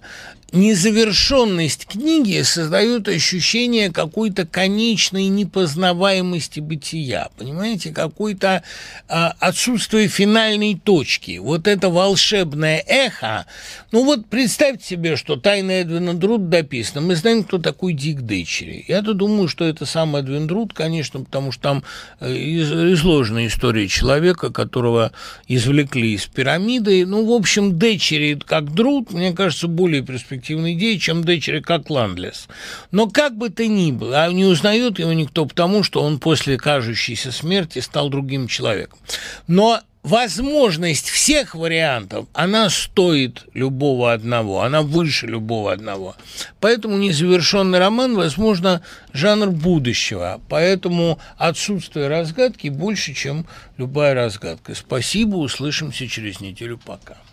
незавершенность 0.53 1.86
книги 1.86 2.41
создает 2.41 3.07
ощущение 3.07 3.91
какой-то 3.91 4.45
конечной 4.45 5.28
непознаваемости 5.28 6.61
бытия, 6.61 7.30
понимаете, 7.38 7.91
какой-то 7.91 8.64
а, 9.10 9.36
отсутствие 9.40 10.07
финальной 10.07 10.80
точки. 10.82 11.38
Вот 11.38 11.68
это 11.68 11.90
волшебное 11.90 12.82
эхо. 12.88 13.45
Ну 13.91 14.06
вот 14.06 14.28
представьте 14.28 14.86
себе, 14.86 15.15
что 15.18 15.36
«Тайна 15.36 15.72
Эдвина 15.72 16.14
Друд» 16.14 16.49
дописана. 16.49 17.02
Мы 17.02 17.15
знаем, 17.15 17.44
кто 17.44 17.57
такой 17.57 17.94
Дик 17.94 18.22
Дечери. 18.22 18.86
Я-то 18.88 19.14
думаю, 19.14 19.49
что 19.49 19.65
это 19.65 19.86
сам 19.86 20.15
Эдвин 20.15 20.48
Друд, 20.48 20.74
конечно, 20.74 21.22
потому 21.24 21.52
что 21.52 21.61
там 21.61 21.84
э, 22.19 22.34
изложена 22.34 23.48
история 23.48 23.88
человека, 23.88 24.52
которого 24.52 25.11
извлекли 25.48 26.14
из 26.14 26.26
пирамиды. 26.26 27.06
Ну, 27.06 27.26
в 27.26 27.32
общем, 27.34 27.78
Дечери 27.78 28.40
как 28.45 28.74
Друд, 28.74 29.11
мне 29.11 29.34
кажется, 29.34 29.68
более 29.68 30.02
перспективный 30.02 30.36
перспективной 30.38 30.73
идеи, 30.73 30.97
чем 30.97 31.23
дочери 31.23 31.59
как 31.59 31.89
Ландлес. 31.89 32.47
Но 32.91 33.07
как 33.07 33.38
бы 33.38 33.49
то 33.49 33.65
ни 33.68 33.91
было, 33.91 34.23
а 34.23 34.31
не 34.31 34.45
узнает 34.45 34.99
его 34.99 35.14
никто 35.14 35.45
потому, 35.45 35.84
что 35.84 36.01
он 36.01 36.19
после 36.19 36.57
кажущейся 36.57 37.31
смерти 37.31 37.80
стал 37.80 38.09
другим 38.09 38.47
человеком. 38.47 38.99
Но 39.47 39.81
возможность 40.03 41.09
всех 41.09 41.55
вариантов, 41.55 42.27
она 42.34 42.69
стоит 42.69 43.45
любого 43.53 44.14
одного, 44.14 44.61
она 44.61 44.81
выше 44.81 45.27
любого 45.27 45.73
одного. 45.73 46.15
Поэтому 46.61 46.97
незавершенный 46.97 47.80
роман, 47.80 48.15
возможно, 48.15 48.81
жанр 49.14 49.51
будущего. 49.51 50.39
Поэтому 50.49 51.19
отсутствие 51.38 52.07
разгадки 52.07 52.69
больше, 52.69 53.14
чем 53.14 53.45
любая 53.77 54.14
разгадка. 54.14 54.76
Спасибо, 54.76 55.38
услышимся 55.38 56.07
через 56.07 56.39
неделю. 56.39 56.80
Пока. 56.85 57.18